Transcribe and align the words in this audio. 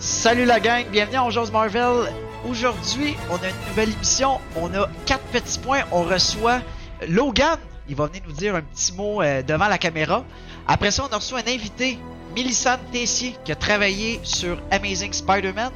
Salut 0.00 0.44
la 0.44 0.58
gang, 0.58 0.84
bienvenue 0.90 1.18
à 1.18 1.24
On 1.24 1.50
Marvel. 1.52 2.12
Aujourd'hui, 2.48 3.14
on 3.30 3.36
a 3.36 3.48
une 3.48 3.68
nouvelle 3.68 3.92
émission. 3.92 4.40
On 4.56 4.74
a 4.74 4.88
quatre 5.06 5.22
petits 5.26 5.60
points. 5.60 5.82
On 5.92 6.02
reçoit 6.02 6.62
Logan. 7.08 7.58
Il 7.88 7.94
va 7.94 8.06
venir 8.06 8.22
nous 8.26 8.32
dire 8.32 8.56
un 8.56 8.62
petit 8.62 8.92
mot 8.92 9.22
euh, 9.22 9.42
devant 9.42 9.68
la 9.68 9.78
caméra. 9.78 10.24
Après 10.66 10.90
ça, 10.90 11.06
on 11.08 11.12
a 11.14 11.16
reçu 11.16 11.34
un 11.34 11.46
invité, 11.46 12.00
Millicent 12.34 12.76
Tessier, 12.90 13.36
qui 13.44 13.52
a 13.52 13.54
travaillé 13.54 14.18
sur 14.24 14.60
Amazing 14.72 15.12
Spider-Man. 15.12 15.70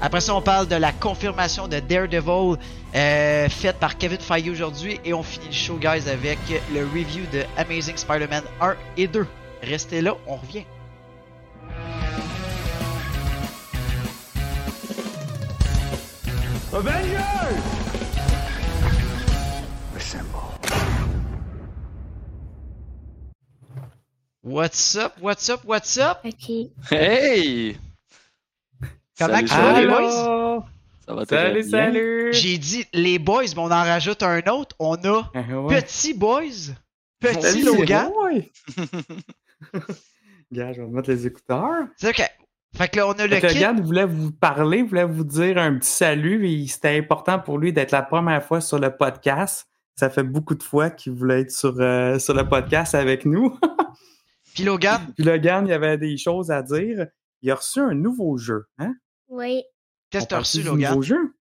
Après 0.00 0.20
ça, 0.20 0.36
on 0.36 0.40
parle 0.40 0.68
de 0.68 0.76
la 0.76 0.92
confirmation 0.92 1.66
de 1.66 1.80
Daredevil 1.80 2.58
euh, 2.94 3.48
faite 3.48 3.80
par 3.80 3.98
Kevin 3.98 4.20
Feige 4.20 4.48
aujourd'hui. 4.48 5.00
Et 5.04 5.12
on 5.12 5.24
finit 5.24 5.46
le 5.46 5.52
show, 5.52 5.78
guys, 5.78 6.08
avec 6.08 6.38
le 6.72 6.84
review 6.84 7.24
de 7.32 7.42
Amazing 7.56 7.96
Spider-Man 7.96 8.44
1 8.60 8.76
et 8.98 9.08
2. 9.08 9.26
Restez 9.64 10.00
là, 10.00 10.14
on 10.28 10.36
revient. 10.36 10.64
Avengers! 16.74 17.20
Assemble. 19.94 20.40
What's 24.42 24.96
up, 24.96 25.16
what's 25.20 25.48
up, 25.50 25.64
what's 25.64 25.96
up? 25.98 26.24
Ok. 26.24 26.72
Hey! 26.90 27.76
Comment 29.16 29.46
Salut, 29.46 29.48
tu 29.48 29.54
vas, 29.54 29.80
les 29.80 29.86
boys? 29.86 30.64
Ça 31.06 31.14
va 31.14 31.24
très 31.24 31.36
Salut, 31.36 31.60
bien. 31.60 31.70
salut! 31.70 32.32
J'ai 32.32 32.58
dit 32.58 32.84
les 32.92 33.20
boys, 33.20 33.44
mais 33.54 33.60
on 33.60 33.66
en 33.66 33.84
rajoute 33.84 34.24
un 34.24 34.42
autre. 34.48 34.74
On 34.80 34.96
a 34.96 35.30
ouais. 35.32 35.80
petit 35.80 36.12
boys, 36.12 36.74
petit 37.20 37.62
Logan. 37.62 38.10
Gars, 40.52 40.72
je 40.72 40.82
vais 40.82 40.88
mettre 40.88 41.08
les 41.08 41.24
écouteurs. 41.28 41.86
C'est 41.96 42.08
ok. 42.08 42.28
Fait 42.76 42.88
que 42.88 42.96
là, 42.96 43.06
on 43.06 43.12
a 43.12 43.26
le 43.28 43.82
voulait 43.82 44.04
vous 44.04 44.32
parler, 44.32 44.82
voulait 44.82 45.04
vous 45.04 45.22
dire 45.22 45.58
un 45.58 45.78
petit 45.78 45.90
salut. 45.90 46.48
et 46.48 46.66
C'était 46.66 46.98
important 46.98 47.38
pour 47.38 47.58
lui 47.58 47.72
d'être 47.72 47.92
la 47.92 48.02
première 48.02 48.44
fois 48.44 48.60
sur 48.60 48.80
le 48.80 48.96
podcast. 48.96 49.68
Ça 49.94 50.10
fait 50.10 50.24
beaucoup 50.24 50.56
de 50.56 50.62
fois 50.62 50.90
qu'il 50.90 51.12
voulait 51.12 51.42
être 51.42 51.52
sur, 51.52 51.80
euh, 51.80 52.18
sur 52.18 52.34
le 52.34 52.48
podcast 52.48 52.96
avec 52.96 53.26
nous. 53.26 53.56
Puis 54.54 54.64
Logan, 54.64 55.00
Puis 55.14 55.24
Logan, 55.24 55.66
il 55.66 55.70
y 55.70 55.72
avait 55.72 55.98
des 55.98 56.16
choses 56.16 56.50
à 56.50 56.62
dire. 56.62 57.06
Il 57.42 57.50
a 57.50 57.54
reçu 57.54 57.78
un 57.78 57.94
nouveau 57.94 58.36
jeu. 58.38 58.66
Hein? 58.78 58.94
Oui. 59.28 59.62
qu'est-ce 60.10 60.24
que 60.24 60.30
t'as 60.30 60.36
On 60.36 60.40
reçu, 60.40 60.62
Logan? 60.62 60.90
nouveau 60.90 61.02
jeu? 61.02 61.34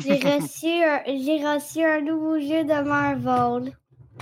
J'ai 0.00 0.14
reçu, 0.16 0.66
un, 0.66 1.02
j'ai 1.06 1.46
reçu 1.46 1.82
un 1.82 2.00
nouveau 2.02 2.38
jeu 2.40 2.64
de 2.64 2.82
Marvel. 2.82 3.74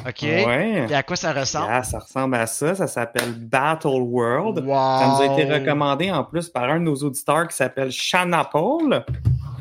Ok. 0.06 0.22
Ouais. 0.22 0.84
Puis 0.86 0.94
à 0.94 1.02
quoi 1.02 1.16
ça 1.16 1.32
ressemble? 1.32 1.68
Ah, 1.70 1.82
ça 1.82 1.98
ressemble 1.98 2.34
à 2.34 2.46
ça. 2.46 2.74
Ça 2.74 2.86
s'appelle 2.86 3.32
Battle 3.34 3.88
World. 3.88 4.58
Wow. 4.64 4.74
Ça 4.74 5.06
nous 5.08 5.22
a 5.22 5.34
été 5.34 5.52
recommandé 5.52 6.10
en 6.10 6.24
plus 6.24 6.48
par 6.48 6.64
un 6.64 6.80
de 6.80 6.84
nos 6.84 6.96
auditeurs 6.96 7.48
qui 7.48 7.56
s'appelle 7.56 7.90
Shanna 7.90 8.44
Paul. 8.44 9.04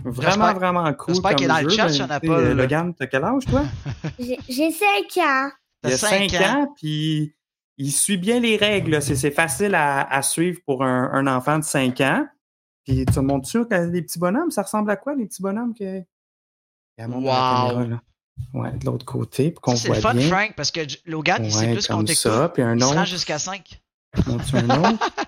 Vraiment, 0.03 0.53
vraiment 0.53 0.93
cool. 0.93 1.15
j'espère 1.15 1.35
qu'il 1.35 1.45
est 1.45 1.49
comme 1.49 1.57
dans 1.57 1.63
le 1.63 1.69
chat, 1.69 1.89
Shanna 1.89 2.19
Paul. 2.19 2.51
Logan, 2.53 2.93
t'as 2.93 3.07
quel 3.07 3.23
âge, 3.23 3.45
toi? 3.45 3.63
J'ai 4.19 4.39
j'ai 4.47 4.71
5 4.71 4.87
ans. 5.25 5.49
T'as 5.81 5.89
Il 5.89 5.93
a 5.93 5.97
cinq 5.97 6.31
5 6.31 6.41
ans, 6.41 6.73
puis 6.75 7.35
il 7.77 7.91
suit 7.91 8.17
bien 8.17 8.39
les 8.39 8.57
règles. 8.57 9.01
C'est 9.01 9.31
facile 9.31 9.75
à, 9.75 10.01
à 10.01 10.21
suivre 10.21 10.59
pour 10.65 10.83
un, 10.83 11.11
un 11.13 11.27
enfant 11.27 11.59
de 11.59 11.63
5 11.63 11.99
ans. 12.01 12.25
Puis 12.85 13.05
tu 13.05 13.19
me 13.19 13.25
montres-tu 13.25 13.65
que 13.65 13.75
les 13.75 14.01
petits 14.01 14.19
bonhommes, 14.19 14.51
ça 14.51 14.63
ressemble 14.63 14.89
à 14.91 14.95
quoi, 14.95 15.15
les 15.15 15.25
petits 15.25 15.41
bonhommes? 15.41 15.73
Que... 15.73 15.99
Wow. 16.97 17.21
caméra. 17.69 18.01
Ouais, 18.53 18.71
de 18.71 18.85
l'autre 18.85 19.05
côté, 19.05 19.51
pour 19.51 19.61
qu'on 19.61 19.75
c'est 19.75 19.89
le 19.89 19.93
voit 19.95 20.01
fun, 20.01 20.13
bien. 20.15 20.27
Frank, 20.27 20.53
parce 20.55 20.71
que 20.71 20.81
Logan, 21.05 21.43
il 21.45 21.51
sait 21.51 21.71
plus 21.71 21.87
qu'on 21.87 22.05
ça, 22.07 22.49
puis 22.49 22.63
un 22.63 22.75
Il 22.75 22.81
se 22.81 22.85
rend 22.85 22.91
autre. 22.93 23.05
jusqu'à 23.05 23.37
5. 23.39 23.81
Montre-tu 24.25 24.55
un 24.57 24.69
autre? 24.91 25.09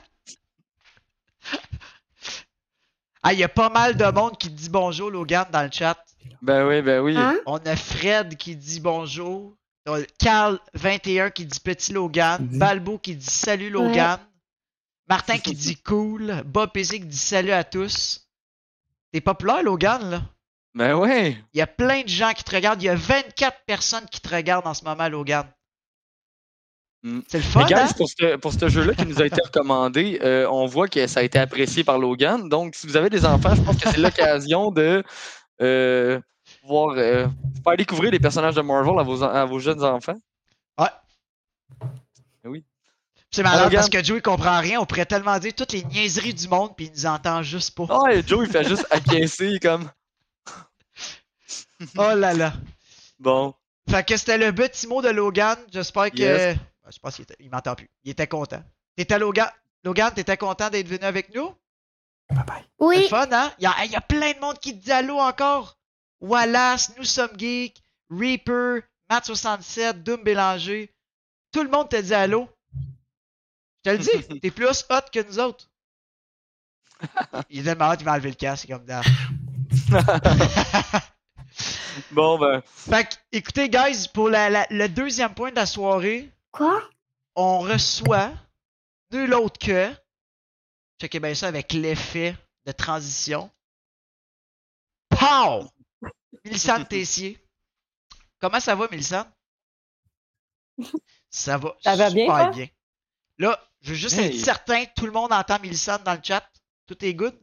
Ah, 3.23 3.33
il 3.33 3.39
y 3.39 3.43
a 3.43 3.49
pas 3.49 3.69
mal 3.69 3.95
de 3.95 4.05
monde 4.05 4.35
qui 4.37 4.49
dit 4.49 4.69
bonjour, 4.69 5.11
Logan, 5.11 5.45
dans 5.51 5.61
le 5.61 5.69
chat. 5.71 5.95
Ben 6.41 6.65
oui, 6.67 6.81
ben 6.81 7.01
oui. 7.01 7.15
Hein? 7.15 7.37
On 7.45 7.57
a 7.57 7.75
Fred 7.75 8.35
qui 8.35 8.55
dit 8.55 8.79
bonjour. 8.79 9.53
On 9.85 9.93
a 9.93 10.01
Carl21 10.19 11.31
qui 11.31 11.45
dit 11.45 11.59
petit 11.59 11.93
Logan. 11.93 12.47
Dis. 12.47 12.57
Balbo 12.57 12.97
qui 12.97 13.15
dit 13.15 13.25
salut 13.29 13.69
Logan. 13.69 14.17
Martin 15.07 15.37
qui 15.37 15.53
dit 15.53 15.75
cool. 15.77 16.41
Bob 16.45 16.71
PC 16.71 16.99
qui 16.99 17.05
dit 17.05 17.17
salut 17.17 17.51
à 17.51 17.63
tous. 17.63 18.27
T'es 19.11 19.21
populaire, 19.21 19.61
Logan, 19.61 20.09
là? 20.09 20.21
Ben 20.73 20.95
oui. 20.95 21.37
Il 21.53 21.57
y 21.57 21.61
a 21.61 21.67
plein 21.67 22.01
de 22.01 22.07
gens 22.07 22.31
qui 22.31 22.43
te 22.43 22.55
regardent. 22.55 22.81
Il 22.81 22.85
y 22.85 22.89
a 22.89 22.95
24 22.95 23.65
personnes 23.65 24.05
qui 24.09 24.21
te 24.21 24.33
regardent 24.33 24.67
en 24.67 24.73
ce 24.73 24.83
moment, 24.85 25.07
Logan. 25.09 25.45
Mm. 27.03 27.19
C'est 27.27 27.37
le 27.39 27.43
fun, 27.43 27.65
Mais 27.67 27.73
hein? 27.73 27.85
guys, 27.85 27.93
pour 27.95 28.07
ce, 28.07 28.35
pour 28.37 28.53
ce 28.53 28.69
jeu-là 28.69 28.93
qui 28.93 29.05
nous 29.05 29.21
a 29.21 29.25
été 29.25 29.41
recommandé, 29.43 30.19
euh, 30.23 30.47
on 30.49 30.65
voit 30.67 30.87
que 30.87 31.07
ça 31.07 31.19
a 31.21 31.23
été 31.23 31.39
apprécié 31.39 31.83
par 31.83 31.97
Logan. 31.97 32.47
Donc, 32.47 32.75
si 32.75 32.87
vous 32.87 32.95
avez 32.95 33.09
des 33.09 33.25
enfants, 33.25 33.55
je 33.55 33.61
pense 33.61 33.77
que 33.77 33.89
c'est 33.89 33.97
l'occasion 33.97 34.71
de 34.71 35.03
euh, 35.61 36.19
pouvoir 36.61 36.95
euh, 36.97 37.27
faire 37.63 37.77
découvrir 37.77 38.11
les 38.11 38.19
personnages 38.19 38.55
de 38.55 38.61
Marvel 38.61 38.97
à 38.99 39.03
vos, 39.03 39.23
à 39.23 39.45
vos 39.45 39.59
jeunes 39.59 39.83
enfants. 39.83 40.17
C'est 43.33 43.43
malade 43.43 43.63
Logan. 43.63 43.79
parce 43.79 43.89
que 43.89 44.03
Joey 44.03 44.21
comprend 44.21 44.59
rien. 44.59 44.81
On 44.81 44.85
pourrait 44.85 45.05
tellement 45.05 45.39
dire 45.39 45.53
toutes 45.55 45.71
les 45.71 45.85
niaiseries 45.85 46.33
du 46.33 46.49
monde 46.49 46.75
puis 46.75 46.87
il 46.87 46.91
nous 46.91 47.05
entend 47.05 47.41
juste 47.41 47.73
pas. 47.75 47.87
Et 48.11 48.21
Joe, 48.27 48.45
il 48.45 48.51
fait 48.51 48.67
juste 48.67 48.85
acquiescer 48.91 49.57
comme 49.61 49.89
Oh 51.97 52.13
là 52.15 52.33
là. 52.33 52.53
bon. 53.19 53.53
Fait 53.89 54.05
que 54.07 54.15
c'était 54.17 54.37
le 54.37 54.53
petit 54.53 54.87
mot 54.87 55.01
de 55.01 55.09
Logan. 55.09 55.57
J'espère 55.71 56.11
que. 56.11 56.17
Yes. 56.17 56.57
Je 56.91 56.99
pense 56.99 57.15
qu'il 57.15 57.23
était- 57.23 57.35
il 57.39 57.49
m'entend 57.49 57.75
plus. 57.75 57.89
Il 58.03 58.11
était 58.11 58.27
content. 58.27 58.63
T'étais 58.95 59.19
Logan. 59.19 59.49
Logan, 59.83 60.13
t'étais 60.13 60.37
content 60.37 60.69
d'être 60.69 60.87
venu 60.87 61.03
avec 61.03 61.33
nous? 61.33 61.53
Bye 62.29 62.45
bye. 62.45 62.61
C'est 62.61 62.85
Oui. 62.85 63.07
fun, 63.09 63.27
hein? 63.31 63.51
Il 63.59 63.63
y, 63.63 63.67
a, 63.67 63.85
il 63.85 63.91
y 63.91 63.95
a 63.95 64.01
plein 64.01 64.33
de 64.33 64.39
monde 64.39 64.59
qui 64.59 64.77
te 64.77 64.83
dit 64.83 64.91
allô 64.91 65.17
encore. 65.19 65.77
Wallace, 66.19 66.91
Nous 66.97 67.03
sommes 67.03 67.37
geeks, 67.37 67.81
Reaper, 68.11 68.81
Matt67, 69.09 70.03
Doom 70.03 70.23
Bélanger. 70.23 70.93
Tout 71.51 71.63
le 71.63 71.69
monde 71.69 71.89
te 71.89 71.99
dit 71.99 72.13
allô. 72.13 72.47
Je 73.83 73.89
te 73.89 73.89
le 73.89 73.97
dis, 73.97 74.09
t'es 74.41 74.51
plus 74.51 74.67
hot 74.67 74.73
que 75.11 75.25
nous 75.27 75.39
autres. 75.39 75.67
Il 77.49 77.61
est 77.61 77.63
tellement 77.63 77.89
hot, 77.89 77.95
il 77.99 78.05
m'a 78.05 78.13
enlevé 78.13 78.29
le 78.29 78.35
casque, 78.35 78.67
c'est 78.67 78.73
comme 78.73 78.85
dans. 78.85 79.01
Bon, 82.11 82.37
ben. 82.39 82.61
Fait 82.65 83.05
que, 83.09 83.15
écoutez, 83.31 83.69
guys, 83.69 84.07
pour 84.13 84.29
la- 84.29 84.49
la- 84.49 84.67
le 84.69 84.87
deuxième 84.87 85.33
point 85.33 85.51
de 85.51 85.55
la 85.55 85.65
soirée, 85.65 86.31
Quoi? 86.51 86.81
on 87.35 87.59
reçoit 87.59 88.31
nul 89.11 89.33
autre 89.33 89.59
que. 89.59 89.93
Checkez 91.01 91.19
bien 91.19 91.33
ça 91.35 91.47
avec 91.47 91.73
l'effet 91.73 92.35
de 92.65 92.71
transition. 92.71 93.49
Pow! 95.09 95.67
Mélissane 96.45 96.87
Tessier. 96.87 97.37
Comment 98.39 98.59
ça 98.59 98.75
va, 98.75 98.87
Mélissane? 98.89 99.29
Ça 101.29 101.57
va 101.57 101.75
Ça 101.83 101.95
va 101.95 102.09
bien, 102.09 102.25
super 102.25 102.51
bien. 102.51 102.67
Là, 103.37 103.59
je 103.81 103.89
veux 103.89 103.95
juste 103.95 104.17
Hey. 104.17 104.27
être 104.37 104.43
certain, 104.43 104.85
tout 104.95 105.05
le 105.05 105.11
monde 105.11 105.31
entend 105.33 105.59
Mélissane 105.59 106.03
dans 106.03 106.13
le 106.13 106.21
chat. 106.23 106.47
Tout 106.87 107.03
est 107.03 107.13
good? 107.13 107.37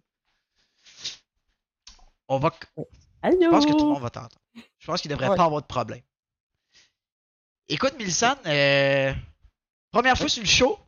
On 2.28 2.38
va. 2.38 2.50
Allô? 3.22 3.38
Je 3.40 3.48
pense 3.48 3.66
que 3.66 3.72
tout 3.72 3.78
le 3.78 3.92
monde 3.94 4.02
va 4.02 4.10
t'entendre. 4.10 4.37
Je 4.78 4.86
pense 4.86 5.00
qu'il 5.02 5.10
devrait 5.10 5.28
Ouais. 5.28 5.36
pas 5.36 5.44
avoir 5.44 5.60
de 5.62 5.66
problème. 5.66 6.00
Écoute, 7.68 7.94
Milsan, 7.98 8.34
euh, 8.46 9.12
première 9.90 10.16
fois 10.16 10.28
sur 10.28 10.42
le 10.42 10.48
show, 10.48 10.78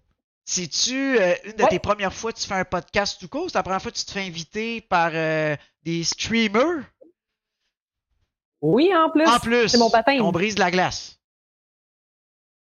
c'est-tu 0.45 1.19
euh, 1.19 1.35
une 1.45 1.53
de 1.53 1.63
Ouais. 1.63 1.69
tes 1.69 1.79
premières 1.79 2.13
fois 2.15 2.33
que 2.33 2.39
tu 2.39 2.47
fais 2.47 2.55
un 2.55 2.65
podcast 2.65 3.19
tout 3.21 3.29
court? 3.29 3.51
C'est 3.51 3.59
la 3.59 3.63
première 3.63 3.83
fois 3.83 3.91
que 3.91 3.97
tu 3.99 4.05
te 4.05 4.11
fais 4.11 4.23
inviter 4.27 4.81
par 4.81 5.11
euh, 5.13 5.57
des 5.83 6.03
streamers? 6.05 6.85
Oui, 8.63 8.95
en 8.95 9.11
plus. 9.11 9.27
En 9.27 9.39
plus, 9.41 9.69
C'est 9.69 9.79
mon 9.79 9.91
baptême. 9.91 10.23
on 10.23 10.33
brise 10.33 10.59
la 10.59 10.71
glace. 10.71 11.19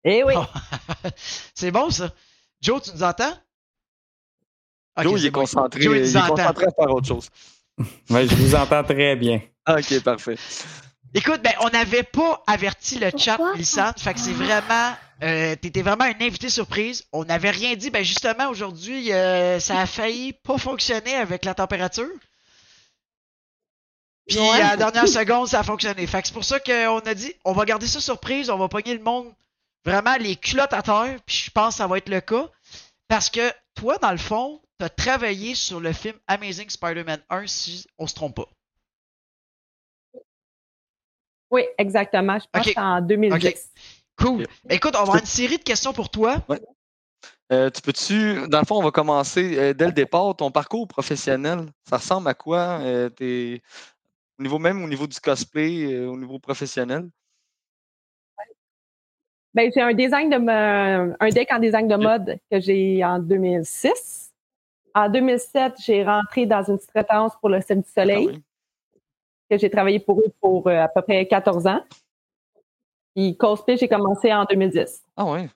Eh 0.04 0.24
oui. 0.24 0.34
Oh. 0.38 0.46
c'est 1.56 1.72
bon, 1.72 1.90
ça. 1.90 2.14
Joe, 2.62 2.82
tu 2.82 2.92
nous 2.92 3.04
entends? 3.04 3.34
Joe, 4.98 5.14
il 5.14 5.20
c'est 5.22 5.28
est 5.28 5.32
bon. 5.32 5.42
concentré, 5.42 5.82
Joe, 5.82 5.98
il 5.98 6.06
il 6.06 6.16
est 6.16 6.20
entend. 6.20 6.36
concentré 6.36 6.66
à 6.68 6.72
faire 6.72 6.94
autre 6.94 7.08
chose. 7.08 7.30
Ouais, 8.10 8.26
je 8.26 8.36
vous 8.36 8.56
entends 8.56 8.84
très 8.86 9.18
bien. 9.18 9.42
Ok, 9.68 10.02
parfait. 10.02 10.38
Écoute, 11.18 11.42
ben, 11.42 11.54
on 11.62 11.70
n'avait 11.70 12.04
pas 12.04 12.44
averti 12.46 13.00
le 13.00 13.10
chat? 13.18 13.38
Milsan. 13.56 13.94
Fait 13.98 14.14
que 14.14 14.20
c'est 14.20 14.34
vraiment. 14.34 14.94
Euh, 15.24 15.56
T'étais 15.56 15.82
vraiment 15.82 16.04
un 16.04 16.20
invité 16.20 16.50
surprise. 16.50 17.06
On 17.14 17.24
n'avait 17.24 17.52
rien 17.52 17.74
dit. 17.76 17.90
Ben, 17.90 18.04
justement, 18.04 18.50
aujourd'hui, 18.50 19.14
euh, 19.14 19.60
ça 19.62 19.80
a 19.80 19.86
failli 19.86 20.34
pas 20.34 20.58
fonctionner 20.58 21.16
avec 21.16 21.46
la 21.46 21.54
température. 21.54 22.10
Puis, 24.28 24.38
Ouais. 24.40 24.60
à 24.62 24.72
la 24.72 24.78
dernière 24.78 25.08
seconde, 25.08 25.48
ça 25.48 25.60
a 25.62 25.64
fonctionné. 25.64 26.06
Fait 26.06 26.22
que 26.22 26.28
c'est 26.28 26.34
pour 26.34 26.44
ça 26.44 26.60
qu'on 26.60 27.00
a 27.00 27.14
dit, 27.14 27.32
on 27.46 27.54
va 27.54 27.64
garder 27.64 27.88
ça 27.88 28.02
surprise. 28.02 28.50
On 28.50 28.58
va 28.58 28.68
pogner 28.68 28.94
le 28.94 29.04
monde 29.04 29.32
vraiment 29.86 30.16
les 30.18 30.36
culottes 30.36 30.74
à 30.74 30.82
terre. 30.82 31.18
Puis, 31.26 31.44
je 31.46 31.52
pense 31.52 31.76
que 31.76 31.78
ça 31.78 31.88
va 31.88 31.98
être 31.98 32.10
le 32.10 32.20
cas. 32.20 32.50
Parce 33.08 33.30
que 33.30 33.54
toi, 33.76 33.98
dans 34.00 34.12
le 34.12 34.18
fond, 34.18 34.62
t'as 34.80 34.90
travaillé 34.90 35.56
sur 35.56 35.80
le 35.80 35.94
film 35.94 36.16
Amazing 36.28 36.70
Spider-Man 36.70 37.22
1, 37.30 37.48
si 37.48 37.88
on 38.00 38.08
se 38.08 38.16
trompe 38.16 38.36
pas. 38.36 38.48
Oui, 41.52 41.64
exactement. 41.78 42.38
Je 42.40 42.46
pense 42.52 42.62
Ok. 42.62 42.68
que 42.68 42.74
c'est 42.74 42.80
en 42.80 43.02
2010. 43.02 43.48
Ok. 43.48 43.56
Cool. 44.18 44.46
Écoute, 44.70 44.94
on 44.96 45.00
va 45.00 45.02
avoir 45.04 45.18
une 45.18 45.26
série 45.26 45.58
de 45.58 45.64
questions 45.64 45.92
pour 45.94 46.10
toi. 46.10 46.38
Ouais. 46.48 46.60
Euh, 47.52 47.70
tu 47.70 47.82
peux-tu, 47.82 48.48
dans 48.48 48.60
le 48.60 48.66
fond, 48.66 48.78
on 48.78 48.84
va 48.84 48.92
commencer 48.92 49.58
euh, 49.58 49.74
dès 49.74 49.86
le 49.86 49.92
départ, 49.92 50.36
ton 50.36 50.50
parcours 50.52 50.88
professionnel, 50.88 51.66
ça 51.88 51.98
ressemble 51.98 52.28
à 52.28 52.34
quoi? 52.34 52.80
euh, 52.82 53.10
t'es- 53.10 53.62
au 54.40 54.44
niveau 54.44 54.58
même 54.58 54.84
au 54.84 54.88
niveau 54.88 55.06
du 55.06 55.20
cosplay, 55.20 55.94
euh, 55.94 56.08
au 56.08 56.18
niveau 56.18 56.40
professionnel? 56.40 57.08
Ben, 59.54 59.72
j'ai 59.74 59.82
un 59.82 59.94
design 59.94 60.30
de 60.30 60.38
me- 60.38 61.16
un 61.20 61.30
deck 61.30 61.50
en 61.52 61.60
design 61.60 61.88
de 61.88 61.96
mode 61.96 62.38
que 62.52 62.60
j'ai 62.60 63.04
en 63.06 63.20
2006. 63.20 64.34
En 64.94 65.08
2007, 65.10 65.74
j'ai 65.80 66.04
rentré 66.04 66.46
dans 66.46 66.64
une 66.64 66.80
traitance 66.80 67.34
pour 67.40 67.50
le 67.50 67.62
Cirque 67.62 67.80
du 67.80 67.86
Ah 67.96 68.02
Soleil, 68.02 68.28
oui. 68.28 68.44
Que 69.50 69.58
j'ai 69.58 69.70
travaillé 69.70 70.00
pour 70.00 70.20
eux 70.20 70.34
pour 70.42 70.68
euh, 70.68 70.82
à 70.84 70.88
peu 70.88 71.02
près 71.02 71.28
14 71.28 71.68
ans. 71.68 71.84
Puis 73.16 73.36
cosplay, 73.38 73.78
j'ai 73.78 73.88
commencé 73.88 74.34
en 74.34 74.46
2010. 74.46 75.04
Ah 75.16 75.26
oui. 75.26 75.48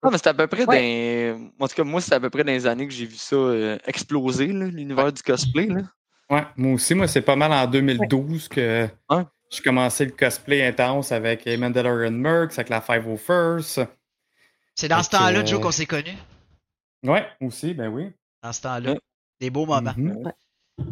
Ah, 0.00 0.08
mais 0.10 0.18
c'est 0.18 0.28
à 0.28 0.34
peu 0.34 0.46
près 0.46 0.64
Ouais. 0.64 1.32
dans. 1.32 1.64
En 1.64 1.68
tout 1.68 1.74
cas, 1.74 1.84
moi, 1.84 2.00
c'est 2.00 2.14
à 2.14 2.20
peu 2.20 2.30
près 2.30 2.44
dans 2.44 2.52
les 2.52 2.66
années 2.66 2.86
que 2.86 2.92
j'ai 2.94 3.06
vu 3.06 3.16
ça 3.16 3.34
euh, 3.36 3.78
exploser, 3.86 4.46
là, 4.48 4.66
l'univers 4.66 5.12
du 5.12 5.22
cosplay. 5.22 5.66
Là. 5.66 5.82
Ouais, 6.30 6.44
moi 6.56 6.74
aussi, 6.74 6.94
moi, 6.94 7.08
c'est 7.08 7.20
pas 7.22 7.36
mal 7.36 7.52
en 7.52 7.66
2012 7.66 8.48
que 8.48 8.88
Ouais. 9.10 9.22
j'ai 9.50 9.62
commencé 9.62 10.04
le 10.04 10.12
cosplay 10.12 10.64
intense 10.64 11.10
avec 11.12 11.46
Mandalorian 11.46 12.12
Mercs, 12.12 12.52
avec 12.52 12.68
la 12.68 12.80
501st. 12.80 13.86
C'est 14.76 14.88
dans 14.88 15.02
ce 15.02 15.10
temps-là, 15.10 15.42
que- 15.42 15.48
Joe, 15.48 15.60
qu'on 15.60 15.72
s'est 15.72 15.84
connus? 15.86 16.16
Ouais, 17.02 17.26
aussi, 17.40 17.74
ben 17.74 17.88
oui. 17.88 18.12
Dans 18.42 18.52
ce 18.52 18.62
temps-là. 18.62 18.92
Ouais. 18.92 19.00
Des 19.40 19.50
beaux 19.50 19.66
moments. 19.66 19.92
Mhm. 19.96 20.32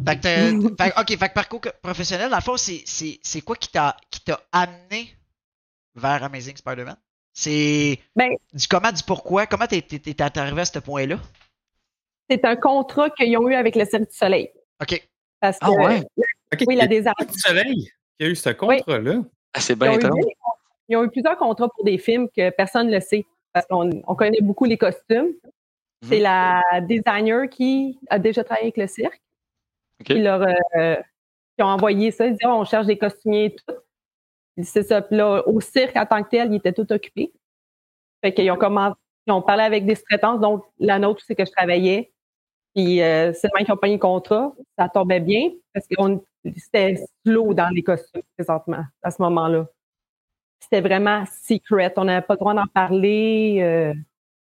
Fait 0.07 0.15
que 0.17 0.21
t'as- 0.21 0.85
fait- 0.93 0.99
ok, 1.01 1.19
fait 1.19 1.29
que 1.29 1.33
parcours 1.33 1.61
co- 1.61 1.69
professionnel, 1.81 2.29
dans 2.29 2.37
le 2.37 2.41
fond, 2.41 2.57
c'est, 2.57 2.81
c'est, 2.85 3.19
c'est 3.23 3.41
quoi 3.41 3.55
qui 3.55 3.69
t'a, 3.69 3.95
qui 4.09 4.21
t'a 4.21 4.39
amené 4.51 5.15
vers 5.95 6.23
Amazing 6.23 6.55
Spider-Man? 6.57 6.97
C'est 7.33 7.99
Ben, 8.15 8.31
du 8.53 8.67
comment, 8.67 8.91
du 8.91 9.03
pourquoi, 9.03 9.45
comment 9.47 9.65
t'es, 9.67 9.81
t'es, 9.81 9.99
t'es 9.99 10.21
arrivé 10.39 10.61
à 10.61 10.65
ce 10.65 10.79
point-là? 10.79 11.17
c'est 12.29 12.45
un 12.45 12.55
contrat 12.55 13.09
qu'ils 13.09 13.37
ont 13.37 13.49
eu 13.49 13.55
avec 13.55 13.75
le 13.75 13.83
Cirque 13.83 14.09
du 14.09 14.15
Soleil. 14.15 14.49
Ok. 14.81 15.05
Parce 15.41 15.59
que, 15.59 15.65
Ah 15.65 15.71
ouais? 15.71 15.99
Ok, 16.53 16.63
oui, 16.65 16.65
il 16.69 16.73
y 16.75 16.77
la 16.77 16.83
a 16.85 16.87
design. 16.87 17.13
du 17.29 17.37
soleil 17.39 17.91
qui 18.17 18.25
a 18.25 18.29
eu 18.29 18.35
ce 18.37 18.49
contrat-là. 18.51 19.21
Ah, 19.53 19.59
c'est 19.59 19.73
Ils 19.73 19.77
bien 19.79 19.91
ont, 19.91 19.99
eu, 19.99 20.23
ils 20.87 20.95
ont 20.97 21.03
eu 21.03 21.09
plusieurs 21.09 21.37
contrats 21.37 21.67
pour 21.67 21.83
des 21.83 21.97
films 21.97 22.29
que 22.29 22.49
personne 22.51 22.87
ne 22.87 22.93
le 22.93 23.01
sait. 23.01 23.25
Parce 23.51 23.65
qu'on 23.67 23.89
on 24.07 24.15
connaît 24.15 24.39
beaucoup 24.41 24.63
les 24.63 24.77
costumes. 24.77 25.33
C'est 26.07 26.17
Mhm. 26.17 26.23
la 26.23 26.61
designer 26.81 27.49
qui 27.49 27.99
a 28.09 28.17
déjà 28.17 28.43
travaillé 28.45 28.67
avec 28.67 28.77
le 28.77 28.87
cirque. 28.87 29.21
OK. 30.01 30.05
Qui, 30.07 30.19
leur, 30.19 30.41
euh, 30.77 30.95
ont 31.59 31.65
envoyé 31.65 32.11
ça. 32.11 32.25
Ils 32.25 32.31
disaient, 32.33 32.45
on 32.47 32.65
cherche 32.65 32.87
des 32.87 32.97
costumiers 32.97 33.45
et 33.45 33.55
tout. 33.55 33.75
Puis 34.55 34.65
C'est 34.65 34.83
ça. 34.83 35.01
Puis 35.01 35.15
là, 35.17 35.43
au 35.47 35.61
cirque, 35.61 35.95
en 35.95 36.05
tant 36.05 36.23
que 36.23 36.29
tel, 36.29 36.51
ils 36.51 36.57
étaient 36.57 36.73
tous 36.73 36.91
occupés. 36.93 37.31
Fait 38.23 38.33
qu'ils 38.33 38.49
ont 38.51 38.57
commencé, 38.57 38.95
ils 39.27 39.33
ont 39.33 39.41
parlé 39.41 39.63
avec 39.63 39.85
des 39.85 39.95
sous-traitances. 39.95 40.39
Donc, 40.39 40.65
la 40.79 40.99
nôtre, 40.99 41.23
c'est 41.25 41.35
que 41.35 41.45
je 41.45 41.51
travaillais. 41.51 42.11
Puis 42.75 43.01
euh, 43.01 43.33
c'est 43.33 43.47
le 43.47 43.51
même 43.57 43.65
qui 43.65 43.71
ont 43.71 43.77
payé 43.77 43.93
le 43.95 43.99
contrat. 43.99 44.53
Ça 44.77 44.87
tombait 44.89 45.19
bien 45.19 45.49
parce 45.73 45.85
que 45.87 45.95
on- 45.99 46.23
c'était 46.57 46.95
slow 47.25 47.53
dans 47.53 47.69
les 47.69 47.83
costumes 47.83 48.21
présentement, 48.37 48.83
à 49.03 49.11
ce 49.11 49.21
moment-là. 49.21 49.67
C'était 50.59 50.81
vraiment 50.81 51.23
secret. 51.43 51.93
On 51.97 52.05
n'avait 52.05 52.25
pas 52.25 52.33
le 52.35 52.39
droit 52.39 52.53
d'en 52.53 52.67
parler. 52.73 53.57
euh, 53.61 53.93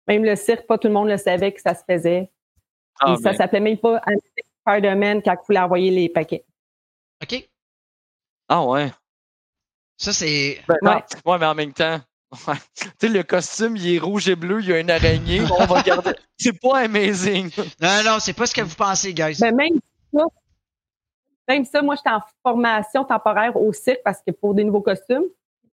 même 0.07 0.23
le 0.23 0.35
cirque, 0.35 0.65
pas 0.67 0.77
tout 0.77 0.87
le 0.87 0.93
monde 0.93 1.09
le 1.09 1.17
savait 1.17 1.51
que 1.51 1.61
ça 1.61 1.73
se 1.75 1.83
faisait. 1.87 2.31
Ah, 2.99 3.13
Et 3.13 3.21
ça 3.21 3.33
s'appelait 3.33 3.59
même 3.59 3.77
pas 3.77 4.01
Spider-Man 4.67 5.21
quand 5.23 5.33
il 5.33 5.45
voulait 5.47 5.59
envoyer 5.59 5.91
les 5.91 6.09
paquets. 6.09 6.45
Ok. 7.21 7.49
Ah 8.49 8.63
ouais. 8.65 8.91
Ça, 9.97 10.11
c'est. 10.13 10.61
Ben, 10.67 10.75
non, 10.81 10.91
Ouais. 10.91 11.03
ouais, 11.25 11.37
mais 11.39 11.45
en 11.45 11.55
même 11.55 11.73
temps, 11.73 11.99
ouais. 12.47 12.55
tu 12.75 12.87
sais, 12.99 13.07
le 13.09 13.23
costume, 13.23 13.75
il 13.77 13.95
est 13.95 13.99
rouge 13.99 14.27
et 14.27 14.35
bleu, 14.35 14.59
il 14.61 14.69
y 14.69 14.73
a 14.73 14.79
une 14.79 14.89
araignée, 14.91 15.41
on 15.59 15.65
va 15.65 15.81
garder. 15.81 16.11
C'est 16.37 16.59
pas 16.59 16.79
amazing. 16.79 17.49
Non, 17.79 18.03
non, 18.03 18.17
c'est 18.19 18.33
pas 18.33 18.45
ce 18.45 18.53
que 18.55 18.61
vous 18.61 18.75
pensez, 18.75 19.13
guys. 19.13 19.37
Mais 19.39 19.51
même 19.51 19.79
ça, 20.13 20.25
même 21.47 21.65
ça, 21.65 21.81
moi, 21.81 21.95
j'étais 21.95 22.09
en 22.09 22.21
formation 22.45 23.05
temporaire 23.05 23.55
au 23.55 23.71
cirque 23.71 24.01
parce 24.03 24.19
que 24.25 24.31
pour 24.31 24.53
des 24.53 24.63
nouveaux 24.63 24.81
costumes. 24.81 25.23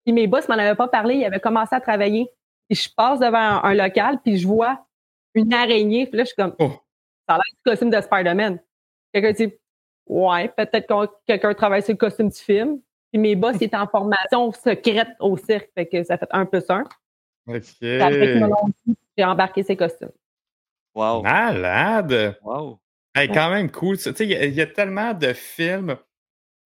Puis 0.04 0.12
mes 0.14 0.26
boss 0.26 0.48
m'en 0.48 0.54
avaient 0.54 0.76
pas 0.76 0.88
parlé, 0.88 1.16
ils 1.16 1.25
avaient 1.25 1.40
commencé 1.40 1.75
à 1.75 1.81
travailler. 1.81 2.31
Puis 2.69 2.76
je 2.78 2.88
passe 2.94 3.19
devant 3.20 3.37
un, 3.38 3.62
un 3.64 3.75
local, 3.75 4.20
puis 4.22 4.38
je 4.38 4.46
vois 4.46 4.87
une 5.34 5.52
araignée. 5.52 6.06
Puis 6.06 6.16
là, 6.19 6.22
je 6.25 6.28
suis 6.28 6.37
comme, 6.37 6.54
Oh. 6.58 6.70
ça 7.28 7.34
a 7.34 7.37
l'air 7.37 7.42
du 7.56 7.62
costume 7.64 7.90
de 7.90 8.00
Spider-Man. 8.00 8.60
Quelqu'un 9.12 9.33
dit, 9.33 9.53
ouais, 10.07 10.49
peut-être 10.57 10.87
que 10.87 11.11
quelqu'un 11.27 11.55
travaille 11.55 11.83
sur 11.83 11.93
le 11.93 11.99
costume 11.99 12.29
du 12.29 12.39
film. 12.39 12.81
Puis 13.12 13.21
mes 13.21 13.35
boss, 13.35 13.61
étaient 13.61 13.77
en 13.77 13.89
formation 13.89 14.53
secrète 14.53 15.09
au 15.19 15.37
cirque. 15.37 15.71
Fait 15.75 15.87
que 15.87 16.05
ça 16.05 16.17
fait 16.17 16.29
un 16.31 16.47
plus 16.47 16.65
un. 16.69 16.85
OK. 17.47 17.62
J'ai 17.81 19.25
embarqué 19.25 19.62
ces 19.62 19.77
costumes. 19.77 20.12
Wow. 20.95 21.23
Malade! 21.23 22.39
Wow. 22.43 22.81
Hey, 23.15 23.29
quand 23.29 23.51
même 23.51 23.71
cool. 23.71 23.99
ça. 23.99 24.12
Tu 24.12 24.19
sais, 24.19 24.25
il 24.25 24.31
y 24.31 24.37
a- 24.37 24.45
il 24.45 24.55
y, 24.55 24.61
a 24.61 24.67
tellement 24.67 25.12
de 25.15 25.33
films 25.33 25.97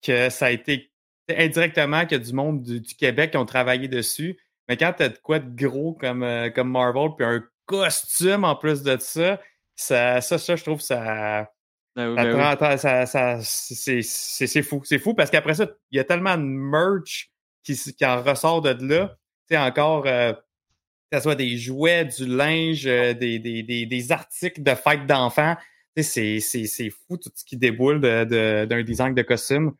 que 0.03 0.29
ça 0.29 0.47
a 0.47 0.51
été 0.51 0.91
indirectement 1.29 2.05
qu'il 2.05 2.19
y 2.19 2.21
a 2.21 2.23
du 2.23 2.33
monde 2.33 2.61
du, 2.61 2.79
du 2.79 2.95
Québec 2.95 3.31
qui 3.31 3.37
ont 3.37 3.45
travaillé 3.45 3.87
dessus. 3.87 4.39
Mais 4.67 4.77
quand 4.77 4.93
t'as 4.95 5.09
de 5.09 5.17
quoi 5.17 5.39
de 5.39 5.49
gros 5.55 5.93
comme, 5.93 6.21
euh, 6.23 6.49
comme 6.51 6.69
Marvel, 6.71 7.09
puis 7.17 7.25
un 7.25 7.43
costume 7.65 8.43
en 8.43 8.55
plus 8.55 8.83
de 8.83 8.97
ça, 8.99 9.39
ça, 9.75 10.21
ça, 10.21 10.37
ça 10.37 10.55
je 10.55 10.63
trouve 10.63 10.81
ça. 10.81 11.51
Ben 11.95 12.09
oui, 12.09 12.15
ça 12.17 12.23
ben 12.23 12.33
oui. 12.73 12.77
ça- 12.77 13.05
ça- 13.05 13.39
c'est 13.41 14.01
c'est- 14.01 14.47
c'est 14.47 14.63
fou. 14.63 14.81
C'est 14.83 14.99
fou 14.99 15.13
parce 15.13 15.29
qu'après 15.31 15.53
ça, 15.53 15.65
il 15.91 15.97
y 15.97 15.99
a 15.99 16.03
tellement 16.03 16.35
de 16.37 16.43
merch 16.43 17.31
qui, 17.63 17.75
qui 17.75 18.05
en 18.05 18.21
ressort 18.21 18.61
de 18.61 18.69
là. 18.85 19.17
Tu 19.47 19.55
sais, 19.55 19.57
encore, 19.57 20.05
euh, 20.05 20.33
que 20.33 21.17
ce 21.17 21.19
soit 21.21 21.35
des 21.35 21.57
jouets, 21.57 22.05
du 22.05 22.25
linge, 22.25 22.85
euh, 22.85 23.13
des, 23.13 23.39
des, 23.39 23.63
des, 23.63 23.85
des 23.85 24.11
articles 24.11 24.61
de 24.61 24.75
fête 24.75 25.05
d'enfants. 25.05 25.55
Tu 25.95 26.03
sais, 26.03 26.09
c'est- 26.09 26.39
c'est 26.41 26.65
c'est 26.65 26.89
fou 26.89 27.15
tout 27.17 27.31
ce 27.33 27.45
qui 27.45 27.55
déboule 27.55 28.01
de- 28.01 28.25
de- 28.25 28.65
d'un 28.65 28.83
design 28.83 29.13
de 29.13 29.21
costume. 29.21 29.73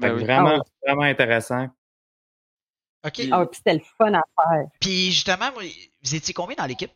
Fait 0.00 0.08
Ben 0.08 0.14
oui. 0.14 0.24
Vraiment, 0.24 0.58
Ah 0.62 0.86
vraiment 0.86 1.02
intéressant. 1.02 1.68
Ok. 3.04 3.20
Ah, 3.32 3.46
puis 3.46 3.56
c'était 3.58 3.74
le 3.74 3.80
fun 3.98 4.14
à 4.14 4.22
faire. 4.36 4.64
Puis 4.80 5.10
justement, 5.10 5.50
vous 5.52 6.14
étiez 6.14 6.32
combien 6.34 6.56
dans 6.56 6.66
l'équipe? 6.66 6.92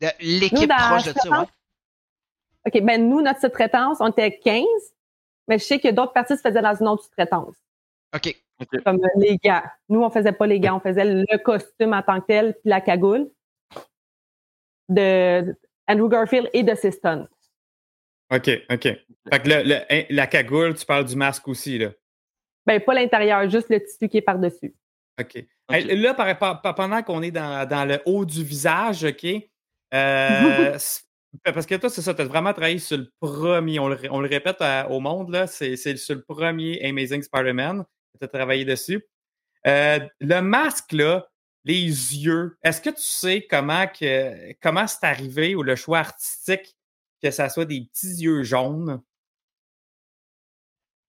De- 0.00 0.08
L'équipe 0.20 0.68
proche 0.88 1.04
de 1.04 1.12
ça, 1.12 1.30
ouais. 1.40 1.46
OK, 2.66 2.80
ben 2.82 3.08
nous, 3.08 3.22
notre 3.22 3.40
sous-traitance, 3.40 3.98
on 4.00 4.08
était 4.08 4.38
15, 4.38 4.64
mais 5.48 5.58
je 5.58 5.64
sais 5.64 5.78
que 5.78 5.88
d'autres 5.88 6.12
parties 6.12 6.36
se 6.36 6.42
faisaient 6.42 6.60
dans 6.62 6.74
une 6.74 6.88
autre 6.88 7.04
sous-traitance, 7.04 7.56
Ok. 8.14 8.36
comme 8.84 9.00
les 9.16 9.38
gants. 9.38 9.62
Nous, 9.88 10.02
on 10.02 10.10
faisait 10.10 10.32
pas 10.32 10.46
les 10.46 10.60
gants, 10.60 10.76
on 10.76 10.80
faisait 10.80 11.04
le 11.04 11.38
costume 11.38 11.94
en 11.94 12.02
tant 12.02 12.20
que 12.20 12.26
tel, 12.26 12.52
puis 12.54 12.68
la 12.70 12.80
cagoule 12.80 13.30
de 14.88 15.56
Andrew 15.88 16.08
Garfield 16.08 16.48
et 16.52 16.62
de 16.62 16.74
Siston. 16.74 17.26
OK, 18.32 18.48
OK. 18.70 18.82
Fait 18.82 19.42
que 19.42 19.48
le- 19.48 19.62
le- 19.64 19.92
hein, 19.92 20.04
la 20.10 20.26
cagoule, 20.26 20.74
tu 20.74 20.84
parles 20.86 21.04
du 21.04 21.16
masque 21.16 21.48
aussi, 21.48 21.78
là? 21.78 21.90
Ben, 22.66 22.80
pas 22.80 22.94
l'intérieur, 22.94 23.48
juste 23.48 23.68
le 23.70 23.82
tissu 23.82 24.08
qui 24.08 24.18
est 24.18 24.22
par-dessus. 24.22 24.74
OK. 25.20 25.36
Ok. 25.36 25.44
Hey, 25.74 25.96
là, 25.96 26.14
par- 26.14 26.38
par- 26.38 26.62
par- 26.62 26.74
pendant 26.74 27.02
qu'on 27.02 27.22
est 27.22 27.30
dans, 27.30 27.66
dans 27.68 27.84
le 27.88 28.00
haut 28.06 28.24
du 28.24 28.44
visage, 28.44 29.04
OK? 29.04 29.24
euh, 29.24 30.78
parce 31.44 31.66
que 31.66 31.74
toi, 31.76 31.88
c'est 31.90 32.02
ça, 32.02 32.12
tu 32.14 32.22
as 32.22 32.24
vraiment 32.24 32.52
travaillé 32.52 32.78
sur 32.78 32.98
le 32.98 33.10
premier, 33.20 33.78
on 33.78 33.88
le, 33.88 33.94
ré- 33.94 34.08
on 34.10 34.20
le 34.20 34.28
répète 34.28 34.56
à- 34.60 34.90
au 34.90 35.00
monde, 35.00 35.30
là, 35.30 35.46
c'est 35.46 35.76
sur 35.96 36.14
le 36.14 36.22
premier 36.22 36.84
Amazing 36.84 37.22
Spider-Man 37.22 37.84
que 38.12 38.18
tu 38.18 38.24
as 38.24 38.28
travaillé 38.28 38.64
dessus. 38.64 39.04
Euh, 39.66 40.00
le 40.20 40.40
masque, 40.40 40.92
là, 40.92 41.28
les 41.64 41.84
yeux, 41.84 42.56
est-ce 42.62 42.80
que 42.80 42.90
tu 42.90 43.02
sais 43.02 43.46
comment 43.48 43.86
que 43.86 44.52
comment 44.62 44.86
c'est 44.86 45.04
arrivé 45.04 45.54
ou 45.54 45.62
le 45.62 45.76
choix 45.76 45.98
artistique 45.98 46.74
que 47.22 47.30
ça 47.30 47.48
soit 47.50 47.66
des 47.66 47.82
petits 47.82 48.22
yeux 48.22 48.42
jaunes? 48.42 49.02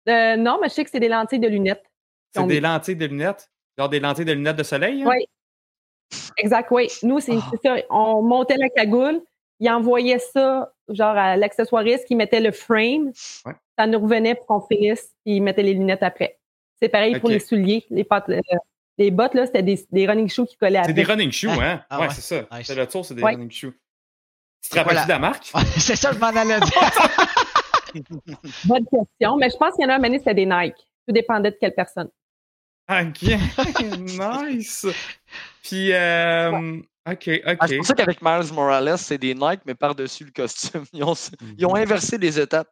Euh, 0.09 0.35
non, 0.35 0.59
mais 0.61 0.67
je 0.69 0.73
sais 0.73 0.83
que 0.83 0.89
c'est 0.89 0.99
des 0.99 1.07
lentilles 1.07 1.39
de 1.39 1.47
lunettes. 1.47 1.85
C'est 2.33 2.45
des 2.47 2.55
mis- 2.55 2.59
lentilles 2.59 2.95
de 2.95 3.05
lunettes? 3.05 3.49
Genre 3.77 3.89
des 3.89 3.99
lentilles 3.99 4.25
de 4.25 4.33
lunettes 4.33 4.57
de 4.57 4.63
soleil? 4.63 5.03
hein? 5.03 5.07
Oui. 5.09 5.25
Exact, 6.37 6.67
oui. 6.71 6.89
Nous, 7.03 7.19
c'est 7.19 7.37
Ah. 7.37 7.49
c'est 7.51 7.61
ça. 7.67 7.75
On 7.89 8.21
montait 8.21 8.57
la 8.57 8.69
cagoule, 8.69 9.21
ils 9.61 9.69
envoyaient 9.69 10.19
ça, 10.19 10.73
genre, 10.89 11.15
à 11.15 11.37
l'accessoiriste 11.37 12.05
qui 12.05 12.15
mettait 12.15 12.41
le 12.41 12.51
frame. 12.51 13.11
Ouais. 13.45 13.53
Ça 13.77 13.87
nous 13.87 13.99
revenait 13.99 14.35
pour 14.35 14.47
qu'on 14.47 14.61
finisse, 14.61 15.11
puis 15.23 15.35
ils 15.35 15.41
mettaient 15.41 15.63
les 15.63 15.73
lunettes 15.75 16.03
après. 16.03 16.37
C'est 16.81 16.89
pareil 16.89 17.17
pour 17.19 17.29
les 17.29 17.39
souliers, 17.39 17.85
les 17.91 18.03
pattes, 18.03 18.27
euh, 18.29 18.41
les 18.97 19.11
bottes, 19.11 19.35
là, 19.35 19.45
c'était 19.45 19.61
des, 19.63 19.85
des 19.91 20.05
running 20.07 20.27
shoes 20.29 20.45
qui 20.47 20.57
collaient 20.57 20.79
C'est 20.83 20.91
après. 20.91 20.93
des 20.93 21.03
running 21.03 21.31
shoes, 21.31 21.49
hein? 21.49 21.83
ah 21.89 21.99
ouais, 21.99 22.07
ouais. 22.07 22.13
c'est 22.13 22.21
ça. 22.21 22.57
Nice. 22.57 22.67
C'est 22.67 22.75
le 22.75 22.87
tour, 22.87 23.05
c'est 23.05 23.13
des 23.13 23.21
Ouais. 23.21 23.31
running 23.33 23.51
shoes. 23.51 23.71
Tu 24.63 24.69
te 24.69 24.75
C'est 24.75 24.83
la- 24.93 25.03
de 25.05 25.09
la 25.09 25.19
marque? 25.19 25.51
c'est 25.77 25.95
ça, 25.95 26.11
je 26.11 26.17
m'en 26.19 26.27
allais 26.27 26.59
dire. 26.59 26.91
Bonne 28.65 28.85
question. 28.85 29.37
Mais 29.37 29.49
je 29.49 29.57
pense 29.57 29.75
qu'il 29.75 29.83
y 29.83 29.85
en 29.85 29.89
a 29.89 29.93
un 29.93 29.97
moment 29.97 30.07
donné, 30.07 30.19
c'était 30.19 30.33
des 30.33 30.45
Nike. 30.45 30.75
Tout 31.07 31.13
dépendait 31.13 31.51
de 31.51 31.57
quelle 31.59 31.73
personne. 31.73 32.09
OK. 32.89 33.21
nice. 33.99 34.85
Puis, 35.63 35.93
euh, 35.93 36.79
OK, 37.09 37.29
Ah, 37.45 37.67
c'est 37.67 37.73
OK. 37.73 37.77
pour 37.77 37.85
ça 37.87 37.93
qu'avec 37.95 38.21
Miles 38.21 38.53
Morales, 38.53 38.97
c'est 38.97 39.17
des 39.17 39.33
Nike, 39.33 39.61
mais 39.65 39.73
par-dessus 39.75 40.25
le 40.25 40.31
costume. 40.31 40.83
Ils 40.93 41.03
ont, 41.03 41.13
ils 41.57 41.65
ont 41.65 41.75
inversé 41.75 42.17
les 42.17 42.39
étapes. 42.39 42.69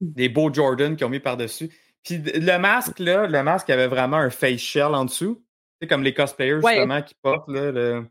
Des 0.00 0.28
beaux 0.28 0.52
Jordan 0.52 0.94
qu'ils 0.96 1.06
ont 1.06 1.10
mis 1.10 1.18
par-dessus. 1.18 1.68
Puis 2.04 2.18
le 2.18 2.56
masque, 2.58 3.00
là, 3.00 3.26
le 3.26 3.42
masque 3.42 3.68
avait 3.70 3.88
vraiment 3.88 4.18
un 4.18 4.30
face 4.30 4.60
shell 4.60 4.94
en 4.94 5.04
dessous. 5.04 5.42
C'est 5.80 5.88
comme 5.88 6.04
les 6.04 6.14
cosplayers, 6.14 6.54
Ouais. 6.62 6.74
justement, 6.74 7.02
qui 7.02 7.14
portent, 7.20 7.48
là, 7.48 7.72
le... 7.72 8.06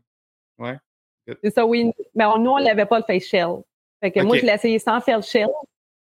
Ouais. 0.58 0.76
C'est 1.42 1.50
ça, 1.54 1.64
oui. 1.66 1.90
Mais 2.14 2.24
on- 2.26 2.38
nous, 2.38 2.50
on 2.50 2.60
n'avait 2.62 2.86
pas 2.86 2.98
le 2.98 3.04
face 3.04 3.24
shell. 3.24 3.48
Fait 4.02 4.10
que 4.12 4.20
moi, 4.20 4.36
Ok. 4.36 4.42
je 4.42 4.46
l'ai 4.46 4.52
essayé 4.52 4.78
sans 4.78 5.00
faire 5.00 5.16
le 5.18 5.22
shell. 5.22 5.48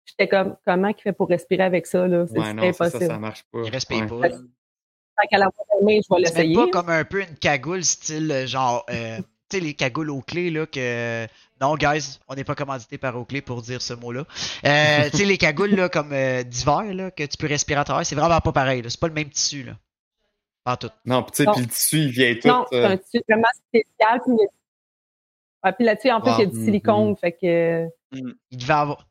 J'étais 0.06 0.28
comme, 0.28 0.56
comment 0.66 0.88
il 0.88 1.02
fait 1.02 1.14
pour 1.14 1.28
respirer 1.28 1.64
avec 1.64 1.86
ça, 1.86 2.08
là? 2.08 2.26
C'est 2.28 2.38
Ouais, 2.40 2.46
c'est 2.46 2.74
ça, 2.74 2.86
impossible. 2.86 3.06
ça 3.12 3.18
marche 3.20 3.44
pas. 3.52 3.60
Il 3.64 3.70
respire 3.72 4.12
Ouais. 4.14 4.30
pas. 4.30 4.38
Qu'à 5.30 5.38
je 5.40 6.16
vais 6.16 6.26
C'est 6.26 6.54
pas 6.54 6.68
comme 6.68 6.90
un 6.90 7.04
peu 7.04 7.22
une 7.22 7.36
cagoule 7.38 7.84
style 7.84 8.32
euh, 8.32 8.48
genre 8.48 8.86
euh, 8.90 9.18
tu 9.50 9.58
sais 9.58 9.60
les 9.60 9.74
cagoules 9.74 10.10
aux 10.12 10.22
clés 10.22 10.52
là 10.52 10.66
que 10.66 11.28
non 11.62 11.76
guys 11.76 12.20
on 12.28 12.36
n'est 12.36 12.44
pas 12.44 12.56
commandité 12.56 12.98
par 12.98 13.18
Oakley 13.18 13.42
pour 13.42 13.62
dire 13.62 13.82
ce 13.82 13.94
mot 13.94 14.12
là 14.12 14.26
euh, 14.66 15.10
tu 15.12 15.18
sais 15.18 15.26
les 15.26 15.38
cagoules 15.38 15.76
là 15.76 15.90
comme 15.90 16.12
euh, 16.14 16.44
d'hiver 16.44 16.94
là 16.94 17.12
que 17.12 17.24
tu 17.24 17.38
peux 17.38 17.48
respirer 17.48 17.80
à 17.80 17.84
travers 17.84 18.06
c'est 18.06 18.16
vraiment 18.16 18.40
pas 18.42 18.52
pareil 18.52 18.82
là. 18.82 18.90
c'est 18.90 19.00
pas 19.00 19.08
le 19.08 19.14
même 19.14 19.30
tissu 19.30 19.64
là 19.64 19.74
pas 20.64 20.76
tout 20.76 20.90
Non, 21.06 21.24
puis 21.24 21.32
tu 21.32 21.44
sais, 21.46 21.52
puis 21.52 21.62
le 21.62 21.68
tissu, 21.68 21.98
il 22.00 22.12
vient 22.12 22.36
tout. 22.36 22.48
Non, 22.50 22.66
c'est 22.70 22.84
un 22.84 22.98
tissu 22.98 23.22
vraiment 23.30 23.48
spécial. 23.70 24.20
Puis, 24.22 24.34
il 24.34 24.42
y 24.42 24.44
a- 24.44 24.50
Ouais, 25.64 25.72
puis 25.72 25.86
là-dessus, 25.86 26.12
en 26.12 26.20
plus, 26.20 26.32
il 26.32 26.40
y 26.40 26.42
a 26.42 26.46
du 26.46 26.58
Wow. 26.58 26.66
silicone. 26.66 27.16
Fait 27.16 27.32
que, 27.32 27.88
il 28.12 28.58
devait 28.58 28.74
avoir 28.74 29.08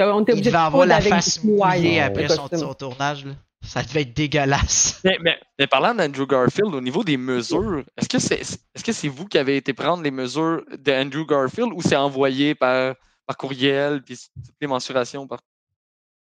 on 0.00 0.22
était 0.22 0.32
il 0.32 0.40
devait 0.40 0.50
de 0.52 0.56
avoir 0.56 0.86
la 0.86 1.00
face 1.00 1.42
mouillée 1.42 2.00
après 2.00 2.28
son, 2.28 2.48
son 2.48 2.74
tournage 2.74 3.24
là. 3.24 3.32
Ça 3.62 3.82
devait 3.82 4.02
être 4.02 4.14
dégueulasse 4.14 5.00
Mais, 5.04 5.18
mais- 5.20 5.38
mais 5.58 5.66
parlant 5.66 5.94
d'Andrew 5.94 6.26
Garfield, 6.26 6.74
au 6.74 6.80
niveau 6.80 7.04
des 7.04 7.16
mesures, 7.16 7.82
est-ce 7.96 8.08
que 8.08 8.18
c'est 8.18 8.40
est-ce 8.40 8.84
que 8.84 8.92
c'est 8.92 9.08
vous 9.08 9.26
qui 9.26 9.38
avez 9.38 9.56
été 9.56 9.72
prendre 9.72 10.02
les 10.02 10.10
mesures 10.10 10.64
d'Andrew 10.78 11.26
Garfield 11.26 11.72
ou 11.74 11.82
c'est 11.82 11.96
envoyé 11.96 12.54
par, 12.54 12.94
par 13.26 13.36
courriel 13.36 14.02
puis 14.02 14.16
toutes 14.34 14.54
les 14.60 14.66
mensurations 14.66 15.26
par 15.26 15.40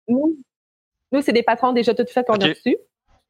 Nous, 0.09 0.39
nous 1.13 1.23
c'est 1.23 1.33
des 1.33 1.43
patrons 1.43 1.73
déjà 1.73 1.95
tout 1.95 2.05
faits 2.13 2.27
qu'on 2.27 2.35
a 2.35 2.49
reçus. 2.49 2.77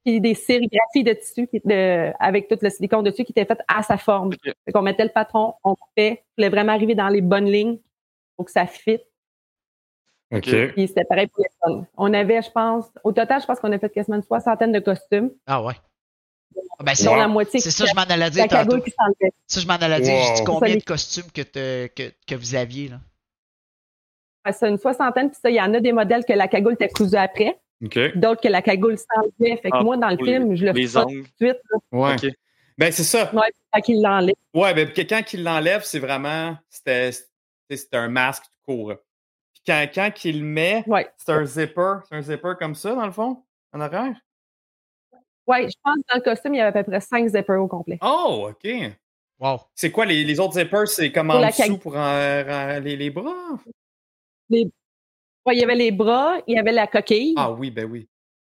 Puis 0.05 0.21
des 0.21 0.35
sérigraphies 0.35 1.05
de 1.05 1.13
tissu 1.13 1.47
qui, 1.47 1.61
de, 1.65 2.11
avec 2.19 2.49
tout 2.49 2.59
le 2.61 2.71
silicone 2.71 3.05
dessus 3.05 3.23
qui 3.25 3.31
étaient 3.31 3.45
faites 3.45 3.63
à 3.69 3.85
sa 3.85 3.97
forme. 3.97 4.29
Ok. 4.29 4.53
Fait 4.65 4.73
qu'on 4.73 4.83
mettait 4.83 5.05
le 5.05 5.11
patron, 5.15 5.55
on 5.63 5.77
coupait, 5.77 6.25
il 6.37 6.43
fallait 6.43 6.49
vraiment 6.49 6.73
arriver 6.73 6.97
dans 6.97 7.07
les 7.07 7.21
bonnes 7.21 7.45
lignes 7.49 7.79
pour 8.37 8.47
que 8.47 8.51
ça 8.51 8.67
fit. 8.67 8.99
OK. 10.33 10.73
Puis 10.73 10.89
c'était 10.89 11.05
pareil 11.05 11.27
pour 11.29 11.45
les 11.45 11.51
fun. 11.63 11.85
On 11.97 12.13
avait, 12.15 12.41
je 12.43 12.51
pense, 12.51 12.87
au 13.05 13.13
total, 13.13 13.41
je 13.41 13.47
pense 13.47 13.61
qu'on 13.61 13.71
a 13.73 13.79
fait 13.79 13.91
quasiment 13.91 14.17
une 14.17 14.23
soixantaine 14.23 14.73
de 14.73 14.81
costumes. 14.81 15.31
ah 15.47 15.63
ouais 15.63 15.75
Ah, 16.79 16.85
ben, 16.85 16.95
c'est 16.95 17.09
Wow. 17.09 17.17
la 17.17 17.29
moitié 17.29 17.61
c'est 17.61 17.71
ça 17.71 17.85
je 17.87 17.95
m'en 17.95 18.03
allais 18.03 18.17
la 18.17 18.31
dire 18.31 18.45
tantôt 18.49 18.57
cagoule 18.57 18.83
qui 18.83 18.91
s'enlevait. 18.93 19.33
ça 19.47 19.61
je 19.61 19.67
m'en 19.67 19.75
allais 19.75 20.01
dire 20.01 20.15
j'ai 20.23 20.33
dit 20.35 20.41
Wow. 20.41 20.47
combien 20.59 20.77
de 20.77 20.83
costumes 20.83 21.31
que, 21.35 21.43
te- 21.43 21.87
que, 21.89 22.13
que 22.27 22.35
vous 22.35 22.55
aviez 22.55 22.89
là? 22.89 23.01
Ouais, 24.47 24.53
C'est 24.53 24.69
une 24.69 24.79
soixantaine, 24.79 25.31
puis 25.31 25.39
ça, 25.41 25.51
il 25.51 25.57
y 25.57 25.61
en 25.61 25.73
a 25.75 25.81
des 25.81 25.93
modèles 25.93 26.25
que 26.25 26.33
la 26.33 26.49
cagoule 26.49 26.73
était 26.75 26.89
cousue 26.89 27.17
après, 27.17 27.59
OK. 27.85 28.17
d'autres 28.17 28.41
que 28.41 28.49
la 28.49 28.61
cagoule 28.63 28.97
s'enlevait. 28.99 29.57
Fait 29.59 29.71
que 29.71 29.77
Ah, 29.77 29.83
moi, 29.85 29.97
dans 29.97 30.09
le 30.11 30.17
film, 30.17 30.57
je 30.57 30.65
le 30.67 30.75
fais 30.75 30.93
pas 30.93 31.05
tout 31.05 31.11
de 31.11 31.27
suite, 31.41 31.61
là, 31.71 31.79
Ouais. 31.93 32.15
Ok. 32.15 32.27
Ben, 32.79 32.91
c'est 32.91 33.05
ça. 33.05 33.31
quand 33.73 33.89
il 33.89 34.03
l'enlève. 34.03 34.35
Ouais, 34.55 34.75
ben, 34.75 34.91
quelqu'un 34.91 35.23
qui 35.23 35.37
l'enlève, 35.37 35.83
c'est 35.85 35.99
vraiment. 36.01 36.57
C'était 36.71 37.13
un 37.93 38.09
masque 38.09 38.43
tout 38.45 38.73
court. 38.75 38.95
Quand, 39.67 39.87
quand 39.95 40.25
il 40.25 40.45
met, 40.45 40.83
Ouais. 40.87 41.09
c'est 41.17 41.33
un 41.33 41.45
zipper. 41.45 41.95
C'est 42.09 42.17
un 42.17 42.23
zipper 42.23 42.53
comme 42.59 42.75
ça, 42.75 42.95
dans 42.95 43.07
le 43.07 43.13
fond, 43.13 43.45
en 43.73 43.81
arrière? 43.81 44.17
Ouais, 45.47 45.69
je 45.69 45.75
pense 45.83 45.97
que 45.97 46.03
dans 46.13 46.17
le 46.17 46.21
costume, 46.23 46.55
il 46.55 46.59
y 46.59 46.61
avait 46.61 46.79
à 46.79 46.83
peu 46.85 46.91
près 46.91 47.01
cinq 47.01 47.29
zippers 47.29 47.61
au 47.61 47.69
complet. 47.69 47.99
Oh, 48.03 48.49
OK. 48.51 48.69
wow 49.41 49.61
C'est 49.75 49.91
quoi 49.91 50.05
les, 50.07 50.25
les 50.25 50.39
autres 50.41 50.55
zippers? 50.55 50.87
C'est 50.89 51.11
comme 51.13 51.29
Pour 51.29 51.37
en 51.37 51.41
la 51.41 51.49
dessous 51.51 51.63
cag- 51.63 51.79
pour 51.81 51.95
les, 52.85 52.97
les 52.97 53.11
bras? 53.11 53.57
Ouais, 54.51 55.57
il 55.57 55.59
y 55.61 55.65
avait 55.65 55.75
les 55.75 55.91
bras, 55.91 56.39
il 56.47 56.55
y 56.55 56.59
avait 56.59 56.73
la 56.73 56.87
coquille, 56.87 57.35
Ah 57.37 57.51
oui, 57.51 57.71
ben 57.71 57.85
oui. 57.91 58.09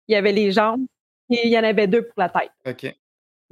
il 0.07 0.13
y 0.13 0.15
avait 0.15 0.33
les 0.33 0.51
jambes, 0.51 0.85
et 1.29 1.47
il 1.47 1.51
y 1.51 1.57
en 1.57 1.63
avait 1.63 1.87
deux 1.87 2.05
pour 2.05 2.15
la 2.17 2.29
tête. 2.29 2.51
OK. 2.65 2.93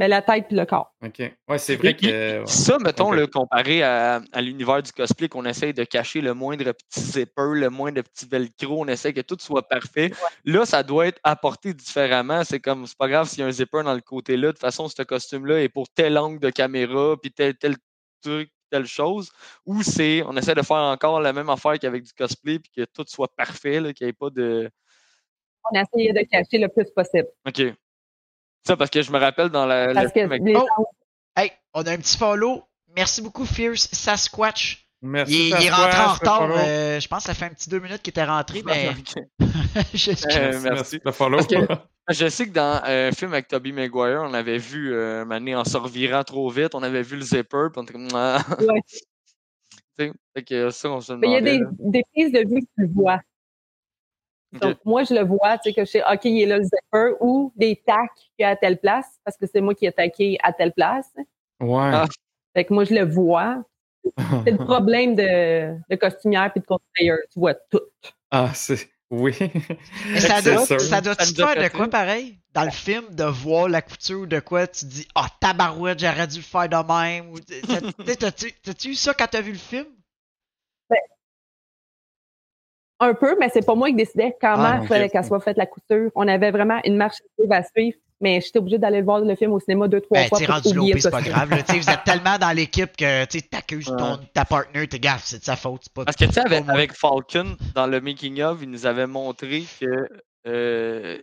Mais 0.01 0.07
la 0.07 0.23
tête 0.23 0.47
puis 0.47 0.55
le 0.55 0.65
corps. 0.65 0.95
OK. 1.05 1.19
Ouais, 1.47 1.57
c'est 1.59 1.75
vrai 1.75 1.93
puis, 1.93 2.07
que. 2.07 2.39
ouais. 2.39 2.47
Ça, 2.47 2.79
mettons, 2.79 3.11
là, 3.11 3.27
comparé 3.27 3.83
à, 3.83 4.19
à 4.31 4.41
l'univers 4.41 4.81
du 4.81 4.91
cosplay, 4.91 5.29
qu'on 5.29 5.45
essaye 5.45 5.75
de 5.75 5.83
cacher 5.83 6.21
le 6.21 6.33
moindre 6.33 6.71
petit 6.71 7.01
zipper, 7.01 7.51
le 7.53 7.69
moindre 7.69 8.01
petit 8.01 8.25
velcro, 8.25 8.81
on 8.81 8.87
essaie 8.87 9.13
que 9.13 9.21
tout 9.21 9.37
soit 9.39 9.67
parfait. 9.67 10.09
Là, 10.43 10.65
ça 10.65 10.81
doit 10.81 11.05
être 11.05 11.19
apporté 11.23 11.75
différemment. 11.75 12.43
C'est 12.43 12.59
comme, 12.59 12.87
c'est 12.87 12.97
pas 12.97 13.07
grave 13.09 13.27
s'il 13.27 13.41
y 13.41 13.43
a 13.43 13.45
un 13.45 13.51
zipper 13.51 13.83
dans 13.83 13.93
le 13.93 14.01
côté-là. 14.01 14.47
De 14.47 14.51
toute 14.53 14.61
façon, 14.61 14.87
ce 14.87 15.03
costume-là 15.03 15.61
est 15.61 15.69
pour 15.69 15.87
tel 15.87 16.17
angle 16.17 16.39
de 16.39 16.49
caméra, 16.49 17.15
puis 17.21 17.31
tel, 17.31 17.55
tel 17.55 17.75
truc, 18.23 18.49
telle 18.71 18.87
chose. 18.87 19.31
Ou 19.67 19.83
c'est, 19.83 20.23
on 20.25 20.35
essaie 20.35 20.55
de 20.55 20.63
faire 20.63 20.77
encore 20.77 21.21
la 21.21 21.31
même 21.31 21.51
affaire 21.51 21.77
qu'avec 21.77 22.01
du 22.01 22.13
cosplay, 22.13 22.57
puis 22.57 22.71
que 22.75 22.85
tout 22.91 23.05
soit 23.05 23.31
parfait, 23.37 23.79
là, 23.79 23.93
qu'il 23.93 24.07
n'y 24.07 24.09
ait 24.09 24.13
pas 24.13 24.31
de. 24.31 24.67
On 25.71 25.77
a 25.77 25.83
essayé 25.83 26.11
de 26.11 26.27
cacher 26.27 26.57
le 26.57 26.69
plus 26.69 26.89
possible. 26.89 27.27
OK. 27.47 27.75
Ça, 28.65 28.77
parce 28.77 28.89
que 28.91 29.01
je 29.01 29.11
me 29.11 29.17
rappelle 29.19 29.49
dans 29.49 29.65
la. 29.65 29.87
le 29.93 29.93
que 30.07 30.09
film 30.13 30.31
avec- 30.31 30.41
les 30.43 30.55
Oh! 30.55 30.85
Hey, 31.35 31.51
on 31.73 31.81
a 31.83 31.91
un 31.91 31.97
petit 31.97 32.17
follow. 32.17 32.63
Merci 32.95 33.21
beaucoup, 33.21 33.45
Fierce 33.45 33.87
Sasquatch. 33.91 34.85
Merci. 35.01 35.33
Il, 35.49 35.53
est- 35.55 35.61
il 35.61 35.65
est 35.67 35.71
rentré 35.71 35.99
en 35.99 36.13
retard. 36.13 36.49
euh, 36.51 36.99
je 36.99 37.07
pense 37.07 37.23
que 37.23 37.27
ça 37.27 37.33
fait 37.33 37.45
un 37.45 37.49
petit 37.49 37.69
deux 37.69 37.79
minutes 37.79 38.01
qu'il 38.03 38.11
était 38.11 38.23
rentré, 38.23 38.61
mais. 38.65 38.91
Euh, 39.73 40.59
Merci, 40.63 40.63
merci. 40.63 40.99
follow. 41.13 41.39
Que- 41.43 41.55
Je 42.09 42.27
sais 42.29 42.45
que 42.47 42.51
dans 42.51 42.81
euh, 42.87 43.09
un 43.09 43.11
film 43.11 43.31
avec 43.31 43.47
Tobey 43.47 43.71
Maguire, 43.71 44.21
on 44.25 44.33
avait 44.33 44.57
vu 44.57 44.93
euh, 44.93 45.23
année 45.29 45.55
en 45.55 45.63
se 45.63 45.77
revirant 45.77 46.23
trop 46.23 46.49
vite, 46.49 46.75
on 46.75 46.83
avait 46.83 47.03
vu 47.03 47.15
le 47.15 47.21
zipper, 47.21 47.67
puis 47.71 47.77
on 47.77 47.83
était 47.83 47.93
comme. 47.93 48.07
Ouais. 48.11 48.81
Fait 50.33 50.43
que 50.43 50.69
ça, 50.71 50.89
on 50.89 50.99
se 50.99 51.13
Mais 51.13 51.27
il 51.27 51.33
y 51.33 51.35
a 51.37 51.41
des, 51.41 51.59
là. 51.59 51.65
des 51.79 52.03
prises 52.13 52.31
de 52.31 52.39
vue 52.39 52.61
que 52.61 52.67
tu 52.75 52.81
le 52.81 52.89
vois. 52.93 53.19
Donc, 54.53 54.77
moi, 54.83 55.03
je 55.03 55.13
le 55.13 55.23
vois, 55.23 55.57
tu 55.57 55.69
sais, 55.69 55.73
que 55.73 55.85
je 55.85 55.91
sais, 55.91 56.03
OK, 56.03 56.25
il 56.25 56.41
est 56.41 56.45
là 56.45 56.57
le 56.57 56.63
zipper 56.63 57.15
ou 57.21 57.53
des 57.55 57.81
tacs 57.85 58.11
qu'il 58.15 58.43
y 58.43 58.43
a 58.43 58.49
à 58.49 58.55
telle 58.55 58.79
place, 58.79 59.07
parce 59.23 59.37
que 59.37 59.45
c'est 59.47 59.61
moi 59.61 59.73
qui 59.73 59.85
ai 59.85 59.91
taqué 59.91 60.37
à 60.43 60.51
telle 60.51 60.73
place. 60.73 61.09
Ouais. 61.61 61.91
Ah. 61.93 62.05
Fait 62.53 62.65
que 62.65 62.73
moi, 62.73 62.83
je 62.83 62.93
le 62.93 63.05
vois. 63.05 63.63
C'est 64.45 64.51
le 64.51 64.57
problème 64.57 65.15
de, 65.15 65.77
de 65.87 65.95
costumière 65.95 66.51
puis 66.51 66.59
de 66.59 66.65
cosplayer. 66.65 67.13
Tu 67.31 67.39
vois 67.39 67.53
tout. 67.53 67.81
Ah, 68.31 68.49
c'est. 68.55 68.89
Oui. 69.11 69.35
Mais 70.09 70.19
ça 70.19 70.41
doit, 70.41 70.65
ça 70.65 71.01
doit 71.01 71.13
Ça 71.13 71.25
te 71.25 71.35
faire 71.35 71.69
de 71.69 71.77
quoi 71.77 71.87
pareil? 71.87 72.39
Dans 72.53 72.63
le 72.63 72.71
film, 72.71 73.03
de 73.11 73.25
voir 73.25 73.69
la 73.69 73.81
couture 73.81 74.25
de 74.25 74.39
quoi 74.39 74.65
tu 74.67 74.85
dis 74.85 75.07
Ah 75.13 75.27
tabarouette, 75.39 75.99
j'aurais 75.99 76.27
dû 76.27 76.37
le 76.37 76.43
faire 76.43 76.67
de 76.67 76.75
même. 76.75 77.29
Ou, 77.29 77.39
tu 77.39 77.53
sais, 78.05 78.15
T'as-tu 78.15 78.53
t'as-tu 78.63 78.89
eu 78.89 78.95
ça 78.95 79.13
quand 79.13 79.27
t'as 79.29 79.41
vu 79.41 79.51
le 79.51 79.57
film? 79.57 79.85
Un 83.03 83.13
peu, 83.15 83.35
mais 83.39 83.49
c'est 83.51 83.65
pas 83.65 83.73
moi 83.75 83.89
qui 83.89 83.95
décidais 83.95 84.35
comment 84.39 84.79
Ah, 84.79 84.81
fallait 84.87 85.09
qu'elle 85.09 85.25
soit 85.25 85.39
faite 85.39 85.57
la 85.57 85.65
couture. 85.65 86.11
On 86.15 86.27
avait 86.27 86.51
vraiment 86.51 86.79
une 86.85 86.95
marche 86.95 87.17
à 87.49 87.63
suivre, 87.63 87.97
mais 88.21 88.39
j'étais 88.41 88.59
obligée 88.59 88.77
d'aller 88.77 89.01
voir 89.01 89.19
le 89.21 89.35
film 89.35 89.51
au 89.53 89.59
cinéma 89.59 89.87
deux, 89.87 90.01
trois 90.01 90.19
Ben, 90.19 90.27
fois 90.27 90.37
t'es 90.37 90.45
pour 90.45 90.53
rendu 90.53 90.93
le 90.93 90.99
c'est 90.99 91.09
pas 91.09 91.21
grave. 91.21 91.49
là. 91.49 91.57
Vous 91.67 91.89
êtes 91.89 92.03
tellement 92.05 92.37
dans 92.37 92.55
l'équipe 92.55 92.95
que 92.95 93.25
tu 93.25 93.39
sais, 93.39 93.45
t'accuses 93.49 93.89
Ouais. 93.89 93.97
ton, 93.97 94.19
ta 94.35 94.45
partner, 94.45 94.87
t'es 94.87 94.99
gaffe, 94.99 95.23
c'est 95.25 95.39
de 95.39 95.43
sa 95.43 95.55
faute. 95.55 95.81
c'est 95.83 95.93
Pas, 95.93 96.05
Parce 96.05 96.15
que 96.15 96.25
tu 96.25 96.33
sais, 96.33 96.41
avec, 96.69 96.93
Falcon, 96.93 97.57
dans 97.73 97.87
le 97.87 97.99
making 98.01 98.39
of, 98.43 98.59
il 98.61 98.69
nous 98.69 98.85
avait 98.85 99.07
montré 99.07 99.63
que 99.79 100.07
euh, 100.47 101.17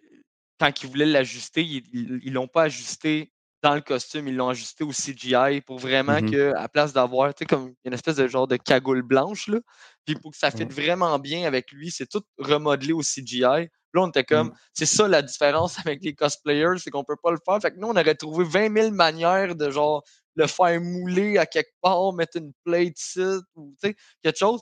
quand 0.59 0.83
ils 0.83 0.89
voulaient 0.91 1.07
l'ajuster, 1.07 1.63
ils 1.63 2.33
l'ont 2.33 2.49
pas 2.49 2.65
ajusté 2.65 3.31
dans 3.69 3.75
le 3.75 3.81
costume, 3.83 4.29
ils 4.29 4.37
l'ont 4.37 4.49
ajusté 4.49 4.85
au 4.85 4.93
CGI 4.93 5.61
pour 5.61 5.79
vraiment 5.79 6.21
Mhm. 6.21 6.23
que, 6.23 6.55
à 6.57 6.69
place 6.69 6.93
d'avoir, 6.93 7.35
tu 7.35 7.41
sais, 7.41 7.47
comme 7.47 7.75
une 7.85 7.93
espèce 7.95 8.17
de 8.17 8.27
genre 8.29 8.49
de 8.49 8.57
cagoule 8.57 9.03
blanche, 9.03 9.49
là, 9.49 9.59
puis 10.07 10.17
pour 10.17 10.33
que 10.33 10.39
ça 10.39 10.51
fitte 10.51 10.73
vraiment 10.73 11.19
bien 11.19 11.47
avec 11.47 11.71
lui, 11.73 11.91
c'est 11.91 12.07
tout 12.09 12.23
remodelé 12.39 12.93
au 12.93 13.03
CGI. 13.03 13.69
Là, 13.95 14.03
on 14.03 14.09
était 14.09 14.25
comme, 14.25 14.51
Mhm. 14.51 14.59
c'est 14.75 14.87
ça 14.87 15.09
la 15.09 15.23
différence 15.23 15.77
avec 15.87 16.03
les 16.03 16.15
cosplayers, 16.15 16.79
c'est 16.79 16.91
qu'on 16.91 17.05
peut 17.05 17.17
pas 17.23 17.31
le 17.31 17.39
faire. 17.45 17.61
Fait 17.61 17.71
que 17.73 17.79
nous, 17.79 17.89
on 17.89 17.93
aurait 17.97 18.15
trouvé 18.15 18.45
20 18.45 18.71
000 18.71 18.91
manières 18.93 19.55
de 19.55 19.71
genre 19.71 20.03
le 20.37 20.47
faire 20.47 20.81
mouler 20.81 21.37
à 21.39 21.47
quelque 21.47 21.73
part, 21.83 22.13
mettre 22.13 22.37
une 22.39 22.53
plate 22.65 22.99
ici, 22.99 23.21
ou 23.57 23.75
tu 23.83 23.89
sais, 23.89 23.97
quelque 24.23 24.39
chose. 24.39 24.61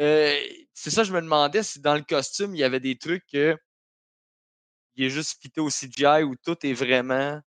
Euh, 0.00 0.34
c'est 0.74 0.90
ça, 0.90 1.04
je 1.04 1.12
me 1.12 1.20
demandais 1.20 1.62
si 1.62 1.80
dans 1.80 1.94
le 1.94 2.02
costume, 2.02 2.54
il 2.54 2.58
y 2.60 2.64
avait 2.64 2.80
des 2.80 2.96
trucs 2.98 3.24
que 3.32 3.56
il 4.96 5.04
est 5.04 5.10
juste 5.10 5.40
fité 5.40 5.62
au 5.62 5.70
CGI 5.70 6.24
où 6.24 6.34
tout 6.36 6.56
est 6.66 6.74
vraiment. 6.74 7.40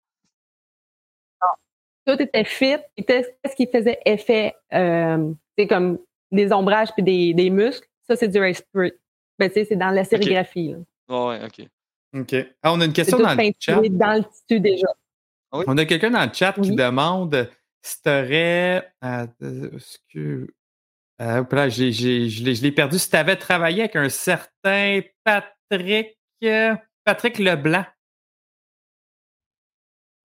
Tout 2.06 2.22
était 2.22 2.44
fit. 2.44 2.76
Et 2.98 3.04
Qu'est-ce 3.04 3.56
qui 3.56 3.68
faisait 3.68 4.00
effet? 4.06 4.56
Euh, 4.74 5.32
c'est 5.58 5.68
comme 5.68 6.00
des 6.32 6.52
ombrages 6.52 6.90
puis 6.94 7.04
des, 7.04 7.34
des 7.34 7.50
muscles? 7.50 7.88
Ça, 8.08 8.16
c'est 8.16 8.28
du 8.28 8.54
spray. 8.54 8.94
Ben, 9.38 9.48
tu 9.50 9.54
sais, 9.56 9.66
c'est 9.66 9.76
dans 9.76 9.90
la 9.92 10.04
sérigraphie. 10.04 10.76
Ah 11.10 11.28
ouais, 11.28 11.40
ok. 11.46 11.66
OK. 12.20 12.36
Ah, 12.64 12.74
on 12.74 12.82
a 12.82 12.86
une 12.86 12.94
question 12.94 13.18
dans 13.20 13.34
le 13.36 13.52
chat. 13.60 13.82
dans 13.90 14.14
le 14.14 14.24
tissu 14.24 14.60
déjà. 14.60 14.88
On 15.52 15.78
a 15.78 15.86
quelqu'un 15.86 16.12
dans 16.12 16.26
le 16.26 16.34
chat 16.34 16.54
qui 16.54 16.76
demande 16.76 17.50
si 17.82 18.02
tu 18.02 18.10
aurais. 18.10 18.92
est-ce 19.04 19.98
que. 20.14 20.48
Euh, 21.22 21.44
là, 21.52 21.70
j'ai- 21.70 21.92
j'ai- 21.92 22.30
je 22.30 22.44
l'ai 22.44 22.56
je 22.56 22.64
l'ai 22.64 22.72
perdu. 22.72 22.98
Si 22.98 23.10
tu 23.10 23.16
avais 23.16 23.36
travaillé 23.36 23.82
avec 23.82 23.96
un 23.96 24.10
certain 24.10 25.02
Patrick. 25.24 26.18
euh, 26.44 26.76
Patrick 27.04 27.38
Leblanc. 27.38 27.86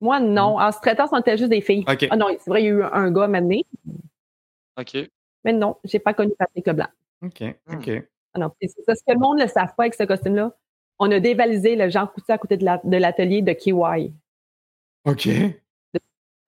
Moi, 0.00 0.20
non. 0.20 0.58
En 0.60 0.70
sous-traitance, 0.72 1.10
on 1.12 1.18
était 1.18 1.36
juste 1.38 1.50
des 1.50 1.60
filles. 1.60 1.84
Ah 2.10 2.16
non, 2.16 2.26
c'est 2.38 2.50
vrai, 2.50 2.62
il 2.62 2.66
y 2.66 2.68
a 2.68 2.72
eu 2.72 2.82
un 2.82 3.10
gars 3.10 3.28
maintenant. 3.28 3.60
Ok. 4.78 4.96
Mais 5.44 5.52
non, 5.52 5.76
j'ai 5.84 5.98
pas 5.98 6.12
connu 6.14 6.32
Patrick 6.38 6.66
Leblanc. 6.66 6.88
OK. 7.22 7.40
Hmm. 7.66 7.74
OK. 7.76 7.90
Ah 8.34 8.38
non, 8.40 8.50
c'est 8.60 8.68
ça. 8.84 8.94
Ce 8.94 9.02
que 9.02 9.12
le 9.12 9.18
monde 9.18 9.38
ne 9.38 9.44
le 9.44 9.48
savent 9.48 9.74
pas 9.76 9.84
avec 9.84 9.94
ce 9.94 10.02
costume-là, 10.04 10.52
on 10.98 11.10
a 11.10 11.20
dévalisé 11.20 11.76
le 11.76 11.88
Jean 11.88 12.06
Coutu 12.06 12.30
à 12.30 12.38
côté 12.38 12.56
de 12.56 12.64
la- 12.64 12.80
de 12.84 12.96
l'atelier 12.96 13.42
de 13.42 13.52
KY. 13.52 14.12
OK. 15.04 15.28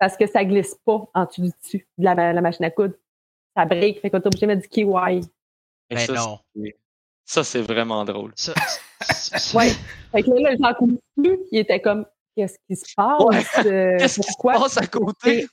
parce 0.00 0.16
que 0.16 0.26
ça 0.28 0.44
glisse 0.44 0.76
pas 0.84 1.08
en 1.14 1.24
dessous 1.24 1.42
du 1.42 1.50
dessus 1.60 1.88
de 1.98 2.04
la, 2.04 2.32
la 2.32 2.40
machine 2.40 2.64
à 2.64 2.70
coudre. 2.70 2.94
Ça 3.56 3.64
break, 3.64 4.00
fait 4.00 4.10
qu'on 4.10 4.18
est 4.20 4.26
obligé 4.26 4.46
de 4.46 4.52
mettre 4.54 4.62
du 4.62 4.68
KY. 4.68 4.82
Et 5.90 5.94
Ben 5.94 5.98
ça, 6.06 6.12
non. 6.14 6.38
c'est- 6.54 6.76
Ça, 7.24 7.44
c'est 7.44 7.62
vraiment 7.62 8.04
drôle. 8.04 8.32
Ça, 8.36 8.54
ça- 9.00 9.38
ça- 9.38 9.58
Ouais. 9.58 9.68
Fait 10.12 10.22
que 10.22 10.30
là, 10.30 10.54
j'en 10.60 10.72
coule 10.74 10.98
plus. 11.16 11.38
Il 11.50 11.58
était 11.58 11.80
comme, 11.80 12.06
qu'est-ce 12.38 12.56
qui 12.68 12.76
se 12.76 12.94
passe? 12.96 13.22
Ouais. 13.22 13.66
Euh, 13.66 13.96
Qu'est-ce 13.98 14.20
qui 14.20 14.28
se 14.32 14.42
passe 14.42 14.76
à 14.78 14.86
côté? 14.86 15.46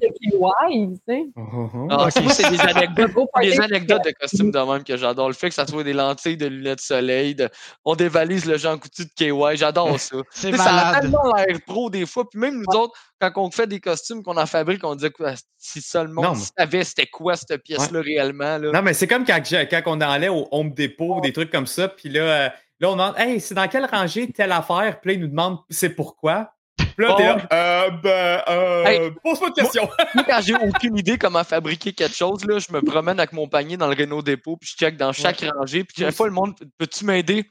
de 0.00 0.06
KY, 0.06 0.94
tu 0.94 1.00
sais? 1.08 1.24
Oh. 1.36 1.88
Ah, 1.90 2.08
c'est 2.10 2.50
des 2.50 2.60
anecdotes, 2.60 3.10
des 3.42 3.60
anecdotes 3.60 4.04
de 4.04 4.12
costumes 4.18 4.50
de 4.52 4.58
même 4.60 4.84
que 4.84 4.96
j'adore. 4.96 5.26
Le 5.28 5.34
fait 5.34 5.48
que 5.48 5.54
ça 5.56 5.66
soit 5.66 5.82
des 5.82 5.92
lentilles 5.92 6.36
de 6.36 6.46
lunettes 6.46 6.78
de 6.78 6.82
soleil, 6.82 7.34
de- 7.34 7.48
on 7.84 7.96
dévalise 7.96 8.46
le 8.46 8.56
Jean 8.58 8.78
Coutu 8.78 9.04
de 9.04 9.10
KY, 9.16 9.56
j'adore 9.56 9.98
ça. 9.98 10.16
c'est 10.30 10.50
Tu 10.52 10.56
sais, 10.56 10.62
ça 10.62 10.88
a 10.90 11.00
tellement 11.00 11.32
l'air 11.34 11.58
pro 11.66 11.90
des 11.90 12.06
fois. 12.06 12.28
Puis 12.30 12.38
même 12.38 12.54
nous 12.62 12.78
autres, 12.78 12.94
quand 13.20 13.32
on 13.36 13.50
fait 13.50 13.66
des 13.66 13.80
costumes 13.80 14.22
qu'on 14.22 14.36
en 14.36 14.46
fabrique, 14.46 14.84
on 14.84 14.94
disait 14.94 15.10
quoi, 15.10 15.32
si 15.58 15.80
seulement 15.82 16.22
on 16.30 16.34
mais- 16.36 16.42
savait 16.56 16.84
c'était 16.84 17.06
quoi 17.06 17.34
cette 17.36 17.62
pièce-là 17.64 18.00
réellement. 18.00 18.58
Là. 18.58 18.70
Non, 18.72 18.82
mais 18.82 18.94
c'est 18.94 19.08
comme 19.08 19.24
quand, 19.24 19.40
quand 19.42 19.82
on 19.86 20.00
allait 20.00 20.28
au 20.28 20.46
Home 20.52 20.72
Depot, 20.74 21.20
des 21.20 21.32
trucs 21.32 21.50
comme 21.50 21.66
ça, 21.66 21.88
puis 21.88 22.08
là, 22.08 22.20
euh, 22.22 22.48
là, 22.80 22.90
on 22.90 22.92
demande 22.92 23.14
Hey, 23.18 23.40
c'est 23.40 23.54
dans 23.54 23.68
quelle 23.68 23.86
rangée 23.86 24.30
telle 24.32 24.52
affaire? 24.52 25.00
Puis 25.00 25.10
là, 25.10 25.14
ils 25.14 25.20
nous 25.20 25.28
demandent 25.28 25.58
c'est 25.70 25.90
pourquoi. 25.90 26.52
Puis 26.78 27.06
là, 27.06 27.14
t'es 27.16 27.24
là, 27.24 27.46
euh, 27.52 27.90
ben, 27.90 28.42
euh, 28.48 28.84
Hey, 28.84 29.10
pose-moi 29.22 29.48
une 29.48 29.54
question. 29.54 29.88
Moi, 30.14 30.24
quand 30.24 30.40
j'ai 30.42 30.54
aucune 30.54 30.96
idée 30.96 31.18
comment 31.18 31.44
fabriquer 31.44 31.92
quelque 31.92 32.14
chose, 32.16 32.44
là, 32.44 32.58
je 32.58 32.72
me 32.72 32.80
promène 32.80 33.18
avec 33.18 33.32
mon 33.32 33.48
panier 33.48 33.76
dans 33.76 33.88
le 33.88 33.94
Renault 33.94 34.22
Dépôt, 34.22 34.56
puis 34.56 34.70
je 34.70 34.76
check 34.76 34.96
dans 34.96 35.12
chaque 35.12 35.40
rangée, 35.40 35.84
puis 35.84 36.02
chaque 36.02 36.14
fois, 36.14 36.26
le 36.26 36.32
monde, 36.32 36.54
peux-tu 36.78 37.04
m'aider? 37.04 37.50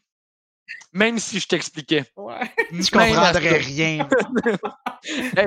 Même 0.93 1.19
si 1.19 1.39
je 1.39 1.47
t'expliquais. 1.47 2.05
Tu 2.05 2.21
Même 2.97 3.17
à 3.17 3.31
comprendrais 3.31 3.57
rien. 3.57 4.07
Hey, 5.37 5.45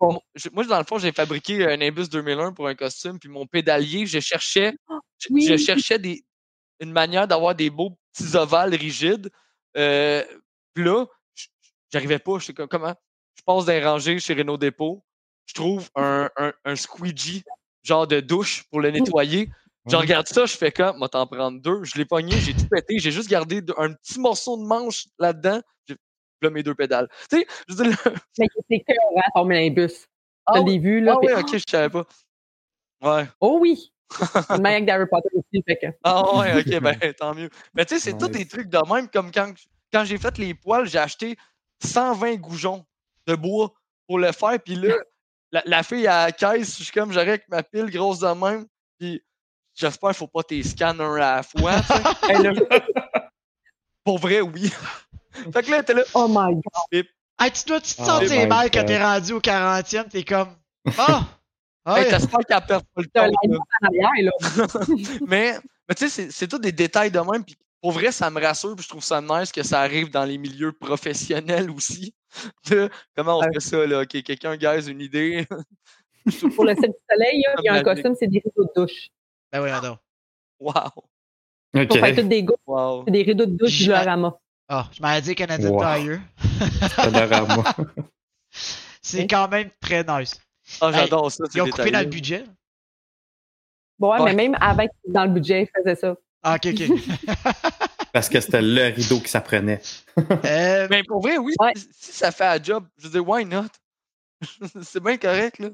moi, 0.00 0.64
dans 0.64 0.78
le 0.78 0.84
fond, 0.84 0.98
j'ai 0.98 1.12
fabriqué 1.12 1.66
un 1.66 1.76
Nimbus 1.76 2.08
2001 2.08 2.52
pour 2.52 2.68
un 2.68 2.74
costume, 2.74 3.18
puis 3.18 3.28
mon 3.28 3.46
pédalier, 3.46 4.06
je 4.06 4.18
cherchais, 4.18 4.72
je, 5.18 5.28
Oui. 5.28 5.46
je 5.46 5.58
cherchais 5.58 5.98
des, 5.98 6.24
une 6.80 6.92
manière 6.92 7.26
d'avoir 7.28 7.54
des 7.54 7.70
beaux 7.70 7.98
petits 8.12 8.36
ovales 8.36 8.74
rigides. 8.74 9.30
Euh, 9.76 10.24
puis 10.74 10.84
là, 10.84 11.06
j'arrivais 11.92 12.18
pas. 12.18 12.38
J'étais 12.38 12.54
comme, 12.54 12.68
comment? 12.68 12.94
Je 13.34 13.42
passe 13.44 13.64
d'un 13.64 13.84
rangée 13.84 14.18
chez 14.18 14.34
Renault 14.34 14.56
Dépôt, 14.58 15.04
je 15.46 15.54
trouve 15.54 15.88
un, 15.94 16.28
un, 16.36 16.52
un 16.64 16.76
squeegee, 16.76 17.44
genre 17.82 18.06
de 18.06 18.20
douche 18.20 18.64
pour 18.70 18.80
le 18.80 18.90
nettoyer. 18.90 19.48
Je 19.88 19.96
regarde 19.96 20.26
ça, 20.26 20.44
je 20.44 20.54
fais 20.54 20.70
comme, 20.70 20.98
moi 20.98 21.08
t'en 21.08 21.26
prendre 21.26 21.60
deux. 21.62 21.82
Je 21.84 21.96
l'ai 21.96 22.04
pogné, 22.04 22.32
j'ai 22.40 22.52
tout 22.52 22.68
pété, 22.70 22.98
j'ai 22.98 23.10
juste 23.10 23.30
gardé 23.30 23.62
un 23.78 23.94
petit 23.94 24.20
morceau 24.20 24.58
de 24.58 24.64
manche 24.64 25.06
là-dedans. 25.18 25.62
J'ai 25.88 25.96
là 26.42 26.50
mes 26.50 26.62
deux 26.62 26.74
pédales. 26.74 27.08
Tu 27.30 27.38
sais, 27.38 27.46
je 27.68 27.74
dire, 27.74 27.84
le- 27.86 27.92
Mais 28.38 28.46
c'est 28.54 28.76
écœurant, 28.76 29.22
ton 29.34 29.44
Mélambus. 29.46 30.06
Ah 30.44 30.54
Je 30.56 30.60
oui. 30.60 30.72
l'ai 30.72 30.78
vu, 30.78 31.00
là. 31.00 31.14
Ah 31.16 31.24
ouais, 31.24 31.34
ok, 31.34 31.56
je 31.56 31.64
savais 31.66 31.88
pas. 31.88 32.04
Ouais. 33.00 33.26
Oh 33.40 33.58
oui! 33.62 33.92
Une 34.50 34.62
maniaque 34.62 34.86
d'Harry 34.86 35.06
Potter 35.10 35.28
aussi, 35.34 35.62
fait 35.66 35.76
que. 35.76 35.86
Ah 36.02 36.36
ouais, 36.36 36.60
ok, 36.60 36.80
ben 36.80 36.96
tant 37.14 37.34
mieux. 37.34 37.50
Mais 37.74 37.84
tu 37.84 37.94
sais, 37.94 38.00
c'est 38.00 38.18
tous 38.18 38.28
Nice. 38.28 38.38
des 38.38 38.46
trucs 38.48 38.68
de 38.68 38.78
même, 38.92 39.08
comme 39.08 39.30
quand, 39.30 39.52
quand 39.92 40.04
j'ai 40.04 40.18
fait 40.18 40.38
les 40.38 40.54
poils, 40.54 40.86
j'ai 40.86 40.98
acheté 40.98 41.36
120 41.84 42.36
goujons 42.36 42.84
de 43.26 43.34
bois 43.34 43.72
pour 44.06 44.18
le 44.18 44.32
faire, 44.32 44.58
puis 44.64 44.74
là, 44.74 44.94
la, 45.52 45.62
la 45.66 45.82
fille 45.82 46.06
à 46.06 46.26
la 46.26 46.32
caisse, 46.32 46.78
je 46.78 46.84
suis 46.84 46.92
comme, 46.92 47.12
j'aurais 47.12 47.28
avec 47.28 47.48
ma 47.48 47.62
pile 47.62 47.90
grosse 47.90 48.20
de 48.20 48.28
même, 48.28 48.66
puis 48.98 49.22
j'espère 49.74 50.10
qu'il 50.10 50.18
faut 50.18 50.26
pas 50.26 50.42
tes 50.42 50.62
scans 50.62 50.98
un 50.98 51.14
à 51.16 51.36
la 51.36 51.42
fois. 51.42 51.72
Hey, 52.28 52.42
là, 52.42 52.52
pour 54.04 54.18
vrai, 54.18 54.40
oui. 54.40 54.72
fait 55.52 55.62
que 55.62 55.70
là, 55.70 55.82
t'es 55.82 55.94
là, 55.94 56.02
Oh 56.14 56.26
my 56.28 56.54
god! 56.54 57.04
Hey, 57.40 57.52
tu 57.52 57.64
dois 57.66 57.80
tu 57.80 57.94
te 57.94 58.00
Oh 58.02 58.04
sentir 58.04 58.40
my 58.40 58.46
mal 58.46 58.70
quand 58.70 58.84
t'es 58.84 59.02
rendu 59.02 59.32
au 59.34 59.40
40e, 59.40 60.08
t'es 60.08 60.24
comme. 60.24 60.56
Ah! 60.98 61.24
Ah, 61.90 62.00
hey, 62.02 62.10
qu'elle 62.10 62.26
perd 62.66 62.66
pas 62.68 63.02
le 63.02 63.06
temps. 63.06 63.26
mais 65.26 65.56
mais 65.88 65.94
tu 65.94 66.08
sais, 66.08 66.08
c'est- 66.10 66.30
c'est 66.30 66.46
tous 66.48 66.58
des 66.58 66.72
détails 66.72 67.10
de 67.10 67.18
même. 67.20 67.44
Puis 67.44 67.56
pour 67.80 67.92
vrai, 67.92 68.12
ça 68.12 68.28
me 68.30 68.40
rassure. 68.40 68.74
Puis 68.76 68.84
je 68.84 68.88
trouve 68.90 69.02
ça 69.02 69.20
nice 69.22 69.50
que 69.52 69.62
ça 69.62 69.80
arrive 69.80 70.10
dans 70.10 70.24
les 70.24 70.36
milieux 70.38 70.72
professionnels 70.72 71.70
aussi. 71.70 72.14
De 72.70 72.90
comment 73.16 73.38
on 73.38 73.42
fait 73.52 73.60
ça, 73.60 73.86
là? 73.86 74.02
OK, 74.02 74.22
quelqu'un 74.22 74.56
gaze 74.56 74.88
une 74.88 75.00
idée. 75.00 75.46
Pour 76.54 76.64
le 76.66 76.74
ciel 76.74 76.90
du 76.90 76.98
soleil, 77.10 77.42
là, 77.46 77.54
il 77.58 77.64
y 77.64 77.68
a 77.68 77.74
un 77.74 77.82
costume, 77.82 78.14
c'est 78.18 78.26
des 78.26 78.42
rideaux 78.44 78.64
de 78.64 78.72
douche. 78.82 79.08
Ben 79.50 79.62
oui, 79.62 79.70
wow. 80.60 80.72
OK. 81.74 81.86
Pour 81.88 81.96
faire 81.98 82.14
toutes 82.16 82.28
des 82.28 82.46
Wow. 82.66 83.04
c'est 83.06 83.12
des 83.12 83.22
rideaux 83.22 83.46
de 83.46 83.56
douche 83.56 83.76
du 83.78 83.84
Je- 83.84 83.90
Lorama. 83.92 84.38
Ah, 84.68 84.88
je 84.92 85.00
m'avais 85.00 85.22
dit 85.22 85.34
Canadian 85.34 85.70
Wow. 85.70 85.80
Tire. 85.96 86.20
C'est 89.00 89.26
quand 89.26 89.48
même 89.48 89.70
très 89.80 90.04
nice. 90.04 90.38
Ah, 90.80 90.92
j'adore 90.92 91.30
ça, 91.32 91.44
Ils 91.54 91.62
ont 91.62 91.70
coupé 91.70 91.90
dans 91.90 92.00
le 92.00 92.06
budget. 92.06 92.44
Bon, 93.98 94.12
ouais, 94.12 94.20
Ouais. 94.20 94.34
mais 94.34 94.48
même 94.48 94.56
soient 94.60 94.86
dans 95.08 95.24
le 95.24 95.30
budget, 95.30 95.62
ils 95.62 95.80
faisaient 95.82 95.96
ça. 95.96 96.14
Ah, 96.42 96.56
ok, 96.56 96.68
ok. 96.72 96.88
Parce 98.12 98.28
que 98.28 98.40
c'était 98.40 98.62
le 98.62 98.94
rideau 98.94 99.20
qui 99.20 99.28
s'apprenait. 99.28 99.80
Euh, 100.44 100.86
Mais 100.90 101.02
pour 101.04 101.20
vrai, 101.20 101.36
oui, 101.38 101.54
Ouais. 101.60 101.72
si- 101.76 102.12
ça 102.12 102.30
fait 102.32 102.44
un 102.46 102.62
job, 102.62 102.86
je 102.96 103.04
veux 103.06 103.12
dire, 103.12 103.28
why 103.28 103.44
not? 103.44 103.66
c'est 104.82 105.02
bien 105.02 105.16
correct, 105.16 105.58
là. 105.58 105.68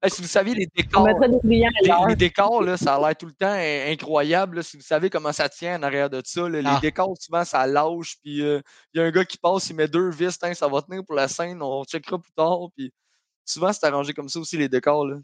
Hey, 0.00 0.10
si 0.10 0.22
vous 0.22 0.28
saviez 0.28 0.54
les 0.54 0.68
décors. 0.76 1.08
Les, 1.42 1.64
les 2.08 2.16
décors, 2.16 2.62
là, 2.62 2.76
ça 2.76 2.94
a 2.94 3.00
l'air 3.00 3.16
tout 3.16 3.26
le 3.26 3.32
temps 3.32 3.50
in- 3.52 3.90
incroyable. 3.90 4.56
là. 4.58 4.62
Si 4.62 4.76
vous 4.76 4.82
savez 4.82 5.10
comment 5.10 5.32
ça 5.32 5.48
tient 5.48 5.78
en 5.78 5.82
arrière 5.82 6.08
de 6.08 6.22
ça, 6.24 6.48
là, 6.48 6.60
Ah. 6.64 6.74
les 6.74 6.80
décors, 6.88 7.14
souvent, 7.18 7.44
ça 7.44 7.66
lâche. 7.66 8.16
Puis 8.22 8.38
il 8.38 8.62
y 8.94 9.00
a 9.00 9.04
un 9.04 9.10
gars 9.10 9.24
qui 9.24 9.36
passe, 9.38 9.68
il 9.70 9.76
met 9.76 9.88
deux 9.88 10.10
vis, 10.10 10.38
Tain, 10.38 10.54
ça 10.54 10.68
va 10.68 10.82
tenir 10.82 11.02
pour 11.04 11.16
la 11.16 11.26
scène, 11.26 11.60
on 11.62 11.82
checkera 11.84 12.16
plus 12.18 12.32
tard. 12.32 12.58
Puis 12.76 12.92
souvent, 13.48 13.72
c'est 13.72 13.84
arrangé 13.84 14.12
comme 14.12 14.28
ça 14.28 14.38
aussi, 14.38 14.56
les 14.56 14.68
décors. 14.68 15.06
Là. 15.06 15.16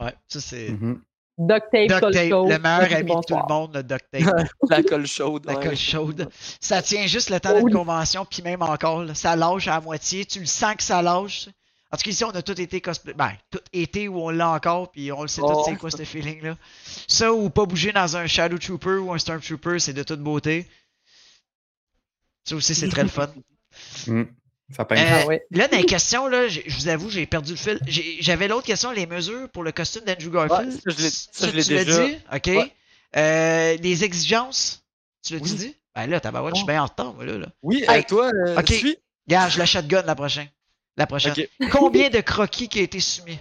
ouais, 0.00 0.14
ça 0.28 0.40
c'est. 0.40 0.70
Mhm. 0.70 1.00
Duct 1.38 1.66
tape, 1.70 1.88
Duct 1.88 2.02
le 2.02 2.58
meilleur 2.58 2.92
ami 2.98 3.14
de 3.14 3.26
tout 3.26 3.36
le 3.36 3.52
monde, 3.52 3.74
le 3.74 3.82
duct 3.82 4.06
tape. 4.10 4.48
La 4.70 4.82
colle 4.82 5.06
chaude. 5.06 5.44
La 5.44 5.58
ouais. 5.58 5.66
colle 5.66 5.76
chaude. 5.76 6.30
Ça 6.60 6.80
tient 6.80 7.06
juste 7.06 7.28
le 7.28 7.38
temps 7.38 7.52
d'une 7.54 7.64
Oui. 7.64 7.72
convention, 7.72 8.24
puis 8.24 8.40
même 8.42 8.62
encore, 8.62 9.04
là, 9.04 9.14
ça 9.14 9.36
lâche 9.36 9.68
à 9.68 9.72
la 9.72 9.80
moitié. 9.82 10.24
Tu 10.24 10.40
le 10.40 10.46
sens 10.46 10.76
que 10.76 10.82
ça 10.82 11.02
lâche. 11.02 11.48
En 11.92 11.98
tout 11.98 12.04
cas, 12.04 12.10
ici, 12.10 12.24
on 12.24 12.30
a 12.30 12.40
tout 12.42 12.58
été 12.58 12.80
cosplay. 12.80 13.12
Ben, 13.12 13.32
tout 13.50 13.60
été 13.72 14.08
où 14.08 14.18
on 14.18 14.30
l'a 14.30 14.48
encore, 14.50 14.90
puis 14.90 15.12
on 15.12 15.22
le 15.22 15.28
sait 15.28 15.42
Oh. 15.44 15.52
tout, 15.52 15.62
c'est 15.66 15.76
quoi 15.76 15.90
ce 15.90 16.04
feeling-là. 16.04 16.56
Ça, 17.06 17.32
ou 17.32 17.50
pas 17.50 17.66
bouger 17.66 17.92
dans 17.92 18.16
un 18.16 18.26
Shadow 18.26 18.56
Trooper 18.56 18.96
ou 18.96 19.12
un 19.12 19.18
Stormtrooper, 19.18 19.78
c'est 19.78 19.92
de 19.92 20.02
toute 20.02 20.20
beauté. 20.20 20.66
Ça 22.44 22.56
aussi, 22.56 22.74
c'est 22.74 22.88
très 22.88 23.02
le 23.02 23.08
fun. 23.10 23.28
Mm. 24.06 24.22
Ça 24.74 24.84
peint. 24.84 24.96
Euh, 24.96 25.20
Ah 25.22 25.26
ouais. 25.26 25.46
Là, 25.52 25.68
dans 25.68 25.76
les 25.76 25.84
questions, 25.84 26.26
là, 26.26 26.48
je 26.48 26.60
vous 26.68 26.88
avoue, 26.88 27.08
j'ai 27.08 27.24
perdu 27.26 27.52
le 27.52 27.56
fil. 27.56 27.78
J'avais 28.20 28.48
l'autre 28.48 28.66
question, 28.66 28.90
les 28.90 29.06
mesures 29.06 29.48
pour 29.50 29.62
le 29.62 29.70
costume 29.72 30.02
d'Andrew 30.04 30.30
Garfield. 30.30 30.72
Ouais, 30.74 30.80
ça, 30.80 30.90
je 30.98 31.02
l'ai- 31.02 31.10
ça, 31.10 31.46
je 31.46 31.50
tu 31.50 31.74
l'as 31.74 31.84
déjà. 31.84 32.06
dit? 32.06 32.16
OK. 32.34 32.46
Ouais. 32.46 32.72
Euh, 33.16 33.76
les 33.80 34.02
exigences, 34.04 34.84
tu 35.24 35.34
l'as 35.34 35.40
Oui. 35.40 35.54
dit? 35.54 35.76
Ben 35.94 36.06
là, 36.08 36.18
tabarouette, 36.20 36.54
je 36.56 36.58
suis 36.60 36.64
Oh. 36.64 36.72
bien 36.72 36.82
en 36.82 36.86
retard, 36.86 37.14
moi, 37.14 37.24
là. 37.24 37.38
là. 37.38 37.46
Oui, 37.62 37.84
Hey, 37.88 38.00
euh, 38.00 38.02
toi, 38.08 38.30
euh, 38.34 38.58
ok. 38.58 38.66
suis? 38.72 38.96
Regarde, 39.28 39.50
je 39.52 39.58
la 39.58 39.66
shotgun 39.66 40.02
la 40.02 40.14
prochaine. 40.16 40.48
La 40.96 41.06
prochaine. 41.06 41.32
Ok. 41.32 41.48
Combien 41.70 42.10
de 42.10 42.20
croquis 42.20 42.68
qui 42.68 42.80
a 42.80 42.82
été 42.82 42.98
soumis? 43.00 43.38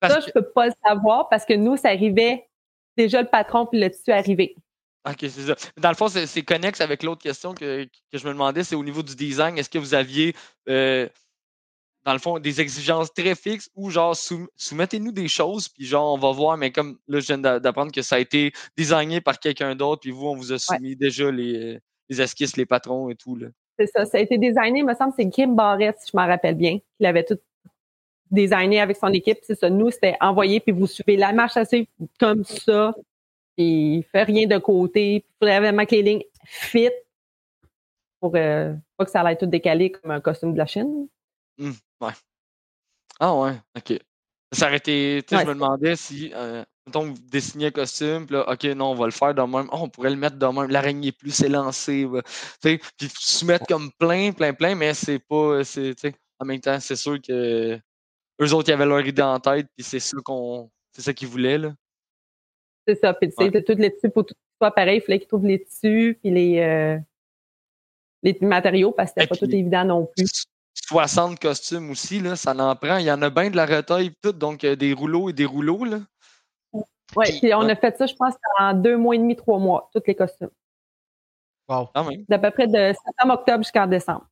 Parce 0.00 0.14
Ça, 0.14 0.20
que- 0.20 0.26
je 0.26 0.32
peux 0.32 0.48
pas 0.50 0.66
le 0.66 0.72
savoir 0.86 1.28
parce 1.28 1.44
que 1.44 1.54
nous, 1.54 1.76
ça 1.76 1.88
arrivait 1.88 2.46
déjà 2.96 3.20
le 3.22 3.28
patron 3.28 3.66
puis 3.66 3.80
le 3.80 3.88
dessus 3.88 4.12
arrivé? 4.12 4.54
Ok, 5.08 5.16
c'est 5.20 5.30
ça. 5.46 5.54
Dans 5.76 5.88
le 5.88 5.94
fond, 5.94 6.08
c'est 6.08 6.42
connexe 6.42 6.80
avec 6.80 7.02
l'autre 7.02 7.22
question 7.22 7.54
que, 7.54 7.84
que 7.84 8.18
je 8.18 8.26
me 8.26 8.32
demandais, 8.32 8.64
c'est 8.64 8.74
au 8.76 8.84
niveau 8.84 9.02
du 9.02 9.14
design, 9.14 9.56
est-ce 9.56 9.70
que 9.70 9.78
vous 9.78 9.94
aviez, 9.94 10.34
euh, 10.68 11.08
dans 12.04 12.12
le 12.12 12.18
fond, 12.18 12.38
des 12.38 12.60
exigences 12.60 13.12
très 13.12 13.34
fixes 13.34 13.70
ou 13.74 13.90
genre 13.90 14.16
sou- 14.16 14.48
soumettez-nous 14.56 15.12
des 15.12 15.28
choses, 15.28 15.68
puis 15.68 15.84
genre 15.86 16.14
on 16.14 16.18
va 16.18 16.32
voir, 16.32 16.56
mais 16.56 16.72
comme 16.72 16.98
là, 17.06 17.20
je 17.20 17.26
viens 17.26 17.38
d'a- 17.38 17.60
d'apprendre 17.60 17.92
que 17.92 18.02
ça 18.02 18.16
a 18.16 18.18
été 18.18 18.52
designé 18.76 19.20
par 19.20 19.38
quelqu'un 19.38 19.74
d'autre, 19.74 20.00
puis 20.02 20.10
vous, 20.10 20.26
on 20.26 20.34
vous 20.36 20.52
a 20.52 20.58
soumis 20.58 20.96
déjà 20.96 21.30
les, 21.30 21.78
les 22.08 22.20
esquisses, 22.20 22.56
les 22.56 22.66
patrons 22.66 23.08
et 23.10 23.14
tout. 23.14 23.36
Là. 23.36 23.48
C'est 23.78 23.86
ça. 23.86 24.04
Ça 24.06 24.18
a 24.18 24.20
été 24.20 24.36
designé, 24.38 24.80
il 24.80 24.84
me 24.86 24.94
semble, 24.94 25.12
c'est 25.16 25.28
Kim 25.30 25.54
Barrett, 25.54 25.96
si 26.00 26.10
je 26.12 26.16
m'en 26.16 26.26
rappelle 26.26 26.56
bien. 26.56 26.78
Il 26.98 27.06
avait 27.06 27.24
tout 27.24 27.38
designé 28.30 28.80
avec 28.80 28.96
son 28.96 29.08
équipe. 29.08 29.38
C'est 29.42 29.58
ça. 29.58 29.70
Nous, 29.70 29.90
c'était 29.90 30.16
envoyé, 30.20 30.60
puis 30.60 30.72
vous 30.72 30.86
suivez 30.86 31.16
la 31.16 31.32
marche 31.32 31.56
assez 31.56 31.88
comme 32.18 32.44
ça. 32.44 32.94
Puis 33.58 34.04
fait 34.12 34.22
rien 34.22 34.46
de 34.46 34.56
côté. 34.58 35.16
Il 35.16 35.24
faudrait 35.40 35.58
vraiment 35.58 35.84
que 35.84 35.90
les 35.96 36.02
lignes 36.02 36.22
fit 36.44 36.92
pour 38.20 38.36
euh, 38.36 38.72
pas 38.96 39.04
que 39.04 39.10
ça 39.10 39.22
aille 39.22 39.36
tout 39.36 39.46
décalé 39.46 39.90
comme 39.90 40.12
un 40.12 40.20
costume 40.20 40.52
de 40.52 40.58
la 40.58 40.66
Chine. 40.66 41.08
Ah 43.18 43.34
ouais, 43.34 43.60
ok. 43.76 43.98
Ça 44.52 44.68
aurait 44.68 44.76
été, 44.76 45.24
tu 45.26 45.34
sais, 45.34 45.36
Ouais, 45.36 45.42
je 45.42 45.48
me 45.48 45.54
demandais 45.54 45.96
si, 45.96 46.30
euh, 46.34 46.64
mettons, 46.86 47.06
vous 47.06 47.18
dessiniez 47.18 47.66
un 47.66 47.70
costume, 47.72 48.26
puis 48.26 48.36
là, 48.36 48.48
ok, 48.48 48.62
non, 48.76 48.92
on 48.92 48.94
va 48.94 49.06
le 49.06 49.10
faire 49.10 49.34
de 49.34 49.42
même. 49.42 49.68
Oh, 49.72 49.78
on 49.80 49.88
pourrait 49.88 50.10
le 50.10 50.16
mettre 50.16 50.36
de 50.36 50.46
même. 50.46 50.70
L'araignée 50.70 51.10
plus 51.10 51.40
élancée, 51.42 52.04
ouais. 52.04 52.22
tu 52.22 52.30
sais, 52.62 52.80
puis 52.96 53.10
soumettre 53.12 53.66
comme 53.66 53.90
plein, 53.98 54.30
plein, 54.30 54.54
plein, 54.54 54.76
mais 54.76 54.94
c'est 54.94 55.18
pas, 55.18 55.64
tu 55.64 55.94
sais, 55.98 56.14
en 56.38 56.44
même 56.46 56.60
temps, 56.60 56.78
c'est 56.78 56.96
sûr 56.96 57.20
que 57.20 57.76
eux 58.40 58.54
autres, 58.54 58.68
ils 58.68 58.72
avaient 58.72 58.86
leur 58.86 59.04
idée 59.04 59.20
en 59.20 59.40
tête, 59.40 59.66
puis 59.76 59.84
c'est 59.84 59.98
ça 59.98 60.16
qu'on, 60.24 60.70
c'est 60.92 61.02
ça 61.02 61.12
qu'ils 61.12 61.28
voulaient, 61.28 61.58
là. 61.58 61.74
C'est 62.88 62.94
ça. 63.00 63.12
Puis 63.14 63.28
tu 63.28 63.34
sais, 63.36 63.50
Ouais. 63.54 63.62
tous 63.62 63.74
les 63.76 63.92
tissus, 63.94 64.10
pour 64.10 64.24
tout 64.24 64.34
soit 64.60 64.70
pareil, 64.72 64.98
il 64.98 65.00
fallait 65.02 65.18
qu'ils 65.18 65.28
trouvent 65.28 65.44
les 65.46 65.62
tissus, 65.62 66.18
puis 66.22 66.30
les, 66.32 66.58
euh, 66.60 66.98
les 68.22 68.36
matériaux, 68.40 68.92
parce 68.92 69.10
que 69.12 69.20
c'était 69.20 69.28
pas 69.28 69.36
puis- 69.36 69.46
tout 69.48 69.54
évident 69.54 69.84
non 69.84 70.06
plus. 70.06 70.24
S- 70.24 70.46
60 70.74 71.38
costumes 71.38 71.90
aussi, 71.90 72.20
là, 72.20 72.34
ça 72.36 72.52
en 72.52 72.74
prend. 72.76 72.96
Il 72.96 73.04
y 73.04 73.12
en 73.12 73.20
a 73.22 73.30
bien 73.30 73.50
de 73.50 73.56
la 73.56 73.66
retaille, 73.66 74.12
tout, 74.22 74.32
donc 74.32 74.64
euh, 74.64 74.74
des 74.76 74.92
rouleaux 74.94 75.28
et 75.28 75.32
des 75.32 75.44
rouleaux. 75.44 75.84
Là. 75.84 75.98
Ouais, 77.16 77.26
puis 77.40 77.52
on 77.54 77.60
a 77.68 77.74
fait 77.76 77.96
ça, 77.96 78.06
je 78.06 78.14
pense, 78.14 78.34
en 78.58 78.74
deux 78.74 78.96
mois 78.96 79.14
et 79.14 79.18
demi, 79.18 79.34
trois 79.36 79.58
mois, 79.58 79.90
tous 79.94 80.02
les 80.06 80.14
costumes. 80.14 80.50
Wow. 81.68 81.88
D'à 82.28 82.38
peu 82.38 82.50
près 82.50 82.66
de 82.66 82.92
septembre-octobre 83.06 83.62
jusqu'en 83.64 83.86
décembre. 83.86 84.26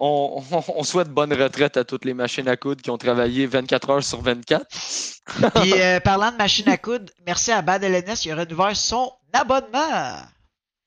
On, 0.00 0.42
on- 0.50 0.64
on 0.76 0.82
souhaite 0.82 1.08
bonne 1.10 1.32
retraite 1.32 1.76
à 1.76 1.84
toutes 1.84 2.04
les 2.06 2.14
machines 2.14 2.48
à 2.48 2.56
coudre 2.56 2.80
qui 2.82 2.90
ont 2.90 2.98
travaillé 2.98 3.46
24 3.46 3.90
heures 3.90 4.02
sur 4.02 4.20
24. 4.22 4.66
Puis 5.60 5.72
euh, 5.80 6.00
parlant 6.00 6.32
de 6.32 6.36
machine 6.36 6.68
à 6.68 6.76
coudre, 6.78 7.12
merci 7.26 7.52
à 7.52 7.60
Bad 7.62 7.84
LNS, 7.84 8.24
il 8.24 8.32
a 8.32 8.36
renouvelé 8.36 8.74
son 8.74 9.12
abonnement. 9.32 10.16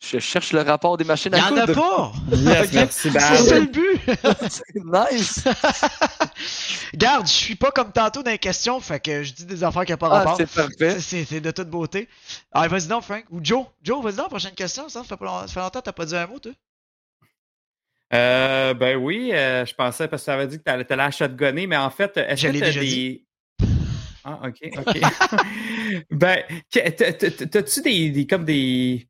Je 0.06 0.19
cherche 0.19 0.52
le 0.52 0.62
rapport 0.62 0.97
des 0.97 1.06
machines 1.06 1.32
Il 1.34 1.36
n'y 1.41 1.41
à 1.41 1.54
en 1.54 1.58
a 1.58 1.65
coudre. 1.65 2.12
pas. 2.30 2.36
Yes, 2.36 2.73
merci, 2.73 3.10
C'est 3.12 3.19
ça 3.19 3.30
Bad. 3.30 3.54
le 3.54 3.65
but. 3.67 4.02
C'est 4.49 4.84
nice. 4.84 5.43
Garde, 6.93 7.26
je 7.26 7.32
suis 7.32 7.56
pas 7.56 7.71
comme 7.71 7.91
tantôt 7.91 8.21
dans 8.21 8.32
les 8.32 8.38
questions, 8.38 8.80
fait 8.82 8.99
que 8.99 9.23
je 9.23 9.34
dis 9.34 9.45
des 9.45 9.63
affaires 9.63 9.86
qui 9.86 9.91
n'ont 9.93 9.97
pas 9.97 10.10
Ah, 10.12 10.15
rapport. 10.19 10.36
c'est 10.38 10.45
parfait. 10.49 10.99
C'est- 10.99 10.99
C'est 10.99 11.26
c'est 11.26 11.39
de 11.39 11.52
toute 11.52 11.69
beauté. 11.69 12.10
Ah, 12.52 12.67
vas-y 12.67 12.88
donc, 12.88 13.04
Frank. 13.04 13.23
Ou 13.32 13.39
Joe. 13.41 13.65
Joe, 13.82 14.04
vas-y 14.04 14.15
donc, 14.15 14.28
prochaine 14.30 14.52
question. 14.56 14.89
Ça, 14.89 14.99
ça 14.99 15.06
fait, 15.06 15.15
pas 15.17 15.26
long- 15.26 15.41
ça 15.41 15.47
fait 15.47 15.60
longtemps 15.62 15.80
que 15.80 15.86
t'as 15.86 15.91
pas 15.93 16.06
dit 16.06 16.15
un 16.17 16.28
mot, 16.28 16.39
toi. 16.39 16.52
Euh, 18.13 18.73
ben 18.73 18.95
oui, 18.97 19.32
euh, 19.34 19.65
je 19.65 19.73
pensais 19.73 20.08
parce 20.08 20.21
que 20.21 20.26
ça 20.26 20.34
avait 20.36 20.47
dit 20.47 20.58
que 20.60 20.63
t'allais 20.63 20.86
t'allais 20.86 21.04
la 21.04 21.12
shotgunner, 21.12 21.65
mais 21.67 21.78
en 21.78 21.89
fait, 21.89 22.15
est-ce 22.17 22.43
que 22.47 22.60
t'as 22.60 22.65
déjà 22.65 22.80
des. 22.82 22.88
dit. 22.88 23.26
Ah, 24.23 24.39
ok, 24.45 24.71
ok. 24.78 24.99
ben, 26.12 26.43
t'as-tu 26.71 27.82
des, 27.82 28.10
des 28.12 28.28
comme 28.28 28.45
des 28.45 29.08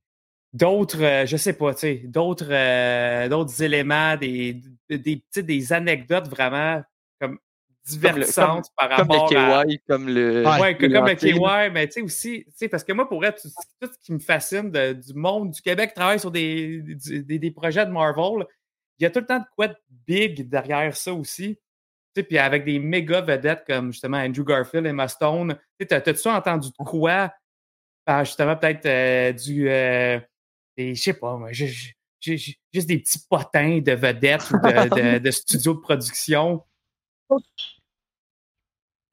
d'autres, 0.54 1.02
euh, 1.04 1.26
je 1.26 1.38
sais 1.38 1.54
pas, 1.54 1.74
tu 1.74 1.80
sais, 1.82 1.96
d'autres 2.06 2.48
euh, 2.50 3.28
d'autres 3.30 3.62
éléments, 3.62 4.16
des 4.16 4.62
des, 4.90 4.98
des, 4.98 5.24
tu 5.32 5.74
anecdotes 5.74 6.28
vraiment 6.30 6.82
comme 7.20 7.38
divertissantes 7.86 8.68
par 8.78 8.90
Comme 8.96 9.10
rapport 9.10 9.34
le 9.34 9.38
à. 9.38 9.64
KY, 9.66 9.80
comme 9.88 10.08
le. 10.08 10.44
Ouais, 10.46 10.60
Ouais, 10.62 10.78
que- 10.78 10.86
comme 10.88 11.08
le 11.08 11.16
KY, 11.16 11.72
mais 11.74 11.88
tu 11.88 11.94
sais 11.94 12.02
aussi, 12.02 12.44
tu 12.46 12.52
sais, 12.56 12.70
parce 12.70 12.84
que 12.84 12.94
moi, 12.94 13.08
pour 13.08 13.24
être 13.26 13.42
tout, 13.42 13.50
tout 13.82 13.90
ce 13.94 13.98
qui 14.06 14.14
me 14.14 14.20
fascine 14.20 14.72
de- 14.72 14.94
du 14.94 15.14
monde 15.14 15.52
du 15.52 15.62
Québec 15.62 15.94
travaille 15.94 16.20
sur 16.20 16.32
des, 16.32 16.82
des, 16.82 17.40
des 17.40 17.52
projets 17.52 17.86
de 17.86 17.92
Marvel, 17.92 18.46
il 19.00 19.04
y 19.04 19.06
a 19.06 19.10
tout 19.10 19.20
le 19.20 19.26
temps 19.26 19.40
de 19.40 19.46
quoi 19.56 19.68
de 19.70 19.76
big 19.90 20.48
derrière 20.50 20.96
ça 20.96 21.14
aussi. 21.14 21.60
Puis 22.16 22.38
avec 22.38 22.64
des 22.64 22.78
méga 22.78 23.22
vedettes 23.22 23.64
comme 23.66 23.92
justement 23.92 24.18
Andrew 24.18 24.44
Garfield, 24.46 24.86
Emma 24.86 25.08
Stone. 25.08 25.58
T'as-tu 25.88 26.28
entendu 26.28 26.70
de 26.70 26.84
quoi? 26.86 27.34
par 28.06 28.26
justement, 28.26 28.56
peut-être 28.58 28.86
euh, 28.86 29.32
du. 29.32 29.70
euh, 29.70 30.20
je 30.78 30.94
sais 30.94 31.14
pas, 31.14 31.38
moi, 31.38 31.54
ju- 31.54 31.68
ju- 31.68 31.94
ju- 32.20 32.38
ju- 32.38 32.56
juste 32.74 32.88
des 32.88 33.00
petits 33.00 33.20
potins 33.30 33.80
de 33.80 33.94
vedettes 33.94 34.52
ou 34.52 34.58
de, 34.58 35.14
de, 35.14 35.18
de 35.24 35.32
studios 35.32 35.74
de 35.76 35.80
production? 35.80 36.62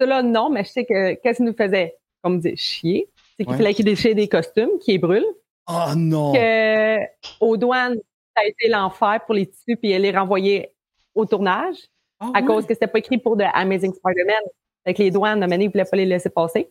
Ça 0.01 0.07
là, 0.07 0.23
non, 0.23 0.51
mais 0.51 0.65
je 0.65 0.71
sais 0.71 0.85
que 0.85 1.15
qu'est-ce 1.15 1.37
qui 1.39 1.43
nous 1.43 1.55
faisait, 1.57 1.97
comme 2.23 2.41
dire, 2.41 2.55
chier, 2.57 3.09
c'est 3.37 3.45
qu'il 3.45 3.53
Ouais. 3.53 3.57
fallait 3.59 3.75
qu'ils 3.75 3.85
déchirent 3.85 4.15
des 4.15 4.29
costumes, 4.29 4.79
qu'ils 4.81 4.95
les 4.95 4.99
brûlent. 4.99 5.35
Oh 5.69 5.93
non! 5.97 6.33
Que 6.33 6.99
aux 7.41 7.57
douanes, 7.57 8.01
ça 8.37 8.43
a 8.43 8.47
été 8.47 8.69
l'enfer 8.69 9.21
pour 9.27 9.35
les 9.35 9.47
tissus, 9.47 9.77
puis 9.77 9.97
les 9.99 10.11
renvoyer 10.17 10.73
au 11.15 11.27
tournage 11.27 11.77
Ah 12.21 12.31
à 12.35 12.41
ouais? 12.41 12.47
cause 12.47 12.67
que 12.67 12.75
c'était 12.75 12.87
pas 12.87 12.99
écrit 12.99 13.19
pour 13.19 13.37
de 13.37 13.45
Amazing 13.53 13.93
Spider-Man. 13.93 14.43
Fait 14.85 14.95
que 14.95 15.03
les 15.03 15.11
douanes, 15.11 15.43
à 15.43 15.45
un 15.45 15.49
moment 15.49 15.51
donné, 15.57 15.65
ils 15.67 15.71
voulaient 15.71 15.85
pas 15.85 15.97
les 15.97 16.07
laisser 16.07 16.31
passer. 16.31 16.71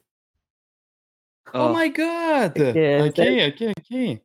Oh 1.54 1.58
Ah. 1.58 1.74
my 1.76 1.90
god! 1.90 2.54
que, 2.54 3.08
ok, 3.08 3.54
ok, 3.54 3.74
ok. 3.78 4.20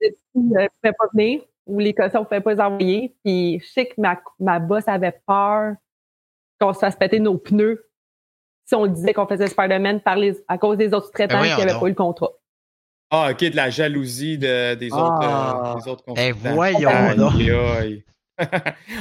Les 0.00 0.10
tissus 0.12 0.22
ne 0.34 0.68
pouvaient 0.68 0.94
pas 0.98 1.06
venir 1.12 1.42
ou 1.66 1.78
les 1.78 1.92
costumes 1.94 2.20
ne 2.20 2.24
pouvaient 2.24 2.40
pas 2.40 2.54
les 2.54 2.60
envoyer. 2.60 3.16
Puis 3.24 3.60
je 3.60 3.66
sais 3.66 3.86
que 3.86 4.00
ma, 4.00 4.20
ma 4.40 4.58
boss 4.58 4.86
avait 4.88 5.20
peur 5.26 5.74
qu'on 6.60 6.72
se 6.72 6.78
fasse 6.80 6.96
péter 6.96 7.20
nos 7.20 7.38
pneus 7.38 7.88
si 8.64 8.74
on 8.76 8.86
disait 8.86 9.12
qu'on 9.12 9.26
faisait 9.26 9.48
Spider-Man 9.48 10.00
par 10.00 10.16
les, 10.16 10.34
à 10.48 10.56
cause 10.58 10.76
des 10.78 10.94
autres 10.94 11.10
traitants 11.10 11.40
Ben 11.40 11.54
qui 11.54 11.60
n'avaient 11.64 11.78
pas 11.78 11.86
eu 11.86 11.90
le 11.90 11.94
contrat. 11.96 12.30
Ah, 13.14 13.28
ok, 13.30 13.40
de 13.50 13.56
la 13.56 13.68
jalousie 13.68 14.38
de- 14.38 14.74
des, 14.74 14.90
autres, 14.90 15.18
Ah. 15.20 15.74
euh, 15.76 15.80
des 15.80 15.88
autres 15.88 16.04
Eh, 16.16 16.32
voyons 16.32 16.88
Aïe, 16.88 17.14
donc. 17.16 17.34
aïe. 17.34 18.04
ok, 18.40 18.48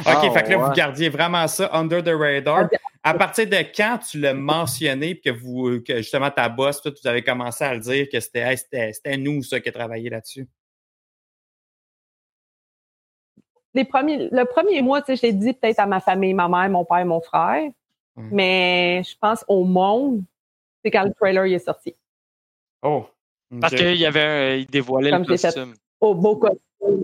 Ah, 0.06 0.32
fait 0.34 0.44
que 0.44 0.50
là, 0.50 0.58
vous 0.58 0.72
gardiez 0.74 1.08
vraiment 1.08 1.48
ça 1.48 1.70
under 1.74 2.04
the 2.04 2.10
radar. 2.14 2.68
À 3.04 3.14
partir 3.14 3.48
de 3.48 3.56
quand 3.74 4.00
tu 4.00 4.20
l'as 4.20 4.34
mentionné, 4.34 5.16
puis 5.16 5.32
que 5.32 5.40
vous, 5.40 5.80
que 5.82 5.98
justement 5.98 6.30
ta 6.30 6.50
boss, 6.50 6.82
toi, 6.82 6.92
vous 6.92 7.08
avez 7.08 7.24
commencé 7.24 7.64
à 7.64 7.74
le 7.74 7.80
dire 7.80 8.08
que 8.12 8.20
c'était 8.20 8.40
hey, 8.42 8.58
c'était 8.58 8.92
c'était 8.92 9.16
nous, 9.16 9.42
ça, 9.44 9.62
qui 9.62 9.70
a 9.70 9.72
travaillé 9.72 10.10
là-dessus? 10.10 10.46
Les 13.74 13.86
premiers, 13.86 14.28
le 14.30 14.44
premier 14.44 14.82
mois, 14.82 15.02
tu 15.02 15.08
sais, 15.08 15.16
je 15.16 15.22
l'ai 15.22 15.34
dit 15.34 15.54
peut-être 15.54 15.80
à 15.80 15.86
ma 15.86 16.02
famille, 16.02 16.34
ma 16.34 16.50
mère, 16.50 16.70
mon 16.70 16.84
père, 16.84 17.06
mon 17.06 17.22
frère. 17.22 17.72
Mm. 18.18 18.30
Mais 18.34 19.02
je 19.06 19.16
pense 19.18 19.46
au 19.48 19.64
monde, 19.64 20.22
c'est 20.84 20.92
quand 20.92 21.06
le 21.06 21.14
trailer 21.14 21.46
il 21.46 21.54
est 21.54 21.60
sorti. 21.60 21.96
Oh. 22.82 23.06
Parce 23.60 23.76
qu'il 23.76 23.96
y 23.96 24.06
avait 24.06 24.22
un, 24.22 24.56
il 24.56 24.66
dévoilait 24.68 25.12
Comme 25.12 25.24
le 25.24 25.28
costume. 25.28 25.74
Au 26.00 26.16
beau 26.16 26.38
costume. 26.38 27.04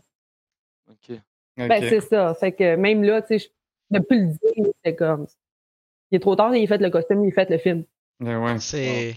Ok. 0.89 1.17
Ben, 1.57 1.89
c'est 1.89 2.01
ça. 2.01 2.33
Fait 2.35 2.51
que 2.51 2.75
même 2.75 3.03
là, 3.03 3.21
tu 3.21 3.39
sais, 3.39 3.49
je 3.91 3.97
ne 3.97 4.03
plus 4.03 4.21
le 4.21 4.27
dire, 4.27 4.73
c'est 4.83 4.95
comme. 4.95 5.27
Il 6.11 6.15
est 6.15 6.19
trop 6.19 6.35
tard, 6.35 6.55
il 6.55 6.63
a 6.63 6.67
fait 6.67 6.77
le 6.77 6.89
costume, 6.89 7.25
il 7.25 7.31
a 7.31 7.33
fait 7.33 7.49
le 7.49 7.57
film. 7.57 7.83
ouais. 8.21 8.59
C'est. 8.59 9.15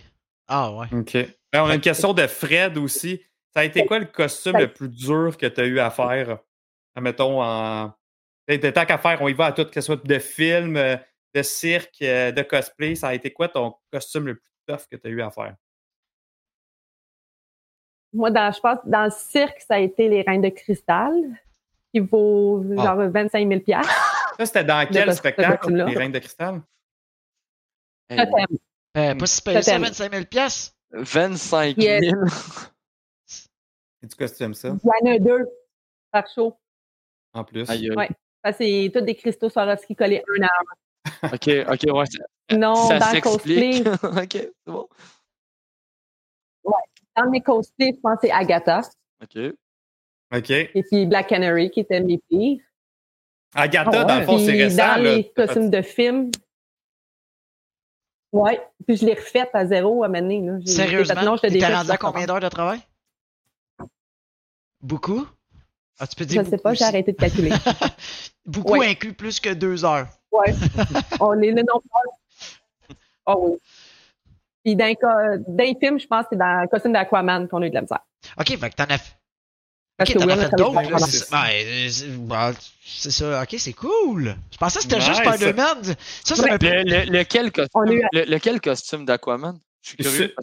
Ah, 0.49 0.73
ouais. 0.73 0.87
OK. 0.93 1.15
Ben, 1.53 1.63
on 1.63 1.67
a 1.67 1.75
une 1.75 1.81
question 1.81 2.13
de 2.13 2.27
Fred 2.27 2.77
aussi. 2.77 3.23
Ça 3.55 3.61
a 3.61 3.65
été 3.65 3.85
quoi 3.85 3.99
le 3.99 4.07
costume 4.07 4.57
le 4.59 4.73
plus 4.73 4.89
dur 4.89 5.37
que 5.37 5.47
tu 5.47 5.61
as 5.61 5.67
eu 5.67 5.79
à 5.79 5.91
faire? 5.91 6.39
Mettons, 7.01 7.43
en. 7.43 7.93
Tant 8.49 8.85
qu'à 8.85 8.99
faire, 8.99 9.23
on 9.23 9.29
y 9.29 9.33
va 9.33 9.47
à 9.47 9.53
tout, 9.53 9.65
que 9.65 9.75
ce 9.75 9.81
soit 9.81 10.05
de 10.05 10.19
film, 10.19 10.77
euh, 10.77 10.97
de 11.35 11.43
cirque, 11.43 12.03
euh, 12.03 12.33
de 12.33 12.43
cosplay. 12.43 12.97
Ça 12.97 13.09
a 13.09 13.15
été 13.15 13.33
quoi 13.33 13.49
ton 13.49 13.75
costume 13.93 14.27
le 14.27 14.35
plus 14.35 14.51
tough 14.67 14.89
que 14.91 14.97
tu 14.97 15.07
as 15.07 15.11
eu 15.11 15.23
à 15.23 15.31
faire? 15.31 15.55
Moi, 18.13 18.31
dans, 18.31 18.51
je 18.53 18.61
pense, 18.61 18.79
dans 18.85 19.05
le 19.05 19.11
cirque, 19.11 19.61
ça 19.61 19.75
a 19.75 19.79
été 19.79 20.09
les 20.09 20.23
reines 20.23 20.43
de 20.43 20.49
cristal, 20.49 21.13
qui 21.93 22.01
vaut 22.01 22.65
Ah. 22.79 22.83
genre 22.85 23.11
25 23.11 23.49
000 23.49 23.61
Ça, 23.67 24.47
c'était 24.47 24.65
dans 24.65 24.87
quel 24.91 25.15
spectacle, 25.15 25.73
les 25.73 25.97
Reines 25.97 26.13
de 26.13 26.19
Cristal? 26.19 26.63
Euh, 28.13 29.15
pas 29.15 29.27
si 29.27 29.43
payé 29.43 29.63
ça, 29.63 29.73
Totem. 29.73 29.85
25 29.85 30.13
000 30.13 30.25
piastres? 30.25 30.75
25 30.91 31.77
Yes. 31.77 32.01
000. 32.11 32.17
C'est 34.01 34.09
du 34.09 34.17
costume, 34.17 34.55
ça, 34.55 34.69
Il 34.69 35.09
y 35.09 35.11
en 35.11 35.15
a 35.15 35.19
deux 35.19 35.47
par 36.11 36.27
show. 36.27 36.57
en 37.35 37.45
plus. 37.45 37.69
Ouais. 37.69 38.09
Ça, 38.45 38.53
c'est 38.53 38.91
tous 38.93 39.03
des 39.03 39.15
cristaux 39.15 39.49
Swarovski 39.51 39.95
collés 39.95 40.25
un 40.39 40.43
à 40.43 41.29
Ok, 41.35 41.49
ok, 41.69 41.95
ouais. 41.95 42.07
ça- 42.07 42.25
un. 42.51 42.57
Non, 42.57 42.75
ça 42.75 42.99
dans 42.99 43.13
le 43.13 43.21
cosplay, 43.21 43.73
s'explique. 43.85 43.87
ok, 44.05 44.33
c'est 44.33 44.53
bon. 44.73 44.89
Dans 47.17 47.31
mes 47.31 47.41
cosplays, 47.41 47.93
je 47.97 48.01
pense 48.01 48.15
que 48.21 48.27
c'est 48.29 48.33
Agatha. 48.33 48.81
Ok. 49.23 49.39
OK. 50.35 50.51
Et 50.51 50.85
puis 50.91 51.07
Black 51.07 51.29
Canary, 51.29 51.71
qui 51.71 51.81
était 51.81 52.01
mes 52.01 52.19
pires. 52.29 52.61
Agatha, 53.55 53.91
Ah 54.03 54.05
dans 54.05 54.19
le 54.21 54.25
fond, 54.25 54.39
c'est 54.39 54.53
récent. 54.53 54.77
dans 54.77 55.03
là. 55.03 55.15
les 55.17 55.31
costumes 55.33 55.71
de 55.71 55.83
film, 55.83 56.31
ouais. 58.33 58.61
Puis 58.87 58.97
je 58.99 59.07
l'ai 59.07 59.15
refaite 59.15 59.51
à 59.55 59.67
zéro 59.67 60.05
à 60.05 60.09
fait, 60.09 60.67
Sérieusement? 60.67 61.37
te 61.37 61.47
T'es 61.49 61.75
rendu 61.75 61.91
à 61.91 61.97
combien 61.97 62.27
d'heures 62.27 62.41
de 62.41 62.49
travail? 62.49 62.81
Beaucoup? 64.81 65.27
Ah, 65.99 66.07
tu 66.07 66.17
peux 66.17 66.25
dire 66.25 66.45
Je 66.45 66.51
sais 66.51 66.59
pas, 66.59 66.73
j'ai 66.75 66.85
arrêté 66.85 67.13
de 67.13 67.17
calculer. 67.17 67.51
beaucoup 68.47 68.73
Ouais. 68.79 68.89
inclut 68.89 69.13
plus 69.13 69.39
que 69.41 69.53
deux 69.53 69.85
heures. 69.85 70.07
Ouais. 70.33 70.55
On 71.21 71.39
est 71.43 71.51
le 71.51 71.63
nombre 71.63 71.83
Oh 73.27 73.35
oui. 73.51 73.59
Puis 74.65 74.75
les 74.75 75.75
films, 75.81 75.99
je 75.99 76.07
pense 76.07 76.23
que 76.25 76.29
c'est 76.33 76.37
dans 76.39 76.61
le 76.63 76.69
costume 76.69 76.93
d'Aquaman 76.93 77.49
qu'on 77.49 77.63
a 77.63 77.67
eu 77.67 77.71
de 77.71 77.75
la 77.75 77.81
misère. 77.83 78.01
Ok, 78.39 78.49
fait 78.59 78.71
que 78.71 78.75
t'en 78.75 78.85
as 78.85 79.17
Ok, 80.01 80.15
t'en 80.15 80.29
as 80.29 80.37
fait 80.37 80.57
d'autres. 80.57 80.99
C'est 81.07 82.19
bah, 82.27 82.53
c'est 82.85 83.11
ça. 83.11 83.43
Ok, 83.43 83.55
c'est 83.59 83.73
cool. 83.75 84.35
Je 84.51 84.57
pensais 84.59 84.79
que 84.79 84.83
c'était 84.85 85.01
juste. 85.01 85.23
Spider-Man. 85.25 85.83
Ça, 86.25 86.37
ça 86.37 86.47
lequel 86.47 87.53
costume, 87.53 88.01
lequel 88.13 88.61
costume 88.61 89.05
d'Aquaman? 89.05 89.59
Je 89.83 89.89
suis 89.89 89.97
curieux. 89.99 90.35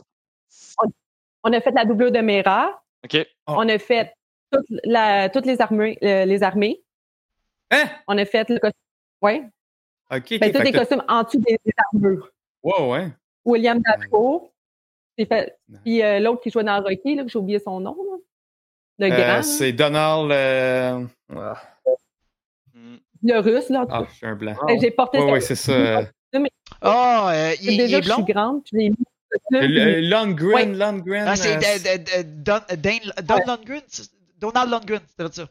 On 1.43 1.53
a 1.53 1.61
fait 1.61 1.71
la 1.71 1.85
doublure 1.85 2.11
de 2.11 2.19
Mera. 2.19 2.81
Ok. 3.05 3.25
Oh. 3.47 3.53
On 3.57 3.69
a 3.69 3.77
fait 3.79 4.13
toute 4.51 4.65
la- 4.83 5.29
toutes 5.29 5.45
les 5.45 5.61
armées, 5.61 5.97
euh, 6.03 6.25
les 6.25 6.43
armées. 6.43 6.81
Hein? 7.71 7.85
On 8.07 8.17
a 8.17 8.25
fait 8.25 8.49
le 8.49 8.59
costume. 8.59 8.81
Oui. 9.21 9.41
OK. 10.11 10.39
Ben, 10.39 10.51
tous 10.51 10.61
les 10.61 10.71
costumes 10.71 11.03
en 11.07 11.23
dessous 11.23 11.39
des, 11.39 11.57
des 11.65 11.73
armures. 11.93 12.29
Wow, 12.63 12.93
ouais. 12.93 13.07
William 13.47 13.79
Dafoe. 13.81 14.51
Fait-. 15.17 15.55
Puis 15.83 16.03
euh, 16.03 16.19
l'autre 16.19 16.41
qui 16.41 16.49
jouait 16.51 16.63
dans 16.63 16.81
Rocky, 16.81 17.15
là, 17.15 17.23
que 17.23 17.29
j'ai 17.29 17.39
oublié 17.39 17.59
son 17.59 17.79
nom. 17.79 17.95
là. 17.95 18.17
Le 18.99 19.13
Euh, 19.13 19.17
grand. 19.17 19.43
c'est 19.43 19.71
Donald. 19.73 20.31
euh, 20.31 21.05
ah. 21.35 21.61
Le 23.23 23.39
russe, 23.39 23.69
là. 23.69 23.85
Ah, 23.89 24.03
je 24.09 24.13
suis 24.15 24.25
un 24.27 24.35
blanc. 24.35 24.55
Ben, 24.67 24.79
J'ai 24.79 24.91
porté 24.91 25.17
Oui, 25.19 25.25
ça. 25.27 25.33
oui, 25.33 25.41
c'est 25.41 25.55
ça. 25.55 26.01
Ah, 26.81 27.31
euh, 27.33 27.53
il, 27.61 27.77
Déjà, 27.77 27.97
est 27.97 28.01
je 28.03 28.11
suis 28.11 28.23
grande. 28.25 28.63
puis 28.63 28.93
Lundgren, 29.51 30.53
Ouais. 30.53 30.65
Lundgren. 30.65 31.25
Ah, 31.27 31.35
c'est 31.35 31.55
euh, 31.57 32.23
Don, 32.23 32.59
Lundgren? 33.47 33.81
Donald 34.37 34.69
Lundgren, 34.69 34.99
c'est 35.15 35.23
vrai 35.23 35.31
ça. 35.33 35.47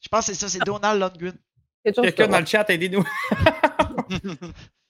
Je 0.00 0.08
pense 0.08 0.26
que 0.26 0.32
c'est 0.34 0.40
ça, 0.40 0.48
c'est 0.48 0.64
Donald 0.64 0.98
Lundgren. 1.00 1.34
Quelqu'un 1.84 2.26
dans 2.28 2.40
le 2.40 2.46
chat, 2.46 2.68
aidez-nous. 2.68 3.04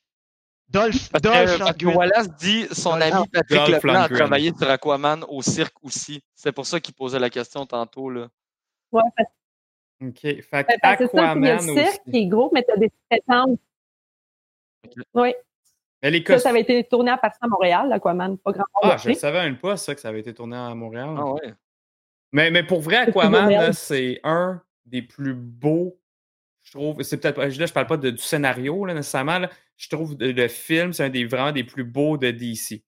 Dolph, 0.75 1.09
Parce 1.11 1.23
Dolph 1.23 1.35
que, 1.35 1.59
parce 1.59 1.73
que 1.77 1.85
Lundgren. 1.85 1.97
Wallace 1.97 2.37
dit 2.37 2.67
son 2.73 2.91
Dolph- 2.91 3.03
ami 3.15 3.29
Patrick 3.29 3.59
Dolph 3.59 3.83
Leblanc 3.85 4.03
a 4.03 4.09
travaillé 4.09 4.53
sur 4.59 4.69
Aquaman 4.71 5.25
au 5.29 5.41
cirque 5.43 5.77
aussi. 5.83 6.23
C'est 6.35 6.53
pour 6.53 6.67
ça 6.67 6.81
qu'il 6.81 6.95
posait 6.95 7.19
la 7.19 7.31
question 7.31 7.65
tantôt. 7.65 8.11
Là. 8.11 8.29
Ouais, 8.93 9.03
parce 9.17 9.29
OK. 10.03 10.21
Fait 10.21 10.41
que 10.41 10.43
c'est 10.49 10.53
ça, 10.53 10.65
il 10.67 11.45
y 11.45 11.49
a 11.49 11.57
Aquaman 11.57 11.57
le 11.57 11.61
cirque 11.61 11.79
aussi. 11.79 12.11
qui 12.11 12.19
est 12.19 12.27
gros, 12.27 12.51
mais 12.53 12.63
t'as 12.63 12.77
des 12.77 12.89
sous-traitances. 12.89 13.59
Oui, 15.15 15.35
Mais 16.03 16.11
les 16.11 16.39
ça, 16.39 16.51
avait 16.51 16.61
été 16.61 16.85
tourné 16.85 17.11
à 17.11 17.17
partir 17.17 17.43
à 17.43 17.49
Montréal, 17.49 17.91
Aquaman, 17.93 18.37
pas 18.37 18.53
grand 18.53 18.65
Ah, 18.83 18.97
je 18.99 19.09
ne 19.11 19.15
savais 19.15 19.43
même 19.45 19.57
pas, 19.59 19.77
ça, 19.79 19.95
que 19.95 20.01
ça 20.01 20.09
avait 20.09 20.21
été 20.21 20.35
tourné 20.35 20.57
à 20.57 20.75
Montréal. 20.75 21.15
Ah 21.17 21.25
ouais. 21.33 21.55
Mais, 22.33 22.51
mais 22.51 22.65
pour 22.65 22.81
vrai, 22.81 22.97
Aquaman, 22.97 23.73
c'est 23.73 24.21
un 24.25 24.61
des 24.85 25.03
plus 25.03 25.35
beaux. 25.35 25.97
Je 26.75 26.79
trouve. 26.81 27.03
C'est 27.03 27.19
peut-être. 27.19 27.41
Là, 27.41 27.67
je 27.67 27.73
parle 27.73 27.87
pas 27.87 27.97
de- 27.97 28.11
du 28.11 28.19
scénario, 28.23 28.85
là, 28.85 28.95
nécessairement. 28.95 29.39
là. 29.39 29.51
Je 29.77 29.89
trouve 29.89 30.17
que 30.17 30.25
le 30.25 30.49
film, 30.49 30.93
c'est 30.93 31.05
un 31.05 31.09
des 31.09 31.25
vraiment 31.25 31.53
des 31.53 31.63
plus 31.65 31.85
beaux 31.85 32.17
de 32.19 32.31
DC. 32.33 32.83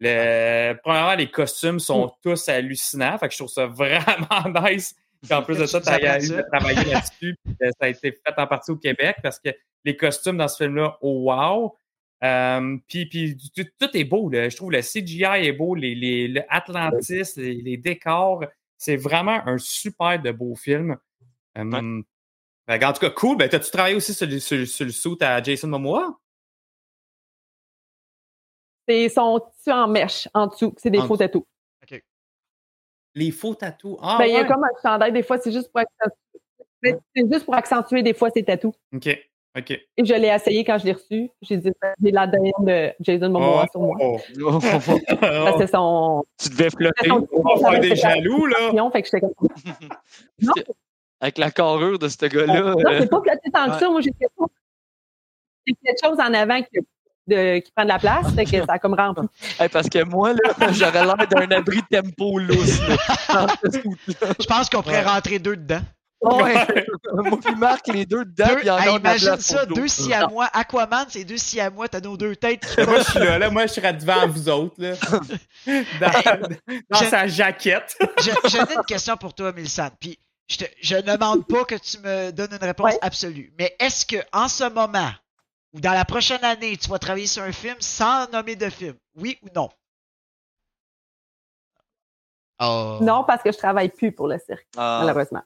Le, 0.00 0.74
premièrement, 0.82 1.14
les 1.14 1.30
costumes 1.30 1.78
sont 1.80 2.06
Mm. 2.06 2.10
tous 2.22 2.48
hallucinants. 2.48 3.16
Fait 3.18 3.28
que 3.28 3.32
je 3.34 3.38
trouve 3.38 3.48
ça 3.50 3.66
vraiment 3.66 4.68
nice 4.68 4.94
qu'en 5.28 5.42
plus 5.42 5.56
de 5.56 5.66
ça, 5.66 5.80
Tu 5.80 5.86
de 5.86 6.42
travailler 6.52 6.84
là-dessus. 6.92 7.36
que 7.60 7.66
ça 7.70 7.86
a 7.86 7.88
été 7.88 8.12
fait 8.12 8.34
en 8.36 8.46
partie 8.46 8.70
au 8.72 8.76
Québec 8.76 9.16
parce 9.22 9.38
que 9.40 9.50
les 9.84 9.96
costumes 9.96 10.36
dans 10.36 10.48
ce 10.48 10.64
film-là, 10.64 10.98
oh 11.00 11.30
wow! 11.32 11.74
Euh, 12.24 12.76
puis, 12.88 13.06
puis 13.06 13.36
tout, 13.56 13.64
tout 13.80 13.96
est 13.96 14.04
beau. 14.04 14.28
Là. 14.28 14.48
Je 14.48 14.56
trouve 14.56 14.70
le 14.72 14.80
CGI 14.80 15.24
est 15.46 15.52
beau, 15.52 15.74
les, 15.74 15.94
les, 15.94 16.28
le 16.28 16.42
Atlantis, 16.48 17.32
les, 17.36 17.54
les 17.54 17.76
décors. 17.76 18.44
C'est 18.78 18.96
vraiment 18.96 19.40
un 19.46 19.58
super 19.58 20.20
de 20.20 20.30
beau 20.32 20.54
film. 20.54 20.96
Euh, 21.58 21.64
que, 21.64 22.02
en 22.82 22.92
tout 22.92 23.00
cas, 23.00 23.10
cool. 23.10 23.36
Ben, 23.36 23.48
T'as-tu 23.48 23.70
travaillé 23.70 23.96
aussi 23.96 24.14
sur, 24.14 24.26
le- 24.26 24.38
sur, 24.40 24.66
sur 24.66 24.84
le 24.86 24.92
suit 24.92 25.16
à 25.20 25.42
Jason 25.42 25.68
Momoa? 25.68 26.18
C'est 28.88 29.08
son 29.08 29.40
tissu 29.40 29.70
en 29.70 29.86
mèche 29.88 30.28
en 30.34 30.46
dessous, 30.48 30.74
c'est 30.76 30.90
des 30.90 30.98
En 30.98 31.06
faux 31.06 31.16
tatous. 31.16 31.44
Les 33.14 33.30
faux 33.30 33.54
tatous. 33.54 33.98
Ah, 34.00 34.16
Ben, 34.18 34.24
il 34.24 34.32
y 34.32 34.36
a 34.36 34.44
comme 34.46 34.64
un 34.64 34.68
chandail, 34.82 35.12
des 35.12 35.22
fois, 35.22 35.36
c'est 35.38 35.52
juste 35.52 35.70
pour 35.70 35.80
accentuer. 35.82 36.96
C'est 37.14 37.30
juste 37.30 37.44
pour 37.44 37.54
accentuer 37.54 38.02
des 38.02 38.14
fois 38.14 38.30
ses 38.30 38.42
tatous. 38.42 38.72
OK. 38.94 39.18
OK. 39.54 39.70
Et 39.70 39.86
je 40.04 40.14
l'ai 40.14 40.28
essayé 40.28 40.64
quand 40.64 40.78
je 40.78 40.86
l'ai 40.86 40.92
reçu. 40.92 41.28
J'ai 41.42 41.58
dit, 41.58 41.70
j'ai 42.02 42.10
l'ADN 42.10 42.52
de 42.60 42.90
Jason 43.00 43.28
Momoa 43.28 43.66
Oh, 43.66 43.70
sur 43.70 43.80
moi. 43.82 43.96
oh, 44.00 44.18
Parce 45.20 45.56
que 45.56 45.58
c'est 45.66 45.72
son. 45.72 46.24
tu 46.42 46.48
devais 46.48 46.70
flotter 46.70 47.10
On 47.10 47.42
va 47.42 47.70
faire 47.70 47.80
des 47.80 47.94
jaloux, 47.96 48.46
là. 48.46 48.90
Fait 48.90 49.02
que 49.02 49.08
j'étais 49.12 49.20
comme. 49.20 49.34
Non, 50.40 50.54
avec 51.22 51.38
la 51.38 51.50
carrure 51.50 51.98
de 51.98 52.08
ce 52.08 52.26
gars-là. 52.26 52.60
non 52.60 52.76
euh, 52.78 52.98
c'est 53.00 53.08
pas 53.10 53.22
flatté 53.22 53.50
tant 53.50 53.66
que 53.66 53.70
Ouais. 53.72 53.78
ça. 53.78 53.88
Moi, 53.88 54.00
j'ai 54.02 54.10
quelque 54.10 56.04
chose 56.04 56.18
en 56.18 56.34
avant 56.34 56.60
qui, 56.62 56.80
de- 57.28 57.58
qui 57.60 57.70
prend 57.72 57.84
de 57.84 57.88
la 57.90 57.98
place. 57.98 58.34
Fait 58.34 58.44
que 58.44 58.66
ça 58.66 58.72
a 58.74 58.78
comme 58.78 58.94
rempli. 58.94 59.26
hey, 59.60 59.68
parce 59.68 59.88
que 59.88 60.02
moi, 60.04 60.32
là, 60.32 60.38
j'aurais 60.72 61.04
l'air 61.04 61.16
d'un 61.28 61.50
abri 61.56 61.80
tempo 61.90 62.38
lousse. 62.38 62.80
Je 63.30 64.46
pense 64.46 64.68
qu'on 64.68 64.82
pourrait 64.82 65.04
Ouais. 65.04 65.10
rentrer 65.10 65.38
deux 65.38 65.56
dedans. 65.56 65.80
Ouais. 66.24 66.54
Moi, 67.14 67.38
puis 67.44 67.54
Marc, 67.56 67.88
les 67.88 68.06
deux 68.06 68.24
dedans, 68.24 68.46
Deux, 68.46 68.54
puis 68.56 68.64
il 68.64 68.68
y 68.68 68.70
en 68.70 68.76
a 68.76 68.86
hey, 68.86 68.94
de 68.94 68.98
imagine 69.00 69.36
ça, 69.38 69.66
deux 69.66 69.88
si 69.88 70.12
à 70.14 70.28
moi. 70.28 70.48
Aquaman, 70.52 71.06
c'est 71.08 71.24
deux 71.24 71.36
si 71.36 71.58
à 71.60 71.68
moi, 71.68 71.88
t'as 71.88 72.00
nos 72.00 72.16
deux 72.16 72.36
têtes 72.36 72.64
qui 72.64 72.80
Moi, 72.86 72.98
je 72.98 73.10
suis 73.10 73.18
là, 73.18 73.38
là. 73.40 73.50
Moi, 73.50 73.66
je 73.66 73.72
serais 73.72 73.92
devant 73.92 74.28
vous 74.28 74.48
autres, 74.48 74.76
là. 74.78 74.92
Dans, 76.00 76.48
dans 76.90 76.98
Je- 77.00 77.04
sa 77.06 77.26
jaquette. 77.26 77.96
J'ai 78.22 78.32
j'ai 78.48 78.58
une 78.58 78.84
question 78.86 79.16
pour 79.16 79.34
toi, 79.34 79.52
Milsan. 79.52 79.90
Puis 79.98 80.16
je, 80.48 80.56
te- 80.58 80.64
je 80.80 80.96
ne 80.96 81.02
demande 81.02 81.46
pas 81.46 81.64
que 81.64 81.74
tu 81.76 81.98
me 81.98 82.30
donnes 82.30 82.52
une 82.52 82.58
réponse 82.66 82.92
Ouais. 82.92 82.98
absolue. 83.02 83.52
Mais 83.58 83.74
est-ce 83.78 84.04
que 84.06 84.16
en 84.32 84.48
ce 84.48 84.64
moment 84.68 85.10
ou 85.72 85.80
dans 85.80 85.92
la 85.92 86.04
prochaine 86.04 86.44
année, 86.44 86.76
tu 86.76 86.88
vas 86.90 86.98
travailler 86.98 87.26
sur 87.26 87.42
un 87.42 87.52
film 87.52 87.76
sans 87.80 88.28
nommer 88.30 88.56
de 88.56 88.68
film? 88.68 88.94
Oui 89.16 89.38
ou 89.42 89.48
non? 89.54 89.70
Oh. 92.60 92.98
Non, 93.00 93.24
parce 93.24 93.42
que 93.42 93.50
je 93.50 93.58
travaille 93.58 93.88
plus 93.88 94.12
pour 94.12 94.28
le 94.28 94.38
cirque, 94.38 94.66
Ah, 94.76 95.00
malheureusement. 95.04 95.42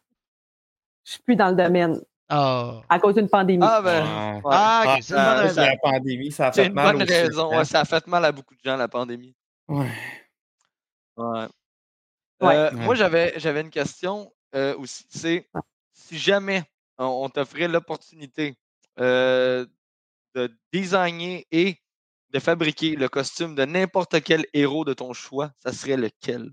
Je 1.04 1.12
suis 1.12 1.22
plus 1.22 1.36
dans 1.36 1.48
le 1.50 1.56
domaine 1.56 2.00
Oh. 2.28 2.80
à 2.88 2.98
cause 2.98 3.14
d'une 3.14 3.28
pandémie. 3.28 3.64
Ah, 3.66 3.80
ben. 3.80 4.34
Ouais. 4.36 4.40
Ah, 4.50 4.96
c'est 5.00 5.14
ah, 5.14 5.44
la 5.54 5.76
pandémie, 5.76 6.32
ça 6.32 6.48
a 6.48 6.52
C'est 6.52 6.62
fait 6.62 6.66
une 6.68 6.74
mal 6.74 6.92
bonne 6.96 7.02
aussi, 7.04 7.12
raison. 7.12 7.52
hein. 7.52 7.58
Ouais, 7.58 7.64
ça 7.64 7.80
a 7.80 7.84
fait 7.84 8.04
mal 8.08 8.24
à 8.24 8.32
beaucoup 8.32 8.54
de 8.54 8.60
gens, 8.64 8.76
la 8.76 8.88
pandémie. 8.88 9.32
Ouais. 9.68 9.86
Ouais. 11.16 11.46
Ouais. 12.40 12.54
Euh, 12.56 12.70
Ouais. 12.72 12.76
Moi, 12.84 12.94
j'avais, 12.96 13.32
j'avais 13.38 13.60
une 13.60 13.70
question 13.70 14.30
euh, 14.54 14.76
aussi. 14.76 15.04
C'est 15.08 15.48
si 15.92 16.18
jamais 16.18 16.62
on, 16.98 17.28
t'offrait 17.28 17.68
l'opportunité 17.68 18.56
euh, 19.00 19.66
de 20.34 20.54
designer 20.72 21.44
et 21.50 21.76
de 22.30 22.38
fabriquer 22.38 22.96
le 22.96 23.08
costume 23.08 23.54
de 23.54 23.64
n'importe 23.64 24.22
quel 24.22 24.46
héros 24.52 24.84
de 24.84 24.92
ton 24.92 25.12
choix, 25.12 25.52
ça 25.58 25.72
serait 25.72 25.96
lequel? 25.96 26.50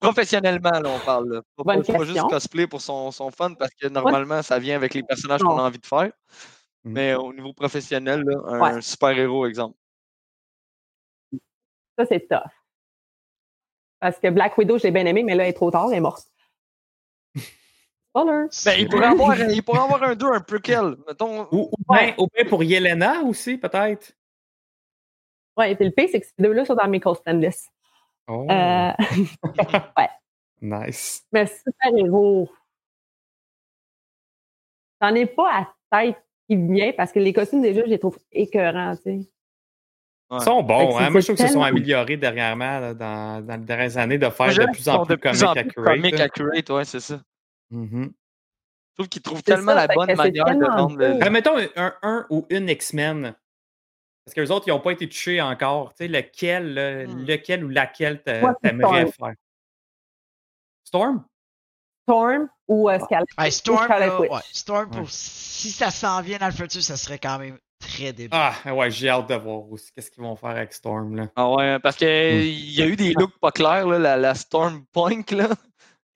Professionnellement, 0.00 0.70
là, 0.70 0.90
on 0.90 1.00
parle. 1.00 1.32
Là. 1.32 1.42
Pas, 1.56 1.62
Bonne 1.64 1.84
pas- 1.84 2.04
juste 2.04 2.28
cosplay 2.28 2.66
pour 2.66 2.80
son, 2.80 3.10
son 3.10 3.30
fun, 3.30 3.54
parce 3.54 3.72
que 3.74 3.88
normalement, 3.88 4.42
ça 4.42 4.58
vient 4.58 4.76
avec 4.76 4.92
les 4.94 5.02
personnages 5.02 5.40
qu'on 5.40 5.58
a 5.58 5.62
envie 5.62 5.78
de 5.78 5.86
faire. 5.86 6.12
Mm. 6.84 6.92
Mais 6.92 7.14
au 7.14 7.32
niveau 7.32 7.52
professionnel, 7.54 8.22
là, 8.22 8.36
un 8.46 8.60
Ouais. 8.60 8.82
super-héros, 8.82 9.46
exemple. 9.46 9.76
Ça, 11.98 12.04
c'est 12.06 12.26
tough. 12.28 12.50
Parce 14.04 14.18
que 14.18 14.28
Black 14.28 14.58
Widow, 14.58 14.76
je 14.76 14.82
l'ai 14.82 14.90
bien 14.90 15.06
aimé, 15.06 15.22
mais 15.22 15.34
là, 15.34 15.44
elle 15.44 15.48
est 15.48 15.54
trop 15.54 15.70
tard, 15.70 15.86
elle 15.90 15.96
est 15.96 16.00
morte. 16.00 16.26
Spoiler. 18.10 18.48
Ben, 18.66 18.74
il 18.78 18.86
pourrait 18.90 19.06
avoir, 19.06 19.40
il 19.50 19.62
pourrait 19.62 19.78
avoir 19.78 20.02
un 20.02 20.14
2, 20.14 20.26
un 20.26 20.40
prequel. 20.40 20.96
Mettons, 21.08 21.48
Ou, 21.50 21.70
ou 21.72 21.92
bien 21.94 22.14
ou 22.18 22.26
bien 22.26 22.44
pour 22.44 22.62
Yelena 22.62 23.22
aussi, 23.22 23.56
peut-être. 23.56 24.12
Ouais, 25.56 25.72
et 25.72 25.74
puis 25.74 25.86
le 25.86 25.90
pire, 25.90 26.10
c'est 26.12 26.20
que 26.20 26.26
ces 26.26 26.34
deux-là 26.38 26.66
sont 26.66 26.74
dans 26.74 26.86
mes 26.86 27.00
lists. 27.40 27.70
Oh, 28.28 28.46
Euh, 28.50 28.92
nice. 30.60 31.26
mais 31.32 31.46
super-héros. 31.46 32.50
J'en 35.00 35.14
ai 35.14 35.24
pas 35.24 35.50
à 35.90 36.02
tête 36.02 36.22
qui 36.46 36.56
vient 36.56 36.92
parce 36.92 37.10
que 37.10 37.20
les 37.20 37.32
costumes, 37.32 37.62
déjà, 37.62 37.80
je 37.80 37.88
les 37.88 37.98
trouve 37.98 38.18
écœurants, 38.30 38.96
tu 38.96 39.02
sais. 39.02 39.20
Ils 40.30 40.40
sont 40.40 40.62
bons, 40.62 40.98
hein? 40.98 41.10
Moi, 41.10 41.20
je 41.20 41.26
trouve 41.26 41.36
qu'ils 41.36 41.46
se 41.48 41.52
sont 41.52 41.62
améliorés 41.62 42.16
dernièrement, 42.16 42.80
là, 42.80 42.94
dans, 42.94 43.44
dans 43.44 43.56
les 43.56 43.64
dernières 43.66 43.96
années, 43.98 44.18
de 44.18 44.28
faire 44.30 44.48
de 44.48 44.72
plus 44.72 44.88
en 44.88 45.04
plus 45.04 45.16
comic 45.18 45.42
accurate. 45.42 45.74
comic 45.74 46.18
là. 46.18 46.24
accurate, 46.24 46.70
ouais, 46.70 46.84
c'est 46.84 47.00
ça. 47.00 47.20
Mhm. 47.70 48.12
Je 48.90 48.94
trouve 48.96 49.08
qu'ils 49.08 49.22
trouvent 49.22 49.42
tellement 49.42 49.72
ça, 49.74 49.86
la 49.86 49.94
bonne 49.94 50.14
manière 50.16 50.44
de 50.46 50.64
rendre 50.64 50.96
le. 50.96 51.18
Ben, 51.18 51.30
mettons 51.30 51.56
un, 51.76 51.94
un 52.02 52.26
ou 52.30 52.46
une 52.50 52.68
X-Men. 52.68 53.34
Parce 54.24 54.34
que 54.34 54.40
les 54.40 54.50
autres, 54.50 54.66
ils 54.66 54.70
n'ont 54.70 54.80
pas 54.80 54.92
été 54.92 55.06
touchés 55.08 55.40
encore. 55.42 55.90
Tu 55.94 56.04
sais, 56.04 56.08
lequel, 56.08 57.06
Hmm. 57.08 57.24
lequel 57.26 57.64
ou 57.64 57.68
laquelle 57.68 58.22
t'aimerais 58.22 59.06
faire? 59.06 59.34
Storm? 60.84 61.24
Storm 62.06 62.48
ou 62.68 62.88
euh, 62.90 62.98
Scarlet. 63.00 63.50
Storm, 63.50 63.84
Scarlet 63.84 64.10
ouais, 64.28 64.40
Storm 64.52 64.90
pour 64.90 65.00
Ouais. 65.00 65.06
si 65.08 65.70
ça 65.70 65.90
s'en 65.90 66.20
vient 66.22 66.38
dans 66.38 66.46
le 66.46 66.52
futur, 66.52 66.82
ça 66.82 66.96
serait 66.96 67.18
quand 67.18 67.38
même 67.38 67.58
très 67.88 68.12
débile. 68.12 68.28
Ah, 68.32 68.54
ouais, 68.74 68.90
j'ai 68.90 69.08
hâte 69.08 69.28
de 69.28 69.34
voir 69.34 69.70
aussi 69.70 69.90
qu'est-ce 69.92 70.10
qu'ils 70.10 70.22
vont 70.22 70.36
faire 70.36 70.50
avec 70.50 70.72
Storm. 70.72 71.16
Là. 71.16 71.28
Ah 71.36 71.50
ouais, 71.50 71.78
parce 71.80 71.96
qu'il 71.96 72.08
y 72.08 72.82
a 72.82 72.86
eu 72.86 72.96
des 72.96 73.12
looks 73.14 73.38
pas 73.40 73.50
clairs, 73.52 73.86
là, 73.86 73.98
la, 73.98 74.16
la 74.16 74.34
Storm 74.34 74.84
Point, 74.92 75.22
là. 75.32 75.48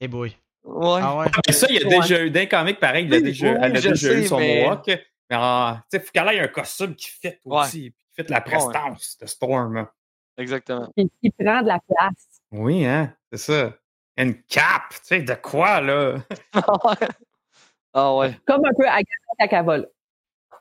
Et 0.00 0.08
boy. 0.08 0.34
Ouais. 0.64 1.00
Ah 1.02 1.16
ouais. 1.18 1.26
Mais 1.46 1.52
ça, 1.52 1.66
il 1.70 1.76
y 1.76 1.82
a 1.84 1.86
Ouais. 1.88 2.00
déjà 2.00 2.22
eu, 2.22 2.30
d'un 2.30 2.46
comic 2.46 2.78
pareil, 2.78 3.06
il 3.06 3.14
a 3.14 3.20
déjà, 3.20 3.50
oui, 3.52 3.56
elle 3.62 3.76
a 3.76 3.80
je 3.80 3.88
déjà 3.90 4.12
eu 4.14 4.26
son 4.26 4.38
mais- 4.38 4.64
Mohawk. 4.64 4.86
Mais 4.86 5.36
ah, 5.38 5.82
tu 5.90 5.98
sais, 5.98 6.04
faut 6.04 6.10
qu'elle 6.12 6.28
ait 6.28 6.40
un 6.40 6.48
costume 6.48 6.94
qui 6.94 7.08
fit 7.08 7.28
Ouais. 7.44 7.60
aussi, 7.60 7.92
qui 7.92 8.22
fit 8.22 8.30
la 8.30 8.40
prestance 8.40 9.16
de 9.20 9.26
Storm. 9.26 9.76
hein. 9.78 9.90
Exactement. 10.36 10.90
Qui, 10.96 11.10
qui 11.22 11.30
prend 11.30 11.62
de 11.62 11.68
la 11.68 11.78
place. 11.86 12.40
Oui, 12.52 12.86
hein, 12.86 13.12
c'est 13.32 13.38
ça. 13.38 13.72
Une 14.16 14.42
cape, 14.42 14.90
tu 14.90 14.98
sais, 15.02 15.20
de 15.22 15.34
quoi, 15.34 15.80
là? 15.80 16.16
ah 17.94 18.14
ouais. 18.16 18.38
Comme 18.46 18.64
un 18.64 18.72
peu 18.76 18.86
Agatha 18.86 19.04
Cacavol. 19.38 19.88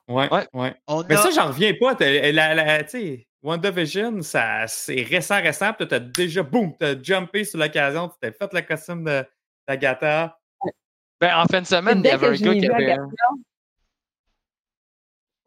Ouais, 0.07 0.31
Ouais. 0.31 0.47
ouais. 0.53 0.73
Mais 1.09 1.15
a- 1.15 1.17
ça, 1.17 1.29
j'en 1.31 1.47
reviens 1.47 1.73
pas. 1.79 1.95
T'as- 1.95 2.31
La, 2.31 2.53
la, 2.55 2.83
tu 2.83 2.89
sais, 2.91 3.27
WandaVision, 3.43 4.21
ça, 4.21 4.65
c'est 4.67 5.01
récent, 5.03 5.41
récent. 5.41 5.73
Puis 5.73 5.87
t'as 5.87 5.99
déjà, 5.99 6.43
boum, 6.43 6.73
t'as 6.77 7.01
jumpé 7.01 7.43
sur 7.43 7.59
l'occasion. 7.59 8.07
Tu 8.09 8.15
t'es 8.21 8.31
fait 8.31 8.51
le 8.53 8.61
costume 8.61 9.03
de- 9.03 9.25
d'Agatha. 9.67 10.37
Ben, 11.19 11.35
en 11.37 11.45
fin 11.45 11.61
de 11.61 11.65
semaine, 11.65 11.99
il 11.99 12.05
y 12.05 12.09
avait 12.09 12.27
un 12.27 12.33
je 12.33 12.43
gars 12.43 12.53
qui 12.53 12.67
avait. 12.69 12.83
Agatha, 12.91 13.03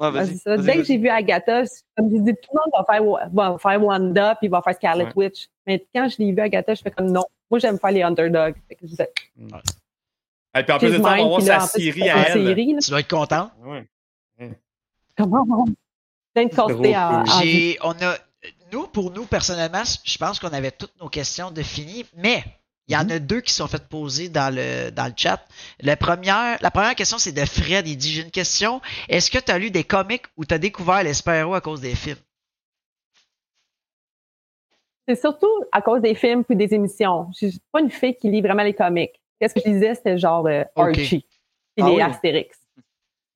Ouais, 0.00 0.10
vas-y. 0.10 0.26
c'est 0.28 0.36
ça. 0.38 0.56
vas-y, 0.56 0.64
Dès 0.66 0.76
que 0.78 0.84
j'ai 0.84 0.96
vu 0.98 1.08
Agatha, 1.08 1.62
comme 1.96 2.10
j'ai 2.10 2.20
dit, 2.20 2.32
tout 2.34 2.50
le 2.54 2.58
monde 2.58 2.72
va 2.74 2.84
faire, 2.90 3.28
va 3.32 3.58
faire 3.58 3.84
Wanda 3.84 4.34
puis 4.36 4.48
va 4.48 4.62
faire 4.62 4.74
Scarlet 4.74 5.04
Ouais. 5.04 5.12
Witch. 5.14 5.48
Mais 5.66 5.86
quand 5.94 6.08
je 6.08 6.16
l'ai 6.18 6.32
vu 6.32 6.40
Agatha, 6.40 6.74
je 6.74 6.82
fais 6.82 6.90
comme 6.90 7.10
non. 7.12 7.24
Moi, 7.50 7.58
j'aime 7.60 7.78
faire 7.78 7.90
les 7.90 8.02
underdogs. 8.02 8.54
Fait 8.68 8.74
que 8.76 8.80
je 8.82 8.86
disais, 8.88 9.10
Et 10.56 10.62
puis 10.62 10.72
en 10.72 10.78
plus 10.78 10.88
de 10.88 11.02
ça, 11.02 11.14
on 11.18 11.22
va 11.22 11.22
voir 11.24 11.42
sa 11.42 11.60
série 11.60 12.08
à 12.08 12.28
elle. 12.28 12.32
série. 12.46 12.76
Tu 12.82 12.90
dois 12.90 13.00
être 13.00 13.10
content. 13.10 13.50
Ouais. 13.62 13.86
Comment 15.16 15.46
on 15.50 15.64
plein 16.32 16.46
de 16.46 17.84
on 17.84 17.90
a, 17.90 18.16
nous, 18.72 18.86
pour 18.86 19.10
nous, 19.10 19.26
personnellement, 19.26 19.82
je 20.04 20.18
pense 20.18 20.38
qu'on 20.38 20.52
avait 20.52 20.70
toutes 20.70 20.98
nos 21.00 21.08
questions 21.08 21.50
définies, 21.50 22.06
mais 22.16 22.42
Il 22.86 22.94
y 22.94 22.96
en 22.96 23.08
a 23.08 23.20
deux 23.20 23.40
qui 23.40 23.52
sont 23.52 23.68
faites 23.68 23.88
poser 23.88 24.28
dans 24.28 24.52
le, 24.52 24.90
dans 24.90 25.06
le 25.06 25.12
chat. 25.16 25.40
La 25.80 25.96
première, 25.96 26.58
la 26.60 26.70
première 26.72 26.96
question, 26.96 27.18
c'est 27.18 27.30
de 27.32 27.44
Fred. 27.44 27.86
Il 27.86 27.96
dit 27.96 28.10
J'ai 28.12 28.22
une 28.22 28.32
question. 28.32 28.80
Est-ce 29.08 29.30
que 29.30 29.38
tu 29.38 29.52
as 29.52 29.58
lu 29.58 29.70
des 29.70 29.84
comics 29.84 30.24
ou 30.36 30.44
tu 30.44 30.54
as 30.54 30.58
découvert 30.58 31.04
les 31.04 31.14
super-héros 31.14 31.54
à 31.54 31.60
cause 31.60 31.80
des 31.80 31.94
films? 31.94 32.18
C'est 35.06 35.14
surtout 35.14 35.64
à 35.70 35.82
cause 35.82 36.00
des 36.00 36.16
films 36.16 36.44
puis 36.44 36.56
des 36.56 36.74
émissions. 36.74 37.28
Je 37.40 37.48
suis 37.48 37.60
pas 37.70 37.80
une 37.80 37.90
fille 37.90 38.16
qui 38.16 38.28
lit 38.30 38.42
vraiment 38.42 38.64
les 38.64 38.74
comics. 38.74 39.20
Qu'est-ce 39.38 39.54
que 39.54 39.60
je 39.64 39.70
lisais, 39.70 39.94
c'était 39.94 40.18
genre 40.18 40.46
euh. 40.46 40.64
Archie 40.74 41.24
Ah 41.80 41.86
les 41.86 41.94
oui? 41.94 42.02
Astérix. 42.02 42.58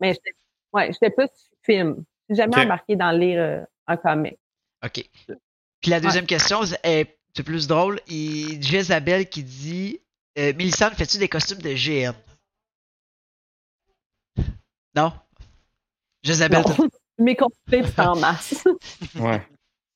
Mais 0.01 0.15
j'étais 0.15 0.33
ouais, 0.75 0.93
j'étais 0.93 1.11
plus 1.11 1.29
film. 1.63 2.05
J'ai 2.29 2.37
jamais 2.37 2.57
Ok. 2.57 2.65
embarqué 2.65 2.97
dans 2.97 3.11
lire 3.13 3.41
euh, 3.41 3.65
un 3.87 3.97
comic. 3.97 4.39
OK. 4.85 5.03
Puis 5.81 5.91
la 5.91 6.01
deuxième 6.01 6.27
question, 6.27 6.61
est, 6.83 7.19
c'est 7.35 7.43
plus 7.43 7.67
drôle. 7.67 8.01
Il 8.07 8.63
Jezabel 8.63 9.29
qui 9.29 9.43
dit 9.43 10.01
euh, 10.39 10.53
Mélissande, 10.57 10.93
fais-tu 10.95 11.19
des 11.19 11.29
costumes 11.29 11.59
de 11.61 11.75
GN 11.75 12.15
Non? 14.95 15.13
Jezabel, 16.23 16.63
Mes 17.19 17.37
c'est 17.71 18.01
en 18.01 18.17
masse. 18.17 18.65
Ouais. 19.21 19.41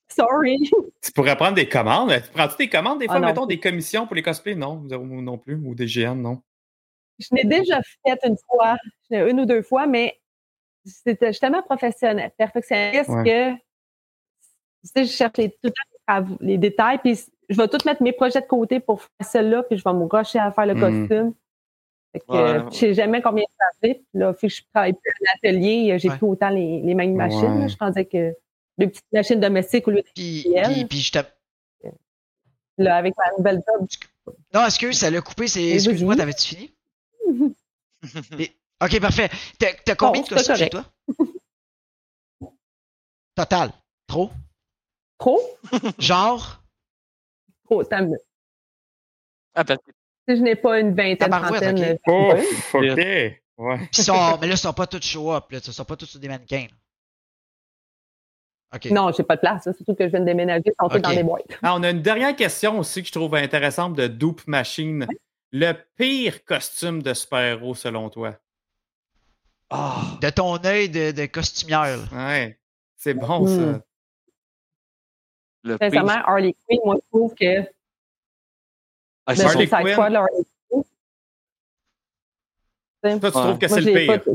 Sorry. 0.08 0.58
Tu 1.02 1.12
pourrais 1.12 1.36
prendre 1.36 1.54
des 1.54 1.68
commandes. 1.68 2.12
Tu 2.12 2.30
prends-tu 2.32 2.56
des 2.58 2.68
commandes 2.68 3.00
des 3.00 3.06
fois, 3.06 3.16
Ah 3.16 3.20
non. 3.20 3.26
mettons, 3.28 3.46
des 3.46 3.58
commissions 3.60 4.06
pour 4.06 4.14
les 4.14 4.22
cosplays? 4.22 4.54
Non, 4.54 4.76
non 4.80 5.38
plus. 5.38 5.54
Ou 5.54 5.74
des 5.74 5.86
GN, 5.86 6.14
non. 6.14 6.42
Je 7.18 7.28
l'ai 7.32 7.44
déjà 7.44 7.80
fait 7.82 8.18
une 8.24 8.36
fois, 8.46 8.76
une 9.10 9.40
ou 9.40 9.46
deux 9.46 9.62
fois, 9.62 9.86
mais 9.86 10.20
c'était 10.84 11.26
je 11.28 11.32
suis 11.32 11.40
tellement 11.40 11.62
professionnelle, 11.62 12.30
perfectionniste 12.36 13.08
Ouais. 13.10 13.24
que 13.24 13.52
tu 13.54 14.90
sais, 14.94 15.04
je 15.04 15.10
cherche 15.12 15.36
les, 15.38 15.50
tout 15.62 15.72
détails, 16.40 16.98
puis 16.98 17.18
je 17.48 17.56
vais 17.56 17.68
tout 17.68 17.78
mettre 17.84 18.02
mes 18.02 18.12
projets 18.12 18.40
de 18.40 18.46
côté 18.46 18.80
pour 18.80 19.02
faire 19.02 19.10
celle-là, 19.28 19.62
puis 19.64 19.76
je 19.78 19.84
vais 19.84 19.92
me 19.92 20.04
rusher 20.04 20.38
à 20.38 20.52
faire 20.52 20.66
le 20.66 20.74
Mhm. 20.74 20.80
costume. 21.08 21.34
Fait 22.12 22.20
que, 22.20 22.24
Ouais, 22.32 22.38
euh, 22.38 22.62
ouais. 22.64 22.70
je 22.72 22.76
sais 22.78 22.94
jamais 22.94 23.20
combien 23.20 23.44
ça 23.58 23.66
fait. 23.82 23.94
Puis 23.96 24.20
là, 24.20 24.32
fait 24.32 24.48
que 24.48 24.54
je 24.54 24.62
travaille 24.72 24.94
plus 24.94 25.12
en 25.20 25.34
atelier, 25.36 25.98
j'ai 25.98 26.08
Ouais. 26.08 26.16
plus 26.16 26.26
autant 26.26 26.48
les, 26.48 26.80
les 26.80 26.94
mêmes 26.94 27.14
machines. 27.14 27.60
Là. 27.60 27.68
Je 27.68 27.76
pensais 27.76 28.04
que 28.06 28.34
les 28.78 28.86
petites 28.86 29.12
machines 29.12 29.40
domestiques 29.40 29.86
au 29.88 29.90
lieu 29.90 30.02
de 30.02 30.06
puis, 30.14 30.46
puis, 30.64 30.84
puis 30.86 30.98
je 31.00 31.12
te. 31.12 31.18
là, 32.78 32.96
avec 32.96 33.14
ma 33.18 33.36
nouvelle 33.36 33.60
job. 33.66 33.86
Non, 34.54 34.64
excuse, 34.64 34.96
ça 34.98 35.10
l'a 35.10 35.20
coupé? 35.20 35.44
Excuse-moi, 35.44 36.14
t'avais-tu 36.16 36.54
fini? 36.54 36.74
Ok, 38.82 39.00
parfait. 39.00 39.28
T'as 39.58 39.72
t'as 39.84 39.94
combien 39.96 40.20
Bon, 40.22 40.28
de 40.28 40.34
costumes 40.34 40.56
chez 40.56 40.70
toi? 40.70 40.84
Total. 43.34 43.70
Trop? 44.06 44.30
Trop? 45.18 45.40
Genre? 45.98 46.62
Trop, 47.64 47.82
ça 47.84 48.00
me- 48.02 48.16
Ah, 49.54 49.64
parce 49.64 49.80
que- 49.84 49.92
Si 50.28 50.36
je 50.36 50.42
n'ai 50.42 50.56
pas 50.56 50.78
une 50.80 50.94
vingtaine, 50.94 51.30
trentaine. 51.30 51.92
ok. 51.94 52.00
Oh, 52.06 52.32
euh, 52.34 52.92
OK. 52.92 53.42
Ouais. 53.58 53.88
Sont- 53.92 54.38
mais 54.40 54.46
là, 54.46 54.54
ils 54.54 54.58
sont 54.58 54.72
pas 54.72 54.86
tous 54.86 55.02
show-up. 55.02 55.50
Là. 55.50 55.58
Ils 55.64 55.72
sont 55.72 55.84
pas 55.84 55.96
tous 55.96 56.06
sur 56.06 56.20
des 56.20 56.28
mannequins. 56.28 56.66
là. 56.70 56.76
Ok. 58.76 58.90
Non, 58.90 59.10
j'ai 59.16 59.24
pas 59.24 59.36
de 59.36 59.40
place. 59.40 59.66
là. 59.66 59.72
Surtout 59.72 59.94
que 59.94 60.04
je 60.04 60.10
viens 60.10 60.20
de 60.20 60.24
déménager, 60.26 60.62
ils 60.66 60.72
sont 60.80 60.88
tous 60.88 60.96
Ok. 60.96 61.02
dans 61.02 61.10
les 61.10 61.22
boîtes. 61.24 61.46
Ah, 61.62 61.74
on 61.74 61.82
a 61.82 61.90
une 61.90 62.02
dernière 62.02 62.36
question 62.36 62.78
aussi 62.78 63.00
que 63.02 63.08
je 63.08 63.12
trouve 63.12 63.34
intéressante 63.34 63.94
de 63.94 64.06
Dupe 64.06 64.46
Machine. 64.46 65.06
Le 65.50 65.72
pire 65.96 66.44
costume 66.44 67.02
de 67.02 67.14
super-héros 67.14 67.74
selon 67.74 68.10
toi? 68.10 68.36
Ah, 69.70 70.02
De 70.22 70.31
ton 70.31 70.62
œil 70.64 70.88
de, 70.88 71.11
de 71.12 71.26
costumière. 71.26 71.98
Ouais. 72.12 72.59
C'est 72.96 73.14
bon, 73.14 73.46
ça. 73.46 73.54
Hmm. 73.61 73.81
le 75.64 75.76
Harley 76.26 76.54
Quinn, 76.66 76.81
moi, 76.85 76.96
je 76.96 77.09
trouve 77.11 77.35
que 77.35 77.61
Ah, 79.26 79.35
c'est 79.37 79.44
Harley 79.44 79.66
Quinn? 79.68 80.12
Là, 80.12 80.20
Harley 80.20 80.44
Quinn. 80.70 80.83
Toi, 83.20 83.31
tu 83.31 83.37
Ouais. 83.37 83.42
trouves 83.44 83.59
que 83.59 83.68
c'est 83.68 83.81
le 83.81 83.92
pire? 83.92 84.22
pas 84.24 84.31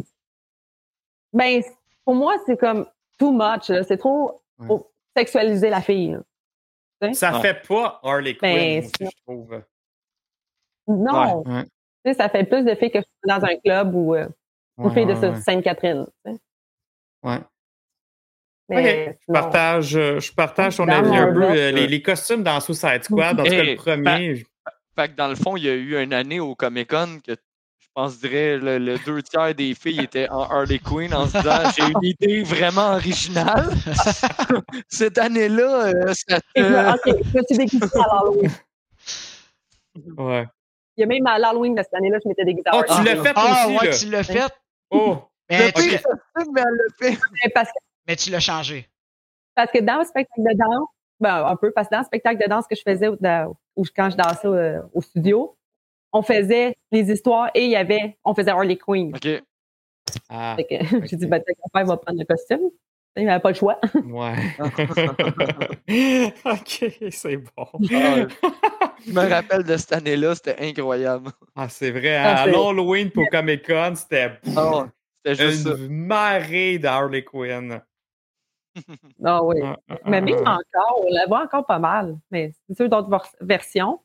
Ben, 1.34 1.64
pour 2.06 2.16
moi, 2.16 2.36
c'est 2.46 2.58
comme 2.58 2.86
too 3.18 3.32
much. 3.32 3.66
C'est 3.88 3.98
trop 3.98 4.42
Ouais. 4.60 4.68
trop 4.68 4.92
sexualiser 5.18 5.70
la 5.70 5.82
fille. 5.82 6.18
Ça 7.14 7.34
Ouais. 7.36 7.42
fait 7.42 7.68
pas 7.68 8.00
Harley 8.04 8.36
Quinn, 8.38 8.56
Ben, 8.56 8.84
c'est- 8.84 9.06
je 9.06 9.18
trouve. 9.26 9.62
Non. 10.88 11.44
Ça 12.18 12.30
fait 12.30 12.44
plus 12.46 12.64
de 12.64 12.76
filles 12.76 12.92
que 12.92 13.00
je 13.00 13.04
suis 13.04 13.28
dans 13.28 13.44
un 13.44 13.58
club 13.58 13.96
ou 13.96 14.16
euh, 14.16 14.28
une 14.78 14.86
Ouais, 14.86 14.94
fille 14.94 15.06
de 15.06 15.14
ouais, 15.14 15.30
ouais. 15.30 15.42
Sainte-Catherine. 15.42 16.06
tu 16.26 16.32
sais. 16.32 16.40
Ouais. 17.24 17.40
Mais 18.70 19.16
Je 19.28 19.34
partage, 19.34 19.88
je 19.90 20.32
partage 20.34 20.78
ton 20.78 20.86
Dans 20.86 20.94
avis 20.94 21.16
un 21.16 21.34
peu. 21.34 21.44
Euh, 21.44 21.72
Les, 21.72 21.88
les 21.88 22.02
costumes 22.02 22.44
dans 22.44 22.60
Suicide 22.60 23.04
Squad, 23.04 23.40
en 23.40 23.44
tout 23.44 23.50
cas 23.50 23.56
Hey, 23.58 23.72
le 23.72 23.76
premier. 23.76 24.36
je- 24.38 24.46
Fait 24.96 25.10
que 25.10 25.16
dans 25.16 25.28
le 25.28 25.36
fond, 25.36 25.58
il 25.58 25.64
y 25.66 25.70
a 25.70 25.74
eu 25.74 26.02
une 26.02 26.14
année 26.14 26.40
au 26.40 26.56
Comic 26.56 26.90
Con 26.90 27.20
que 27.26 27.34
je 27.34 27.88
pense, 28.02 28.20
dirais, 28.20 28.58
le, 28.58 28.80
le 28.80 28.98
deux 29.06 29.22
tiers 29.22 29.54
des 29.54 29.76
filles 29.76 30.00
étaient 30.02 30.28
en 30.30 30.44
Harley 30.44 30.80
Quinn 30.80 31.14
en 31.14 31.28
se 31.28 31.38
disant 31.38 31.70
j'ai 31.76 31.84
une 31.84 32.04
idée 32.04 32.42
vraiment 32.44 32.94
originale. 32.94 33.70
Cette 34.88 35.18
année-là, 35.20 35.88
euh, 35.94 36.14
ça 36.14 36.38
OK, 36.38 37.02
je 37.06 37.38
me 37.38 37.44
suis 37.44 37.58
déguisée 37.58 37.86
à 38.00 38.16
l'Halloween. 38.16 38.52
Ouais. 40.18 40.48
Il 40.98 41.02
y 41.02 41.04
a 41.04 41.08
même 41.08 41.26
à 41.28 41.38
l'Halloween 41.40 41.76
de 41.76 41.82
cette 41.84 41.94
année-là, 41.94 42.18
je 42.24 42.28
m'étais 42.30 42.46
déguisée 42.46 42.68
à 42.70 42.78
Oh, 42.78 42.84
tu 42.88 43.04
l'as 43.04 43.16
fait 43.24 43.34
Ah, 43.36 43.66
aussi, 43.68 43.78
ouais, 43.78 43.86
là. 43.90 43.98
tu 43.98 44.10
l'as 44.10 44.24
fait? 44.24 44.54
Oh, 44.92 45.18
Mais, 45.50 45.68
Le 45.68 45.72
tu, 45.74 45.90
pire 45.90 46.02
costume, 46.04 46.54
mais 46.54 46.62
elle 46.62 46.68
l'a 46.76 47.12
fait. 47.12 47.20
Mais 47.44 47.52
Parce 47.54 47.70
que, 47.70 47.78
mais 48.08 48.16
tu 48.16 48.30
l'as 48.32 48.40
changé. 48.40 48.90
parce 49.56 49.72
que 49.72 49.80
dans 49.80 49.98
le 50.00 50.06
spectacle 50.06 50.42
de 50.42 50.58
danse, 50.58 50.88
ben, 51.20 51.46
un 51.46 51.56
peu, 51.56 51.72
parce 51.72 51.88
que 51.88 51.96
dans 51.96 52.00
le 52.00 52.06
spectacle 52.06 52.42
de 52.44 52.50
danse 52.50 52.68
que 52.68 52.76
je 52.76 52.82
faisais 52.82 53.08
ou 53.08 53.84
quand 53.96 54.10
je 54.10 54.18
dansais 54.18 54.78
au 54.94 55.02
studio, 55.02 55.58
on 56.12 56.22
faisait 56.22 56.76
les 56.92 57.12
histoires 57.12 57.50
et 57.56 57.66
il 57.66 57.72
y 57.72 57.76
avait, 57.76 58.18
on 58.24 58.34
faisait 58.36 58.52
Harley 58.52 58.78
Quinn. 58.78 59.16
OK. 59.16 59.44
ah, 60.30 60.56
que 60.58 60.76
j'ai 61.08 61.18
dit, 61.18 61.26
ben, 61.26 61.40
peut-être 61.40 61.58
que 61.58 61.62
mon 61.64 61.70
père 61.74 61.86
va 61.86 61.98
prendre 61.98 62.20
le 62.20 62.26
costume. 62.26 62.70
Il 63.16 63.26
n'avait 63.26 63.42
pas 63.42 63.50
le 63.50 63.56
choix. 63.56 63.80
ouais. 63.94 64.34
ok, 66.46 66.94
c'est 67.12 67.38
bon. 67.38 67.68
Je 69.06 69.12
me 69.12 69.30
rappelle 69.30 69.64
de 69.64 69.78
cette 69.78 69.94
année-là, 69.94 70.36
c'était 70.36 70.56
incroyable. 70.60 71.32
Ah, 71.56 71.70
c'est 71.70 71.92
vrai. 71.92 72.16
Ah, 72.16 72.42
À 72.42 72.46
c'est- 72.46 72.52
l'Halloween 72.52 73.12
pour 73.12 73.28
Comic 73.30 73.66
Con, 73.68 73.94
c'était 73.96 74.40
c'était 74.44 75.36
juste 75.50 75.64
ça. 75.68 75.76
une 75.76 76.06
marée 76.06 76.80
de 76.80 76.88
Harley 76.88 77.24
Quinn. 77.24 77.82
Ah 79.24 79.44
oui. 79.44 79.58
Ah, 79.64 79.78
ah, 79.90 79.98
Mais 80.06 80.20
même 80.22 80.42
ah. 80.46 80.58
encore, 80.58 81.06
on 81.06 81.14
la 81.14 81.28
voit 81.28 81.44
encore 81.44 81.66
pas 81.66 81.78
mal. 81.80 82.18
Mais 82.32 82.52
c'est 82.68 82.76
sûr 82.76 82.90
d'autres 82.90 83.10
vers- 83.10 83.32
versions. 83.40 84.00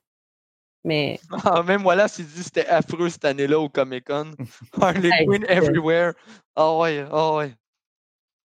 Mais 0.85 1.19
Ah, 1.45 1.63
même 1.63 1.85
Wallace, 1.87 2.19
il 2.19 2.27
dit 2.27 2.39
que 2.39 2.45
c'était 2.45 2.67
affreux 2.67 3.09
cette 3.09 3.25
année-là 3.25 3.59
au 3.59 3.69
Comic 3.69 4.05
Con. 4.07 4.33
Harley 4.81 5.11
Hey, 5.13 5.27
Quinn 5.27 5.45
everywhere. 5.49 6.13
Ah 6.55 6.77
ouais, 6.77 7.05
ah 7.11 7.35
ouais. 7.37 7.55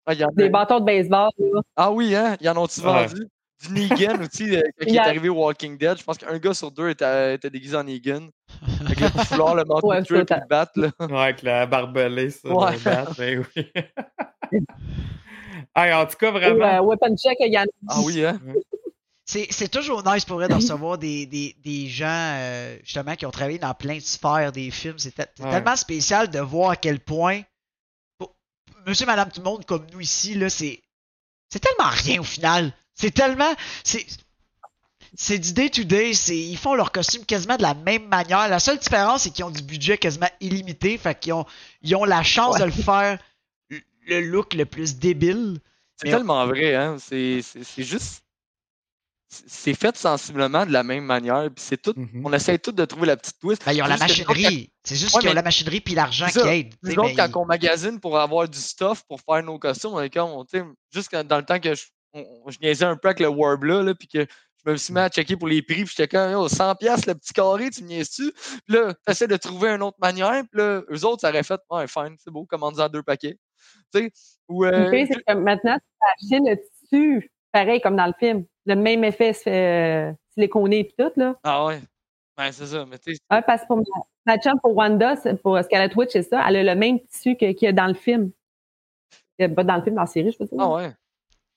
Ah, 0.05 0.13
y 0.13 0.23
en 0.23 0.29
a- 0.29 0.31
des 0.33 0.49
bâtons 0.49 0.79
de 0.79 0.85
baseball, 0.85 1.29
là. 1.37 1.61
Ah 1.75 1.91
oui, 1.91 2.15
hein? 2.15 2.35
Ils 2.41 2.49
en 2.49 2.57
ont-tu 2.57 2.79
Ouais. 2.81 3.07
vendu? 3.07 3.27
Du 3.67 3.73
Negan 3.73 4.19
aussi, 4.21 4.55
euh, 4.55 4.61
quand 4.79 4.85
il 4.87 4.95
est 4.95 4.99
arrivé 4.99 5.29
au 5.29 5.35
Walking 5.35 5.77
Dead. 5.77 5.97
Je 5.97 6.03
pense 6.03 6.17
qu'un 6.17 6.37
gars 6.37 6.53
sur 6.53 6.71
deux 6.71 6.89
était, 6.89 7.35
était 7.35 7.49
déguisé 7.49 7.75
en 7.77 7.83
Negan. 7.83 8.27
Avec 8.85 8.99
le 8.99 9.07
foulard, 9.23 9.55
le 9.55 9.63
manteau 9.65 9.87
Ouais, 9.87 10.01
de 10.01 10.05
puis 10.05 10.17
le 10.17 10.47
bat, 10.47 10.69
là. 10.75 10.89
Ouais, 10.99 11.17
avec 11.19 11.41
la 11.43 11.65
barbelée, 11.65 12.29
ça. 12.31 12.49
Ouais. 12.49 12.73
le 12.73 12.79
bat, 12.79 13.07
ben 13.17 13.45
oui. 13.55 13.67
Hey, 15.75 15.93
en 15.93 16.05
tout 16.05 16.17
cas, 16.17 16.29
Ou 16.29 16.33
vraiment. 16.33 16.65
euh, 16.65 16.81
Weapon 16.81 17.15
Check, 17.15 17.37
il 17.39 17.53
y 17.53 17.57
en 17.57 17.63
a. 17.63 17.65
Ah 17.87 17.99
oui, 18.03 18.23
hein? 18.25 18.39
C'est 19.25 19.47
c'est 19.51 19.69
toujours 19.69 20.03
nice 20.05 20.25
pour 20.25 20.35
vrai 20.35 20.49
de 20.49 20.53
recevoir 20.53 20.97
des, 20.97 21.25
des, 21.25 21.55
des 21.63 21.87
gens 21.87 22.05
euh, 22.35 22.77
justement 22.83 23.15
qui 23.15 23.25
ont 23.25 23.31
travaillé 23.31 23.57
dans 23.57 23.73
plein 23.73 23.95
de 23.95 24.01
sphères 24.01 24.51
des 24.51 24.69
films. 24.69 24.99
C'est 24.99 25.15
te- 25.15 25.21
c'est 25.37 25.43
Ouais. 25.43 25.49
tellement 25.49 25.77
spécial 25.77 26.29
de 26.29 26.39
voir 26.39 26.71
à 26.71 26.75
quel 26.75 26.99
point 26.99 27.41
pour- 28.17 28.35
monsieur, 28.85 29.05
madame, 29.05 29.31
tout 29.31 29.39
le 29.39 29.45
monde 29.45 29.65
comme 29.65 29.87
nous 29.93 30.01
ici, 30.01 30.33
là, 30.35 30.49
c'est 30.49 30.81
c'est 31.49 31.59
tellement 31.59 31.89
rien 31.89 32.19
au 32.19 32.23
final. 32.25 32.73
C'est 32.95 33.11
tellement. 33.11 33.53
C'est 33.83 34.05
c'est 35.15 35.37
du 35.37 35.53
day 35.53 35.69
to 35.69 35.83
day. 35.83 36.13
C'est 36.13 36.37
ils 36.37 36.57
font 36.57 36.73
leur 36.73 36.91
costume 36.91 37.25
quasiment 37.25 37.55
de 37.57 37.61
la 37.61 37.73
même 37.75 38.07
manière. 38.07 38.47
La 38.47 38.59
seule 38.59 38.79
différence, 38.79 39.23
c'est 39.23 39.29
qu'ils 39.31 39.45
ont 39.45 39.51
du 39.51 39.61
budget 39.61 39.97
quasiment 39.97 40.29
illimité. 40.41 40.97
Fait 40.97 41.17
qu'ils 41.19 41.33
ont, 41.33 41.45
ils 41.81 41.95
ont 41.95 42.03
la 42.05 42.23
chance 42.23 42.57
de 42.57 42.63
le 42.65 42.71
faire 42.71 43.19
le- 44.07 44.21
look 44.21 44.53
le 44.53 44.65
plus 44.65 44.97
débile. 44.97 45.59
C'est 45.97 46.09
tellement 46.09 46.45
vrai, 46.47 46.75
hein? 46.75 46.97
C'est 46.99 47.41
c'est- 47.41 47.63
c'est 47.63 47.83
juste. 47.83 48.23
c'est- 49.47 49.73
fait 49.73 49.95
sensiblement 49.97 50.63
de 50.65 50.71
la 50.71 50.83
même 50.83 51.05
manière. 51.05 51.43
Puis 51.55 51.63
c'est 51.67 51.81
tout. 51.81 51.93
Mhm. 51.95 52.21
On 52.25 52.33
essaie 52.33 52.59
tout 52.59 52.71
de 52.71 52.85
trouver 52.85 53.07
la 53.07 53.17
petite 53.17 53.39
twist. 53.39 53.63
Ben, 53.65 53.71
ils 53.73 53.81
ont 53.81 53.85
la 53.87 53.95
que 53.95 53.99
machinerie. 54.01 54.71
C'est 54.83 54.95
juste 54.95 55.15
Ouais, 55.15 55.21
qu'ils 55.21 55.29
ont 55.29 55.33
la 55.33 55.41
machinerie 55.41 55.81
puis 55.81 55.95
l'argent 55.95 56.27
qui 56.27 56.39
aide. 56.39 56.73
Nous 56.83 56.91
autres, 56.91 57.03
mais 57.03 57.15
quand 57.15 57.41
on 57.41 57.45
magasine 57.45 57.99
pour 57.99 58.19
avoir 58.19 58.47
du 58.47 58.59
stuff 58.59 59.03
pour 59.07 59.21
faire 59.21 59.41
nos 59.43 59.57
costumes, 59.57 59.91
on 59.93 60.01
est 60.01 60.09
comme, 60.11 60.29
on- 60.29 60.45
tu 60.45 60.59
sais, 60.59 60.65
juste 60.93 61.15
dans 61.15 61.37
le 61.37 61.45
temps 61.45 61.59
que 61.59 61.73
je, 61.73 61.83
on- 62.13 62.49
je 62.49 62.57
niaisais 62.59 62.85
un 62.85 62.95
peu 62.95 63.07
avec 63.09 63.19
le 63.19 63.27
Warbler, 63.27 63.81
là, 63.83 63.93
puis 63.95 64.07
que 64.07 64.25
je 64.65 64.71
me 64.71 64.77
suis 64.77 64.93
mis 64.93 64.99
à 65.01 65.09
checker 65.09 65.35
pour 65.35 65.47
les 65.47 65.61
prix, 65.61 65.83
puis 65.83 65.93
j'étais 65.95 66.07
comme, 66.07 66.31
yo, 66.31 66.47
100$ 66.47 66.75
piastres, 66.77 67.07
le 67.09 67.15
petit 67.15 67.33
carré, 67.33 67.69
tu 67.69 67.83
me 67.83 67.89
niaises-tu? 67.89 68.31
Puis 68.31 68.75
là, 68.75 68.93
t'essaies 69.05 69.27
de 69.27 69.35
trouver 69.37 69.69
une 69.69 69.81
autre 69.81 69.97
manière, 70.01 70.43
puis 70.49 70.59
là, 70.59 70.81
eux 70.89 71.05
autres, 71.05 71.21
ça 71.21 71.29
aurait 71.29 71.43
fait, 71.43 71.59
ouais, 71.69 71.87
fine, 71.87 72.15
c'est 72.19 72.31
beau, 72.31 72.45
commande-en 72.45 72.87
deux 72.89 73.03
paquets. 73.03 73.37
Tu 73.93 73.99
sais, 74.01 74.11
ou, 74.47 74.65
euh, 74.65 74.89
c'est 74.91 75.23
que 75.25 75.33
maintenant, 75.33 75.77
tu 75.77 76.35
achètes 76.35 76.43
le 76.47 76.57
tissu, 76.81 77.31
pareil 77.51 77.81
comme 77.81 77.95
dans 77.95 78.07
le 78.07 78.13
film. 78.19 78.45
Le 78.65 78.75
même 78.75 79.03
effet 79.03 79.33
se 79.33 79.43
fait 79.43 80.09
euh, 80.09 80.13
siliconé 80.33 80.79
et 80.79 80.93
tout, 80.97 81.11
là. 81.17 81.35
ah 81.43 81.65
ouais. 81.65 81.81
Ben, 82.37 82.51
c'est 82.51 82.65
ça. 82.65 82.85
Mais 82.85 82.97
tu 82.97 83.13
sais, 83.13 83.19
Ah, 83.29 83.41
parce 83.41 83.61
que 83.63 83.67
pour 83.67 83.77
ma, 83.77 83.83
ma 84.25 84.37
chum, 84.39 84.59
pour 84.59 84.75
Wanda, 84.75 85.15
pour 85.43 85.59
Scarlet 85.63 85.95
Witch, 85.95 86.11
c'est 86.13 86.23
ça. 86.23 86.43
Elle 86.47 86.55
a 86.67 86.73
le 86.73 86.79
même 86.79 86.99
tissu 87.01 87.35
qu'il 87.35 87.55
y 87.61 87.67
a 87.67 87.71
dans 87.73 87.87
le 87.87 87.93
film. 87.93 88.31
A 89.39 89.49
pas 89.49 89.63
dans 89.63 89.75
le 89.75 89.83
film, 89.83 89.95
dans 89.95 90.01
la 90.01 90.07
série, 90.07 90.31
je 90.31 90.37
veux 90.39 90.45
dire. 90.45 90.57
ah 90.59 90.73
ouais. 90.73 90.93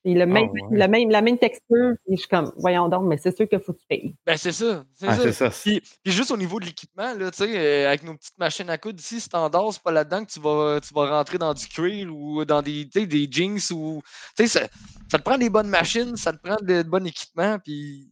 Et 0.09 0.14
le 0.14 0.24
même, 0.24 0.48
ouais. 0.50 0.61
le 0.70 0.86
même, 0.86 1.11
la 1.11 1.20
même 1.20 1.36
texture. 1.36 1.94
Et 2.07 2.14
je 2.14 2.20
suis 2.20 2.28
comme, 2.28 2.52
voyons 2.59 2.88
donc, 2.88 3.07
mais 3.09 3.16
c'est 3.18 3.36
sûr 3.36 3.48
qu'il 3.48 3.59
faut 3.59 3.72
que 3.72 3.80
tu 3.80 3.86
payes. 3.88 4.14
Ben, 4.24 4.36
c'est 4.36 4.52
ça. 4.52 4.84
C'est 4.94 5.09
Ah, 5.09 5.32
ça. 5.32 5.50
Puis, 5.50 5.80
puis 6.04 6.12
juste 6.12 6.30
au 6.30 6.36
niveau 6.36 6.61
de 6.61 6.66
l'équipement, 6.66 7.12
là, 7.12 7.30
tu 7.32 7.38
sais, 7.38 7.59
euh, 7.59 7.88
avec 7.88 8.04
nos 8.04 8.14
petites 8.14 8.38
machines 8.38 8.70
à 8.70 8.78
coudre 8.78 9.00
ici, 9.00 9.20
standard, 9.20 9.72
c'est 9.72 9.82
pas 9.82 9.90
là-dedans 9.90 10.24
que 10.24 10.30
tu 10.30 10.38
vas, 10.38 10.80
tu 10.80 10.94
vas 10.94 11.11
rentrer 11.11 11.38
dans 11.38 11.52
du 11.52 11.66
cuir 11.66 12.14
ou 12.14 12.44
dans 12.44 12.62
des, 12.62 12.88
tu 12.88 13.00
sais, 13.00 13.07
des 13.07 13.26
jeans 13.28 13.59
ou. 13.72 14.00
Tu 14.36 14.46
sais, 14.46 14.61
ça, 14.61 14.68
ça 15.11 15.18
te 15.18 15.22
prend 15.24 15.38
des 15.38 15.50
bonnes 15.50 15.68
machines, 15.68 16.16
ça 16.16 16.32
te 16.32 16.38
prend 16.38 16.57
de, 16.62 16.82
de 16.82 16.88
bon 16.88 17.04
équipement, 17.04 17.59
puis. 17.59 18.09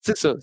C'est 0.00 0.16
ça. 0.16 0.34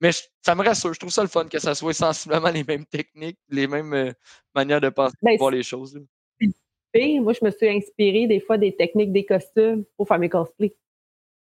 Mais 0.00 0.12
je- 0.12 0.22
ça 0.44 0.54
me 0.54 0.62
rassure. 0.64 0.92
Je 0.94 0.98
trouve 0.98 1.12
ça 1.12 1.22
le 1.22 1.28
fun 1.28 1.46
que 1.46 1.58
ça 1.58 1.74
soit 1.74 1.94
sensiblement 1.94 2.50
les 2.54 2.64
mêmes 2.64 2.84
techniques, 2.86 3.38
les 3.50 3.66
mêmes 3.66 3.92
euh, 3.92 4.12
manières 4.54 4.80
de 4.80 4.88
penser, 4.88 5.14
Ben, 5.22 5.34
de 5.34 5.38
voir 5.38 5.50
les 5.50 5.62
choses. 5.62 5.94
là. 5.94 6.00
Moi, 6.94 7.32
je 7.32 7.44
me 7.44 7.50
suis 7.50 7.68
inspirée 7.68 8.26
des 8.26 8.40
fois 8.40 8.56
des 8.58 8.74
techniques 8.74 9.12
des 9.12 9.24
costumes 9.24 9.84
pour 9.96 10.06
faire 10.06 10.18
mes 10.18 10.28
cosplays. 10.28 10.74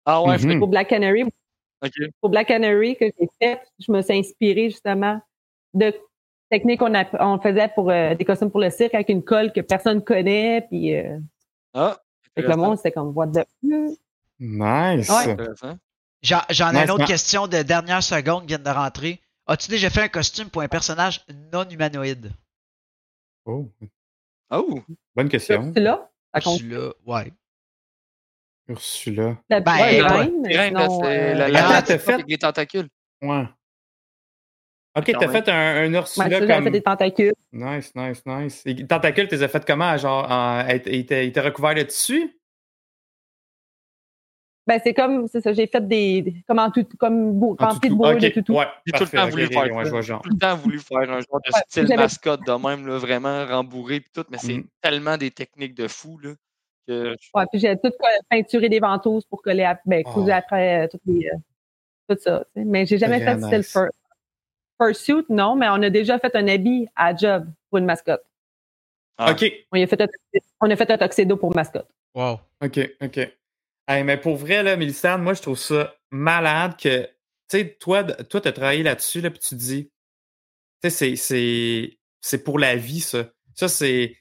Ah 0.07 0.23
ouais, 0.23 0.39
Mhm. 0.39 0.59
Pour 0.59 0.69
Black 0.69 0.89
Canary, 0.89 1.25
ok. 1.25 1.93
pour 2.21 2.31
Black 2.31 2.49
Canary 2.49 2.97
que 2.97 3.05
j'ai 3.05 3.29
fait, 3.41 3.61
je 3.79 3.93
me 3.93 4.01
suis 4.03 4.15
inspirée 4.19 4.71
justement 4.71 5.21
de 5.75 5.93
techniques 6.51 6.81
qu'on 6.81 6.93
on 7.21 7.39
faisait 7.39 7.69
pour 7.75 7.91
euh, 7.91 8.15
des 8.15 8.25
costumes 8.25 8.51
pour 8.51 8.61
le 8.61 8.71
cirque 8.71 8.95
avec 8.95 9.09
une 9.11 9.23
colle 9.23 9.53
que 9.53 9.61
personne 9.61 10.03
connaît. 10.03 10.63
Puis 10.69 10.95
euh, 10.97 11.19
Ah, 11.75 11.99
fait 12.35 12.43
que 12.43 12.49
le 12.49 12.57
monde, 12.57 12.77
c'était 12.79 12.93
comme 12.93 13.17
what 13.17 13.29
the. 13.29 13.45
Nice. 14.41 15.09
Ouais. 15.11 15.37
J'en 16.23 16.73
ai 16.75 16.85
une 16.85 16.91
autre 16.91 17.07
question 17.07 17.47
de 17.47 17.63
dernière 17.63 18.03
seconde 18.03 18.43
qui 18.43 18.49
vient 18.49 18.59
de 18.59 18.69
rentrer. 18.71 19.21
As-tu 19.47 19.71
déjà 19.71 19.91
fait 19.91 20.03
un 20.03 20.09
costume 20.09 20.49
pour 20.51 20.63
un 20.63 20.69
personnage 20.69 21.25
non 21.53 21.69
humanoïde? 21.69 22.33
Oh, 23.45 23.69
Oh, 24.53 24.81
bonne 25.17 25.29
question. 25.29 25.73
Compte. 26.45 26.59
Celui-là, 26.59 26.93
ouais. 27.07 27.33
Ursula. 28.69 29.37
La 29.51 29.61
Ben, 29.61 29.73
reine, 29.73 30.45
sinon, 30.45 31.01
c'est 31.03 31.33
euh, 31.33 31.35
la, 31.35 31.49
la, 31.49 31.83
fait- 31.99 32.13
avec 32.13 32.27
les 32.29 32.39
tentacules. 32.39 32.89
Ouais. 33.21 33.45
Ok, 34.97 35.11
t'as 35.19 35.29
fait 35.29 35.49
un, 35.49 35.55
un 35.55 35.91
ouais, 35.93 35.99
Ursula 35.99 36.29
j'avais 36.31 36.47
comme. 36.47 36.65
fait 36.65 36.71
des 36.71 36.83
tentacules. 36.83 37.33
Nice, 37.53 37.93
nice, 37.95 38.23
nice. 38.27 38.63
Et 38.67 38.87
tentacule, 38.87 39.27
tu 39.27 39.35
les 39.37 39.43
as 39.43 39.49
fait 39.49 39.65
comment? 39.65 39.97
Genre, 39.97 40.31
en- 40.31 40.67
il 40.69 41.11
était 41.11 41.41
recouvert 41.41 41.75
de 41.75 41.83
tissu? 41.83 42.39
Ben, 44.67 44.81
c'est 44.83 44.95
comme, 44.95 45.27
c'est 45.27 45.41
ça, 45.41 45.53
j'ai 45.53 45.67
fait 45.67 45.87
des, 45.87 46.37
comme 46.47 46.61
en 46.61 46.71
tout, 46.71 46.87
comme 46.99 47.33
beau, 47.33 47.57
En 47.59 47.67
rempli 47.67 47.89
de 47.89 47.95
toutou. 47.95 47.97
bourrure 47.97 48.15
Ok, 48.17 48.21
de 48.23 48.29
toutou. 48.29 48.53
Ouais, 48.55 48.67
J'ai 48.87 48.93
tout 48.93 49.05
le 49.05 49.11
temps 49.11 49.29
voulu 49.29 49.47
faire 49.49 49.63
ouais, 49.65 49.69
ça. 49.73 49.85
je 49.85 49.91
vois 49.91 50.01
genre. 50.03 50.23
tout 50.23 50.31
le 50.31 50.39
temps 50.39 50.57
voulu 50.57 50.79
faire 50.79 50.99
un 50.99 51.07
genre 51.21 51.41
de 51.45 51.53
Ouais, 51.53 51.61
style 51.69 51.87
j'avais- 51.89 51.97
mascotte 51.97 52.47
de 52.47 52.53
même, 52.53 52.87
là, 52.87 52.99
vraiment 52.99 53.45
rembourré 53.45 53.99
pis 54.01 54.11
tout, 54.13 54.25
mais 54.31 54.39
c'est 54.39 54.59
Mhm. 54.59 54.67
tellement 54.81 55.17
des 55.17 55.33
techniques 55.33 55.75
de 55.75 55.89
fou 55.89 56.17
là, 56.23 56.31
que 56.87 57.17
Ouais, 57.35 57.45
puis 57.51 57.59
j'ai 57.61 57.77
tout 57.77 57.91
peinturé 58.31 58.69
des 58.69 58.79
ventouses 58.79 59.25
pour 59.25 59.43
coller, 59.43 59.65
ap- 59.65 59.81
ben, 59.85 60.05
cousu 60.05 60.29
Oh. 60.31 60.33
après 60.33 60.85
euh, 60.85 60.89
toutes 60.89 61.01
les, 61.07 61.27
euh, 61.27 61.37
tout 62.09 62.21
ça. 62.21 62.45
tu 62.55 62.61
sais. 62.61 62.65
Mais 62.65 62.87
j'ai 62.87 62.99
jamais 62.99 63.21
Très 63.21 63.35
fait 63.35 63.43
style 63.43 63.59
nice. 63.59 63.73
fur, 63.73 63.89
fursuit, 64.81 65.25
non, 65.29 65.57
mais 65.57 65.67
on 65.71 65.83
a 65.83 65.91
déjà 65.91 66.21
fait 66.21 66.35
un 66.37 66.47
habit 66.47 66.87
à 66.95 67.17
job 67.17 67.49
pour 67.69 67.79
une 67.79 67.85
mascotte. 67.87 68.23
Ah. 69.19 69.33
Ok, 69.33 69.45
On, 69.73 69.83
a 69.83 69.87
fait 69.89 70.01
un, 70.01 70.07
on 70.61 70.71
a 70.71 70.77
fait 70.77 70.91
un 70.91 70.99
tuxedo 70.99 71.37
pour 71.37 71.53
mascotte. 71.55 71.89
Wow. 72.15 72.39
ok, 72.63 72.79
ok. 73.03 73.33
Hey, 73.93 74.05
mais 74.05 74.17
pour 74.17 74.37
vrai, 74.37 74.63
là, 74.63 74.77
Mélissane, 74.77 75.23
moi, 75.23 75.35
je 75.35 75.43
trouve 75.43 75.59
ça 75.59 75.95
malade 76.11 76.77
que, 76.77 77.05
tu 77.05 77.11
sais, 77.59 77.77
toi, 77.79 78.05
toi, 78.05 78.41
t'as 78.41 78.53
travaillé 78.53 78.83
là-dessus, 78.83 79.21
là, 79.21 79.31
puis 79.31 79.41
tu 79.41 79.51
te 79.51 79.55
dis, 79.55 79.91
tu 80.83 80.91
sais, 80.91 81.17
c'est- 81.17 82.39
pour 82.45 82.59
la 82.59 82.77
vie, 82.77 83.01
ça. 83.01 83.31
Ça, 83.55 83.69
c'est. 83.69 84.17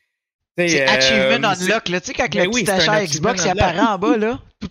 C'est 0.57 0.83
euh, 0.83 0.87
Achievement 0.87 1.47
Unlock, 1.49 1.89
là. 1.89 2.01
Tu 2.01 2.07
sais, 2.07 2.13
quand 2.13 2.33
le 2.33 2.47
oui, 2.47 2.63
petit 2.63 2.71
achat 2.71 3.05
Xbox 3.05 3.45
il 3.45 3.49
apparaît 3.49 3.79
en 3.79 3.97
bas, 3.97 4.17
là. 4.17 4.39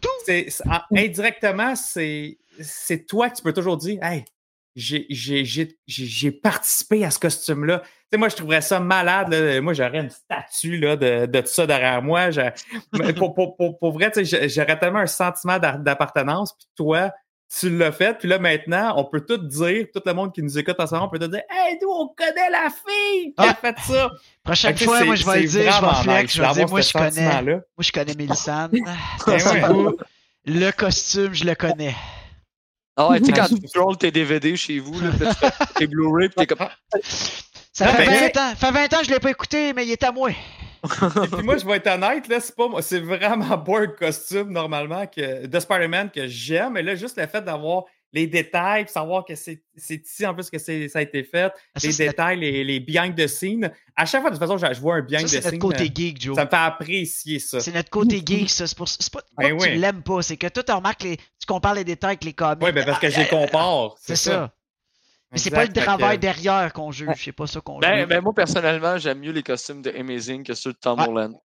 En- 0.70 0.96
indirectement, 0.96 1.74
c'est, 1.74 2.38
c'est 2.60 3.06
toi 3.06 3.30
que 3.30 3.36
tu 3.36 3.42
peux 3.42 3.52
toujours 3.52 3.76
dire, 3.76 3.98
hey, 4.02 4.24
j'ai, 4.76 6.30
participé 6.42 7.04
à 7.04 7.10
ce 7.10 7.18
costume-là. 7.18 7.80
Tu 7.80 7.88
sais, 8.12 8.18
moi, 8.18 8.28
je 8.28 8.36
trouverais 8.36 8.60
ça 8.60 8.80
malade. 8.80 9.28
là. 9.32 9.60
Moi, 9.60 9.72
j'aurais 9.74 9.98
une 10.00 10.10
statue 10.10 10.78
là, 10.78 10.96
de, 10.96 11.26
de 11.26 11.42
ça 11.46 11.66
derrière 11.66 12.02
moi. 12.02 12.30
Je- 12.30 12.40
pour, 13.16 13.34
pour, 13.34 13.56
pour, 13.56 13.78
pour 13.78 13.92
vrai, 13.92 14.10
j'aurais 14.24 14.78
tellement 14.78 15.00
un 15.00 15.06
sentiment 15.06 15.58
d'a- 15.58 15.76
d'appartenance. 15.78 16.52
Puis 16.54 16.66
toi, 16.76 17.12
tu 17.58 17.68
l'as 17.76 17.90
fait. 17.90 18.16
Puis 18.18 18.28
là, 18.28 18.38
maintenant, 18.38 18.94
on 18.96 19.04
peut 19.04 19.20
tout 19.26 19.36
dire, 19.38 19.86
tout 19.92 20.00
le 20.06 20.12
monde 20.12 20.32
qui 20.32 20.40
nous 20.42 20.56
écoute 20.56 20.76
en 20.78 20.86
ce 20.86 20.94
moment, 20.94 21.06
on 21.06 21.10
peut 21.10 21.18
tout 21.18 21.26
dire, 21.28 21.42
hey, 21.50 21.76
nous, 21.82 21.88
on 21.90 22.06
connaît 22.08 22.48
la 22.50 22.68
fille 22.70 23.34
qui 23.36 23.44
a 23.44 23.50
Ah. 23.50 23.54
fait 23.60 23.76
ça. 23.80 24.10
Prochaine 24.44 24.76
Fait 24.76 24.84
fois, 24.84 25.04
moi, 25.04 25.14
je 25.16 25.26
vais 25.26 25.40
le 25.40 25.48
dire, 25.48 25.72
je 25.72 25.80
vais 25.84 26.02
flex, 26.02 26.34
je 26.36 26.42
vais 26.42 26.52
dire, 26.52 26.68
moi, 26.68 26.80
je 26.80 26.92
connais. 26.92 27.42
Moi, 27.42 27.62
je 27.80 27.92
connais 27.92 28.14
Mélissane. 28.14 28.70
Ben 28.72 28.84
Pensez-vous, 29.24 29.96
le 30.46 30.70
costume, 30.70 31.34
je 31.34 31.44
le 31.44 31.54
connais. 31.56 31.94
Ah 33.00 33.08
ouais, 33.08 33.20
tu 33.20 33.26
sais, 33.26 33.32
quand 33.32 33.46
tu 33.46 33.66
scrolls 33.66 33.96
tes 33.96 34.10
DVD 34.10 34.56
chez 34.56 34.78
vous, 34.78 35.00
là, 35.00 35.08
tu 35.10 35.24
fais 35.34 35.50
tes 35.74 35.86
Blu-ray, 35.86 36.28
pis 36.28 36.34
t'es 36.34 36.46
comme. 36.46 36.58
Ça 37.72 37.86
fait 37.88 38.04
ben, 38.06 38.30
20 38.34 38.40
ans. 38.40 38.54
Ça 38.58 38.72
fait 38.72 38.72
20 38.72 38.94
ans 38.94 38.98
que 39.00 39.04
je 39.06 39.10
l'ai 39.10 39.20
pas 39.20 39.30
écouté, 39.30 39.72
mais 39.72 39.86
il 39.86 39.92
est 39.92 40.02
à 40.02 40.12
moi. 40.12 40.30
Et 40.30 41.28
puis 41.32 41.42
moi, 41.42 41.56
je 41.56 41.64
vais 41.66 41.76
être 41.76 41.86
honnête, 41.86 42.28
là, 42.28 42.40
c'est 42.40 42.54
pas 42.54 42.68
moi- 42.68 42.82
c'est 42.82 43.00
vraiment 43.00 43.58
pas 43.64 43.80
un 43.80 43.86
costume 43.86 44.50
normalement 44.50 45.06
que, 45.06 45.46
de 45.46 45.60
Spider-Man 45.60 46.10
que 46.10 46.26
j'aime, 46.26 46.74
mais 46.74 46.82
là, 46.82 46.94
juste 46.94 47.18
le 47.18 47.26
fait 47.26 47.42
d'avoir 47.42 47.84
les 48.12 48.26
détails, 48.26 48.84
puis 48.84 48.92
savoir 48.92 49.24
que 49.24 49.34
c'est 49.34 49.62
c'est 49.76 50.04
ici 50.04 50.26
en 50.26 50.34
plus 50.34 50.50
que 50.50 50.58
c'est- 50.58 50.88
ça 50.88 50.98
a 50.98 51.02
été 51.02 51.22
fait, 51.22 51.52
Ah, 51.74 51.78
ça, 51.80 51.86
les 51.86 51.92
c'est 51.92 52.04
notre- 52.06 52.16
détails, 52.16 52.40
les, 52.40 52.64
les 52.64 52.80
behind 52.80 53.14
the 53.16 53.26
scenes. 53.26 53.70
À 53.96 54.04
chaque 54.04 54.20
fois, 54.20 54.30
de 54.30 54.36
toute 54.36 54.44
façon, 54.44 54.58
je 54.58 54.74
je 54.74 54.80
vois 54.80 54.96
un 54.96 54.98
Ça, 54.98 55.02
behind 55.06 55.28
c'est 55.28 55.36
the 55.40 55.44
notre 55.44 55.50
scene. 55.50 55.58
côté 55.60 55.82
euh, 55.84 55.94
geek, 55.94 56.20
Joe. 56.20 56.34
Ça 56.36 56.44
me 56.44 56.50
fait 56.50 56.56
apprécier 56.56 57.38
ça. 57.38 57.60
C'est 57.60 57.72
notre 57.74 57.90
côté 57.90 58.22
geek, 58.24 58.50
ça. 58.50 58.66
C'est 58.66 58.76
pour 58.76 58.88
c'est 58.88 59.12
pas, 59.12 59.20
pas 59.20 59.26
Ben 59.48 59.56
que 59.56 59.62
tu 59.64 59.70
oui. 59.70 59.78
l'aimes 59.78 60.02
pas, 60.02 60.22
c'est 60.22 60.36
que 60.36 60.46
toi, 60.48 60.62
tu 60.62 60.72
remarques 60.72 61.02
les. 61.02 61.16
Tu 61.16 61.46
compares 61.46 61.74
les 61.74 61.84
détails 61.84 62.10
avec 62.10 62.24
les 62.24 62.32
comics. 62.32 62.62
Oui, 62.62 62.72
ben 62.72 62.84
parce 62.84 62.98
que 62.98 63.10
je 63.10 63.20
les 63.20 63.28
compare. 63.28 63.94
C'est 64.00 64.16
ça. 64.16 64.52
Mais 65.32 65.38
c'est 65.38 65.50
pas 65.50 65.64
le 65.64 65.72
travail 65.72 66.16
que- 66.16 66.22
derrière 66.22 66.72
qu'on 66.72 66.90
juge. 66.90 67.08
C'est 67.16 67.30
pas 67.32 67.46
ça 67.46 67.60
qu'on 67.60 67.78
Ben, 67.78 68.00
juge. 68.00 68.08
ben, 68.08 68.20
moi, 68.20 68.32
personnellement, 68.34 68.98
j'aime 68.98 69.20
mieux 69.20 69.30
les 69.30 69.44
costumes 69.44 69.80
de 69.80 69.90
Amazing 69.90 70.42
que 70.42 70.54
ceux 70.54 70.72
de 70.72 70.78
Tom 70.78 70.98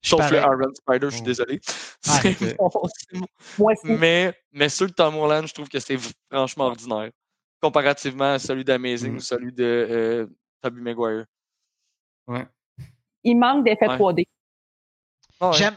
je 0.02 0.10
Sauf 0.10 0.30
le 0.32 0.38
pareil. 0.42 0.60
Iron 0.62 0.74
Spider, 0.76 1.08
je 1.10 1.16
suis 1.16 1.22
désolé. 1.24 1.62
Ah, 2.08 2.20
mais, 3.86 4.34
mais 4.52 4.70
ceux 4.70 4.88
de 4.88 4.94
Tom 4.94 5.16
Holland, 5.16 5.48
je 5.48 5.54
trouve 5.54 5.70
que 5.70 5.80
c'est 5.80 5.98
franchement 6.32 6.66
ordinaire. 6.66 7.10
Comparativement 7.62 8.34
à 8.34 8.40
celui 8.40 8.64
d'Amazing 8.64 9.14
Mm. 9.14 9.18
ou 9.18 9.20
celui 9.20 9.52
de 9.54 9.64
euh, 9.64 10.28
Tobey 10.62 10.82
Maguire. 10.82 11.26
Ouais. 12.28 12.46
Il 13.24 13.36
manque 13.38 13.66
d'effets 13.66 13.88
Ouais. 13.88 13.98
3D. 13.98 14.26
Ah 15.42 15.52
ouais. 15.52 15.58
J'aime. 15.58 15.76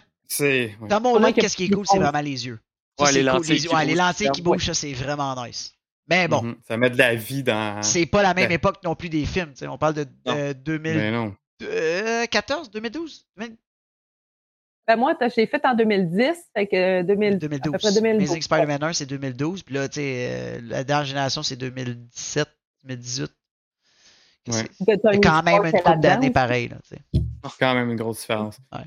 Dans 0.88 1.00
mon 1.00 1.18
look, 1.18 1.34
que- 1.34 1.40
qu'est-ce 1.40 1.56
qui 1.56 1.64
est 1.64 1.70
cool, 1.70 1.86
c'est 1.86 1.98
vraiment 1.98 2.20
les 2.20 2.46
yeux. 2.46 2.58
Ça, 2.98 3.04
Ouais, 3.04 3.12
c'est 3.12 3.18
les 3.22 3.24
cool. 3.28 3.32
lentilles 3.38 3.58
Les, 3.58 3.68
ouais, 3.68 3.84
les 3.86 3.94
lentilles 3.94 4.30
qui 4.30 4.40
ouais. 4.40 4.44
bougent, 4.44 4.66
ça, 4.66 4.74
c'est 4.74 4.92
vraiment 4.92 5.34
nice. 5.44 5.72
Mais 6.08 6.26
bon, 6.28 6.42
Mhm. 6.42 6.56
Ça 6.66 6.76
met 6.76 6.90
de 6.90 6.98
la 6.98 7.14
vie 7.14 7.42
dans. 7.42 7.82
c'est 7.82 8.06
pas 8.06 8.22
la 8.22 8.34
même 8.34 8.48
Ben- 8.48 8.54
époque 8.54 8.76
non 8.84 8.94
plus 8.94 9.08
des 9.08 9.24
films. 9.24 9.50
tu 9.52 9.58
sais. 9.58 9.68
On 9.68 9.78
parle 9.78 9.94
de 9.94 10.06
non. 10.26 11.34
2014, 11.60 12.70
2012 12.70 13.26
Ben, 13.36 14.96
moi, 14.96 15.14
l'ai 15.36 15.46
fait 15.46 15.64
en 15.64 15.74
2010, 15.74 16.34
fait 16.56 16.66
que 16.66 17.02
2000, 17.02 17.28
à 17.28 17.30
peu 17.34 17.38
2012. 17.48 17.72
près 17.80 17.92
2012. 17.92 18.28
Amazing 18.30 18.42
Spider-Man 18.42 18.82
1, 18.82 18.92
c'est 18.92 19.06
2012. 19.06 19.62
Puis 19.62 19.74
là, 19.76 19.88
tu 19.88 20.00
sais, 20.00 20.28
euh, 20.28 20.60
la 20.64 20.82
dernière 20.82 21.06
génération, 21.06 21.42
c'est 21.44 21.54
2017, 21.56 22.48
2018. 22.82 23.30
Ouais. 24.48 24.54
C'est? 24.84 25.20
Quand 25.22 25.42
même 25.44 25.64
une 25.66 25.70
couple 25.72 26.00
d'années 26.00 26.30
pareil. 26.30 26.66
Là, 26.68 26.76
tu 26.88 26.96
sais. 26.96 27.22
quand 27.60 27.74
même 27.74 27.90
une 27.90 27.96
grosse 27.96 28.20
différence. 28.22 28.58
Ouais. 28.72 28.80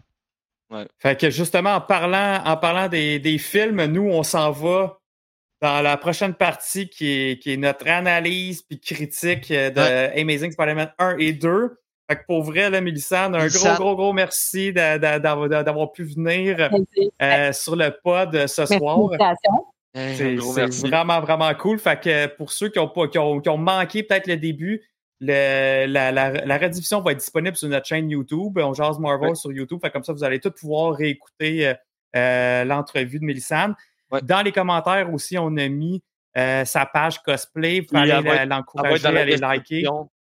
Ouais. 0.78 0.88
Fait 0.98 1.18
que 1.18 1.30
justement, 1.30 1.76
en 1.76 1.82
parlant, 1.82 2.44
en 2.44 2.58
parlant 2.58 2.90
des, 2.90 3.20
des 3.20 3.38
films, 3.38 3.86
nous, 3.86 4.10
on 4.10 4.24
s'en 4.24 4.52
va 4.52 5.00
dans 5.66 5.82
la 5.82 5.98
prochaine 5.98 6.36
partie 6.36 6.88
qui 6.90 7.08
est, 7.12 7.42
qui 7.42 7.54
est 7.54 7.58
notre 7.58 7.88
analyse 7.88 8.62
puis 8.62 8.80
critique 8.80 9.50
euh, 9.50 9.72
de 9.72 10.20
Amazing 10.22 10.52
Spider-Man 10.52 10.92
1 11.00 11.18
et 11.18 11.34
2. 11.34 11.78
Fait 12.08 12.18
que 12.18 12.22
pour 12.28 12.44
vrai, 12.44 12.70
là, 12.70 12.82
Mélissane, 12.82 13.34
un 13.34 13.48
gros, 13.48 13.74
gros, 13.78 13.96
gros 13.96 14.14
merci 14.14 14.72
d'a- 14.72 15.00
d'a- 15.00 15.18
d'avoir 15.20 15.92
pu 15.92 16.04
venir 16.04 16.70
euh, 17.22 17.52
sur 17.52 17.76
le 17.76 17.90
pod 18.04 18.36
euh, 18.36 18.46
ce 18.46 18.62
Merci 18.62 18.78
soir. 18.78 19.10
C'est 19.96 20.88
vraiment, 20.88 21.20
vraiment 21.22 21.52
cool. 21.56 21.80
Fait 21.80 22.00
que 22.00 22.28
pour 22.28 22.52
ceux 22.52 22.70
qui 22.70 22.78
ont, 22.78 22.88
pas, 22.90 23.08
qui 23.08 23.18
ont, 23.18 23.40
qui 23.40 23.50
ont 23.50 23.58
manqué 23.58 24.04
peut-être 24.04 24.28
le 24.28 24.38
début, 24.38 24.84
le- 25.20 25.88
la, 25.88 26.12
la, 26.12 26.30
la 26.30 26.58
rediffusion 26.60 27.02
va 27.02 27.14
être 27.14 27.18
disponible 27.20 27.56
sur 27.56 27.70
notre 27.70 27.88
chaîne 27.88 28.08
YouTube. 28.08 28.60
On 28.62 28.74
jase 28.76 29.00
Marvel 29.00 29.30
Ouais. 29.30 29.36
sur 29.36 29.52
YouTube. 29.52 29.80
Fait 29.82 29.90
comme 29.90 30.04
ça, 30.04 30.14
vous 30.14 30.24
allez 30.24 30.40
tous 30.40 30.52
pouvoir 30.52 30.94
réécouter 30.94 31.74
euh, 32.16 32.64
l'entrevue 32.66 33.18
de 33.20 33.26
Mélissane. 33.26 33.74
Ouais. 34.12 34.22
Dans 34.22 34.42
les 34.42 34.52
commentaires 34.52 35.12
aussi, 35.14 35.38
on 35.38 35.56
a 35.58 35.68
mis 35.68 36.02
euh, 36.38 36.64
sa 36.66 36.86
page 36.86 37.22
cosplay. 37.24 37.80
Vous 37.82 37.88
Oui, 37.98 38.08
va 38.10 38.18
être 38.20 38.48
l'encourager, 38.50 39.06
aller 39.08 39.38
liker. 39.38 39.84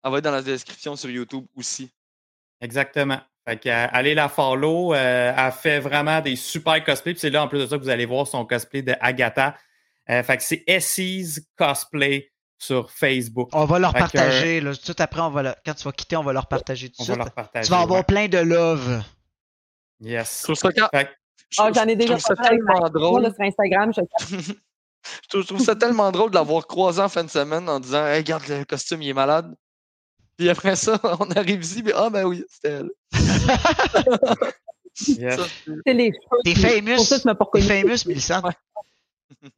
Elle 0.04 0.10
va 0.12 0.18
être 0.18 0.24
dans 0.24 0.30
la 0.32 0.42
description 0.42 0.96
sur 0.96 1.10
YouTube 1.10 1.44
aussi. 1.56 1.90
Exactement. 2.60 3.20
Fait 3.46 3.58
que, 3.58 3.68
euh, 3.68 3.86
allez 3.92 4.14
la 4.14 4.28
follow. 4.28 4.94
euh, 4.94 5.32
elle 5.36 5.52
fait 5.52 5.80
vraiment 5.80 6.20
des 6.20 6.36
super 6.36 6.82
cosplays. 6.84 7.12
Puis 7.14 7.20
c'est 7.20 7.30
là, 7.30 7.42
en 7.42 7.48
plus 7.48 7.58
de 7.60 7.66
ça, 7.66 7.76
que 7.78 7.82
vous 7.82 7.88
allez 7.88 8.06
voir 8.06 8.26
son 8.26 8.44
cosplay 8.44 8.82
de 8.82 8.94
Agatha. 9.00 9.56
Euh, 10.10 10.22
fait 10.22 10.36
que 10.38 10.42
c'est 10.42 10.64
Essie's 10.66 11.46
Cosplay 11.56 12.30
sur 12.58 12.90
Facebook. 12.90 13.50
On 13.52 13.64
va 13.66 13.78
leur 13.78 13.92
Fait 13.92 13.98
que, 13.98 14.02
partager. 14.02 14.60
Là, 14.60 14.72
tout 14.74 14.94
après, 14.98 15.20
on 15.20 15.30
va 15.30 15.42
le- 15.42 15.54
quand 15.64 15.74
tu 15.74 15.84
vas 15.84 15.92
quitter, 15.92 16.16
on 16.16 16.22
va 16.22 16.32
leur 16.32 16.46
partager 16.46 16.88
tout 16.88 16.96
de 16.98 17.02
On 17.02 17.04
suite. 17.04 17.16
va 17.18 17.24
leur 17.24 17.32
partager. 17.32 17.66
Tu 17.66 17.70
vas 17.70 17.80
avoir 17.80 18.00
ouais. 18.00 18.04
plein 18.04 18.26
de 18.28 18.38
love. 18.38 19.02
Yes. 20.00 20.38
Je 20.40 20.44
trouve 20.44 20.56
ça, 20.56 20.72
quand- 20.72 20.88
Fait 20.92 21.10
je- 21.50 21.62
Ah, 21.62 21.70
j'en 21.74 21.84
ai 21.86 21.92
je 21.92 21.94
déjà 21.96 22.16
trouve 22.16 22.20
ça 22.20 22.36
parlé 22.36 22.58
drôle. 22.92 23.24
sur 23.34 23.40
Instagram. 23.44 23.92
Je... 23.94 24.02
Je 25.22 25.28
trouve, 25.28 25.42
je 25.42 25.46
trouve 25.46 25.60
ça 25.60 25.74
tellement 25.74 26.10
drôle 26.10 26.30
de 26.30 26.34
l'avoir 26.34 26.66
croisé 26.66 27.00
en 27.00 27.08
fin 27.08 27.24
de 27.24 27.30
semaine 27.30 27.66
en 27.68 27.80
disant 27.80 28.04
Hey, 28.06 28.18
regarde, 28.18 28.42
le 28.48 28.64
costume, 28.64 29.00
il 29.00 29.08
est 29.10 29.14
malade. 29.14 29.54
Puis 30.36 30.50
après 30.50 30.76
ça, 30.76 30.98
on 31.20 31.30
arrive 31.30 31.62
ici, 31.62 31.82
puis 31.82 31.92
ah, 31.96 32.10
ben 32.10 32.24
oui, 32.24 32.44
c'était 32.50 32.80
elle. 32.80 32.90
c'est- 34.92 35.92
les. 35.94 36.12
T'es 36.44 36.54
famous. 36.54 36.96
Pour 36.96 37.04
ça, 37.06 37.20
tu 37.20 37.26
m'as 37.26 37.34
pas 37.34 37.46
T'es 37.54 37.60
reconnu. 37.60 37.80
famous, 37.82 37.98
Mélissa. 38.06 38.42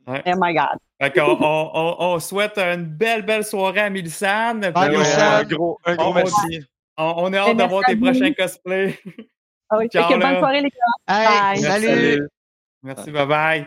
Oh 0.06 0.12
my 0.36 0.54
God. 0.54 0.78
Fait 1.00 1.10
qu'on- 1.18 1.38
on, 1.40 1.70
on- 1.74 1.96
on 2.14 2.18
souhaite 2.20 2.58
une 2.58 2.84
belle, 2.84 3.22
belle 3.22 3.44
soirée 3.44 3.80
à 3.80 3.90
Mélissane. 3.90 4.70
Ah, 4.74 4.86
euh, 4.88 4.98
un 5.40 5.44
gros, 5.44 5.78
un 5.84 5.96
gros 5.96 6.10
on- 6.10 6.14
merci. 6.14 6.60
on, 6.96 7.14
on 7.16 7.32
est 7.32 7.38
hâte 7.38 7.48
Et 7.48 7.54
de 7.54 7.62
voir 7.64 7.82
tes 7.86 7.96
prochains 7.96 8.32
cosplays. 8.34 8.98
Ah 9.70 9.76
oui, 9.78 9.88
Ciao, 9.88 10.08
bonne 10.18 10.38
soirée, 10.38 10.62
les 10.62 10.70
gars. 10.70 10.76
Hey, 11.06 11.26
Bye. 11.54 11.62
salut. 11.62 11.86
Salut. 11.86 12.28
Merci, 12.82 13.10
bye 13.10 13.26
bye. 13.26 13.66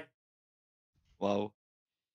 Wow. 1.20 1.52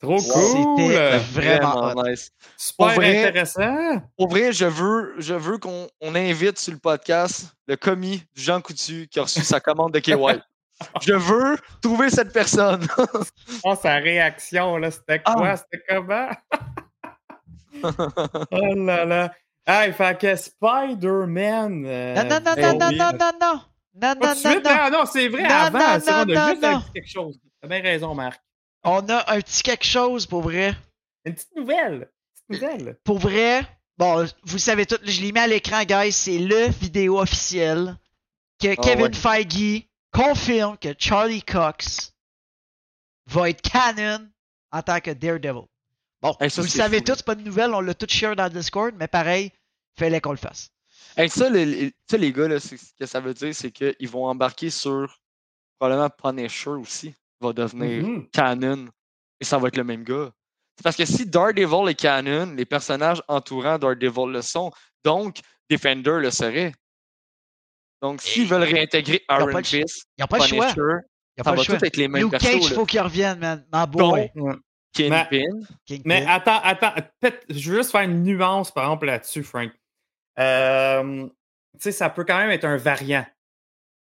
Trop 0.01 0.19
C'était 0.19 0.63
cool. 0.63 0.93
vraiment 1.33 1.93
hot. 1.97 2.03
nice. 2.05 2.31
Super 2.57 2.87
Pour 2.87 2.95
vrai- 2.97 3.27
intéressant. 3.27 4.03
Pour 4.17 4.29
vrai, 4.29 4.53
je 4.53 4.65
veux, 4.67 5.15
je 5.19 5.35
veux 5.35 5.59
qu'on 5.59 5.89
on 6.01 6.15
invite 6.15 6.59
sur 6.59 6.73
le 6.73 6.79
podcast 6.79 7.53
le 7.67 7.77
commis 7.77 8.23
du 8.35 8.43
Jean 8.43 8.61
Coutu 8.61 9.09
qui 9.11 9.19
a 9.19 9.23
reçu 9.23 9.41
sa 9.43 9.59
commande 9.61 9.93
de 9.93 9.99
KY. 10.01 10.13
Je 11.03 11.13
veux 11.13 11.57
trouver 11.83 12.09
cette 12.09 12.33
personne. 12.33 12.87
Oh, 13.65 13.75
sa 13.75 13.95
réaction, 13.97 14.77
là, 14.77 14.93
c'était 14.93 15.21
Ah. 15.25 15.35
quoi? 15.35 15.57
C'était 15.57 15.83
comment? 15.89 16.29
oh 18.53 18.75
là 18.77 19.05
là. 19.05 19.33
Hey, 19.67 19.93
fait 19.93 20.19
que 20.21 20.37
Spider-Man. 20.37 21.85
euh, 21.85 22.15
Non, 22.15 22.23
non, 22.29 22.41
non, 22.41 22.55
Eh 22.57 22.63
non, 22.63 22.73
non, 22.79 22.89
oui. 22.91 22.97
non, 22.97 23.11
non, 23.19 23.31
non. 23.41 23.61
Non, 24.01 24.15
non, 24.15 24.35
non, 24.35 24.61
non. 24.61 24.71
hein? 24.71 24.91
non, 24.91 25.07
c'est 25.07 25.29
vrai, 25.29 25.43
Non, 25.43 25.49
avant, 25.51 25.79
non, 25.79 26.01
c'est 26.01 26.11
vrai, 26.11 26.23
on 26.23 26.27
non, 26.27 26.41
a 26.41 26.51
juste 26.51 26.63
non, 26.63 26.79
dit 26.79 26.93
quelque 26.95 27.11
chose. 27.11 27.39
T'as 27.61 27.69
bien 27.69 27.81
raison, 27.83 28.15
Marc. 28.15 28.41
On 28.85 29.09
a 29.09 29.33
un 29.33 29.41
petit 29.41 29.63
quelque 29.63 29.85
chose 29.85 30.27
pour 30.27 30.43
vrai. 30.43 30.75
Une 31.25 31.35
petite 31.35 31.57
nouvelle. 31.57 32.11
Petite 32.49 32.63
nouvelle. 32.63 32.99
Pour 33.05 33.19
vrai, 33.19 33.63
bon, 33.99 34.25
vous 34.45 34.55
le 34.55 34.59
savez 34.59 34.87
tout, 34.87 34.99
je 35.03 35.21
l'ai 35.21 35.33
mis 35.33 35.39
à 35.41 35.47
l'écran, 35.47 35.83
guys, 35.85 36.13
c'est 36.13 36.39
le 36.39 36.69
vidéo 36.69 37.19
officiel 37.21 37.97
que 38.61 38.75
Kevin 38.77 39.07
ouais. 39.07 39.13
Feige 39.15 39.89
confirme 40.13 40.79
que 40.79 40.95
Charlie 40.99 41.43
Cox 41.43 42.15
va 43.27 43.51
être 43.51 43.63
canon 43.63 44.29
en 44.71 44.83
tant 44.83 45.01
que 45.01 45.11
Daredevil. 45.11 45.65
Bon, 46.23 46.35
Hey, 46.41 46.51
ça, 46.51 46.63
vous 46.63 46.67
le 46.67 46.71
savez 46.73 47.01
là. 47.01 47.15
c'est 47.17 47.25
pas 47.25 47.35
de 47.35 47.43
nouvelle, 47.43 47.73
on 47.75 47.81
l'a 47.81 47.95
tout 47.95 48.07
share 48.09 48.35
dans 48.37 48.45
le 48.45 48.51
Discord, 48.51 48.95
mais 48.99 49.09
pareil, 49.09 49.53
fallait 49.99 50.21
qu'on 50.21 50.31
le 50.33 50.37
fasse. 50.37 50.71
Hey, 51.17 51.29
ça, 51.29 51.49
les, 51.51 51.65
les- 51.67 51.93
ça, 52.11 52.17
les 52.17 52.33
gars, 52.33 52.49
là, 52.49 52.61
ce 52.61 52.75
que 52.99 53.07
ça 53.07 53.21
veut 53.21 53.35
dire, 53.35 53.55
c'est 53.55 53.71
qu'ils 53.71 54.09
vont 54.09 54.27
embarquer 54.27 54.71
sur 54.71 55.19
probablement 55.79 56.11
Punisher 56.11 56.71
aussi, 56.71 57.15
va 57.41 57.53
devenir 57.53 58.05
Mhm. 58.07 58.29
canon. 58.31 58.89
Et 59.41 59.45
ça 59.45 59.59
va 59.59 59.69
être 59.69 59.77
le 59.77 59.85
même 59.85 60.03
gars. 60.05 60.31
C'est 60.77 60.83
parce 60.83 60.97
que 60.97 61.05
si 61.05 61.27
Daredevil 61.27 61.89
est 61.89 61.95
canon, 61.95 62.53
les 62.57 62.65
personnages 62.65 63.23
entourant 63.29 63.79
Daredevil 63.79 64.33
le 64.33 64.43
sont. 64.43 64.71
Donc, 65.05 65.39
Defender 65.71 66.19
le 66.21 66.31
serait. 66.31 66.73
Donc, 68.01 68.23
s'ils 68.23 68.47
veulent 68.47 68.63
réintégrer 68.63 69.23
Iron 69.29 69.63
Fist, 69.63 70.07
le 70.19 70.25
choix. 70.27 70.39
Punisher, 70.39 70.73
ça 71.37 71.45
pas 71.45 71.51
va 71.51 71.57
le 71.57 71.63
choix. 71.63 71.77
tout 71.79 71.85
être 71.85 71.97
les 71.97 72.09
mêmes 72.09 72.23
Luke 72.23 72.39
Cage, 72.39 72.55
il 72.63 72.75
faut 72.75 72.87
qu'il 72.87 73.01
revienne, 73.01 73.39
man. 73.39 73.67
My 73.73 73.87
boy. 73.87 74.31
Ouais. 74.35 74.55
Kingpin. 74.93 75.43
Kingpin. 75.85 76.03
Mais 76.07 76.25
attends, 76.27 76.61
attends, 76.63 76.93
peut-être- 77.21 77.45
je 77.51 77.71
veux 77.71 77.77
juste 77.79 77.91
faire 77.91 78.01
une 78.03 78.23
nuance, 78.23 78.71
par 78.73 78.85
exemple, 78.85 79.07
là-dessus, 79.07 79.43
Frank. 79.43 79.71
Euh, 80.39 81.29
ça 81.79 82.11
peut 82.11 82.25
quand 82.25 82.39
même 82.39 82.51
être 82.51 82.65
un 82.65 82.77
variant. 82.77 83.25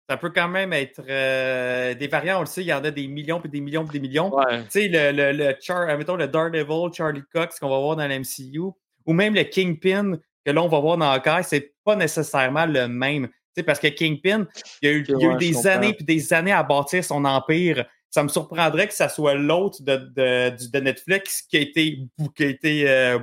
Ça 0.09 0.17
peut 0.17 0.31
quand 0.31 0.49
même 0.49 0.73
être 0.73 1.03
euh, 1.09 1.95
des 1.95 2.07
variants, 2.07 2.39
on 2.39 2.41
le 2.41 2.47
sait, 2.47 2.63
il 2.63 2.69
y 2.69 2.73
en 2.73 2.85
a 2.85 2.93
des 2.93 3.09
millions, 3.09 3.41
puis 3.41 3.51
des 3.51 3.61
millions, 3.61 3.85
puis 3.85 3.99
des 3.99 4.07
millions. 4.07 4.33
Ouais. 4.33 4.63
Tu 4.65 4.71
sais, 4.71 4.89
le, 4.89 5.11
le, 5.11 5.33
le, 5.33 5.55
Char, 5.61 5.87
mettons, 5.99 6.15
le 6.15 6.29
Daredevil, 6.29 6.93
Charlie 6.93 7.25
Cox 7.33 7.59
qu'on 7.59 7.69
va 7.69 7.79
voir 7.81 7.97
dans 7.97 8.07
l'MCU, 8.07 8.61
ou 9.05 9.13
même 9.13 9.35
le 9.35 9.43
Kingpin 9.43 10.19
que 10.45 10.53
là, 10.53 10.63
on 10.63 10.69
va 10.69 10.79
voir 10.79 10.97
dans 10.97 11.11
Hawkeye, 11.11 11.43
c'est 11.43 11.75
pas 11.85 11.97
nécessairement 11.97 12.67
le 12.67 12.87
même. 12.87 13.27
Tu 13.27 13.33
sais, 13.57 13.63
parce 13.65 13.81
que 13.81 13.89
Kingpin, 13.89 14.47
il 14.81 14.89
y 14.89 14.93
a 14.93 14.95
eu, 14.95 15.01
Ok, 15.01 15.09
il 15.09 15.21
y 15.21 15.25
a 15.25 15.27
eu 15.27 15.33
ouais, 15.33 15.41
je 15.41 15.49
des 15.49 15.67
années 15.67 15.93
puis 15.93 16.05
des 16.05 16.33
années 16.33 16.53
à 16.53 16.63
bâtir 16.63 17.05
son 17.05 17.25
empire. 17.25 17.85
Ça 18.11 18.23
me 18.23 18.29
surprendrait 18.29 18.87
que 18.87 18.95
ça 18.95 19.09
soit 19.09 19.35
l'autre 19.35 19.83
de, 19.83 19.97
de, 19.97 20.79
Netflix 20.79 21.43
qui 21.43 21.57
a 21.57 21.61
été, 21.61 21.99
qui 22.37 22.45
a 22.45 22.47
été 22.47 22.89
euh, 22.89 23.19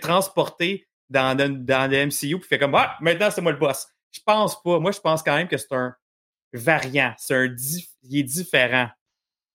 transporté 0.00 0.86
dans, 1.10 1.36
le- 1.36 1.48
dans 1.48 1.90
le 1.90 2.06
MCU 2.06 2.38
puis 2.38 2.48
fait 2.48 2.58
comme 2.58 2.74
ah, 2.74 2.96
maintenant 3.00 3.30
c'est 3.30 3.40
moi 3.40 3.52
le 3.52 3.58
boss. 3.58 3.86
Je 4.12 4.20
pense 4.24 4.62
pas. 4.62 4.78
Moi, 4.78 4.92
je 4.92 5.00
pense 5.00 5.22
quand 5.22 5.34
même 5.34 5.48
que 5.48 5.56
c'est 5.56 5.72
un 5.72 5.94
variant. 6.52 7.12
C'est 7.18 7.34
un 7.34 7.46
dif- 7.46 7.90
il 8.02 8.18
est 8.18 8.22
différent 8.22 8.88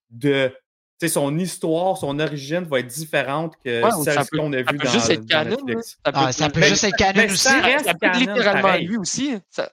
de 0.10 0.54
tu 1.00 1.08
sais, 1.08 1.14
son 1.14 1.38
histoire, 1.40 1.96
son 1.98 2.20
origine 2.20 2.66
va 2.66 2.80
être 2.80 2.88
différente 2.88 3.56
que 3.64 3.84
Ouais, 3.84 4.04
celle 4.04 4.28
qu'on 4.38 4.52
a 4.52 4.58
ça 4.58 4.72
vue 4.72 4.78
peut 4.80 4.86
dans, 4.86 4.92
juste 4.92 5.10
être 5.10 5.22
dans 5.22 5.28
canon, 5.28 5.58
Netflix. 5.66 5.98
Ça 6.06 6.12
peut, 6.12 6.20
Ah, 6.22 6.32
ça 6.34 6.50
peut 6.50 6.60
mais- 6.60 6.68
juste 6.68 6.84
être 6.84 6.98
canon 6.98 7.24
aussi. 7.26 7.38
ça 7.38 7.62
reste 7.62 7.86
ça 7.86 7.94
peut 7.94 8.06
être 8.08 8.14
canon, 8.20 8.34
littéralement 8.34 8.62
pareil. 8.64 8.86
lui 8.88 8.98
aussi. 8.98 9.38
Ça, 9.50 9.72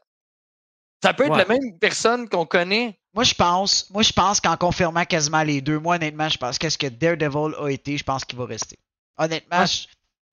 ça 1.02 1.14
peut 1.14 1.24
être 1.24 1.32
Ouais. 1.32 1.38
la 1.38 1.46
même 1.46 1.78
personne 1.80 2.28
qu'on 2.28 2.46
connaît. 2.46 2.96
Moi, 3.12 3.24
je 3.24 3.34
pense, 3.34 3.90
moi, 3.90 4.02
je 4.02 4.12
pense 4.12 4.40
qu'en 4.40 4.56
confirmant 4.56 5.04
quasiment 5.04 5.42
les 5.42 5.60
deux, 5.60 5.80
moi, 5.80 5.96
honnêtement, 5.96 6.28
je 6.28 6.38
pense 6.38 6.58
qu'est-ce 6.58 6.78
que 6.78 6.86
Daredevil 6.86 7.54
a 7.60 7.68
été, 7.70 7.96
je 7.98 8.04
pense 8.04 8.24
qu'il 8.24 8.38
va 8.38 8.44
rester. 8.46 8.78
Honnêtement, 9.18 9.60
Ouais. 9.60 9.66
je, 9.66 9.86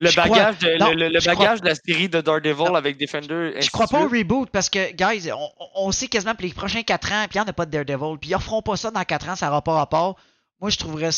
Le 0.04 0.12
crois- 0.12 0.24
bagage, 0.30 0.60
de, 0.60 0.78
non, 0.78 0.92
le, 0.92 1.20
crois- 1.20 1.36
bagage 1.36 1.62
de 1.62 1.68
la 1.70 1.76
série 1.76 2.10
de 2.10 2.22
Daredevil 2.22 2.66
Non. 2.66 2.76
avec 2.76 2.98
Defender. 2.98 3.54
je 3.60 3.70
crois 3.70 3.88
pas 3.88 4.02
au 4.02 4.08
reboot 4.10 4.50
parce 4.52 4.70
que, 4.70 4.92
guys, 4.94 5.32
on, 5.32 5.50
on- 5.76 5.92
sait 5.92 6.08
quasiment 6.08 6.36
pour 6.36 6.46
les 6.46 6.54
prochains 6.54 6.84
4 6.84 7.12
ans, 7.12 7.26
puis 7.30 7.38
il 7.38 7.42
n'y 7.42 7.46
en 7.46 7.50
a 7.50 7.54
pas 7.54 7.66
de 7.66 7.72
Daredevil, 7.72 8.18
puis 8.20 8.30
ils 8.32 8.36
referont 8.36 8.62
pas 8.62 8.76
ça 8.78 8.92
dans 8.92 9.04
4 9.04 9.30
ans, 9.30 9.36
ça 9.36 9.48
n'aura 9.48 9.62
pas 9.64 9.74
rapport. 9.74 10.16
Moi, 10.62 10.70
je 10.70 10.78
trouverais. 10.78 11.10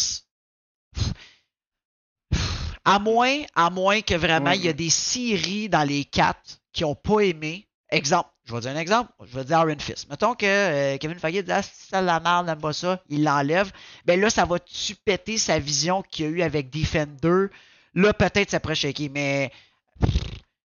À 2.87 2.99
moins, 2.99 3.41
à 3.55 3.69
moins 3.71 4.01
que 4.01 4.13
vraiment 4.13 4.51
il 4.51 4.63
y 4.63 4.69
a 4.69 4.73
des 4.73 4.91
séries 4.91 5.69
dans 5.69 5.83
les 5.83 6.05
4 6.05 6.37
qui 6.71 6.83
ont 6.85 6.93
pas 6.95 7.21
aimé. 7.21 7.67
Exemple, 7.89 8.29
je 8.45 8.53
vais 8.53 8.59
dire 8.61 8.71
un 8.71 8.77
exemple, 8.77 9.11
je 9.25 9.35
vais 9.37 9.43
dire 9.43 9.59
Iron 9.59 9.75
Fist. 9.79 10.07
Mettons 10.09 10.33
que 10.35 10.45
euh, 10.45 10.97
Kevin 10.97 11.17
Feige 11.17 11.43
dit 11.43 11.51
ah, 11.51 11.61
ça 11.63 12.01
la 12.01 12.19
merde, 12.19 12.45
n'aime 12.47 12.59
pas 12.59 12.73
ça, 12.73 12.99
il 13.09 13.23
l'enlève. 13.23 13.71
Ben 14.05 14.19
là, 14.19 14.29
ça 14.29 14.45
va-tu 14.45 14.95
péter 14.95 15.37
sa 15.37 15.57
vision 15.59 16.03
qu'il 16.03 16.25
y 16.25 16.27
a 16.27 16.31
eu 16.31 16.41
avec 16.41 16.69
Defender? 16.69 17.47
Là, 17.95 18.13
peut-être 18.13 18.51
ça 18.51 18.59
pourrait 18.59 18.75
shaker, 18.75 19.07
mais. 19.13 19.51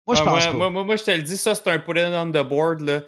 Moi, 0.06 0.16
je 0.16 0.22
Ah, 0.22 0.24
pense 0.24 0.26
moi, 0.26 0.40
pas. 0.46 0.52
Moi, 0.52 0.70
moi, 0.70 0.84
moi, 0.84 0.96
je 0.96 1.04
te 1.04 1.10
le 1.12 1.22
dis, 1.22 1.36
ça, 1.36 1.54
c'est 1.54 1.68
un 1.68 1.78
put 1.78 1.92
it 1.92 2.06
on 2.08 2.30
the 2.30 2.42
board. 2.46 2.80
Là. 2.80 3.02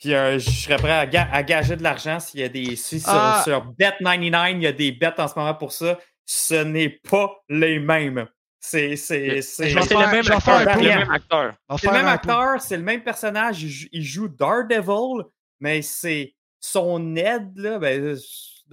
Puis 0.00 0.12
euh, 0.12 0.38
je 0.40 0.50
serais 0.50 0.76
prêt 0.76 0.90
à, 0.90 1.06
ga- 1.06 1.28
à 1.32 1.42
gager 1.44 1.76
de 1.76 1.82
l'argent 1.84 2.18
s'il 2.18 2.40
y 2.40 2.42
a 2.42 2.48
des. 2.48 2.74
Si 2.76 2.98
sur, 3.00 3.10
Ah. 3.12 3.40
sur 3.44 3.64
Bet99, 3.78 4.52
il 4.56 4.62
y 4.62 4.66
a 4.66 4.72
des 4.72 4.90
bets 4.92 5.12
en 5.18 5.28
ce 5.28 5.38
moment 5.38 5.54
pour 5.54 5.72
ça. 5.72 5.98
Ce 6.26 6.54
n'est 6.54 6.88
pas 6.88 7.32
les 7.48 7.78
mêmes. 7.78 8.26
C'est. 8.58 8.88
Le 8.96 10.10
même 10.10 10.32
acteur. 10.32 10.60
le 10.60 10.88
même 10.88 11.10
acteur. 11.10 11.54
C'est 11.78 11.86
le 11.86 11.92
même 11.92 12.06
acteur, 12.08 12.60
c'est 12.60 12.76
le 12.78 12.82
même 12.82 13.02
personnage. 13.04 13.62
Il 13.62 13.68
joue, 13.70 13.88
il 13.92 14.02
joue 14.02 14.28
Daredevil, 14.28 15.24
mais 15.60 15.82
c'est 15.82 16.34
son 16.58 17.14
aide, 17.14 17.52
là. 17.56 17.78
Ben, 17.78 18.16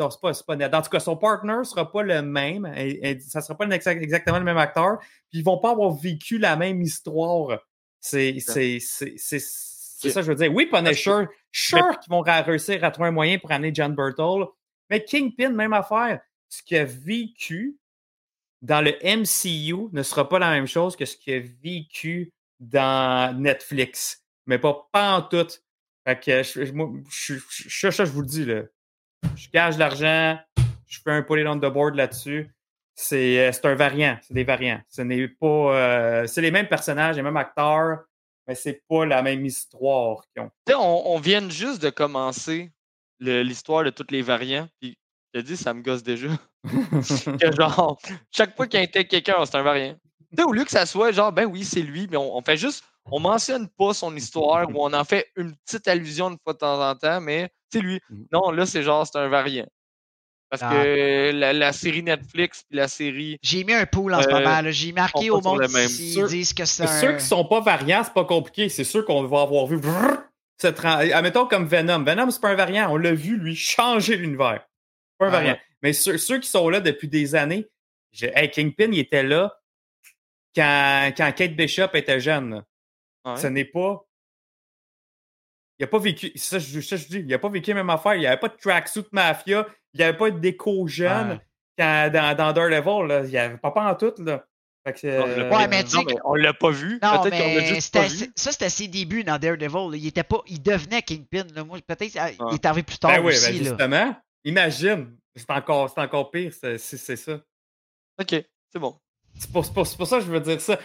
non, 0.01 0.09
c'est 0.09 0.19
pas, 0.19 0.33
c'est 0.33 0.45
pas 0.45 0.55
Ned. 0.55 0.73
En 0.73 0.81
tout 0.81 0.89
cas, 0.89 0.99
son 0.99 1.15
partner 1.15 1.63
sera 1.63 1.91
pas 1.91 2.03
le 2.03 2.21
même. 2.21 2.65
Et- 2.75 3.11
et 3.11 3.19
ça 3.19 3.41
sera 3.41 3.55
pas 3.57 3.65
le- 3.65 3.73
exactement 3.73 4.39
le 4.39 4.45
même 4.45 4.57
acteur. 4.57 4.97
Puis 5.29 5.39
ils 5.39 5.43
vont 5.43 5.59
pas 5.59 5.71
avoir 5.71 5.91
vécu 5.91 6.37
la 6.37 6.55
même 6.55 6.81
histoire. 6.81 7.59
C'est 7.99 8.39
ça 10.09 10.21
que 10.21 10.25
je 10.25 10.31
veux 10.31 10.35
dire. 10.35 10.53
Oui, 10.53 10.65
Punisher, 10.65 11.25
sure 11.51 11.99
qu'ils 11.99 12.09
vont 12.09 12.21
réussir 12.21 12.83
à 12.83 12.91
trouver 12.91 13.09
un 13.09 13.11
moyen 13.11 13.37
pour 13.37 13.51
amener 13.51 13.71
John 13.73 13.93
Burtle. 13.95 14.45
Mais 14.89 15.03
Kingpin, 15.03 15.49
même 15.51 15.73
affaire. 15.73 16.21
Ce 16.49 16.61
qu'il 16.63 16.77
a 16.77 16.85
vécu 16.85 17.77
dans 18.61 18.81
le 18.81 18.93
MCU 19.03 19.89
ne 19.93 20.03
sera 20.03 20.27
pas 20.27 20.39
la 20.39 20.49
même 20.51 20.67
chose 20.67 20.95
que 20.95 21.05
ce 21.05 21.15
qu'il 21.15 21.33
a 21.35 21.39
vécu 21.63 22.31
dans 22.59 23.37
Netflix. 23.39 24.23
Mais 24.47 24.57
pas, 24.59 24.89
pas 24.91 25.17
en 25.17 25.21
tout. 25.21 25.47
Fait 26.05 26.19
que 26.19 26.43
je, 26.43 26.65
je- 26.65 27.35
je, 27.47 27.89
je 27.91 28.03
vous 28.11 28.21
le 28.21 28.27
dis, 28.27 28.45
là. 28.45 28.63
Je 29.35 29.49
gage 29.49 29.77
l'argent, 29.77 30.39
je 30.87 30.99
fais 31.03 31.11
un 31.11 31.21
pull 31.21 31.47
on 31.47 31.57
the 31.57 31.71
board 31.71 31.95
là-dessus. 31.95 32.53
C'est 32.95 33.39
euh, 33.39 33.51
c'est 33.51 33.65
un 33.65 33.75
variant, 33.75 34.17
c'est 34.21 34.33
des 34.33 34.43
variants. 34.43 34.81
Ce 34.89 35.01
n'est 35.01 35.27
pas. 35.27 35.47
euh, 35.47 36.27
c'est 36.27 36.41
les 36.41 36.51
mêmes 36.51 36.67
personnages, 36.67 37.15
les 37.15 37.21
mêmes 37.21 37.37
acteurs, 37.37 37.99
mais 38.47 38.55
c'est 38.55 38.83
pas 38.87 39.05
la 39.05 39.21
même 39.21 39.45
histoire 39.45 40.23
qu'ils 40.33 40.43
ont. 40.43 40.51
On, 40.75 41.15
on 41.15 41.19
vient 41.19 41.47
juste 41.49 41.81
de 41.81 41.89
commencer 41.89 42.71
l'histoire 43.19 43.83
de 43.83 43.89
tous 43.91 44.07
les 44.09 44.21
variants. 44.21 44.67
Puis, 44.79 44.97
je 45.33 45.39
te 45.39 45.45
dis, 45.45 45.55
ça 45.57 45.73
me 45.73 45.81
gosse 45.81 46.03
déjà. 46.03 46.27
que 46.63 47.51
genre, 47.55 47.99
chaque 48.31 48.55
fois 48.55 48.67
qu'il 48.67 48.79
intègre 48.79 49.09
quelqu'un, 49.09 49.45
c'est 49.45 49.55
un 49.55 49.63
variant. 49.63 49.95
Tu 50.31 50.37
sais, 50.37 50.43
au 50.43 50.51
lieu 50.51 50.65
que 50.65 50.71
ça 50.71 50.85
soit 50.85 51.11
genre, 51.11 51.31
ben 51.31 51.45
oui, 51.45 51.63
c'est 51.63 51.81
lui, 51.81 52.07
mais 52.09 52.17
on, 52.17 52.35
on 52.35 52.41
fait 52.41 52.57
juste, 52.57 52.83
on 53.05 53.19
mentionne 53.19 53.67
pas 53.69 53.93
son 53.93 54.15
histoire 54.15 54.69
ou 54.69 54.73
on 54.85 54.93
en 54.93 55.03
fait 55.03 55.27
une 55.35 55.55
petite 55.65 55.87
allusion 55.87 56.29
une 56.29 56.37
fois 56.43 56.53
de 56.53 56.59
temps 56.59 56.89
en 56.89 56.95
temps, 56.95 57.21
mais 57.21 57.49
c'est 57.71 57.79
lui. 57.79 57.99
Mhm. 58.09 58.27
Non, 58.31 58.51
là, 58.51 58.65
c'est 58.65 58.83
genre, 58.83 59.05
c'est 59.07 59.17
un 59.17 59.27
variant. 59.27 59.67
Parce 60.49 60.63
Ah. 60.63 60.69
que 60.71 61.31
la, 61.33 61.53
la 61.53 61.71
série 61.71 62.03
Netflix 62.03 62.63
puis 62.67 62.77
la 62.77 62.89
série. 62.89 63.37
J'ai 63.41 63.63
mis 63.63 63.73
un 63.73 63.85
pool 63.85 64.13
en 64.13 64.21
ce 64.21 64.27
Euh, 64.27 64.33
moment. 64.33 64.61
J'ai 64.69 64.91
marqué 64.91 65.29
au 65.29 65.39
monde 65.39 65.65
s'ils 65.67 66.13
Ceux- 66.13 66.27
disent 66.27 66.53
que 66.53 66.65
c'est 66.65 66.87
Ceux 66.87 67.09
un... 67.09 67.13
qui 67.13 67.23
sont 67.25 67.45
pas 67.45 67.61
variants, 67.61 68.03
c'est 68.03 68.13
pas 68.13 68.25
compliqué. 68.25 68.67
C'est 68.67 68.83
sûr 68.83 69.05
qu'on 69.05 69.23
va 69.23 69.41
avoir 69.43 69.65
vu. 69.65 69.77
brrr, 69.77 70.17
cette 70.57 70.83
Admettons 70.83 71.47
comme 71.47 71.65
Venom. 71.65 72.03
Venom, 72.03 72.29
c'est 72.31 72.41
pas 72.41 72.49
un 72.49 72.55
variant. 72.55 72.91
On 72.91 72.97
l'a 72.97 73.13
vu, 73.13 73.37
lui, 73.37 73.55
changer 73.55 74.17
l'univers. 74.17 74.65
Pas 75.17 75.25
un 75.25 75.29
Ouais. 75.29 75.31
variant. 75.31 75.57
Mais 75.81 75.93
ceux, 75.93 76.17
ceux 76.17 76.39
qui 76.39 76.49
sont 76.49 76.67
là 76.69 76.81
depuis 76.81 77.07
des 77.07 77.33
années, 77.33 77.67
je- 78.11 78.27
hey, 78.27 78.51
Kingpin, 78.51 78.89
il 78.91 78.99
était 78.99 79.23
là 79.23 79.57
quand, 80.55 81.11
quand 81.15 81.31
Kate 81.33 81.55
Bishop 81.55 81.89
était 81.93 82.19
jeune. 82.19 82.61
Ouais. 83.25 83.37
Ce 83.37 83.47
n'est 83.47 83.65
pas. 83.65 84.03
Il 85.79 85.83
n'a 85.83 85.87
pas 85.87 85.99
vécu. 85.99 86.31
Ça 86.35 86.59
je, 86.59 86.79
ça, 86.81 86.95
je 86.95 87.07
dis. 87.07 87.19
Il 87.19 87.27
n'a 87.27 87.39
pas 87.39 87.49
vécu 87.49 87.71
la 87.71 87.75
même 87.77 87.89
affaire. 87.89 88.15
Il 88.15 88.19
n'y 88.19 88.27
avait 88.27 88.39
pas 88.39 88.49
de 88.49 88.57
tracksuit 88.57 89.05
mafia. 89.11 89.67
Il 89.93 89.97
n'y 89.99 90.03
avait 90.03 90.17
pas 90.17 90.29
de 90.31 90.39
déco 90.39 90.87
jeune 90.87 91.31
Ouais. 91.31 91.39
quand, 91.77 92.09
dans, 92.13 92.35
dans 92.37 92.53
Daredevil. 92.53 93.07
Là. 93.07 93.23
Il 93.25 93.29
n'y 93.29 93.37
avait 93.37 93.57
pas 93.57 93.71
en 93.75 93.95
tout. 93.95 94.13
Là. 94.19 94.45
Fait 94.85 94.93
que, 94.93 95.07
On 95.21 95.25
l'a 95.27 95.33
euh, 95.33 95.49
pas 95.49 95.57
Ouais, 95.57 95.63
vu. 95.65 95.69
mais 95.69 95.83
Non, 95.83 96.03
mais 96.07 96.15
on 96.23 96.33
l'a 96.35 96.53
pas 96.53 96.71
vu. 96.71 96.99
Non, 97.01 97.23
mais 97.29 97.65
juste 97.65 97.93
pas 97.93 98.07
vu. 98.07 98.31
ça, 98.35 98.51
c'était 98.51 98.69
ses 98.69 98.87
débuts 98.87 99.23
dans 99.23 99.37
Daredevil. 99.37 99.91
là. 99.91 99.97
Il 99.97 100.07
était 100.07 100.23
pas, 100.23 100.41
il 100.47 100.61
devenait 100.61 101.01
Kingpin. 101.03 101.45
Là. 101.53 101.63
Moi, 101.63 101.79
peut-être, 101.85 102.15
ah, 102.19 102.31
il 102.31 102.55
est 102.55 102.65
arrivé 102.65 102.83
plus 102.83 102.97
tard 102.97 103.11
Ben 103.11 103.19
oui, 103.23 103.33
aussi. 103.33 103.51
ben 103.51 103.63
là. 103.63 103.69
justement. 103.69 104.15
Imagine. 104.43 105.17
C'est 105.35 105.49
encore, 105.51 105.89
c'est 105.89 106.01
encore 106.01 106.29
pire, 106.31 106.51
c'est 106.53 106.77
ça. 106.77 107.39
Ok, 108.19 108.29
c'est 108.69 108.79
bon. 108.79 108.99
C'est 109.41 109.51
pour, 109.51 109.65
c'est 109.65 109.73
pour- 109.73 109.87
c'est 109.87 109.97
pour 109.97 110.05
ça 110.05 110.19
que 110.19 110.25
je 110.25 110.31
veux 110.31 110.39
dire 110.39 110.61
ça. 110.61 110.77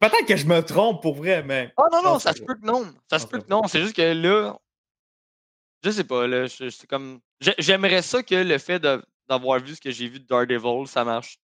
Peut-être 0.00 0.26
que 0.26 0.34
je 0.36 0.44
me 0.44 0.60
trompe 0.62 1.00
pour 1.00 1.14
vrai, 1.14 1.44
mais. 1.44 1.72
Oh 1.76 1.84
non, 1.92 2.02
non, 2.02 2.18
ça 2.18 2.32
se 2.32 2.42
peut 2.42 2.56
que 2.56 2.66
non. 2.66 2.84
Ça 3.08 3.20
se 3.20 3.26
peut 3.26 3.38
c'est 3.38 3.44
que 3.46 3.50
non. 3.50 3.62
C'est 3.68 3.80
juste 3.80 3.94
que 3.94 4.02
là. 4.02 4.58
Je 5.84 5.90
sais 5.90 6.02
pas, 6.04 6.26
là. 6.26 6.48
C'est 6.48 6.86
comme. 6.88 7.20
j'ai- 7.40 7.54
J'aimerais 7.58 8.02
ça 8.02 8.24
que 8.24 8.34
le 8.34 8.58
fait 8.58 8.80
d'avoir 9.28 9.60
vu 9.60 9.76
ce 9.76 9.80
que 9.80 9.92
j'ai 9.92 10.08
vu 10.08 10.18
de 10.18 10.26
Daredevil, 10.26 10.88
ça 10.88 11.04
marche. 11.04 11.38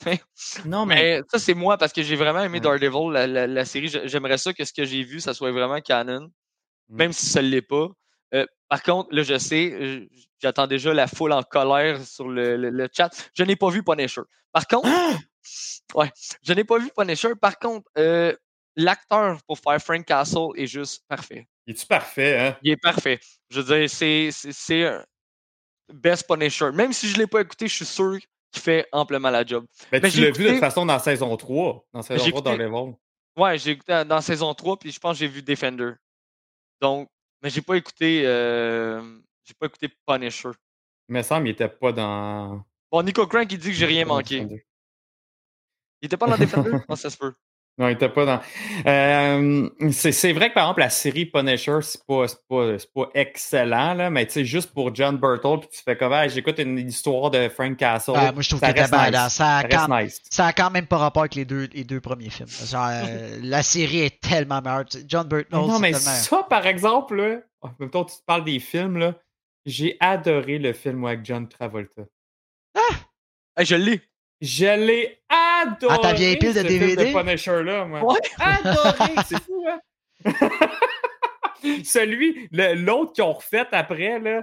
Non, 0.64 0.86
Mais 0.86 1.20
ça, 1.32 1.40
c'est 1.40 1.54
moi 1.54 1.76
parce 1.76 1.92
que 1.92 2.02
j'ai 2.02 2.14
vraiment 2.14 2.42
aimé. 2.44 2.60
Daredevil, 2.60 3.10
la, 3.12 3.26
la- 3.26 3.46
la 3.48 3.64
série. 3.64 3.88
J'ai- 3.88 4.06
J'aimerais 4.06 4.38
ça 4.38 4.52
que 4.52 4.64
ce 4.64 4.72
que 4.72 4.84
j'ai 4.84 5.02
vu, 5.02 5.18
ça 5.18 5.34
soit 5.34 5.50
vraiment 5.50 5.80
canon, 5.80 6.30
Mm. 6.88 6.96
même 6.96 7.12
si 7.12 7.26
ça 7.26 7.42
ne 7.42 7.48
l'est 7.48 7.60
pas. 7.62 7.88
Euh, 8.34 8.46
par 8.68 8.82
contre, 8.82 9.08
là, 9.14 9.22
je 9.22 9.38
sais, 9.38 10.08
j'attends 10.42 10.66
déjà 10.66 10.92
la 10.92 11.06
foule 11.06 11.32
en 11.32 11.42
colère 11.42 12.04
sur 12.04 12.28
le, 12.28 12.56
le- 12.56 12.70
le 12.70 12.88
chat. 12.94 13.10
Je 13.34 13.42
n'ai 13.42 13.56
pas 13.56 13.70
vu 13.70 13.82
Punisher. 13.82 14.20
Par 14.52 14.66
contre, 14.66 14.88
ouais, 15.94 16.10
je 16.42 16.52
n'ai 16.52 16.64
pas 16.64 16.78
vu 16.78 16.90
Punisher. 16.96 17.34
Par 17.40 17.58
contre, 17.58 17.88
euh, 17.98 18.34
l'acteur 18.76 19.38
pour 19.46 19.58
faire 19.58 19.80
Frank 19.80 20.04
Castle 20.04 20.48
est 20.56 20.66
juste 20.66 21.04
parfait. 21.08 21.48
Il 21.66 21.72
est-tu 21.72 21.86
parfait, 21.86 22.38
hein? 22.38 22.56
Il 22.62 22.72
est 22.72 22.76
parfait. 22.76 23.18
Je 23.50 23.60
veux 23.60 23.78
dire, 23.78 23.88
c'est, 23.90 24.84
un 24.86 25.04
best 25.92 26.26
Punisher. 26.28 26.70
Même 26.72 26.92
si 26.92 27.08
je 27.08 27.14
ne 27.14 27.20
l'ai 27.20 27.26
pas 27.26 27.40
écouté, 27.40 27.66
je 27.68 27.74
suis 27.74 27.84
sûr 27.86 28.18
qu'il 28.52 28.62
fait 28.62 28.86
amplement 28.92 29.30
la 29.30 29.44
job. 29.44 29.64
Ben, 29.90 30.00
Ben, 30.00 30.10
tu 30.10 30.20
l'as 30.20 30.30
vu 30.30 30.44
de 30.44 30.50
toute 30.50 30.60
façon 30.60 30.84
dans 30.86 30.98
saison 30.98 31.34
3. 31.36 31.86
Dans 31.92 32.02
saison 32.02 32.24
J'ai 32.24 32.30
3 32.30 32.42
dans 32.42 32.52
écouté- 32.52 32.64
Daredevil. 32.68 32.94
Ouais, 33.36 33.56
j'ai 33.58 33.70
écouté 33.72 34.04
dans 34.04 34.20
saison 34.20 34.52
3, 34.54 34.78
puis 34.78 34.90
je 34.90 34.98
pense 34.98 35.14
que 35.14 35.20
j'ai 35.20 35.28
vu 35.28 35.42
Defender. 35.42 35.92
Donc, 36.80 37.08
mais 37.42 37.50
j'ai 37.50 37.62
pas 37.62 37.76
écouté 37.76 38.22
euh, 38.24 39.20
j'ai 39.48 39.54
pas 39.54 39.66
écouté 39.66 39.88
Punisher. 40.06 40.50
Il 41.08 41.14
me 41.14 41.22
semble 41.22 41.44
qu'il 41.44 41.52
était 41.52 41.68
pas 41.68 41.92
dans. 41.92 42.64
Bon, 42.90 43.02
Nico 43.02 43.26
Crank, 43.26 43.50
il 43.50 43.58
dit 43.58 43.68
que 43.68 43.74
j'ai 43.74 43.86
rien 43.86 44.04
manqué. 44.04 44.46
Il 46.00 46.06
était 46.06 46.16
pas 46.16 46.26
dans 46.26 46.36
Defender? 46.36 46.72
Non, 46.88 46.96
ça 46.96 47.08
se 47.08 47.16
peut. 47.16 47.32
Non, 47.78 47.88
il 47.88 47.92
était 47.92 48.08
pas 48.08 48.24
dans. 48.24 48.40
Euh, 48.86 49.70
c'est 49.92 50.32
vrai 50.32 50.48
que 50.48 50.54
par 50.54 50.64
exemple, 50.64 50.80
la 50.80 50.90
série 50.90 51.26
Punisher, 51.26 51.78
c'est 51.82 52.04
pas, 52.04 52.26
c'est 52.26 52.46
pas, 52.48 52.76
c'est 52.76 52.92
pas 52.92 53.08
excellent, 53.14 53.94
là, 53.94 54.10
mais 54.10 54.26
tu 54.26 54.32
sais, 54.32 54.44
juste 54.44 54.72
pour 54.72 54.92
John 54.92 55.16
Burtle, 55.16 55.60
puis 55.60 55.68
tu 55.72 55.82
fais 55.84 55.96
comme, 55.96 56.12
Ah, 56.12 56.26
j'écoute 56.26 56.58
une 56.58 56.78
histoire 56.78 57.30
de 57.30 57.48
Frank 57.48 57.76
Castle. 57.76 58.14
Ah, 58.16 58.32
moi, 58.32 58.42
je 58.42 58.48
trouve 58.48 58.60
ça 58.60 58.72
que 58.72 58.80
nice. 58.80 58.90
badass. 58.90 59.34
Ça 59.34 59.58
a, 59.58 59.62
Ça 59.62 59.68
quand, 59.68 59.86
reste 59.94 60.04
nice. 60.04 60.20
ça 60.28 60.46
a 60.46 60.52
quand 60.52 60.70
même 60.70 60.86
pas 60.86 60.98
rapport 60.98 61.22
avec 61.22 61.36
les 61.36 61.44
deux, 61.44 61.68
les 61.72 61.84
deux 61.84 62.00
premiers 62.00 62.30
films. 62.30 62.48
Genre, 62.48 62.88
euh, 62.90 63.38
la 63.42 63.62
série 63.62 64.00
est 64.00 64.20
tellement 64.20 64.60
meilleure. 64.60 64.84
John 65.06 65.28
Burton, 65.28 65.66
non, 65.66 65.78
mais 65.78 65.92
tellement... 65.92 66.10
ça, 66.10 66.46
par 66.50 66.66
exemple, 66.66 67.14
là, 67.14 67.36
en 67.60 67.70
même 67.78 67.90
temps, 67.90 68.04
tu 68.04 68.16
te 68.16 68.24
parles 68.26 68.44
des 68.44 68.58
films, 68.58 68.98
là, 68.98 69.14
j'ai 69.66 69.96
adoré 70.00 70.58
le 70.58 70.72
film 70.72 71.04
avec 71.04 71.24
John 71.24 71.46
Travolta. 71.46 72.02
Hey, 73.56 73.66
je 73.66 73.76
l'ai. 73.76 74.00
Je 74.40 74.64
l'ai 74.64 75.20
adoré. 75.28 75.47
Ah, 75.88 75.98
ta 75.98 76.12
vieille 76.12 76.36
pile 76.38 76.54
de 76.54 76.60
ce 76.62 76.66
film 76.66 76.80
DVD? 76.80 77.12
de 77.12 77.18
Punisher 77.18 77.62
là, 77.62 77.84
moi. 77.84 78.04
Ouais. 78.04 78.18
Adoré, 78.38 79.12
c'est 79.26 79.42
fou, 79.42 79.64
hein? 79.68 79.80
Celui, 81.84 82.48
le- 82.52 82.74
l'autre 82.74 83.12
qu'ils 83.12 83.24
ont 83.24 83.32
refait 83.32 83.66
après, 83.72 84.20
là. 84.20 84.42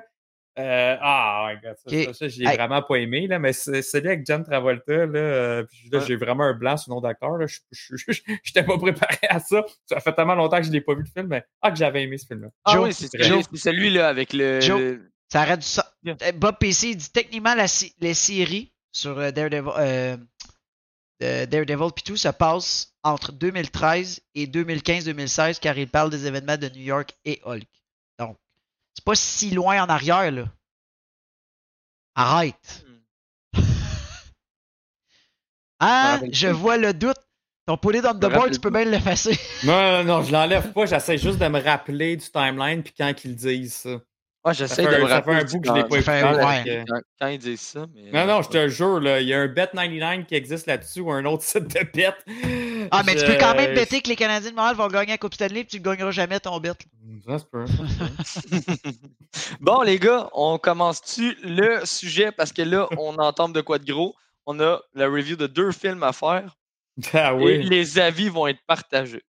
euh, 0.58 0.96
ah, 1.02 1.50
my 1.50 1.60
God, 1.62 1.76
ça, 1.86 2.06
ça, 2.06 2.14
ça, 2.14 2.28
j'ai 2.30 2.44
Hey. 2.46 2.56
vraiment 2.56 2.82
pas 2.82 2.96
aimé, 2.96 3.28
là, 3.28 3.40
mais 3.40 3.52
c'est- 3.54 3.82
celui 3.82 4.08
avec 4.08 4.26
John 4.26 4.44
Travolta, 4.44 5.06
là, 5.06 5.20
euh, 5.20 5.64
puis 5.64 5.90
là, 5.92 6.00
Ouais. 6.00 6.06
j'ai 6.08 6.16
vraiment 6.16 6.44
un 6.46 6.54
blanc 6.54 6.78
sur 6.78 6.92
le 6.92 6.96
nom 6.96 7.02
d'acteur, 7.02 7.38
là. 7.38 7.46
Je 7.72 7.96
n'étais 8.48 8.64
pas 8.64 8.78
préparé 8.78 9.18
à 9.30 9.40
ça. 9.40 9.64
Ça 9.86 10.00
fait 10.00 10.14
tellement 10.14 10.36
longtemps 10.36 10.58
que 10.58 10.64
je 10.64 10.72
l'ai 10.72 10.80
pas 10.82 10.94
vu 10.94 11.02
le 11.04 11.10
film, 11.14 11.28
mais 11.28 11.44
ah, 11.62 11.72
que 11.72 11.78
j'avais 11.78 12.04
aimé 12.04 12.18
ce 12.18 12.26
film-là. 12.28 12.48
Ah 12.64 12.74
Joe, 12.74 12.86
oui, 12.86 12.94
c'est, 12.94 13.22
Joe. 13.24 13.44
c'est 13.52 13.58
celui-là 13.60 14.08
avec 14.08 14.32
le. 14.34 14.62
Joe. 14.62 14.80
le- 14.80 15.12
Ça 15.30 15.42
arrête 15.42 15.60
du 15.60 15.66
ça. 15.66 15.92
Bien. 16.04 16.16
Euh, 16.24 16.32
Bob 16.34 16.56
PC 16.60 16.90
il 16.90 16.98
dit 16.98 17.12
techniquement 17.12 17.56
la, 17.56 17.66
les 18.00 18.14
séries 18.14 18.72
sur 18.94 19.18
euh, 19.20 19.32
Daredevil, 19.32 19.72
euh, 19.78 20.18
euh, 21.24 21.46
Daredevil 21.46 21.92
puis 21.96 22.04
tout 22.04 22.18
se 22.18 22.28
passe 22.28 22.94
entre 23.04 23.32
2013 23.32 24.22
et 24.36 24.48
2015-2016 24.48 25.60
car 25.60 25.78
il 25.78 25.88
parle 25.88 26.10
des 26.10 26.26
événements 26.26 26.58
de 26.58 26.68
New 26.70 26.82
York 26.82 27.14
et 27.24 27.42
Hulk. 27.46 27.68
Donc, 28.20 28.38
c'est 28.94 29.06
pas 29.06 29.16
si 29.16 29.52
loin 29.52 29.84
en 29.84 29.88
arrière 29.88 30.32
là. 30.32 30.46
Arrête. 32.16 32.86
ah, 35.80 36.14
rappelle 36.14 36.34
je 36.34 36.48
vois 36.48 36.78
le 36.78 36.94
doute. 36.94 37.18
Ton 37.66 37.78
poulet 37.78 38.02
dans 38.02 38.14
the 38.14 38.32
board, 38.32 38.52
tu 38.52 38.60
peux 38.60 38.70
bien 38.70 38.86
l'effacer. 38.86 39.40
Non, 39.64 39.74
non, 39.74 40.04
non, 40.04 40.22
je 40.22 40.32
l'enlève 40.32 40.72
pas, 40.72 40.86
j'essaie 40.86 41.18
juste 41.18 41.40
de 41.40 41.48
me 41.48 41.60
rappeler 41.60 42.16
du 42.16 42.30
timeline, 42.30 42.84
puis 42.84 42.94
quand 42.96 43.12
qu'ils 43.16 43.36
disent 43.36 43.74
ça. 43.74 44.00
Ouais, 44.46 44.54
Ça 44.54 44.68
j'essaie 44.68 44.86
de 44.86 44.92
ça 44.92 44.98
fait 44.98 45.14
rappeler 45.14 45.36
un 45.38 45.44
bout 45.44 45.60
que 45.60 45.68
je 45.68 45.74
l'ai 45.74 45.84
pas 45.86 45.98
écouté. 45.98 46.84
quand, 47.20 47.28
ils 47.28 47.40
disent 47.40 47.62
ça. 47.62 47.88
Mais, 47.96 48.12
Non, 48.12 48.28
non, 48.36 48.42
je 48.44 48.50
te 48.50 48.68
jure, 48.68 49.00
là, 49.00 49.20
il 49.20 49.28
y 49.28 49.34
a 49.34 49.40
un 49.42 49.48
Bet99 49.48 50.26
qui 50.28 50.36
existe 50.36 50.68
là-dessus 50.68 51.00
ou 51.02 51.12
un 51.12 51.26
autre 51.26 51.42
site 51.44 51.64
de 51.68 51.84
bet. 51.92 52.14
Ah, 52.92 53.02
mais 53.04 53.16
tu 53.16 53.26
peux 53.26 53.38
quand 53.40 53.56
même 53.56 53.74
bêter 53.74 54.02
que 54.02 54.08
les 54.10 54.16
Canadiens 54.16 54.52
de 54.52 54.56
Montréal 54.56 54.76
vont 54.76 54.88
gagner 54.88 55.14
la 55.14 55.18
Coupe 55.18 55.34
Stanley 55.34 55.64
puis 55.64 55.78
tu 55.78 55.80
ne 55.80 55.84
gagneras 55.84 56.12
jamais 56.12 56.40
ton 56.40 56.60
bet. 56.60 56.74
Ça 57.26 57.40
se 57.40 57.46
peut, 57.46 57.66
bon, 59.60 59.82
les 59.82 59.98
gars, 59.98 60.30
on 60.34 60.60
commence-tu 60.60 61.36
le 61.44 61.84
sujet? 61.86 62.32
Parce 62.32 62.54
que 62.54 62.62
là, 62.62 62.88
on 63.00 63.18
entend 63.18 63.50
de 63.50 63.62
quoi 63.62 63.80
de 63.80 63.92
gros. 63.92 64.16
On 64.46 64.60
a 64.60 64.80
la 64.94 65.08
review 65.08 65.36
de 65.36 65.48
deux 65.48 65.72
films 65.72 66.04
à 66.04 66.14
faire 66.14 66.56
Ah 67.14 67.32
et 67.32 67.36
oui. 67.36 67.64
les 67.64 67.98
avis 67.98 68.30
vont 68.30 68.46
être 68.46 68.62
partagés. 68.68 69.24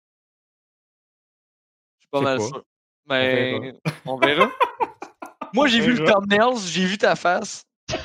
Je 2.00 2.04
suis 2.04 2.10
pas 2.12 2.20
mal 2.22 2.38
pas. 2.40 2.48
sûr. 2.48 2.64
Mais 3.08 3.60
verra. 3.60 3.72
on 4.06 4.18
verra. 4.18 4.52
Moi, 5.56 5.68
j'ai 5.68 5.80
vu 5.80 5.94
le 5.94 6.06
thumbnails, 6.06 6.58
j'ai 6.68 6.86
vu 6.86 6.98
ta 6.98 7.16
face. 7.16 7.64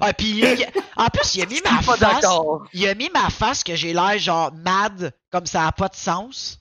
Ah, 0.00 0.12
puis 0.12 0.26
il- 0.40 0.66
en 0.96 1.06
plus, 1.06 1.34
il 1.36 1.42
a 1.42 1.46
mis 1.46 1.60
ma 1.64 1.80
pas 1.82 1.96
face. 1.96 2.24
Il 2.72 2.86
a 2.88 2.94
mis 2.94 3.08
ma 3.14 3.30
face 3.30 3.62
que 3.64 3.74
j'ai 3.74 3.92
l'air 3.92 4.18
genre 4.18 4.52
mad, 4.52 5.12
comme 5.30 5.46
ça 5.46 5.62
n'a 5.62 5.72
pas 5.72 5.88
de 5.88 5.94
sens. 5.96 6.58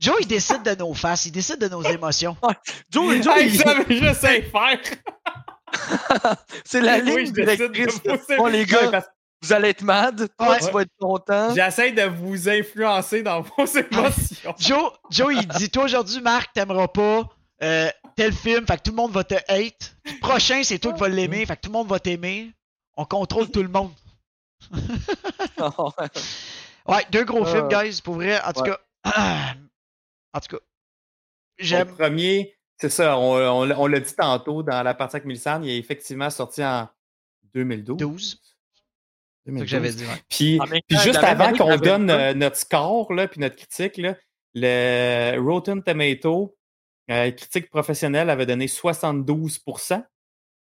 Joe, 0.00 0.14
il 0.20 0.26
décide 0.28 0.62
de 0.62 0.74
nos 0.76 0.94
faces, 0.94 1.26
il 1.26 1.32
décide 1.32 1.58
de 1.58 1.68
nos 1.68 1.82
émotions. 1.82 2.36
Joe, 2.90 3.20
Joe, 3.22 3.36
Hey, 3.36 3.48
il- 3.48 3.58
ça, 3.58 3.74
mais 3.88 3.96
je 3.96 4.14
sais 4.14 4.42
faire. 4.42 4.78
c'est 6.64 6.80
la 6.80 6.98
Oui, 6.98 7.24
ligne 7.24 7.32
de 7.32 7.42
directrice. 7.42 8.00
Bon, 8.36 8.46
les 8.46 8.64
gars, 8.64 8.90
parce 8.90 9.06
vous 9.42 9.52
allez 9.52 9.68
être 9.68 9.82
mad. 9.82 10.28
Toi, 10.38 10.50
Ouais. 10.50 10.58
tu 10.60 10.70
vas 10.72 10.82
être 10.82 10.96
content. 10.98 11.54
J'essaie 11.54 11.92
de 11.92 12.02
vous 12.04 12.48
influencer 12.48 13.22
dans 13.22 13.40
vos 13.42 13.66
émotions. 13.66 14.54
Joe, 14.58 14.92
Joe, 15.10 15.34
il 15.34 15.46
dit 15.46 15.70
Toi 15.70 15.84
aujourd'hui, 15.84 16.20
Marc, 16.20 16.52
t'aimeras 16.54 16.88
pas 16.88 17.24
euh, 17.62 17.90
tel 18.16 18.32
film, 18.32 18.66
fait 18.66 18.76
que 18.76 18.82
tout 18.82 18.90
le 18.90 18.96
monde 18.96 19.12
va 19.12 19.24
te 19.24 19.34
hate. 19.34 19.96
Puis 20.04 20.14
le 20.14 20.20
prochain, 20.20 20.62
c'est 20.62 20.78
toi 20.78 20.92
qui 20.92 21.00
vas 21.00 21.08
l'aimer, 21.08 21.44
fait 21.46 21.56
que 21.56 21.62
tout 21.62 21.68
le 21.70 21.74
monde 21.78 21.88
va 21.88 21.98
t'aimer. 22.00 22.52
On 22.96 23.04
contrôle 23.04 23.50
tout 23.50 23.62
le 23.62 23.68
monde. 23.68 23.92
Ouais, 26.86 27.04
deux 27.10 27.24
gros 27.24 27.46
Euh, 27.46 27.52
films, 27.52 27.68
guys, 27.68 28.00
pour 28.02 28.14
vrai. 28.14 28.40
En 28.42 28.52
tout 28.52 28.62
ouais. 28.62 28.70
cas, 29.04 29.54
en 30.32 30.40
tout 30.40 30.56
cas, 30.56 30.62
Le 31.58 31.64
j'aime. 31.64 31.94
premier, 31.94 32.56
c'est 32.80 32.88
ça, 32.88 33.18
on, 33.18 33.34
on 33.36 33.64
l'a- 33.64 33.78
on 33.78 33.86
l'a 33.86 34.00
dit 34.00 34.14
tantôt 34.14 34.62
dans 34.62 34.82
la 34.82 34.94
partie 34.94 35.16
avec 35.16 35.26
Mélissane, 35.26 35.64
il 35.64 35.70
est 35.70 35.78
effectivement 35.78 36.30
sorti 36.30 36.64
en 36.64 36.88
2012. 37.52 37.98
12. 37.98 38.40
C'est 39.44 39.52
2012. 39.52 39.58
ce 39.58 39.64
que 39.64 39.66
j'avais 39.66 39.92
dit. 39.92 40.06
ouais. 40.06 40.22
Puis, 40.30 40.58
temps, 40.96 41.00
juste 41.02 41.22
avant 41.22 41.52
qu'on 41.52 41.76
donne 41.76 42.06
le 42.06 42.12
euh, 42.14 42.34
notre 42.34 42.56
score, 42.56 43.12
là, 43.12 43.28
puis 43.28 43.40
notre 43.40 43.56
critique, 43.56 43.98
là, 43.98 44.16
le 44.54 45.38
Rotten 45.40 45.82
Tomato, 45.82 46.56
euh, 47.10 47.30
critique 47.30 47.70
professionnelle, 47.70 48.30
avait 48.30 48.46
donné 48.46 48.66
72% 48.66 50.04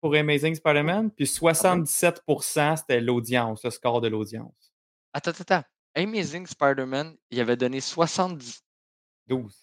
pour 0.01 0.15
Amazing 0.15 0.55
Spider-Man, 0.55 1.11
puis 1.11 1.25
77% 1.25 2.77
c'était 2.77 3.01
l'audience, 3.01 3.65
le 3.65 3.71
score 3.71 4.01
de 4.01 4.09
l'audience. 4.09 4.73
Attends, 5.13 5.31
attends, 5.31 5.43
attends. 5.55 5.69
Amazing 5.97 6.47
Spider-Man, 6.47 7.17
il 7.31 7.41
avait 7.41 7.57
donné 7.57 7.81
70. 7.81 8.63
12 9.29 9.55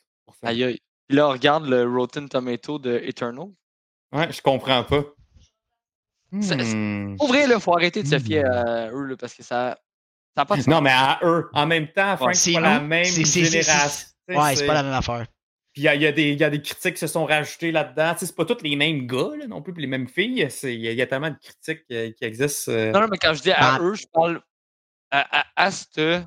Aïe 0.41 0.63
aïe. 0.63 0.79
Puis 1.07 1.17
là, 1.17 1.27
on 1.27 1.31
regarde 1.31 1.65
le 1.65 1.83
Rotten 1.87 2.27
Tomato 2.27 2.79
de 2.79 2.99
Eternal. 3.03 3.47
Ouais, 4.11 4.31
je 4.31 4.41
comprends 4.41 4.83
pas. 4.83 5.03
Hmm. 6.31 7.15
Pour 7.17 7.27
vrai, 7.27 7.45
il 7.47 7.59
faut 7.59 7.75
arrêter 7.75 8.01
de 8.01 8.07
se 8.07 8.17
fier 8.17 8.43
Hmm. 8.43 8.67
à 8.67 8.89
eux 8.91 9.05
là, 9.05 9.15
parce 9.17 9.35
que 9.35 9.43
ça 9.43 9.77
n'a 10.35 10.45
pas 10.45 10.55
de 10.55 10.61
sens. 10.61 10.67
Non, 10.67 10.81
mais 10.81 10.91
à 10.91 11.19
eux, 11.23 11.49
en 11.53 11.67
même 11.67 11.87
temps, 11.91 12.17
Frank, 12.17 12.35
C'est 12.35 12.53
c'est 12.53 12.53
pas 12.53 12.61
la 12.61 12.79
même 12.79 13.05
génération. 13.05 14.07
Ouais, 14.29 14.55
c'est 14.55 14.65
pas 14.65 14.73
la 14.73 14.83
même 14.83 14.93
affaire. 14.93 15.27
Puis 15.73 15.81
il 15.83 15.91
y, 15.91 15.97
y 15.97 16.35
y 16.35 16.43
a 16.43 16.49
des 16.51 16.61
critiques 16.61 16.93
qui 16.93 16.99
se 16.99 17.07
sont 17.07 17.25
rajoutés 17.25 17.71
là-dedans. 17.71 18.13
Tu 18.13 18.19
sais, 18.19 18.25
c'est 18.27 18.35
pas 18.35 18.45
tous 18.45 18.61
les 18.63 18.75
mêmes 18.75 19.07
gars 19.07 19.31
là, 19.37 19.47
non 19.47 19.61
plus, 19.61 19.73
puis 19.73 19.81
les 19.81 19.87
mêmes 19.87 20.07
filles. 20.07 20.47
C'est- 20.51 20.75
Il 20.75 20.81
y, 20.81 20.87
a- 20.87 20.91
il 20.91 20.97
y 20.97 21.01
a 21.01 21.07
tellement 21.07 21.31
de 21.31 21.37
critiques 21.41 21.83
euh, 21.91 22.11
qui 22.11 22.25
existent. 22.25 22.71
euh. 22.71 22.91
Non, 22.91 23.01
non, 23.01 23.07
mais 23.09 23.17
quand 23.17 23.33
je 23.33 23.41
dis 23.41 23.51
à 23.51 23.77
Ben- 23.79 23.83
eux, 23.85 23.95
je 23.95 24.05
parle 24.13 24.41
à, 25.09 25.39
à, 25.41 25.45
à 25.65 25.71
ce, 25.71 26.21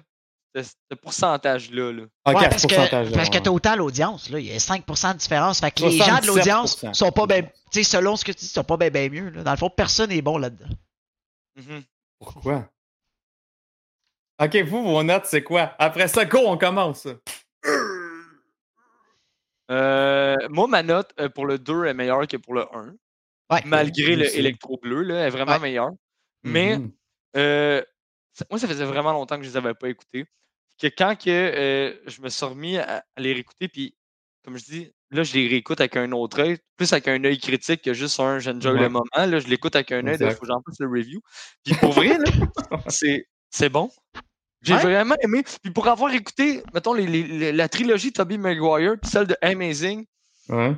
ce- 0.57 0.63
ce 0.91 0.95
pourcentage-là. 0.97 1.93
Là. 1.93 2.03
Ok, 2.25 2.35
Ouais, 2.35 2.37
à 2.37 2.43
ce 2.45 2.49
parce 2.51 2.63
que, 2.63 2.75
pourcentage-là, 2.75 3.17
parce 3.17 3.29
que 3.31 3.35
ouais. 3.37 3.43
t'as 3.43 3.51
autant 3.51 3.77
l'audience, 3.77 4.31
là. 4.31 4.41
Il 4.41 4.47
y 4.47 4.53
a 4.53 4.59
5% 4.59 5.13
de 5.13 5.19
différence. 5.19 5.61
Fait 5.61 5.71
que 5.71 5.83
les 5.85 5.97
gens 5.99 6.19
de 6.21 6.27
l'audience 6.27 6.77
77%. 6.81 6.95
sont 6.95 7.13
pas 7.13 7.27
bien. 7.27 7.43
Tu 7.43 7.51
sais, 7.71 7.85
selon 7.85 8.17
ce 8.17 8.25
que 8.25 8.33
tu 8.33 8.39
dis, 8.39 8.47
sont 8.49 8.65
pas 8.65 8.77
bien 8.77 8.91
ben 8.91 9.13
mieux. 9.13 9.29
Là. 9.31 9.45
Dans 9.45 9.53
le 9.53 9.57
fond, 9.59 9.71
personne 9.71 10.11
n'est 10.11 10.23
bon 10.23 10.39
là-dedans. 10.39 10.75
Mhm. 11.57 11.83
Pourquoi? 12.19 12.69
Ok, 14.43 14.57
vous, 14.67 14.83
vos 14.83 15.03
notes, 15.05 15.27
c'est 15.27 15.43
quoi? 15.43 15.75
Après 15.79 16.09
ça, 16.09 16.25
go, 16.25 16.41
on 16.47 16.59
commence. 16.59 17.07
Euh, 19.71 20.37
moi, 20.51 20.67
ma 20.69 20.83
note 20.83 21.11
euh, 21.21 21.29
pour 21.29 21.47
le 21.47 21.59
2 21.59 21.85
est 21.87 21.95
meilleure 21.95 22.27
que 22.27 22.37
pour 22.37 22.55
le 22.55 22.63
1, 22.75 22.95
Ouais. 23.51 23.63
malgré 23.65 24.17
le 24.17 24.27
aussi. 24.27 24.39
électro-bleu, 24.39 25.03
là, 25.03 25.17
elle 25.21 25.27
est 25.27 25.31
vraiment 25.31 25.53
Ouais. 25.53 25.59
meilleure. 25.61 25.91
Mais 26.45 26.79
Mhm. 26.79 26.93
euh, 27.37 27.83
ça- 28.33 28.45
moi, 28.51 28.59
ça 28.59 28.69
faisait 28.69 28.85
vraiment 28.85 29.13
longtemps 29.13 29.37
que 29.37 29.43
je 29.45 29.51
les 29.51 29.57
avais 29.57 29.75
pas 29.75 29.89
écoutés. 29.89 30.27
Que 30.81 30.89
quand 30.89 31.17
que, 31.17 31.31
euh, 31.31 31.95
je 32.07 32.21
me 32.21 32.29
suis 32.29 32.45
remis 32.45 32.77
à, 32.79 33.05
à 33.17 33.21
les 33.21 33.33
réécouter, 33.33 33.69
puis 33.69 33.97
comme 34.45 34.57
je 34.59 34.65
dis, 34.65 34.93
là, 35.11 35.23
je 35.25 35.33
les 35.35 35.49
réécoute 35.49 35.81
avec 35.81 35.97
un 35.97 36.13
autre 36.13 36.41
œil, 36.41 36.59
plus 36.77 36.93
avec 36.93 37.09
un 37.09 37.23
œil 37.25 37.39
critique 37.39 37.83
que 37.83 37.95
juste 37.95 38.21
un 38.21 38.39
j'enjoy 38.39 38.73
Ouais. 38.75 38.81
le 38.83 38.89
moment. 38.89 39.05
Là, 39.15 39.39
je 39.41 39.49
l'écoute 39.49 39.75
avec 39.75 39.91
un 39.93 40.07
œil, 40.07 40.17
il 40.21 40.31
faut 40.33 40.41
que 40.43 40.47
j'en 40.47 40.61
fasse 40.65 40.79
le 40.79 40.87
review. 40.89 41.21
Puis 41.65 41.75
pour 41.77 41.93
vrai, 41.93 42.17
c'est 43.51 43.69
bon. 43.69 43.91
J'ai 44.67 44.75
Ouais. 44.75 44.83
vraiment 44.83 45.15
aimé. 45.23 45.43
Puis 45.63 45.73
pour 45.73 45.87
avoir 45.89 46.13
écouté, 46.13 46.63
mettons, 46.75 46.93
les- 46.93 47.07
les- 47.07 47.23
les- 47.23 47.53
la 47.53 47.69
trilogie 47.69 48.13
Tobey 48.13 48.37
Maguire, 48.37 48.97
puis 49.01 49.11
celle 49.11 49.27
de 49.29 49.37
Amazing, 49.41 50.05
Ouais. 50.49 50.75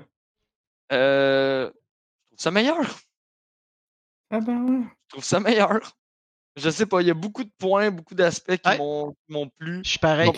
euh, 0.92 1.66
je 1.66 2.26
trouve 2.28 2.38
ça 2.42 2.50
meilleur. 2.50 2.98
Ah 4.30 4.40
ben 4.40 4.62
ouais. 4.64 4.84
Je 4.84 5.08
trouve 5.08 5.24
ça 5.24 5.40
meilleur. 5.40 5.80
Je 6.56 6.70
sais 6.70 6.86
pas, 6.86 7.00
il 7.00 7.06
y 7.08 7.10
a 7.10 7.14
beaucoup 7.14 7.44
de 7.44 7.50
points, 7.58 7.90
beaucoup 7.90 8.14
d'aspects 8.14 8.56
qui 8.56 8.68
Ouais. 8.68 8.78
m'ont 9.28 9.48
plu. 9.58 9.80
Je 9.84 9.90
suis 9.90 9.98
pareil. 9.98 10.30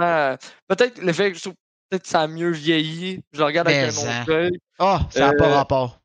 à- 0.00 0.38
Peut-être 0.68 0.98
le 1.00 1.12
fait 1.12 1.30
que 1.32 1.36
je 1.36 1.42
trouve 1.42 1.54
peut-être 1.88 2.02
que 2.02 2.08
ça 2.08 2.22
a 2.22 2.26
mieux 2.26 2.50
vieilli. 2.50 3.22
Je 3.32 3.38
le 3.38 3.44
regarde 3.44 3.68
avec 3.68 3.92
Mais 3.94 4.08
un 4.08 4.18
en. 4.18 4.22
autre 4.22 4.32
œil. 4.32 4.58
Ah, 4.78 5.00
ça 5.10 5.20
n'a 5.28 5.32
pas 5.34 5.48
Euh, 5.50 5.54
rapport. 5.54 6.00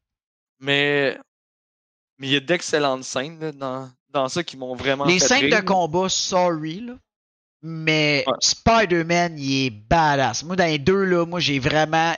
Mais 0.60 1.18
mais 2.20 2.28
il 2.28 2.34
y 2.34 2.36
a 2.36 2.40
d'excellentes 2.42 3.04
scènes 3.06 3.40
là, 3.40 3.52
dans, 3.52 3.90
dans 4.14 4.28
ça 4.30 4.44
qui 4.44 4.58
m'ont 4.58 4.76
vraiment 4.76 5.06
Les 5.06 5.20
scènes 5.20 5.50
de 5.50 5.60
combat, 5.62 6.10
sorry, 6.10 6.82
là. 6.82 6.94
Mais 7.64 8.24
Ouais. 8.28 8.34
Spider-Man, 8.40 9.38
il 9.38 9.66
est 9.68 9.70
badass. 9.70 10.44
Moi, 10.44 10.56
dans 10.56 10.66
les 10.66 10.80
deux, 10.80 11.04
là, 11.04 11.26
moi, 11.26 11.40
j'ai 11.40 11.60
vraiment. 11.60 12.16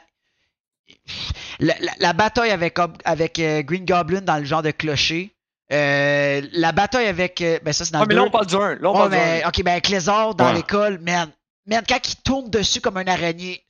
La, 1.60 1.76
la- 1.80 1.94
la 2.00 2.14
bataille 2.14 2.52
avec, 2.52 2.78
avec 3.04 3.40
euh, 3.40 3.62
Green 3.62 3.86
Goblin 3.86 4.22
dans 4.22 4.38
le 4.38 4.46
genre 4.46 4.62
de 4.62 4.72
clocher. 4.72 5.36
Euh, 5.72 6.42
la 6.54 6.72
bataille 6.72 7.08
avec. 7.08 7.42
euh, 7.42 7.60
ben, 7.64 7.74
ça, 7.74 7.84
c'est 7.86 7.92
dans 7.92 8.02
le 8.02 8.06
mais 8.08 8.16
là, 8.16 8.24
on 8.24 8.30
parle 8.30 8.46
du 8.48 8.56
1. 8.56 8.76
Là, 8.76 8.90
on 8.90 8.94
parle 8.94 9.10
du 9.12 9.16
mais, 9.18 9.44
1. 9.44 9.48
ok, 9.50 9.64
ben, 9.64 9.72
avec 9.72 9.90
Lézard 9.90 10.36
dans 10.36 10.48
Ouais. 10.48 10.54
l'école, 10.56 11.00
man. 11.00 11.30
Man, 11.66 11.84
quand 11.88 12.00
il 12.08 12.16
tourne 12.18 12.50
dessus 12.50 12.82
comme 12.82 12.98
un 12.98 13.08
araignée, 13.08 13.64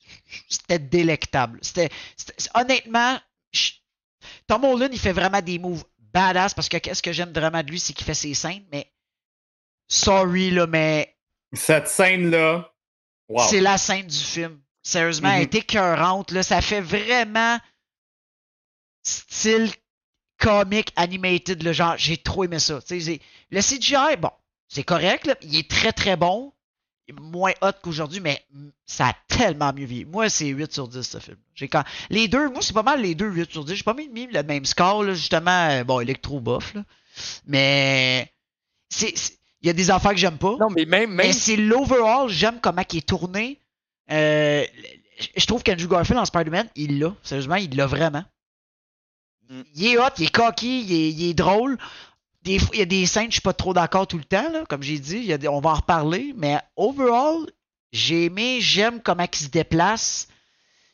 c'était 0.48 0.78
délectable. 0.80 1.58
C'était, 1.62 1.88
c'était- 2.16 2.34
honnêtement, 2.54 3.16
je- 3.52 3.70
Tom 4.46 4.64
Holland, 4.64 4.90
il 4.92 4.98
fait 4.98 5.12
vraiment 5.12 5.40
des 5.40 5.58
moves 5.58 5.84
badass 6.14 6.54
parce 6.54 6.68
que 6.70 6.78
qu'est-ce 6.78 7.02
que 7.02 7.12
j'aime 7.12 7.32
vraiment 7.32 7.62
de 7.62 7.70
lui, 7.70 7.78
c'est 7.80 7.92
qu'il 7.92 8.06
fait 8.06 8.14
ses 8.14 8.32
scènes, 8.34 8.64
mais 8.72 8.90
sorry, 9.88 10.50
là, 10.50 10.66
mais 10.66 11.14
Cette 11.52 11.88
scène-là. 11.88 12.72
Wow. 13.28 13.46
c'est 13.48 13.60
la 13.60 13.76
scène 13.78 14.06
du 14.06 14.16
film. 14.18 14.60
Sérieusement, 14.82 15.30
elle 15.30 15.36
Mhm. 15.38 15.42
est 15.42 15.54
écœurante, 15.56 16.30
là. 16.30 16.42
Ça 16.42 16.60
fait 16.62 16.80
vraiment 16.80 17.58
style 19.02 19.70
comic 20.38 20.92
animated, 20.96 21.62
le 21.62 21.72
genre. 21.72 21.94
J'ai 21.98 22.16
trop 22.16 22.44
aimé 22.44 22.58
ça. 22.58 22.80
Tu 22.80 22.86
sais, 22.88 23.00
c'est- 23.00 23.20
le 23.50 23.60
CGI, 23.60 24.16
bon, 24.18 24.30
c'est 24.68 24.82
correct, 24.84 25.26
là. 25.26 25.36
Il 25.42 25.56
est 25.56 25.70
très 25.70 25.92
très 25.92 26.16
bon. 26.16 26.52
Moins 27.12 27.52
hot 27.60 27.72
qu'aujourd'hui, 27.82 28.20
mais 28.20 28.42
ça 28.86 29.08
a 29.08 29.14
tellement 29.28 29.72
mieux 29.74 29.84
vieilli. 29.84 30.04
Moi, 30.06 30.30
c'est 30.30 30.46
8 30.46 30.72
sur 30.72 30.88
10 30.88 31.02
ce 31.02 31.18
film. 31.18 31.36
J'ai 31.54 31.68
quand... 31.68 31.84
Les 32.08 32.28
deux, 32.28 32.48
moi, 32.48 32.62
c'est 32.62 32.72
pas 32.72 32.82
mal 32.82 33.02
les 33.02 33.14
deux 33.14 33.28
8 33.28 33.50
sur 33.52 33.64
10. 33.64 33.74
J'ai 33.74 33.82
pas 33.82 33.92
mis, 33.94 34.08
mis 34.08 34.26
le 34.26 34.42
même 34.42 34.64
score, 34.64 35.04
là, 35.04 35.12
justement. 35.14 35.68
euh, 35.70 35.84
Bon, 35.84 36.00
électro 36.00 36.40
bof, 36.40 36.72
là. 36.74 36.82
Mais 37.46 38.32
c'est- 38.88 39.14
Il 39.62 39.66
y 39.66 39.70
a 39.70 39.74
des 39.74 39.90
affaires 39.90 40.12
que 40.12 40.16
j'aime 40.18 40.38
pas. 40.38 40.56
Non, 40.58 40.68
mais 40.70 40.84
même, 40.86 41.10
même 41.10 41.26
Mais 41.26 41.32
c'est 41.32 41.56
l'overall, 41.56 42.28
j'aime 42.28 42.58
comment 42.60 42.82
il 42.90 42.98
est 42.98 43.06
tourné. 43.08 43.58
Euh, 44.10 44.64
je 45.36 45.46
trouve 45.46 45.62
qu'Andrew 45.62 45.88
Garfield 45.88 46.18
en 46.20 46.24
Spider-Man, 46.24 46.68
il 46.74 46.98
l'a. 46.98 47.14
Sérieusement, 47.22 47.56
il 47.56 47.74
l'a 47.76 47.86
vraiment. 47.86 48.24
Mm. 49.50 49.62
Il 49.74 49.86
est 49.86 49.98
hot, 49.98 50.08
il 50.18 50.24
est 50.24 50.30
cocky, 50.34 50.82
il 50.82 50.92
est, 50.92 51.10
il 51.12 51.30
est 51.30 51.34
drôle. 51.34 51.78
Des 52.44 52.58
fois, 52.58 52.70
il 52.74 52.78
y 52.78 52.82
a 52.82 52.86
des 52.86 53.06
scènes, 53.06 53.26
je 53.28 53.32
suis 53.34 53.40
pas 53.40 53.52
trop 53.54 53.72
d'accord 53.72 54.06
tout 54.06 54.18
le 54.18 54.24
temps, 54.24 54.50
là, 54.52 54.64
comme 54.68 54.82
j'ai 54.82 54.98
dit. 54.98 55.16
il 55.16 55.24
y 55.24 55.32
a 55.32 55.38
des- 55.38 55.48
on 55.48 55.60
va 55.60 55.70
en 55.70 55.74
reparler. 55.74 56.32
Mais 56.36 56.58
overall, 56.76 57.46
j'ai 57.92 58.26
aimé, 58.26 58.58
j'aime 58.60 59.00
comment 59.02 59.26
il 59.32 59.36
se 59.38 59.48
déplace. 59.48 60.28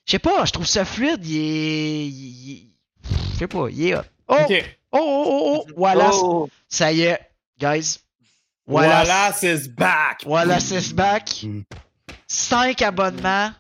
Je 0.06 0.12
sais 0.12 0.18
pas, 0.18 0.44
je 0.44 0.52
trouve 0.52 0.66
ça 0.66 0.84
fluide. 0.84 1.24
Il 1.26 1.36
est. 1.36 2.62
je 3.34 3.38
sais 3.38 3.48
pas, 3.48 3.66
il 3.70 3.86
est 3.88 3.94
hot. 3.96 4.02
Oh, 4.28 4.34
oh, 4.48 4.48
oh, 4.92 4.98
oh, 5.26 5.64
oh, 5.68 5.72
voilà. 5.76 6.10
Oh, 6.12 6.48
Ça 6.68 6.92
y 6.92 7.02
est, 7.02 7.18
guys. 7.58 7.98
Voilà. 8.66 9.02
Voilà, 9.04 9.32
c'est 9.32 9.68
back. 9.74 10.22
Voilà, 10.24 10.60
c'est 10.60 10.94
back. 10.94 11.42
Mm. 11.42 11.62
5 12.28 12.82
abonnements. 12.82 13.50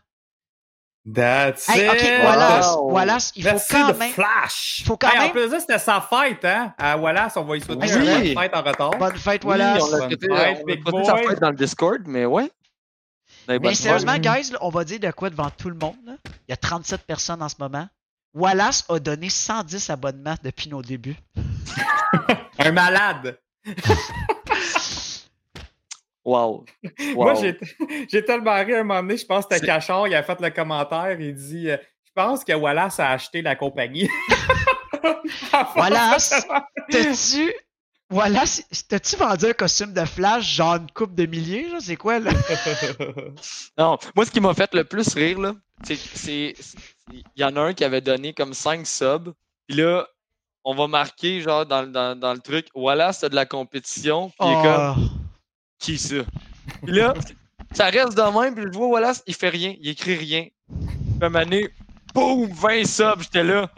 That's 1.06 1.66
Hey, 1.68 1.86
it. 1.86 2.24
Wallace, 2.24 2.66
Wow. 2.76 2.90
Wallace, 2.92 3.32
il 3.34 3.42
faut 3.42 3.48
Merci 3.50 3.72
quand 3.72 3.88
de 3.88 3.92
même. 3.94 4.12
Flash. 4.12 4.82
faut 4.86 4.96
quand 4.98 5.08
Hey, 5.08 5.18
En 5.18 5.22
même- 5.22 5.30
plus 5.32 5.44
de 5.46 5.48
ça, 5.50 5.60
c'était 5.60 5.78
sa 5.78 6.00
fête, 6.00 6.44
hein? 6.44 6.74
À 6.78 6.96
Wallace, 6.98 7.36
on 7.36 7.44
va 7.44 7.56
y 7.56 7.60
souhaiter 7.62 7.86
Oui. 7.86 7.90
une 8.28 8.34
bonne 8.34 8.42
fête 8.44 8.54
en 8.54 8.62
retard. 8.62 8.90
Bonne 8.98 9.16
fête, 9.16 9.42
oui, 9.44 9.48
Wallace. 9.50 9.82
on 9.82 9.94
a 9.94 9.98
Bonne 10.00 10.10
fête, 10.10 10.64
big 10.66 11.04
sa 11.04 11.16
fête 11.16 11.40
dans 11.40 11.50
le 11.50 11.56
Discord, 11.56 12.02
mais 12.06 12.26
ouais. 12.26 12.50
Mais 13.48 13.74
sérieusement, 13.74 14.12
fête. 14.12 14.22
guys, 14.22 14.50
là, 14.52 14.58
on 14.60 14.68
va 14.68 14.84
dire 14.84 15.00
de 15.00 15.10
quoi 15.10 15.30
devant 15.30 15.50
tout 15.50 15.70
le 15.70 15.76
monde. 15.76 15.96
là. 16.04 16.12
Il 16.46 16.50
y 16.50 16.52
a 16.52 16.56
37 16.56 17.02
personnes 17.06 17.42
en 17.42 17.48
ce 17.48 17.56
moment. 17.58 17.88
Wallace 18.34 18.84
a 18.88 18.98
donné 18.98 19.28
110 19.30 19.88
abonnements 19.90 20.36
depuis 20.44 20.68
nos 20.68 20.82
débuts. 20.82 21.16
Un 22.58 22.72
malade. 22.72 23.38
Wow. 26.30 26.64
Moi, 27.14 27.32
Wow. 27.34 27.40
j'ai 27.40 27.58
j'ai 28.10 28.24
tellement 28.24 28.54
ri 28.64 28.74
à 28.74 28.80
un 28.80 28.82
moment 28.84 29.02
donné, 29.02 29.16
je 29.16 29.26
pense 29.26 29.46
que 29.46 29.54
c'était 29.54 29.66
Cachard, 29.66 30.06
il 30.08 30.14
a 30.14 30.22
fait 30.22 30.40
le 30.40 30.50
commentaire, 30.50 31.20
il 31.20 31.34
dit 31.34 31.70
euh, 31.70 31.76
Je 32.04 32.12
pense 32.14 32.44
que 32.44 32.52
Wallace 32.52 33.00
a 33.00 33.10
acheté 33.10 33.42
la 33.42 33.56
compagnie. 33.56 34.08
Wallace, 35.76 36.46
T'as-tu. 36.90 37.52
Wallace, 38.12 38.64
t'as-tu 38.88 39.14
vendu 39.16 39.46
un 39.46 39.52
costume 39.52 39.92
de 39.92 40.04
Flash, 40.04 40.54
genre 40.56 40.76
une 40.76 40.90
coupe 40.90 41.14
de 41.14 41.26
milliers? 41.26 41.68
C'est 41.80 41.94
quoi, 41.96 42.18
là? 42.18 42.32
Non, 43.78 43.98
moi, 44.16 44.24
ce 44.26 44.30
qui 44.32 44.40
m'a 44.40 44.52
fait 44.52 44.74
le 44.74 44.82
plus 44.84 45.14
rire, 45.14 45.38
là, 45.38 45.54
c'est 45.84 46.54
il 47.12 47.22
y 47.36 47.44
en 47.44 47.54
a 47.56 47.60
un 47.60 47.72
qui 47.74 47.84
avait 47.84 48.00
donné 48.00 48.32
comme 48.34 48.52
5 48.52 48.84
subs. 48.86 49.32
Puis 49.68 49.76
là, 49.78 50.06
on 50.64 50.74
va 50.74 50.88
marquer, 50.88 51.40
genre, 51.40 51.64
dans, 51.66 51.86
dans, 51.90 52.18
dans 52.18 52.32
le 52.34 52.40
truc, 52.40 52.66
voilà, 52.74 53.12
c'est 53.12 53.30
de 53.30 53.34
la 53.36 53.46
compétition. 53.46 54.30
Puis 54.38 54.48
il 54.48 54.58
est 54.58 54.62
comme, 54.62 54.94
Oh. 54.96 55.19
Qui 55.80 55.98
ça? 55.98 56.16
Puis 56.84 56.92
là, 56.92 57.14
ça 57.72 57.86
reste 57.86 58.16
de 58.16 58.40
même. 58.40 58.54
Puis 58.54 58.64
je 58.72 58.78
vois 58.78 58.86
Wallace, 58.88 59.22
il 59.26 59.34
fait 59.34 59.48
rien, 59.48 59.74
il 59.80 59.88
écrit 59.88 60.14
rien. 60.16 60.46
Puis 60.68 61.24
à 61.24 61.28
boum, 62.14 62.48
20 62.52 62.84
subs, 62.86 63.22
j'étais 63.22 63.44
là. 63.44 63.68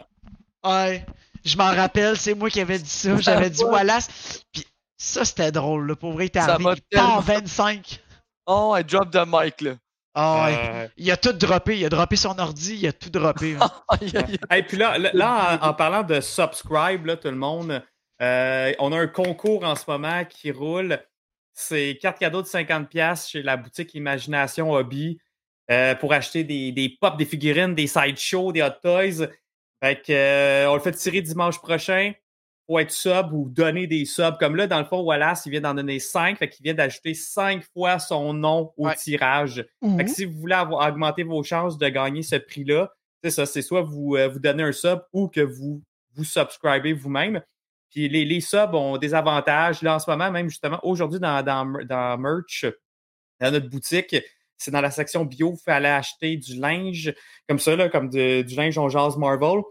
Ouais, 0.65 1.05
je 1.43 1.57
m'en 1.57 1.71
rappelle, 1.73 2.17
c'est 2.17 2.33
moi 2.35 2.49
qui 2.49 2.61
avais 2.61 2.79
dit 2.79 2.89
ça. 2.89 3.17
J'avais 3.17 3.49
dit 3.49 3.63
Wallace. 3.63 4.43
Puis 4.51 4.65
ça, 4.97 5.25
c'était 5.25 5.51
drôle, 5.51 5.87
là. 5.87 5.95
Pour 5.95 6.13
vrai, 6.13 6.25
il 6.25 6.27
était 6.27 6.39
Ça 6.41 6.53
arrivé. 6.53 6.63
m'a 6.63 6.73
Il 6.73 6.77
était 6.79 6.99
en 6.99 7.21
tellement- 7.21 7.41
25. 7.41 7.99
Oh, 8.45 8.75
I 8.77 8.83
drop 8.83 9.11
the 9.11 9.23
mic, 9.27 9.61
là. 9.61 9.71
Ah 10.15 10.45
ouais. 10.45 10.55
Euh, 10.57 10.87
Il 10.97 11.09
a 11.11 11.17
tout 11.17 11.33
droppé. 11.33 11.77
Il 11.79 11.85
a 11.85 11.89
droppé 11.89 12.15
son 12.15 12.37
ordi. 12.37 12.75
Il 12.75 12.87
a 12.87 12.93
tout 12.93 13.09
droppé. 13.09 13.57
hein. 13.59 13.69
Et 14.55 14.63
puis 14.63 14.77
là, 14.77 14.97
là, 14.97 15.09
là, 15.13 15.59
en, 15.61 15.69
en 15.69 15.73
parlant 15.73 16.03
de 16.03 16.21
subscribe, 16.21 17.05
là, 17.07 17.17
tout 17.17 17.29
le 17.29 17.35
monde, 17.35 17.81
euh, 18.21 18.73
on 18.79 18.91
a 18.91 18.99
un 18.99 19.07
concours 19.07 19.63
en 19.63 19.75
ce 19.75 19.83
moment 19.87 20.23
qui 20.25 20.51
roule. 20.51 20.99
C'est 21.53 21.97
carte 22.01 22.19
cadeau 22.19 22.41
de 22.41 22.47
50$ 22.47 23.29
chez 23.29 23.43
la 23.43 23.57
boutique 23.57 23.93
Imagination 23.93 24.71
Hobby 24.71 25.19
euh, 25.71 25.95
pour 25.95 26.13
acheter 26.13 26.43
des, 26.43 26.71
des 26.71 26.89
pops, 26.99 27.17
des 27.17 27.25
figurines, 27.25 27.75
des 27.75 27.87
sideshows, 27.87 28.51
des 28.51 28.61
hot 28.61 28.69
toys. 28.81 29.27
Fait 29.83 30.01
que, 30.01 30.11
euh, 30.13 30.69
on 30.71 30.75
le 30.75 30.81
fait 30.81 30.91
tirer 30.93 31.21
dimanche 31.21 31.59
prochain 31.59 32.13
pour 32.65 32.79
être 32.79 32.91
sub 32.91 33.33
ou 33.33 33.49
donner 33.49 33.87
des 33.87 34.05
subs. 34.05 34.37
Comme 34.39 34.55
là, 34.55 34.67
dans 34.67 34.79
le 34.79 34.85
fond, 34.85 35.01
Wallace, 35.01 35.45
il 35.45 35.51
vient 35.51 35.61
d'en 35.61 35.73
donner 35.73 35.99
5. 35.99 36.37
Fait 36.37 36.47
qu'il 36.49 36.63
vient 36.63 36.73
d'ajouter 36.73 37.13
5 37.13 37.63
fois 37.73 37.99
son 37.99 38.33
nom 38.33 38.71
au 38.77 38.87
Ouais. 38.87 38.95
tirage. 38.95 39.65
Fait 39.97 40.05
que 40.05 40.09
si 40.09 40.25
vous 40.25 40.39
voulez 40.39 40.55
avoir, 40.55 40.87
augmenter 40.89 41.23
vos 41.23 41.43
chances 41.43 41.77
de 41.77 41.87
gagner 41.89 42.23
ce 42.23 42.37
prix-là, 42.37 42.91
c'est 43.23 43.31
ça, 43.31 43.45
c'est 43.45 43.61
soit 43.61 43.81
vous, 43.81 44.15
euh, 44.15 44.27
vous 44.29 44.39
donnez 44.39 44.63
un 44.63 44.71
sub 44.71 44.99
ou 45.11 45.27
que 45.27 45.41
vous 45.41 45.81
vous 46.15 46.23
subscribez 46.23 46.93
vous-même. 46.93 47.41
Puis 47.93 48.09
les, 48.09 48.25
les 48.25 48.41
subs 48.41 48.73
ont 48.73 48.97
des 48.97 49.13
avantages. 49.13 49.81
Là, 49.83 49.95
en 49.95 49.99
ce 49.99 50.09
moment, 50.09 50.31
même 50.31 50.49
justement, 50.49 50.79
aujourd'hui, 50.83 51.19
dans, 51.19 51.43
dans, 51.43 51.65
dans 51.85 52.17
merch, 52.17 52.65
dans 53.39 53.51
notre 53.51 53.69
boutique, 53.69 54.15
c'est 54.57 54.71
dans 54.71 54.81
la 54.81 54.91
section 54.91 55.25
bio, 55.25 55.55
il 55.59 55.63
fallait 55.63 55.89
acheter 55.89 56.37
du 56.37 56.55
linge, 56.59 57.13
comme 57.47 57.59
ça, 57.59 57.75
là, 57.75 57.89
comme 57.89 58.09
de- 58.09 58.41
du 58.41 58.55
linge 58.55 58.77
on 58.77 58.89
jase 58.89 59.17
Marvel. 59.17 59.61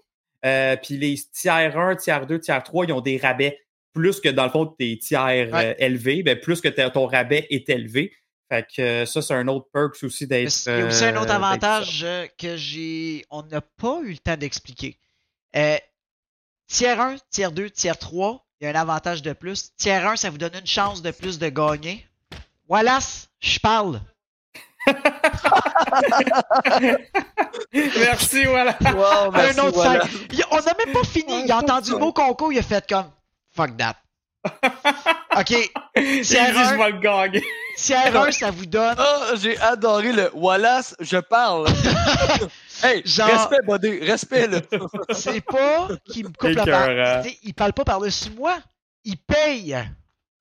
Euh, 0.45 0.77
puis 0.77 0.99
les 0.99 1.16
tiers 1.33 1.77
1, 1.79 1.97
tiers 1.97 2.27
2, 2.27 2.39
tiers 2.41 2.62
3, 2.62 2.85
ils 2.87 2.93
ont 2.93 3.01
des 3.01 3.16
rabais. 3.16 3.59
Plus 3.95 4.20
que 4.20 4.29
dans 4.29 4.45
le 4.45 4.51
fond, 4.51 4.66
tes 4.66 4.99
tiers 4.99 5.53
Ouais. 5.53 5.66
euh, 5.66 5.75
élevés, 5.79 6.23
ben, 6.23 6.39
plus 6.39 6.61
que 6.61 6.68
ton 6.68 7.07
rabais 7.07 7.47
est 7.51 7.68
élevé. 7.68 8.12
Fait 8.51 8.66
que 8.77 8.83
euh, 8.83 9.07
ça, 9.07 9.23
c'est 9.23 9.35
un 9.35 9.49
autre 9.49 9.68
perk 9.73 9.97
aussi 10.03 10.27
d'être. 10.27 10.53
Il 10.66 10.79
y 10.79 10.83
a 10.83 10.87
aussi 10.87 11.05
un 11.05 11.16
autre 11.16 11.33
avantage 11.33 12.07
que 12.39 12.57
j'ai. 12.57 13.25
On 13.31 13.43
n'a 13.45 13.61
pas 13.61 14.01
eu 14.05 14.11
le 14.12 14.18
temps 14.18 14.37
d'expliquer. 14.37 14.99
Euh, 15.57 15.77
tiers 16.73 16.99
1, 16.99 17.16
tiers 17.31 17.53
2, 17.53 17.70
tiers 17.70 17.99
3, 17.99 18.45
il 18.61 18.64
y 18.64 18.66
a 18.66 18.70
un 18.70 18.81
avantage 18.81 19.23
de 19.23 19.33
plus. 19.33 19.73
Tiers 19.77 20.07
1, 20.07 20.16
ça 20.16 20.31
vous 20.31 20.39
donne 20.39 20.55
une 20.59 20.66
chance 20.66 21.03
de 21.03 21.11
plus 21.11 21.39
de 21.39 21.49
gagner. 21.49 22.09
Wallace, 22.68 23.29
je 23.41 23.59
parle. 23.61 24.01
Merci, 27.73 28.45
voilà. 28.47 28.77
Wow, 28.81 29.31
merci, 29.31 29.61
un 29.61 29.64
autre 29.64 29.75
voilà. 29.75 30.01
5. 30.01 30.11
On 30.51 30.57
n'a 30.57 30.75
même 30.85 30.93
pas 30.93 31.05
fini. 31.05 31.45
Il 31.45 31.53
a 31.53 31.59
entendu 31.59 31.93
le 31.93 31.99
mot 31.99 32.12
concours, 32.12 32.53
il 32.53 32.59
a 32.59 32.62
fait 32.62 32.85
comme 32.89 33.09
fuck 33.55 33.77
that. 33.77 34.02
Ok, 35.38 35.51
Il 35.97 36.20
dit, 36.20 36.24
je 36.24 36.76
vais 36.76 36.90
le 36.90 36.99
gagner. 36.99 37.43
tiers 37.76 38.14
1, 38.16 38.30
ça 38.32 38.51
vous 38.51 38.66
donne. 38.66 38.97
Ah, 38.99 39.30
j'ai 39.40 39.59
adoré 39.61 40.12
le 40.12 40.30
Wallace, 40.34 40.95
je 41.01 41.16
parle. 41.18 41.68
hey, 42.82 43.03
Genre- 43.05 43.28
respect, 43.28 43.62
buddy, 43.66 43.99
respect, 44.01 44.47
là. 44.49 44.61
C'est 45.14 45.40
pas 45.40 45.88
qu'il 46.11 46.24
me 46.24 46.30
coupe 46.30 46.51
la 46.51 46.66
parole. 46.66 47.22
Il 47.43 47.55
parle 47.55 47.72
pas 47.72 47.84
par-dessus 47.84 48.30
moi. 48.30 48.59
Il 49.05 49.16
paye. 49.16 49.76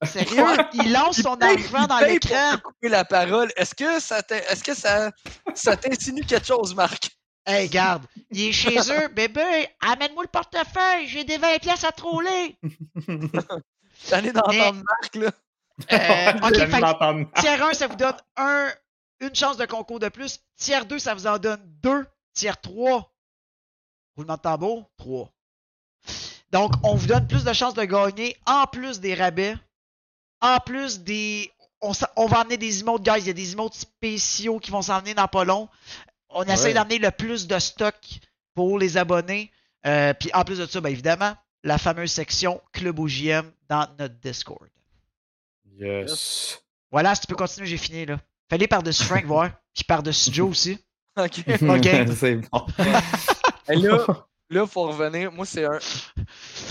Sérieux, 0.04 0.44
il 0.74 0.92
lance 0.92 1.22
son 1.22 1.36
argent 1.36 1.86
dans 1.88 2.00
Il 2.00 2.06
paye 2.06 2.20
pour 2.20 2.32
l'écran. 2.32 2.58
te 2.58 2.62
couper 2.62 2.90
la 2.90 3.06
parole. 3.06 3.52
Est-ce 3.56 3.76
que 3.76 4.00
ça 4.00 4.20
est-ce 4.50 4.64
que 4.64 4.74
ça, 4.74 5.12
ça 5.54 5.78
t'insinue 5.78 6.24
quelque 6.26 6.48
chose, 6.48 6.74
Marc? 6.76 7.12
Hey, 7.46 7.70
garde, 7.70 8.04
il 8.32 8.50
est 8.50 8.52
chez 8.52 8.78
eux. 8.92 9.08
Bébé, 9.10 9.68
amène-moi 9.82 10.24
le 10.24 10.30
portefeuille. 10.30 11.08
J'ai 11.08 11.24
des 11.24 11.38
20 11.38 11.60
pièces 11.60 11.84
à 11.84 11.92
troller. 11.92 12.56
J'en 14.10 14.24
ai 14.24 14.32
d'entendre 14.32 14.82
Marc, 14.84 15.16
là. 15.16 15.32
Euh, 15.92 16.34
ok, 16.48 16.54
J'aime 16.56 16.72
fait 16.72 16.78
que 16.78 16.82
l'entendre. 16.82 17.28
tiers 17.40 17.64
1, 17.64 17.74
ça 17.74 17.88
vous 17.88 17.96
donne 17.96 18.16
un, 18.38 18.70
une 19.20 19.36
chance 19.36 19.58
de 19.58 19.66
concours 19.66 20.00
de 20.00 20.10
plus. 20.10 20.40
Tiers 20.58 20.86
2, 20.86 21.00
ça 21.00 21.14
vous 21.14 21.28
en 21.28 21.38
donne 21.38 21.62
2. 21.82 22.06
Tiers 22.34 22.60
3, 22.62 23.12
roulement 24.16 24.36
de 24.36 24.42
tambour, 24.42 24.90
3. 24.98 25.30
Donc, 26.52 26.74
on 26.84 26.96
vous 26.96 27.08
donne 27.08 27.28
plus 27.28 27.44
de 27.44 27.54
chances 27.54 27.74
de 27.74 27.84
gagner, 27.84 28.36
en 28.46 28.66
plus 28.68 29.00
des 29.00 29.14
rabais, 29.14 29.56
en 30.42 30.58
plus 30.60 31.00
des... 31.00 31.52
On, 31.82 31.94
s'en- 31.94 32.08
on 32.16 32.28
va 32.28 32.42
emmener 32.42 32.58
des 32.58 32.82
emotes, 32.82 33.02
guys. 33.04 33.20
Il 33.22 33.28
y 33.28 33.30
a 33.32 33.34
des 33.34 33.54
emotes 33.54 33.74
spéciaux 33.74 34.60
qui 34.60 34.70
vont 34.70 34.82
s'emmener 34.84 35.14
dans 35.16 35.28
pas 35.28 35.44
long. 35.46 35.68
On 36.30 36.44
essaie 36.44 36.74
d'emmener 36.74 37.00
le 37.00 37.10
plus 37.12 37.48
de 37.48 37.58
stock 37.58 37.96
pour 38.54 38.78
les 38.78 38.98
abonnés. 38.98 39.52
Euh, 39.88 40.14
Puis 40.14 40.30
en 40.34 40.44
plus 40.44 40.60
de 40.60 40.66
ça, 40.68 40.80
bien 40.80 40.92
évidemment, 40.92 41.34
la 41.64 41.78
fameuse 41.80 42.12
section 42.12 42.62
Club 42.72 43.00
OJM 43.00 43.52
dans 43.72 43.88
notre 43.98 44.16
Discord. 44.16 44.68
Yes. 45.80 46.62
Voilà, 46.92 47.16
si 47.16 47.22
tu 47.22 47.28
peux 47.28 47.36
continuer, 47.36 47.68
j'ai 47.68 47.78
fini 47.78 48.06
là. 48.06 48.20
Fallait 48.50 48.68
par-dessus 48.68 49.04
Frank 49.04 49.24
voir. 49.26 49.50
Puis 49.74 49.86
par-dessus 49.86 50.30
Joe 50.34 50.50
aussi. 50.52 50.78
OK. 51.18 51.44
Ok. 51.62 51.88
c'est 52.18 52.36
bon. 52.36 52.66
Et 53.70 53.76
là, 53.78 54.06
là, 54.50 54.68
faut 54.68 54.88
revenir. 54.88 55.32
Moi, 55.32 55.46
c'est 55.46 55.64
un. 55.66 55.80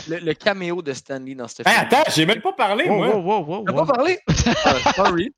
Le, 0.08 0.18
le 0.18 0.34
caméo 0.34 0.82
de 0.82 0.92
Stanley 0.92 1.34
dans 1.34 1.48
cette 1.48 1.66
Hey, 1.66 1.74
film. 1.74 1.86
attends, 1.90 2.10
j'ai 2.14 2.26
même 2.26 2.42
pas 2.42 2.52
parlé, 2.52 2.84
Wow, 2.88 2.96
moi. 2.96 3.16
wow, 3.16 3.22
wow, 3.22 3.44
wow, 3.46 3.64
T'as 3.64 3.72
wow. 3.72 3.86
pas 3.86 3.92
parlé? 3.94 4.18
Ah, 4.64 4.92
sorry. 4.94 5.34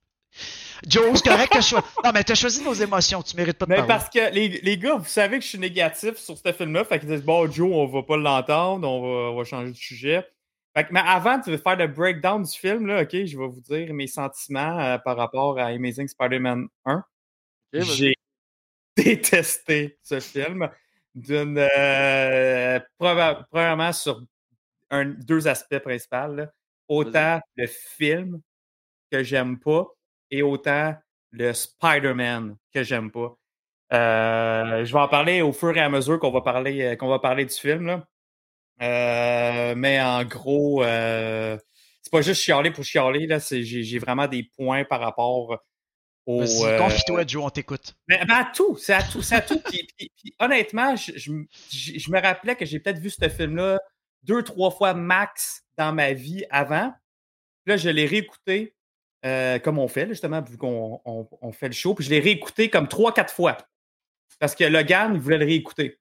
Joe, 0.84 1.12
c'est 1.14 1.28
correct 1.30 1.52
que 1.52 1.60
je 1.60 1.66
sois. 1.66 1.84
Non, 2.04 2.10
mais 2.12 2.24
t'as 2.24 2.34
choisi 2.34 2.64
nos 2.64 2.74
émotions. 2.74 3.22
Tu 3.22 3.36
mérites 3.36 3.56
pas 3.56 3.66
de 3.66 3.70
Mais 3.70 3.76
parler. 3.76 3.88
parce 3.88 4.08
que 4.10 4.32
les, 4.34 4.48
les 4.48 4.76
gars, 4.78 4.96
vous 4.96 5.04
savez 5.04 5.38
que 5.38 5.44
je 5.44 5.50
suis 5.50 5.58
négatif 5.58 6.16
sur 6.16 6.36
ce 6.36 6.52
film-là. 6.52 6.84
Fait 6.84 6.98
qu'ils 6.98 7.08
disent, 7.08 7.22
bon, 7.22 7.48
Joe, 7.48 7.70
on 7.72 7.86
va 7.86 8.02
pas 8.02 8.16
l'entendre, 8.16 8.88
on 8.88 9.00
va, 9.00 9.30
on 9.30 9.36
va 9.36 9.44
changer 9.44 9.70
de 9.70 9.76
sujet. 9.76 10.26
Fait 10.74 10.84
que, 10.84 10.92
mais 10.92 11.02
avant 11.04 11.38
de 11.38 11.56
faire 11.56 11.76
le 11.76 11.86
breakdown 11.86 12.42
du 12.42 12.58
film, 12.58 12.86
là, 12.86 13.02
OK, 13.02 13.10
je 13.10 13.38
vais 13.38 13.46
vous 13.46 13.60
dire 13.60 13.92
mes 13.92 14.06
sentiments 14.06 14.78
euh, 14.80 14.98
par 14.98 15.16
rapport 15.18 15.58
à 15.58 15.66
Amazing 15.66 16.08
Spider-Man 16.08 16.68
1. 16.86 16.94
Ok, 16.94 17.04
vas-y. 17.74 17.84
J'ai 17.84 18.14
détesté 18.96 19.98
ce 20.02 20.20
film 20.20 20.68
d'une 21.14 21.58
euh, 21.58 22.80
premièrement 22.98 23.92
sur 23.92 24.22
un, 24.90 25.04
deux 25.04 25.46
aspects 25.46 25.78
principaux. 25.78 26.34
là. 26.34 26.50
Autant 26.88 27.40
le 27.56 27.66
film 27.66 28.40
que 29.10 29.22
j'aime 29.22 29.58
pas 29.58 29.86
et 30.30 30.42
autant 30.42 30.94
le 31.32 31.52
Spider-Man 31.52 32.56
que 32.72 32.82
j'aime 32.82 33.10
pas. 33.10 33.36
Euh, 33.92 34.84
je 34.86 34.92
vais 34.92 35.00
en 35.00 35.08
parler 35.08 35.42
au 35.42 35.52
fur 35.52 35.76
et 35.76 35.80
à 35.80 35.90
mesure 35.90 36.18
qu'on 36.18 36.30
va 36.30 36.40
parler 36.40 36.96
qu'on 36.98 37.08
va 37.08 37.18
parler 37.18 37.44
du 37.44 37.54
film. 37.54 37.86
Là. 37.86 38.06
Euh, 38.82 39.74
mais 39.76 40.00
en 40.00 40.24
gros, 40.24 40.82
euh, 40.82 41.56
c'est 42.02 42.10
pas 42.10 42.22
juste 42.22 42.42
chialer 42.42 42.70
pour 42.70 42.84
chialer. 42.84 43.26
Là, 43.26 43.38
j'ai, 43.50 43.98
vraiment 43.98 44.26
des 44.26 44.42
points 44.42 44.84
par 44.84 45.00
rapport 45.00 45.58
au. 46.26 46.40
Vas-y, 46.40 46.64
euh, 46.64 46.78
confie-toi, 46.78 47.24
Joe, 47.26 47.44
on 47.44 47.50
t'écoute. 47.50 47.94
mais, 48.08 48.24
ben, 48.26 48.34
à 48.34 48.50
tout, 48.54 48.76
c'est 48.76 48.94
à 48.94 49.02
tout, 49.02 49.22
c'est 49.22 49.36
à 49.36 49.40
tout. 49.40 49.60
Puis, 49.60 49.86
puis- 49.96 50.10
puis, 50.16 50.34
honnêtement, 50.38 50.96
je, 50.96 51.12
je 51.16 51.30
m- 51.30 51.46
je- 51.70 51.98
je 51.98 52.10
me 52.10 52.20
rappelais 52.20 52.56
que 52.56 52.64
j'ai 52.64 52.80
peut-être 52.80 52.98
vu 52.98 53.10
ce 53.10 53.28
film-là 53.28 53.78
deux, 54.24 54.42
trois 54.42 54.70
fois 54.70 54.94
max 54.94 55.64
dans 55.76 55.92
ma 55.92 56.12
vie 56.12 56.44
avant. 56.50 56.92
Puis 57.64 57.70
là, 57.72 57.76
je 57.76 57.88
l'ai 57.88 58.06
réécouté 58.06 58.74
euh, 59.24 59.60
comme 59.60 59.78
on 59.78 59.86
fait, 59.86 60.02
là, 60.06 60.08
justement, 60.12 60.42
vu 60.42 60.56
qu'on 60.56 61.00
on, 61.04 61.28
on 61.40 61.52
fait 61.52 61.68
le 61.68 61.74
show. 61.74 61.94
Puis 61.94 62.04
je 62.04 62.10
l'ai 62.10 62.18
réécouté 62.18 62.68
comme 62.68 62.88
trois, 62.88 63.14
quatre 63.14 63.32
fois. 63.32 63.56
Parce 64.40 64.56
que 64.56 64.64
Logan, 64.64 65.12
il 65.14 65.20
voulait 65.20 65.38
le 65.38 65.44
réécouter. 65.44 66.00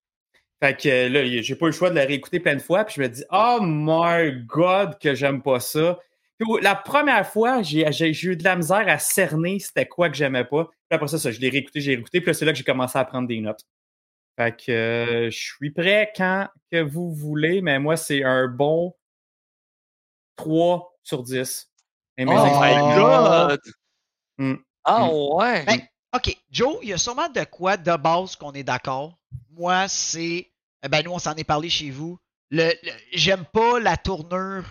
Fait 0.62 0.80
que 0.80 1.08
là, 1.08 1.42
j'ai 1.42 1.56
pas 1.56 1.66
eu 1.66 1.70
le 1.70 1.74
choix 1.74 1.90
de 1.90 1.96
le 1.96 2.02
réécouter 2.06 2.40
plein 2.40 2.56
de 2.56 2.62
fois. 2.62 2.86
Puis 2.86 2.96
je 2.98 3.02
me 3.02 3.10
dis, 3.10 3.24
oh 3.32 3.58
my 3.62 4.44
God, 4.46 5.00
que 5.00 5.16
j'aime 5.16 5.42
pas 5.42 5.60
ça. 5.60 5.98
Puis, 6.38 6.48
la 6.62 6.76
première 6.76 7.28
fois, 7.28 7.62
j'ai 7.64 7.84
eu 8.24 8.36
de 8.36 8.44
la 8.44 8.56
misère 8.56 8.88
à 8.88 8.98
cerner 9.00 9.60
c'était 9.60 9.88
quoi 9.88 10.10
que 10.10 10.16
j'aimais 10.16 10.46
pas. 10.46 10.66
Puis 10.66 10.96
après 10.96 11.08
ça, 11.08 11.18
ça 11.18 11.32
je 11.32 11.40
l'ai 11.40 11.50
réécouté, 11.50 11.82
j'ai 11.82 11.96
réécouté. 11.96 12.22
Puis 12.22 12.28
là, 12.28 12.34
c'est 12.34 12.46
là 12.46 12.52
que 12.52 12.58
j'ai 12.58 12.64
commencé 12.64 12.98
à 12.98 13.06
prendre 13.06 13.28
des 13.28 13.40
notes. 13.42 13.62
Fait 14.38 14.56
que 14.56 14.72
euh, 14.72 15.30
je 15.30 15.38
suis 15.38 15.72
prêt 15.72 16.12
quand 16.16 16.48
que 16.72 16.82
vous 16.82 17.12
voulez, 17.14 17.62
mais 17.62 17.80
moi, 17.80 17.98
c'est 17.98 18.24
un 18.24 18.48
bon 18.48 18.96
3 20.36 20.98
sur 21.04 21.24
10. 21.24 21.70
Oh 22.20 22.22
Amazing 22.22 22.54
Oh. 22.54 22.62
my 22.62 22.96
god! 22.96 23.60
Hmm. 24.38 24.56
Ah 24.84 25.06
Hmm. 25.06 25.36
ouais! 25.36 25.66
Ben, 25.66 25.80
OK, 26.16 26.38
Joe, 26.52 26.78
il 26.82 26.90
y 26.90 26.94
a 26.94 26.98
sûrement 26.98 27.30
de 27.30 27.44
quoi 27.46 27.78
de 27.78 27.96
base 27.96 28.36
qu'on 28.36 28.52
est 28.54 28.64
d'accord. 28.64 29.18
Moi, 29.52 29.88
c'est. 29.88 30.51
Eh 30.84 30.88
Ben, 30.90 31.04
nous, 31.04 31.12
on 31.12 31.20
s'en 31.20 31.36
est 31.36 31.44
parlé 31.44 31.70
chez 31.70 31.90
vous. 31.92 32.18
Le, 32.50 32.72
le- 32.84 32.92
J'aime 33.14 33.46
pas 33.46 33.80
la 33.80 33.98
tournure 33.98 34.64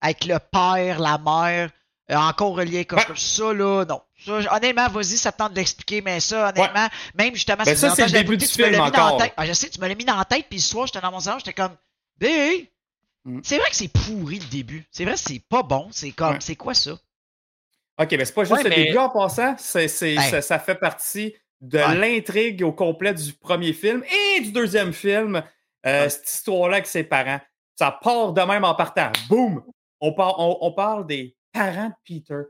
avec 0.00 0.24
le 0.24 0.38
père, 0.38 0.98
la 0.98 1.18
mère, 1.18 1.70
euh, 2.10 2.14
encore 2.16 2.54
relié 2.56 2.84
comme 2.84 2.98
Ouais. 2.98 3.04
ça, 3.16 3.52
là. 3.52 3.84
Non. 3.84 4.02
Ça, 4.24 4.54
honnêtement, 4.56 4.88
vas-y, 4.88 5.16
ça 5.16 5.30
te 5.32 5.38
tente 5.38 5.52
de 5.52 5.56
l'expliquer, 5.58 6.00
mais 6.00 6.20
ça, 6.20 6.48
honnêtement, 6.48 6.88
même 7.14 7.34
justement, 7.34 7.64
Ben, 7.64 7.76
ça, 7.76 7.94
c'est 7.94 8.06
le 8.06 8.12
début 8.12 8.36
du 8.36 8.44
me 8.44 8.50
film 8.50 8.70
mis 8.70 8.76
dans 8.76 8.84
la 8.84 8.88
encore. 9.06 9.16
tête. 9.18 9.32
Ah, 9.36 9.46
je 9.46 9.52
sais, 9.52 9.68
tu 9.68 9.80
me 9.80 9.88
l'as 9.88 9.94
mis 9.94 10.04
dans 10.04 10.16
la 10.16 10.24
tête, 10.24 10.46
puis 10.48 10.60
ce 10.60 10.68
soir, 10.70 10.86
j'étais 10.86 11.00
dans 11.00 11.10
mon 11.12 11.20
salon, 11.20 11.38
j'étais 11.38 11.52
comme. 11.52 11.76
Bé! 12.18 12.70
Mm. 13.24 13.40
C'est 13.44 13.58
vrai 13.58 13.68
que 13.70 13.76
c'est 13.76 13.88
pourri 13.88 14.38
le 14.40 14.46
début. 14.46 14.84
C'est 14.90 15.04
vrai 15.04 15.14
que 15.14 15.20
c'est 15.20 15.40
pas 15.48 15.62
bon. 15.62 15.88
C'est 15.92 16.10
comme. 16.12 16.32
Ouais. 16.34 16.40
C'est 16.40 16.56
quoi 16.56 16.74
ça? 16.74 16.92
OK, 17.98 18.08
mais 18.12 18.24
c'est 18.24 18.32
pas 18.32 18.42
juste 18.44 18.52
Ouais, 18.56 18.62
le 18.64 18.70
mais- 18.70 18.84
début 18.86 18.98
en 18.98 19.10
passant, 19.10 19.54
c'est, 19.58 19.86
c'est- 19.86 20.14
Hey. 20.14 20.30
ça, 20.30 20.40
ça 20.42 20.58
fait 20.58 20.74
partie 20.74 21.34
de 21.62 21.78
Ouais. 21.78 21.94
l'intrigue 21.96 22.62
au 22.62 22.72
complet 22.72 23.14
du 23.14 23.32
premier 23.32 23.72
film 23.72 24.04
et 24.36 24.40
du 24.42 24.52
deuxième 24.52 24.92
film. 24.92 25.36
Euh, 25.86 26.02
Ouais. 26.04 26.08
Cette 26.10 26.28
histoire-là 26.28 26.76
avec 26.76 26.86
ses 26.86 27.04
parents. 27.04 27.40
Ça 27.76 27.90
part 28.02 28.32
de 28.34 28.42
même 28.42 28.64
en 28.64 28.74
partant. 28.74 29.10
Boum! 29.28 29.64
On, 30.00 30.12
par- 30.12 30.38
on, 30.38 30.58
on 30.60 30.72
parle 30.72 31.06
des 31.06 31.34
parents 31.52 31.88
de 31.88 31.94
Peter. 32.04 32.42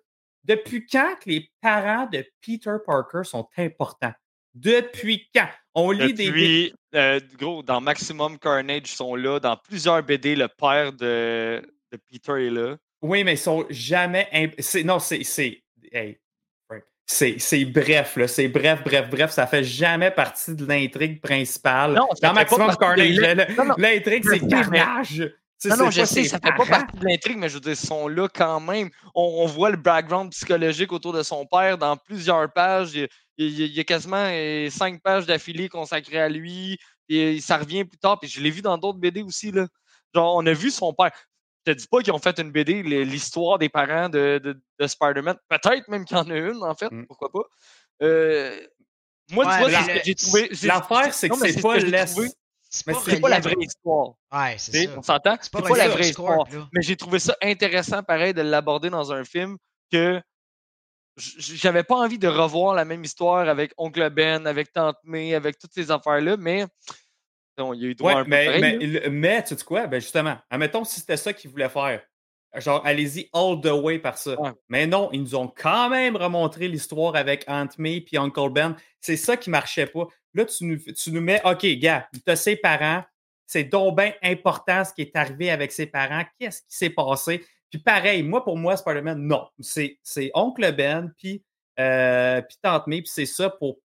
Depuis 0.44 0.84
quand 0.86 1.14
que 1.20 1.30
les 1.30 1.48
parents 1.60 2.06
de 2.12 2.26
Peter 2.40 2.74
Parker 2.84 3.22
sont 3.24 3.48
importants? 3.56 4.12
Depuis 4.54 5.28
quand? 5.34 5.48
On 5.74 5.90
lit 5.92 6.12
des- 6.12 6.74
euh, 6.94 7.20
gros, 7.38 7.62
dans 7.62 7.80
Maximum 7.80 8.38
Carnage, 8.38 8.82
ils 8.84 8.88
sont 8.88 9.14
là. 9.14 9.38
Dans 9.40 9.56
plusieurs 9.56 10.02
BD, 10.02 10.34
le 10.36 10.48
père 10.48 10.92
de, 10.92 11.62
de 11.90 11.98
Peter 12.10 12.46
est 12.46 12.50
là. 12.50 12.76
Oui, 13.00 13.24
mais 13.24 13.34
ils 13.34 13.38
sont 13.38 13.64
jamais. 13.70 14.28
imp- 14.32 14.84
Non, 14.84 14.98
c'est. 14.98 15.22
hey, 15.90 16.18
c'est 17.12 17.36
c'est 17.38 17.64
bref, 17.64 18.16
là. 18.16 18.26
C'est 18.28 18.48
bref, 18.48 18.80
bref, 18.84 19.08
bref. 19.10 19.30
Ça 19.30 19.46
fait 19.46 19.64
jamais 19.64 20.10
partie 20.10 20.54
de 20.54 20.64
l'intrigue 20.66 21.20
principale. 21.20 21.92
Non, 21.92 22.08
Dans 22.22 22.32
Maximum 22.34 22.68
Carnage, 22.76 23.76
l'intrigue, 23.78 24.24
c'est 24.28 24.38
carnage. 24.48 25.32
Non, 25.70 25.76
non, 25.76 25.90
je 25.90 26.04
sais, 26.04 26.24
ça 26.24 26.38
fait 26.44 26.52
pas 26.56 26.66
partie 26.66 26.96
de 26.98 27.04
l'intrigue, 27.06 27.36
mais 27.38 27.48
je 27.48 27.54
veux 27.54 27.60
dire, 27.60 27.72
ils 27.72 27.76
sont 27.76 28.08
là 28.08 28.26
quand 28.34 28.58
même. 28.58 28.90
On, 29.14 29.42
on 29.42 29.46
voit 29.46 29.70
le 29.70 29.76
background 29.76 30.32
psychologique 30.32 30.90
autour 30.92 31.12
de 31.12 31.22
son 31.22 31.46
père 31.46 31.78
dans 31.78 31.96
plusieurs 31.96 32.52
pages. 32.52 32.94
Il, 32.94 33.08
il- 33.38 33.60
il 33.60 33.72
y 33.72 33.80
a 33.80 33.84
quasiment 33.84 34.26
euh, 34.28 34.68
cinq 34.70 35.00
pages 35.02 35.24
d'affilée 35.26 35.68
consacrées 35.68 36.20
à 36.20 36.28
lui. 36.28 36.78
Et 37.08 37.40
ça 37.40 37.58
revient 37.58 37.84
plus 37.84 37.98
tard. 37.98 38.18
Puis 38.18 38.28
je 38.28 38.40
l'ai 38.40 38.50
vu 38.50 38.60
dans 38.62 38.76
d'autres 38.78 38.98
BD 38.98 39.22
aussi. 39.22 39.52
Là. 39.52 39.66
Genre, 40.14 40.34
on 40.36 40.44
a 40.46 40.52
vu 40.52 40.70
son 40.70 40.92
père. 40.94 41.10
Je 41.66 41.72
te 41.72 41.78
dis 41.78 41.86
pas 41.86 42.00
qu'ils 42.02 42.12
ont 42.12 42.18
fait 42.18 42.38
une 42.40 42.50
BD, 42.50 42.82
l'histoire 42.82 43.58
des 43.58 43.68
parents 43.68 44.08
de, 44.08 44.40
de, 44.42 44.60
de 44.78 44.86
Spider-Man. 44.86 45.36
Peut-être 45.48 45.88
même 45.88 46.04
qu'il 46.04 46.16
y 46.16 46.20
en 46.20 46.28
a 46.30 46.34
une, 46.36 46.62
en 46.62 46.74
fait, 46.74 46.90
Mm. 46.90 47.06
pourquoi 47.06 47.30
pas. 47.30 47.44
Euh, 48.02 48.60
moi, 49.30 49.46
Ouais, 49.46 49.52
tu 49.52 49.58
vois, 49.60 49.70
c'est 49.70 49.82
ce 49.82 49.98
que 49.98 50.04
j'ai 50.04 50.14
trouvé. 50.14 50.48
j'ai- 50.50 50.66
L'affaire, 50.66 51.14
c'est 51.14 51.28
que 51.28 51.34
non, 51.34 51.40
mais 51.40 51.52
c'est 51.52 51.58
ce 51.58 51.62
pas 51.62 51.76
laisse. 51.78 52.18
C'est 52.74 52.86
Mais 52.86 52.92
pas, 52.94 53.00
C'est 53.04 53.20
pas 53.20 53.28
la 53.28 53.40
vraie 53.40 53.54
histoire. 53.60 54.14
Ouais, 54.32 54.54
c'est 54.58 54.86
ça. 54.86 54.90
On 54.96 55.02
s'entend? 55.02 55.36
C'est 55.42 55.52
pas 55.52 55.76
la 55.76 55.88
vraie 55.88 56.08
histoire. 56.08 56.48
là. 56.50 56.68
Mais 56.72 56.80
j'ai 56.82 56.96
trouvé 56.96 57.18
ça 57.18 57.36
intéressant, 57.42 58.02
pareil, 58.02 58.32
de 58.32 58.40
l'aborder 58.40 58.88
dans 58.88 59.12
un 59.12 59.24
film 59.24 59.58
que 59.92 60.20
j'avais 61.16 61.82
pas 61.84 61.96
envie 61.96 62.18
de 62.18 62.28
revoir 62.28 62.74
la 62.74 62.86
même 62.86 63.04
histoire 63.04 63.46
avec 63.48 63.72
Oncle 63.76 64.08
Ben, 64.10 64.46
avec 64.46 64.72
Tante 64.72 64.96
May, 65.04 65.34
avec 65.34 65.58
toutes 65.58 65.74
ces 65.74 65.90
affaires-là, 65.90 66.36
mais 66.38 66.64
il 67.58 67.80
y 67.82 67.84
a 67.86 67.88
eu 67.88 67.94
droit 67.94 68.14
Ouais, 68.14 68.20
un 68.20 68.24
peu 68.24 68.30
mais, 68.30 68.46
pareil, 68.46 68.60
mais, 68.60 68.86
là. 68.86 69.00
le- 69.04 69.10
mais 69.10 69.42
tu 69.44 69.56
sais 69.56 69.64
quoi? 69.64 69.86
Ben 69.86 70.00
justement, 70.00 70.36
admettons 70.50 70.84
si 70.84 71.00
c'était 71.00 71.16
ça 71.16 71.32
qu'ils 71.32 71.50
voulaient 71.50 71.68
faire. 71.68 72.02
Genre, 72.56 72.84
allez-y 72.84 73.30
all 73.32 73.60
the 73.62 73.70
way 73.72 73.98
par 73.98 74.18
ça. 74.18 74.38
Ouais. 74.38 74.50
Mais 74.68 74.86
non, 74.86 75.08
ils 75.12 75.22
nous 75.22 75.34
ont 75.34 75.48
quand 75.48 75.88
même 75.88 76.16
remontré 76.16 76.68
l'histoire 76.68 77.16
avec 77.16 77.44
Aunt 77.48 77.68
May 77.78 78.02
puis 78.02 78.18
Uncle 78.18 78.50
Ben. 78.50 78.76
C'est 79.00 79.16
ça 79.16 79.38
qui 79.38 79.48
marchait 79.48 79.86
pas. 79.86 80.06
Là, 80.34 80.44
tu 80.44 80.64
nous, 80.64 80.78
tu 80.78 81.12
nous 81.12 81.20
mets, 81.22 81.40
OK, 81.46 81.64
gars, 81.78 82.08
t'as 82.26 82.36
ses 82.36 82.56
parents. 82.56 83.04
C'est 83.46 83.64
donc 83.64 83.96
bien 83.96 84.12
important 84.22 84.84
ce 84.84 84.92
qui 84.92 85.00
est 85.02 85.16
arrivé 85.16 85.50
avec 85.50 85.72
ses 85.72 85.86
parents. 85.86 86.24
Qu'est-ce 86.38 86.60
qui 86.60 86.76
s'est 86.76 86.90
passé? 86.90 87.42
Puis 87.70 87.80
pareil, 87.80 88.22
moi, 88.22 88.44
pour 88.44 88.58
moi, 88.58 88.76
Spider-Man, 88.76 89.18
non. 89.26 89.46
C'est 89.60 89.98
c'est 90.02 90.30
Oncle 90.34 90.72
Ben, 90.72 91.10
puis 91.16 91.42
euh, 91.80 92.42
puis 92.42 92.56
Tante 92.62 92.86
May, 92.86 93.00
puis 93.00 93.10
c'est 93.10 93.24
ça 93.26 93.48
pour... 93.48 93.78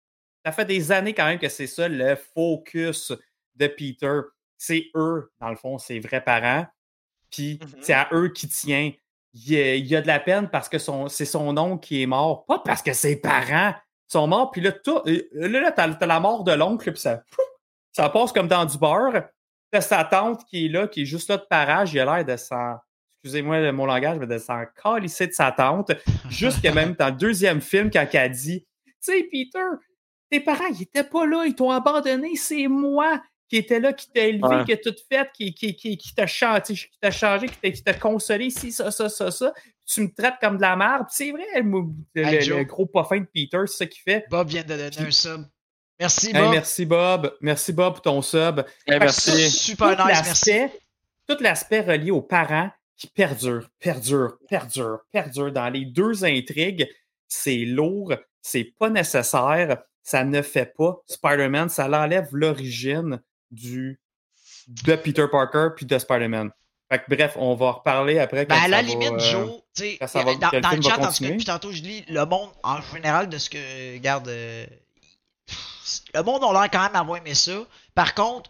Ça 0.43 0.51
fait 0.51 0.65
des 0.65 0.91
années 0.91 1.13
quand 1.13 1.25
même 1.25 1.37
que 1.39 1.49
c'est 1.49 1.67
ça 1.67 1.87
le 1.87 2.15
focus 2.15 3.11
de 3.55 3.67
Peter. 3.67 4.19
C'est 4.57 4.89
eux, 4.95 5.31
dans 5.39 5.49
le 5.49 5.55
fond, 5.55 5.77
ses 5.77 5.99
vrais 5.99 6.23
parents. 6.23 6.65
Puis 7.31 7.59
Mhm. 7.61 7.81
c'est 7.81 7.93
à 7.93 8.07
eux 8.13 8.29
qui 8.29 8.47
tient. 8.47 8.91
Il 9.33 9.51
y 9.51 9.95
a, 9.97 10.01
de 10.01 10.07
la 10.07 10.19
peine 10.21 10.49
parce 10.49 10.69
que 10.69 10.77
c'est 10.77 11.25
son 11.25 11.57
oncle 11.57 11.85
qui 11.85 12.01
est 12.01 12.05
mort, 12.05 12.45
pas 12.45 12.59
parce 12.59 12.81
que 12.81 12.93
ses 12.93 13.19
parents 13.19 13.73
sont 14.07 14.27
morts. 14.27 14.49
Puis 14.51 14.61
là, 14.61 14.71
euh, 14.87 15.19
là, 15.33 15.71
t'as, 15.73 15.93
t'as 15.93 16.05
la 16.05 16.21
mort 16.21 16.45
de 16.45 16.53
l'oncle, 16.53 16.89
puis 16.93 17.01
ça, 17.01 17.21
ça 17.91 18.07
passe 18.09 18.31
comme 18.31 18.47
dans 18.47 18.63
du 18.63 18.77
beurre. 18.77 19.25
T'as 19.71 19.81
sa 19.81 20.05
tante 20.05 20.45
qui 20.45 20.67
est 20.67 20.69
là, 20.69 20.87
qui 20.87 21.01
est 21.01 21.05
juste 21.05 21.29
là 21.29 21.35
de 21.35 21.45
parage. 21.49 21.93
Il 21.93 21.99
a 21.99 22.05
l'air 22.05 22.23
de 22.25 22.37
s'en. 22.37 22.75
Excusez-moi 23.23 23.71
mon 23.73 23.87
langage, 23.87 24.19
mais 24.19 24.27
de 24.27 24.37
s'en 24.37 24.63
calisser 24.81 25.27
de 25.27 25.33
sa 25.33 25.51
tante. 25.51 25.91
Jusqu'à 26.29 26.71
même 26.73 26.93
dans 26.93 27.07
le 27.07 27.11
deuxième 27.15 27.59
film, 27.59 27.89
quand 27.91 28.05
elle 28.13 28.19
a 28.19 28.29
dit 28.29 28.65
Tu 28.85 28.93
sais, 29.01 29.23
Peter, 29.29 29.59
tes 30.29 30.39
parents, 30.39 30.67
ils 30.69 30.83
étaient 30.83 31.03
pas 31.03 31.25
là, 31.25 31.43
ils 31.45 31.55
t'ont 31.55 31.71
abandonné, 31.71 32.35
c'est 32.37 32.67
moi 32.67 33.21
qui 33.47 33.57
était 33.57 33.79
là, 33.79 33.93
qui 33.93 34.09
t'a 34.11 34.21
élevé, 34.25 34.43
Ouais. 34.47 34.63
qui 34.65 34.73
a 34.73 34.77
tout 34.77 34.95
fait, 35.09 35.29
qui, 35.33 35.53
qui, 35.53 35.75
qui, 35.75 35.97
qui 35.97 36.15
t'a 36.15 36.25
chanté, 36.27 36.73
qui 36.73 36.89
t'a 36.99 37.11
changé, 37.11 37.47
qui 37.47 37.83
t'a, 37.83 37.93
consolé, 37.93 38.49
si, 38.49 38.71
ça, 38.71 38.89
ça, 38.91 39.07
ça, 39.09 39.29
ça. 39.31 39.53
Tu 39.85 40.01
me 40.01 40.13
traites 40.13 40.35
comme 40.41 40.57
de 40.57 40.61
la 40.61 40.75
merde. 40.75 41.05
Puis 41.07 41.15
C'est 41.15 41.31
vrai, 41.31 41.43
le, 41.55 41.61
le- 42.15 42.25
Hey, 42.27 42.45
le 42.47 42.63
gros 42.63 42.87
poffin 42.87 43.19
de 43.19 43.27
Peter, 43.31 43.59
c'est 43.67 43.77
ça 43.77 43.85
qu'il 43.85 44.01
fait. 44.01 44.25
Bob 44.29 44.47
vient 44.49 44.63
de 44.63 44.67
donner 44.69 44.89
un 44.97 45.11
sub. 45.11 45.45
Merci, 45.99 46.27
Hey, 46.27 46.33
Bob. 46.33 46.51
merci 46.51 46.85
Bob. 46.85 47.37
Merci 47.41 47.71
Bob 47.73 47.93
pour 47.93 48.01
ton 48.01 48.21
sub. 48.21 48.63
Que 48.87 48.97
merci. 48.97 49.49
Super 49.51 49.95
tout 49.95 50.03
nice, 50.07 50.21
merci. 50.23 50.49
l'aspect, 50.51 50.79
tout 51.27 51.37
l'aspect 51.39 51.81
relié 51.81 52.11
aux 52.11 52.21
parents 52.23 52.71
qui 52.97 53.07
perdure, 53.07 53.69
perdure, 53.79 54.37
perdure, 54.49 54.99
perdure 55.11 55.51
dans 55.51 55.69
les 55.69 55.85
deux 55.85 56.25
intrigues, 56.25 56.89
c'est 57.27 57.57
lourd, 57.57 58.13
c'est 58.41 58.73
pas 58.79 58.89
nécessaire, 58.89 59.83
ça 60.01 60.23
ne 60.23 60.41
fait 60.41 60.73
pas 60.77 61.01
Spider-Man, 61.07 61.69
ça 61.69 61.87
l'enlève 61.87 62.29
l'origine 62.31 63.21
du 63.51 63.99
de 64.67 64.95
Peter 64.95 65.25
Parker 65.31 65.69
puis 65.75 65.85
de 65.85 65.97
Spider-Man. 65.97 66.51
Fait 66.91 66.99
que 66.99 67.15
bref, 67.15 67.33
on 67.37 67.55
va 67.55 67.71
reparler 67.71 68.19
après. 68.19 68.45
Ben, 68.45 68.55
quand 68.55 68.63
à 68.63 68.67
la 68.67 68.77
va, 68.77 68.81
limite, 68.83 69.11
euh, 69.13 69.19
Joe, 69.31 69.61
tu 69.75 69.83
sais, 69.83 69.97
dans, 70.39 70.49
que 70.49 70.55
le 70.55 70.61
dans 70.61 70.69
chat, 70.69 70.93
en 70.93 71.11
tout 71.11 71.23
cas, 71.23 71.29
depuis 71.29 71.45
tantôt, 71.45 71.71
je 71.71 71.81
lis 71.81 72.05
le 72.07 72.25
monde 72.25 72.49
en 72.63 72.81
général 72.93 73.27
de 73.29 73.37
ce 73.37 73.49
que, 73.49 73.93
regarde, 73.95 74.27
euh, 74.27 74.65
le 76.13 76.23
monde 76.23 76.43
a 76.43 76.53
l'air 76.53 76.69
quand 76.71 76.83
même 76.83 76.95
avoir 76.95 77.17
aimé 77.17 77.33
ça. 77.33 77.65
Par 77.93 78.13
contre, 78.13 78.49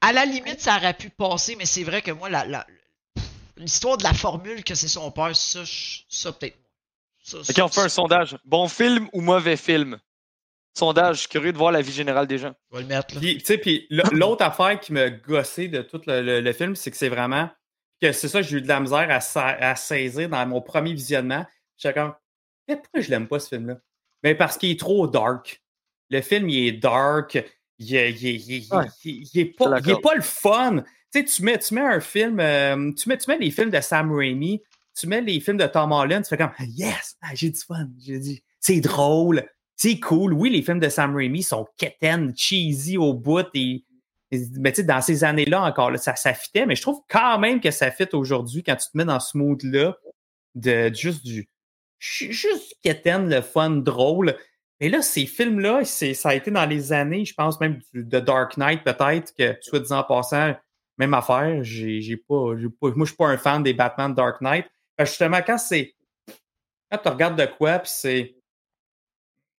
à 0.00 0.12
la 0.12 0.24
limite, 0.24 0.60
ça 0.60 0.76
aurait 0.76 0.94
pu 0.94 1.10
passer, 1.10 1.56
mais 1.56 1.66
c'est 1.66 1.82
vrai 1.84 2.02
que 2.02 2.10
moi, 2.12 2.28
la, 2.28 2.44
la- 2.46 2.66
l'histoire 3.56 3.96
de 3.96 4.04
la 4.04 4.14
formule 4.14 4.62
que 4.62 4.74
c'est 4.74 4.88
son 4.88 5.10
père, 5.10 5.34
ça, 5.34 5.64
je- 5.64 6.00
ça 6.08 6.32
peut-être. 6.32 6.56
Ça, 7.22 7.38
Ok, 7.38 7.44
ça, 7.46 7.64
on 7.64 7.68
fait 7.68 7.80
un 7.80 7.88
sondage. 7.88 8.38
Bon 8.44 8.68
film 8.68 9.08
ou 9.12 9.20
mauvais 9.20 9.56
film? 9.56 9.98
Sondage, 10.76 11.16
je 11.16 11.20
suis 11.20 11.28
curieux 11.28 11.52
de 11.52 11.58
voir 11.58 11.72
l'avis 11.72 11.92
général 11.92 12.26
des 12.26 12.38
gens. 12.38 12.54
Je 12.70 12.76
vais 12.76 12.82
le 12.82 12.88
mettre 12.88 13.14
là. 13.14 13.20
Puis, 13.20 13.38
tu 13.38 13.44
sais, 13.44 13.58
puis 13.58 13.86
l- 13.90 14.02
l'autre 14.12 14.44
affaire 14.44 14.78
qui 14.78 14.92
m'a 14.92 15.08
gossé 15.10 15.68
de 15.68 15.80
tout 15.82 16.00
le, 16.06 16.20
le- 16.22 16.40
le 16.40 16.52
film, 16.52 16.76
c'est 16.76 16.90
que 16.90 16.96
c'est 16.96 17.08
vraiment 17.08 17.48
que 18.00 18.12
c'est 18.12 18.28
ça, 18.28 18.42
j'ai 18.42 18.58
eu 18.58 18.62
de 18.62 18.68
la 18.68 18.80
misère 18.80 19.06
à, 19.10 19.20
sa- 19.20 19.46
à 19.46 19.74
saisir 19.74 20.28
dans 20.28 20.46
mon 20.46 20.60
premier 20.60 20.92
visionnement. 20.92 21.46
J'étais 21.78 21.94
comme, 21.94 22.12
pourquoi 22.66 23.00
je 23.00 23.10
l'aime 23.10 23.26
pas 23.26 23.38
ce 23.38 23.48
film-là? 23.48 23.78
Mais 24.22 24.34
parce 24.34 24.58
qu'il 24.58 24.70
est 24.70 24.78
trop 24.78 25.06
dark. 25.06 25.62
Le 26.10 26.20
film, 26.20 26.48
il 26.50 26.68
est 26.68 26.72
dark. 26.72 27.42
Il 27.78 27.94
est, 27.94 28.12
il 28.12 28.26
est- 28.26 28.34
il 28.34 28.52
est- 28.54 28.72
Ouais. 28.74 28.84
il- 29.04 29.28
il 29.32 29.40
est 29.40 29.44
pas, 29.46 29.64
pas 30.02 30.14
le 30.14 30.22
fun. 30.22 30.82
Tu 31.12 31.20
sais, 31.20 31.24
tu 31.24 31.42
mets, 31.42 31.58
tu 31.58 31.72
mets 31.74 31.80
un 31.80 32.00
film, 32.00 32.38
euh, 32.40 32.92
tu, 32.92 33.08
mets, 33.08 33.16
tu 33.16 33.30
mets 33.30 33.38
les 33.38 33.50
films 33.50 33.70
de 33.70 33.80
Sam 33.80 34.12
Raimi, 34.12 34.62
tu 34.98 35.06
mets 35.06 35.20
les 35.22 35.40
films 35.40 35.56
de 35.56 35.66
Tom 35.66 35.92
Holland, 35.92 36.22
tu 36.22 36.28
fais 36.28 36.36
comme, 36.36 36.52
yes, 36.60 37.16
ah, 37.22 37.28
j'ai 37.34 37.50
du 37.50 37.60
fun. 37.60 37.88
J'ai 37.98 38.18
dit, 38.18 38.42
c'est 38.60 38.80
drôle. 38.80 39.46
C'est 39.76 40.00
cool. 40.00 40.32
Oui, 40.32 40.50
les 40.50 40.62
films 40.62 40.80
de 40.80 40.88
Sam 40.88 41.14
Raimi 41.14 41.42
sont 41.42 41.66
quétaines, 41.76 42.34
cheesy 42.36 42.96
au 42.96 43.12
bout. 43.12 43.46
Et, 43.54 43.84
mais 44.30 44.72
tu 44.72 44.76
sais, 44.76 44.84
dans 44.84 45.02
ces 45.02 45.22
années-là 45.22 45.62
encore, 45.62 45.90
là, 45.90 45.98
ça, 45.98 46.16
ça 46.16 46.32
fitait. 46.34 46.66
Mais 46.66 46.76
je 46.76 46.82
trouve 46.82 47.02
quand 47.08 47.38
même 47.38 47.60
que 47.60 47.70
ça 47.70 47.90
fit 47.90 48.08
aujourd'hui 48.12 48.62
quand 48.62 48.76
tu 48.76 48.90
te 48.90 48.96
mets 48.96 49.04
dans 49.04 49.20
ce 49.20 49.36
mood-là 49.36 49.96
de 50.54 50.90
juste 50.94 51.24
du 51.24 51.48
ju- 51.98 52.32
juste 52.32 52.74
quétaine, 52.82 53.28
le 53.28 53.42
fun, 53.42 53.70
drôle. 53.70 54.36
Et 54.80 54.88
là, 54.88 55.02
ces 55.02 55.26
films-là, 55.26 55.84
ça 55.84 56.28
a 56.28 56.34
été 56.34 56.50
dans 56.50 56.66
les 56.66 56.92
années, 56.92 57.24
je 57.24 57.34
pense 57.34 57.60
même 57.60 57.80
de 57.94 58.20
Dark 58.20 58.56
Knight, 58.56 58.84
peut-être, 58.84 59.34
que, 59.34 59.56
soit 59.62 59.80
disant 59.80 60.00
en 60.00 60.04
passant, 60.04 60.54
même 60.98 61.14
affaire, 61.14 61.62
j'ai, 61.62 62.16
pas, 62.16 62.52
pas, 62.80 62.90
moi, 62.90 63.04
je 63.04 63.04
suis 63.06 63.16
pas 63.16 63.28
un 63.28 63.38
fan 63.38 63.62
des 63.62 63.74
Batman 63.74 64.14
Dark 64.14 64.40
Knight. 64.40 64.66
Justement, 64.98 65.40
quand 65.46 65.58
c'est, 65.58 65.94
quand 66.90 66.98
tu 66.98 67.08
regardes 67.08 67.38
de 67.38 67.46
quoi, 67.46 67.78
puis 67.78 67.90
c'est, 67.92 68.35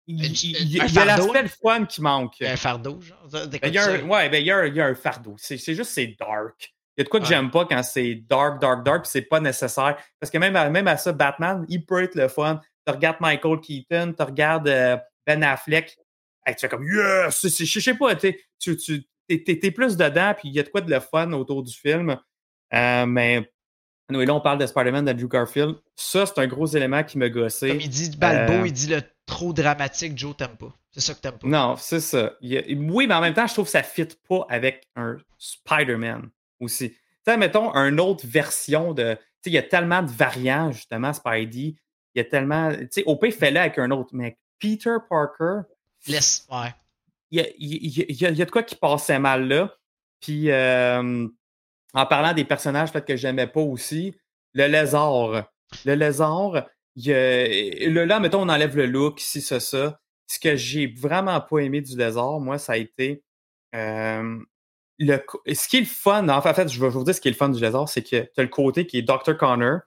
il, 0.07 0.21
Un- 0.25 0.29
il- 0.29 0.45
il- 0.45 0.63
il 0.77 0.95
y 0.95 0.99
a 0.99 1.05
l'aspect 1.05 1.43
le 1.43 1.49
fun 1.49 1.85
qui 1.87 2.01
manque. 2.01 2.41
Un 2.43 2.57
fardeau, 2.57 3.01
genre. 3.01 3.27
Ben, 3.33 3.49
il 3.65 3.75
y 3.75 3.79
a 3.79 3.85
un, 3.91 4.01
ouais, 4.03 4.29
ben, 4.29 4.41
il 4.41 4.47
y 4.47 4.51
a 4.51 4.59
un, 4.59 4.67
il 4.67 4.75
y 4.77 4.81
a 4.81 4.87
un 4.87 4.95
fardeau. 4.95 5.35
C'est, 5.39 5.59
c'est 5.59 5.75
juste, 5.75 5.91
c'est 5.91 6.15
dark. 6.19 6.73
Il 6.97 7.01
y 7.01 7.03
a 7.03 7.05
de 7.05 7.09
quoi 7.09 7.21
que 7.21 7.25
Ouais. 7.25 7.31
j'aime 7.31 7.51
pas 7.51 7.67
quand 7.67 7.83
c'est 7.83 8.15
dark, 8.29 8.61
dark, 8.61 8.85
dark, 8.85 9.03
puis 9.03 9.11
c'est 9.11 9.23
pas 9.23 9.41
nécessaire. 9.41 9.97
Parce 10.19 10.31
que 10.31 10.39
même 10.39 10.57
à, 10.57 10.71
même 10.71 10.89
à 10.89 10.97
ça, 10.97 11.13
Batman, 11.13 11.65
il 11.69 11.85
peut 11.85 12.03
être 12.03 12.15
le 12.15 12.29
fun. 12.29 12.61
Tu 12.87 12.93
regardes 12.93 13.21
Michael 13.21 13.61
Keaton, 13.61 14.15
tu 14.17 14.23
regardes 14.23 14.69
euh, 14.69 14.97
Ben 15.27 15.43
Affleck, 15.43 15.99
hey, 16.47 16.55
tu 16.55 16.61
fais 16.61 16.69
comme 16.69 16.87
yes! 16.87 17.47
Je 17.65 17.81
sais 17.81 17.95
pas, 17.95 18.15
t'es- 18.15 18.41
tu, 18.59 18.77
tu 18.77 19.05
t'es, 19.29 19.71
plus 19.73 19.97
dedans, 19.97 20.33
puis 20.39 20.49
il 20.49 20.55
y 20.55 20.61
a 20.61 20.63
de 20.63 20.69
quoi 20.69 20.81
de 20.81 20.91
le 20.91 21.01
fun 21.01 21.33
autour 21.33 21.63
du 21.65 21.75
film. 21.75 22.17
Euh, 22.73 23.07
mais 23.07 23.51
nous, 24.09 24.21
là, 24.21 24.35
on 24.35 24.41
parle 24.41 24.59
de 24.59 24.67
Spider-Man 24.67 25.05
d'Andrew 25.05 25.29
Garfield. 25.29 25.75
Ça, 25.97 26.25
c'est 26.27 26.39
un 26.39 26.47
gros 26.47 26.67
élément 26.67 27.03
qui 27.03 27.19
gossé. 27.19 27.69
Comme 27.69 27.81
il 27.81 27.89
dit 27.91 28.17
Balbo, 28.17 28.53
Euh, 28.53 28.67
il 28.67 28.73
dit 28.73 28.87
le 28.87 29.03
trop 29.27 29.53
dramatique, 29.53 30.17
Joe 30.17 30.37
t'aimes 30.37 30.57
pas. 30.57 30.73
C'est 30.93 31.01
ça 31.01 31.15
que 31.15 31.21
t'aimes 31.21 31.39
pas. 31.39 31.47
Non, 31.49 31.77
c'est 31.77 32.01
ça. 32.01 32.33
Il 32.41 32.53
y 32.53 32.59
a- 32.59 32.63
oui, 32.93 33.07
mais 33.07 33.15
en 33.15 33.21
même 33.21 33.35
temps, 33.35 33.47
je 33.47 33.53
trouve 33.53 33.67
que 33.67 33.71
ça 33.73 33.81
ne 33.81 33.85
fit 33.85 34.09
pas 34.29 34.47
avec 34.49 34.87
un 34.97 35.17
Spider-Man 35.39 36.31
aussi. 36.61 36.91
Tu 36.91 36.97
sais, 37.27 37.37
mettons, 37.37 37.75
une 37.75 38.01
autre 38.01 38.27
version 38.27 38.95
de. 38.95 39.15
Tu 39.15 39.21
sais, 39.43 39.51
il 39.51 39.53
y 39.55 39.59
a 39.59 39.63
tellement 39.63 40.03
de 40.03 40.11
variants, 40.11 40.71
justement, 40.73 41.13
Spidey. 41.13 41.75
Il 42.15 42.19
y 42.19 42.21
a 42.21 42.25
tellement. 42.25 42.71
Tu 42.73 42.87
sais, 42.91 43.03
OP 43.07 43.31
fait-le 43.31 43.59
avec 43.61 43.79
un 43.79 43.91
autre, 43.91 44.11
mais 44.13 44.39
Peter 44.59 44.97
Parker, 45.11 45.63
Laisse. 46.07 46.47
Ouais. 46.51 46.73
il 47.31 47.41
y 47.41 47.43
a, 47.43 47.47
il 47.59 47.67
y 47.99 48.01
a- 48.03 48.05
il 48.09 48.17
y 48.23 48.27
a- 48.27 48.31
il 48.31 48.39
y 48.39 48.43
a 48.43 48.45
de 48.47 48.51
quoi 48.51 48.63
qui 48.63 48.77
passait 48.77 49.19
mal 49.19 49.49
là. 49.49 49.75
Puis, 50.21 50.51
euh, 50.51 51.27
en 51.93 52.07
parlant 52.07 52.33
des 52.33 52.45
personnages 52.45 52.91
peut-être 52.93 53.07
que 53.07 53.17
j'aimais 53.17 53.47
pas 53.49 53.61
aussi, 53.61 54.15
le 54.55 54.67
lézard. 54.67 55.51
Le 55.85 55.95
lézard, 55.95 56.65
il 56.97 57.93
là, 57.95 58.21
mettons, 58.21 58.41
on 58.43 58.49
enlève 58.49 58.77
le 58.77 58.87
look, 58.87 59.21
ici, 59.23 59.41
ça, 59.41 59.61
ça. 59.61 60.01
Ce 60.27 60.39
que 60.39 60.57
j'ai 60.57 60.87
vraiment 60.89 61.41
pas 61.41 61.59
aimé 61.59 61.81
du 61.81 61.97
lézard, 61.97 62.41
moi, 62.41 62.59
ça 62.59 62.73
a 62.73 62.77
été. 62.79 63.23
euh, 63.75 64.39
le, 64.99 65.19
ce 65.55 65.69
qui 65.69 65.77
est 65.79 65.81
le 65.81 65.87
fun, 65.87 66.29
en 66.29 66.43
fait, 66.43 66.51
en 66.51 66.55
fait, 66.55 66.69
je 66.69 66.81
vais 66.81 66.87
je 66.89 66.93
vais 66.93 66.99
vous 66.99 67.05
dire 67.05 67.15
ce 67.15 67.21
qui 67.21 67.29
est 67.29 67.33
le 67.33 67.37
fun 67.37 67.51
du 67.51 67.61
lézard, 67.61 67.89
c'est 67.89 68.03
que 68.03 68.23
tu 68.23 68.41
as 68.41 68.43
le 68.43 68.49
côté 68.49 68.87
qui 68.87 68.99
est 68.99 69.03
Dr. 69.03 69.37
Connor, 69.39 69.81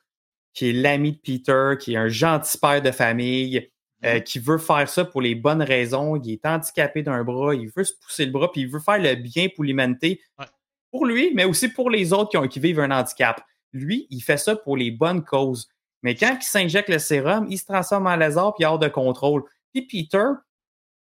qui 0.53 0.69
est 0.69 0.73
l'ami 0.73 1.13
de 1.13 1.17
Peter, 1.19 1.73
qui 1.79 1.93
est 1.93 1.97
un 1.97 2.09
gentil 2.09 2.57
père 2.59 2.81
de 2.81 2.91
famille, 2.91 3.69
euh, 4.05 4.19
qui 4.19 4.39
veut 4.39 4.57
faire 4.59 4.87
ça 4.89 5.05
pour 5.05 5.21
les 5.21 5.35
bonnes 5.35 5.61
raisons. 5.63 6.15
Il 6.17 6.31
est 6.33 6.45
handicapé 6.45 7.03
d'un 7.03 7.23
bras, 7.23 7.55
il 7.55 7.69
veut 7.75 7.83
se 7.83 7.93
pousser 8.01 8.25
le 8.25 8.31
bras, 8.31 8.51
puis 8.51 8.61
il 8.61 8.69
veut 8.69 8.79
faire 8.79 8.99
le 8.99 9.15
bien 9.15 9.47
pour 9.55 9.63
l'humanité. 9.65 10.21
Ouais. 10.39 10.45
Pour 10.91 11.05
lui, 11.05 11.31
mais 11.35 11.45
aussi 11.45 11.69
pour 11.69 11.89
les 11.89 12.13
autres 12.13 12.29
qui, 12.31 12.37
ont, 12.37 12.47
qui 12.47 12.59
vivent 12.59 12.79
un 12.79 12.91
handicap. 12.91 13.41
Lui, 13.73 14.07
il 14.09 14.21
fait 14.21 14.37
ça 14.37 14.55
pour 14.55 14.77
les 14.77 14.91
bonnes 14.91 15.23
causes. 15.23 15.69
Mais 16.03 16.15
quand 16.15 16.37
il 16.39 16.45
s'injecte 16.45 16.89
le 16.89 16.99
sérum, 16.99 17.47
il 17.49 17.57
se 17.57 17.65
transforme 17.65 18.07
en 18.07 18.15
lézard 18.15 18.53
puis 18.55 18.65
hors 18.65 18.79
de 18.79 18.87
contrôle. 18.87 19.43
Puis 19.73 19.85
Peter, 19.85 20.25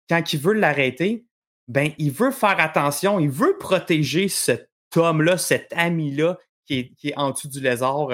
quand 0.09 0.33
il 0.33 0.39
veut 0.39 0.53
l'arrêter, 0.53 1.25
ben, 1.67 1.91
il 1.97 2.11
veut 2.11 2.31
faire 2.31 2.59
attention, 2.59 3.19
il 3.19 3.29
veut 3.29 3.57
protéger 3.57 4.27
cet 4.27 4.69
homme-là, 4.95 5.37
cet 5.37 5.71
ami-là, 5.73 6.37
qui 6.65 6.79
est, 6.79 6.93
qui 6.95 7.09
est 7.09 7.17
en 7.17 7.31
dessous 7.31 7.47
du 7.47 7.61
lézard. 7.61 8.09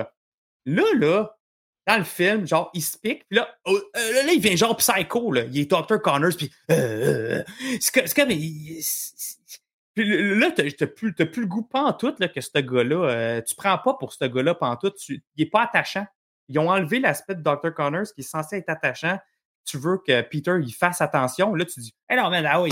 Là, 0.65 0.83
là, 0.95 1.37
dans 1.87 1.97
le 1.97 2.03
film, 2.03 2.45
genre, 2.45 2.69
il 2.73 2.83
se 2.83 2.97
pique, 2.97 3.25
puis 3.29 3.37
là, 3.37 3.49
oh, 3.65 3.79
euh, 3.95 4.23
là, 4.25 4.31
il 4.33 4.41
vient 4.41 4.55
genre 4.55 4.75
psycho, 4.75 5.31
là. 5.31 5.43
Il 5.45 5.57
est 5.57 5.71
Dr. 5.71 6.01
Connors, 6.01 6.35
puis 6.37 6.51
euh, 6.69 7.41
euh, 7.41 7.43
c'est 7.79 8.13
comme... 8.13 8.29
Puis 9.95 10.35
là, 10.35 10.51
t'as 10.51 10.85
plus, 10.85 11.13
plus 11.13 11.41
le 11.41 11.47
goût 11.47 11.63
pantoute 11.63 12.19
là, 12.19 12.27
que 12.27 12.39
ce 12.39 12.59
gars-là. 12.59 13.09
euh, 13.09 13.41
tu 13.41 13.55
prends 13.55 13.79
pas 13.79 13.95
pour 13.95 14.13
ce 14.13 14.25
gars-là 14.25 14.53
pantoute. 14.53 14.95
Tu, 14.97 15.23
il 15.35 15.47
est 15.47 15.49
pas 15.49 15.63
attachant. 15.63 16.05
Ils 16.49 16.59
ont 16.59 16.69
enlevé 16.69 16.99
l'aspect 16.99 17.35
de 17.35 17.41
Dr. 17.41 17.73
Connors 17.73 18.07
qui 18.13 18.21
est 18.21 18.29
censé 18.29 18.57
être 18.57 18.69
attachant. 18.69 19.17
Tu 19.65 19.77
veux 19.77 19.97
que 20.05 20.21
Peter 20.21 20.55
il 20.61 20.71
fasse 20.71 21.01
attention. 21.01 21.53
Là, 21.53 21.65
tu 21.65 21.79
dis, 21.79 21.93
hé 22.09 22.15
non, 22.15 22.29
mais 22.29 22.41
là, 22.41 22.61
ouais, 22.61 22.69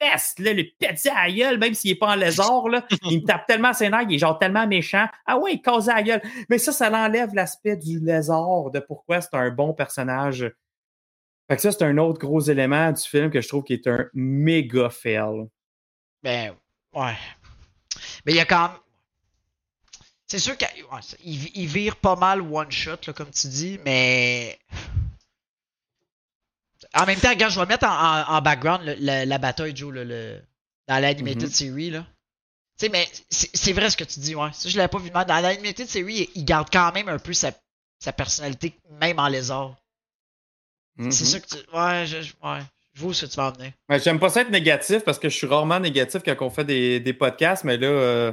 fesse, 0.00 0.34
là, 0.38 0.52
le 0.52 0.64
petit 0.64 1.08
à 1.08 1.30
gueule, 1.30 1.58
même 1.58 1.74
s'il 1.74 1.92
est 1.92 1.96
pas 1.96 2.12
en 2.12 2.14
lézard, 2.16 2.68
là, 2.68 2.84
il 3.10 3.20
me 3.20 3.26
tape 3.26 3.46
tellement 3.46 3.72
ses 3.72 3.88
nerfs, 3.88 4.06
il 4.08 4.16
est 4.16 4.18
genre 4.18 4.38
tellement 4.38 4.66
méchant. 4.66 5.06
Ah 5.26 5.38
ouais, 5.38 5.54
il 5.54 5.62
cause 5.62 5.88
à 5.88 5.94
la 5.94 6.02
gueule. 6.02 6.22
Mais 6.48 6.58
ça, 6.58 6.72
ça 6.72 6.90
l'enlève 6.90 7.34
l'aspect 7.34 7.76
du 7.76 8.00
lézard, 8.00 8.70
de 8.70 8.80
pourquoi 8.80 9.20
c'est 9.20 9.34
un 9.34 9.50
bon 9.50 9.74
personnage. 9.74 10.50
Fait 11.48 11.56
que 11.56 11.62
ça, 11.62 11.72
c'est 11.72 11.84
un 11.84 11.98
autre 11.98 12.18
gros 12.18 12.40
élément 12.40 12.90
du 12.90 13.02
film 13.02 13.30
que 13.30 13.40
je 13.40 13.48
trouve 13.48 13.64
qui 13.64 13.74
est 13.74 13.86
un 13.86 14.06
méga 14.14 14.88
fail. 14.88 15.46
Ben, 16.22 16.54
ouais. 16.94 17.16
Mais 18.24 18.32
il 18.32 18.36
y 18.36 18.40
a 18.40 18.46
quand 18.46 18.68
même. 18.68 18.78
C'est 20.26 20.38
sûr 20.38 20.56
qu'il 20.56 20.68
ouais, 20.84 21.02
ça- 21.02 21.16
il, 21.24 21.50
il 21.56 21.66
vire 21.66 21.96
pas 21.96 22.16
mal 22.16 22.40
one 22.40 22.70
shot, 22.70 22.96
là, 23.06 23.12
comme 23.12 23.30
tu 23.30 23.46
dis, 23.48 23.78
mais. 23.84 24.58
En 26.94 27.06
même 27.06 27.18
temps, 27.18 27.30
regarde, 27.30 27.52
je 27.52 27.60
vais 27.60 27.66
mettre 27.66 27.86
en, 27.86 27.90
en- 28.22 28.36
en 28.36 28.40
background 28.42 28.82
le- 28.84 28.96
le- 28.98 29.24
la 29.24 29.38
bataille, 29.38 29.74
Joe, 29.74 29.92
le, 29.92 30.40
dans 30.86 30.98
l'animated 30.98 31.42
Mhm. 31.44 31.50
series, 31.50 31.90
là. 31.90 32.06
Tu 32.78 32.86
sais, 32.86 32.88
mais 32.88 33.08
c'est 33.30 33.72
vrai 33.72 33.88
ce 33.90 33.96
que 33.96 34.04
tu 34.04 34.20
dis, 34.20 34.34
ouais. 34.34 34.50
Ça, 34.52 34.68
je 34.68 34.76
l'avais 34.76 34.88
pas 34.88 34.98
vu 34.98 35.10
mal. 35.10 35.26
Dans 35.26 35.40
l'animated 35.40 35.88
series, 35.88 36.28
il, 36.34 36.40
il 36.40 36.44
garde 36.44 36.68
quand 36.72 36.92
même 36.92 37.08
un 37.08 37.18
peu 37.18 37.32
sa, 37.32 37.52
sa 38.00 38.12
personnalité, 38.12 38.74
même 39.00 39.18
en 39.18 39.28
lézard. 39.28 39.76
C'est 40.98 41.04
Mhm. 41.04 41.12
ça 41.12 41.40
que 41.40 41.46
tu. 41.46 41.56
Ouais, 41.76 42.06
je, 42.06 42.22
je- 42.22 42.32
ouais. 42.42 42.60
Je 42.94 43.00
vois 43.00 43.10
où 43.10 43.12
ce 43.12 43.26
que 43.26 43.30
tu 43.30 43.36
vas 43.36 43.48
en 43.48 43.52
venir. 43.52 43.72
Ouais, 43.88 43.98
J'aime 43.98 44.20
pas 44.20 44.28
ça 44.28 44.42
être 44.42 44.50
négatif 44.50 45.02
parce 45.04 45.18
que 45.18 45.28
je 45.28 45.36
suis 45.36 45.48
rarement 45.48 45.80
négatif 45.80 46.22
quand 46.24 46.36
on 46.42 46.50
fait 46.50 46.64
des, 46.64 47.00
des 47.00 47.12
podcasts, 47.12 47.64
mais 47.64 47.76
là, 47.76 47.88
euh, 47.88 48.32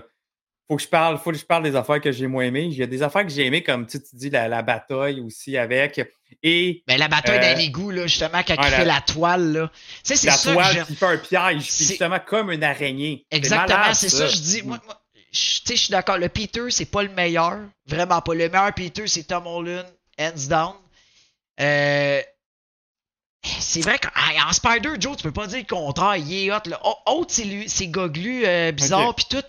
faut 0.69 0.77
que 0.77 0.83
je 0.83 0.87
parle, 0.87 1.17
faut 1.17 1.31
que 1.31 1.37
je 1.37 1.45
parle 1.45 1.63
des 1.63 1.75
affaires 1.75 1.99
que 1.99 2.11
j'ai 2.11 2.27
moins 2.27 2.43
aimées. 2.45 2.63
Il 2.63 2.73
y 2.77 2.83
a 2.83 2.87
des 2.87 3.03
affaires 3.03 3.23
que 3.23 3.29
j'ai 3.31 3.45
aimées, 3.45 3.61
comme 3.63 3.85
tu, 3.87 4.01
tu 4.01 4.15
dis 4.15 4.29
la, 4.29 4.47
la 4.47 4.61
bataille 4.61 5.19
aussi 5.19 5.57
avec. 5.57 5.99
Et 6.43 6.83
Ben, 6.87 6.97
la 6.97 7.09
bataille 7.09 7.39
Euh, 7.39 7.51
dans 7.51 7.57
l'égout, 7.57 7.91
là, 7.91 8.07
justement, 8.07 8.41
quand 8.47 8.55
ouais, 8.55 8.67
il 8.67 8.71
la- 8.71 8.77
fait 8.77 8.85
la 8.85 9.01
toile, 9.01 9.51
là. 9.51 9.71
Tu 9.73 9.99
sais, 10.03 10.15
c'est 10.15 10.27
la 10.27 10.33
ça 10.37 10.53
toile 10.53 10.85
qui 10.85 10.95
fait 10.95 11.05
un 11.05 11.17
piège, 11.17 11.57
puis 11.63 11.71
C'est- 11.71 11.83
justement 11.85 12.19
comme 12.25 12.51
une 12.51 12.63
araignée. 12.63 13.25
Exactement, 13.31 13.93
c'est 13.93 14.07
ça, 14.09 14.27
je 14.27 14.37
dis. 14.37 14.61
Moi, 14.63 14.79
moi, 14.85 15.01
je- 15.33 15.59
tu 15.59 15.61
sais, 15.65 15.75
je 15.75 15.81
suis 15.83 15.91
d'accord. 15.91 16.17
Le 16.17 16.29
Peter, 16.29 16.63
c'est 16.69 16.85
pas 16.89 17.03
le 17.03 17.09
meilleur. 17.09 17.59
Vraiment 17.85 18.21
pas. 18.21 18.33
Le 18.33 18.47
meilleur 18.47 18.73
Peter, 18.73 19.07
c'est 19.07 19.23
Tom 19.23 19.45
Holland, 19.47 19.85
hands 20.17 20.47
down. 20.47 20.73
Euh, 21.59 22.21
c'est 23.43 23.81
vrai 23.81 23.99
qu'en 23.99 24.51
Spider, 24.53 24.91
Joe, 24.99 25.17
tu 25.17 25.23
peux 25.23 25.31
pas 25.31 25.47
dire 25.47 25.59
le 25.59 25.65
contraire. 25.75 26.15
Il 26.15 26.33
est 26.47 26.51
hot. 26.51 26.59
Là. 26.65 26.79
Autre, 27.07 27.33
c'est 27.33 27.43
lui, 27.43 27.67
c'est 27.67 27.87
goglu, 27.87 28.45
euh, 28.45 28.71
bizarre, 28.71 29.13
pis 29.15 29.25
tout. 29.29 29.43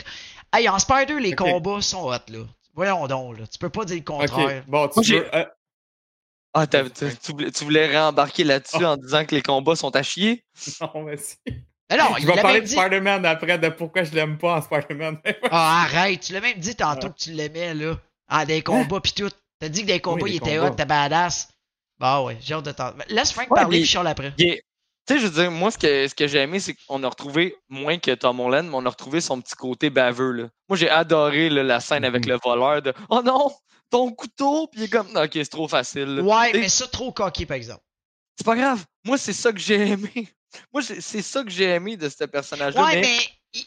Hey, 0.53 0.69
en 0.69 0.79
Spider, 0.79 1.19
les 1.21 1.33
combats 1.35 1.81
sont 1.81 2.09
hot, 2.09 2.13
là. 2.29 2.45
Voyons 2.75 3.07
donc, 3.07 3.39
là. 3.39 3.47
Tu 3.47 3.59
peux 3.59 3.69
pas 3.71 3.85
dire 3.85 3.97
le 3.97 4.03
contraire. 4.03 4.63
Ok, 4.63 4.65
bon, 4.69 4.89
tu 4.89 5.13
Moi, 5.13 5.21
veux. 5.23 5.35
euh, 5.35 5.45
Ah, 6.55 6.67
t'as- 6.67 6.89
tu, 6.91 7.07
tu 7.17 7.33
voulais, 7.33 7.51
tu 7.51 7.65
voulais 7.65 7.87
réembarquer 7.87 8.45
là-dessus 8.45 8.77
Oh. 8.81 8.85
en 8.85 8.97
disant 8.99 9.25
que 9.25 9.35
les 9.35 9.41
combats 9.43 9.75
sont 9.77 9.95
à 9.97 10.03
chier? 10.03 10.45
non, 10.81 11.03
merci. 11.05 11.37
Mais 11.47 11.97
non, 11.99 12.15
Je 12.17 12.21
il 12.23 12.27
vais 12.27 12.41
parler 12.43 12.61
de 12.61 12.67
dit. 12.67 12.73
Spider-Man 12.75 13.25
après, 13.27 13.59
de 13.59 13.69
pourquoi 13.71 14.05
je 14.05 14.13
l'aime 14.15 14.37
pas 14.39 14.57
en 14.59 14.63
Spider-Man. 14.63 15.19
Ah, 15.51 15.83
arrête, 15.87 16.21
tu 16.21 16.33
l'as 16.35 16.41
même 16.41 16.59
dit 16.59 16.75
tantôt 16.77 17.09
que 17.11 17.17
tu 17.17 17.33
l'aimais, 17.33 17.73
là. 17.75 17.99
Ah, 18.29 18.45
des 18.47 18.63
combats 18.63 19.01
pis 19.01 19.13
tout. 19.15 19.31
T'as 19.59 19.69
dit 19.69 19.83
que 19.83 19.87
des 19.87 20.01
combats, 20.01 20.27
les 20.27 20.33
il 20.33 20.37
était 20.37 20.59
hot, 20.59 20.71
t'es 20.71 20.85
badass. 20.85 21.49
Bah 21.99 22.23
ouais, 22.23 22.37
j'ai 22.41 22.55
hâte 22.55 22.65
de 22.65 22.73
t'entendre. 22.73 23.05
Laisse 23.09 23.33
Frank 23.33 23.51
Ouais, 23.51 23.61
parler 23.61 23.81
pis 23.81 23.87
chiale 23.87 24.07
après. 24.07 24.33
Il 24.39 24.49
est- 24.49 24.63
Tu 25.07 25.15
sais, 25.15 25.21
je 25.21 25.27
veux 25.27 25.43
dire, 25.43 25.51
moi, 25.51 25.71
ce 25.73 25.79
que, 25.79 26.07
ce 26.07 26.15
que 26.15 26.27
j'ai 26.29 26.39
aimé, 26.39 26.61
c'est 26.61 26.75
qu'on 26.87 27.03
a 27.03 27.09
retrouvé, 27.09 27.57
moins 27.69 27.99
que 27.99 28.13
Tom 28.13 28.39
Holland, 28.39 28.69
mais 28.69 28.75
on 28.77 28.87
a 28.87 28.91
retrouvé 28.91 29.21
son 29.21 29.41
petit 29.41 29.55
côté 29.57 29.91
baveux. 29.91 30.31
Là. 30.33 30.49
Moi, 30.69 30.77
j'ai 30.77 30.89
adoré 30.89 31.51
là, 31.51 31.63
la 31.65 31.81
scène 31.81 32.05
avec 32.05 32.25
Mhm. 32.25 32.33
le 32.33 32.39
voleur 32.45 32.83
de 32.83 32.95
Oh 33.11 33.21
non, 33.23 33.53
ton 33.91 34.13
couteau! 34.13 34.69
Puis 34.69 34.81
il 34.81 34.85
est 34.85 34.89
comme 34.89 35.09
Ok, 35.17 35.31
c'est 35.35 35.47
trop 35.51 35.67
facile. 35.67 36.05
là. 36.05 36.23
Ouais, 36.23 36.51
Et- 36.51 36.61
mais 36.61 36.69
ça, 36.69 36.87
trop 36.87 37.11
coquille, 37.11 37.47
par 37.47 37.57
exemple. 37.57 37.83
C'est 38.39 38.45
pas 38.47 38.55
grave. 38.57 38.85
Moi, 39.05 39.19
c'est 39.19 39.33
ça 39.33 39.53
que 39.53 39.59
j'ai 39.59 39.89
aimé. 39.91 40.29
Moi, 40.73 40.83
c'est 40.83 41.01
c'est 41.01 41.23
ça 41.23 41.43
que 41.43 41.51
j'ai 41.51 41.65
aimé 41.65 41.97
de 41.97 42.09
ce 42.09 42.25
personnage-là. 42.25 42.85
Ouais, 42.85 43.01
mais- 43.01 43.01
mais 43.03 43.19
il, 43.55 43.65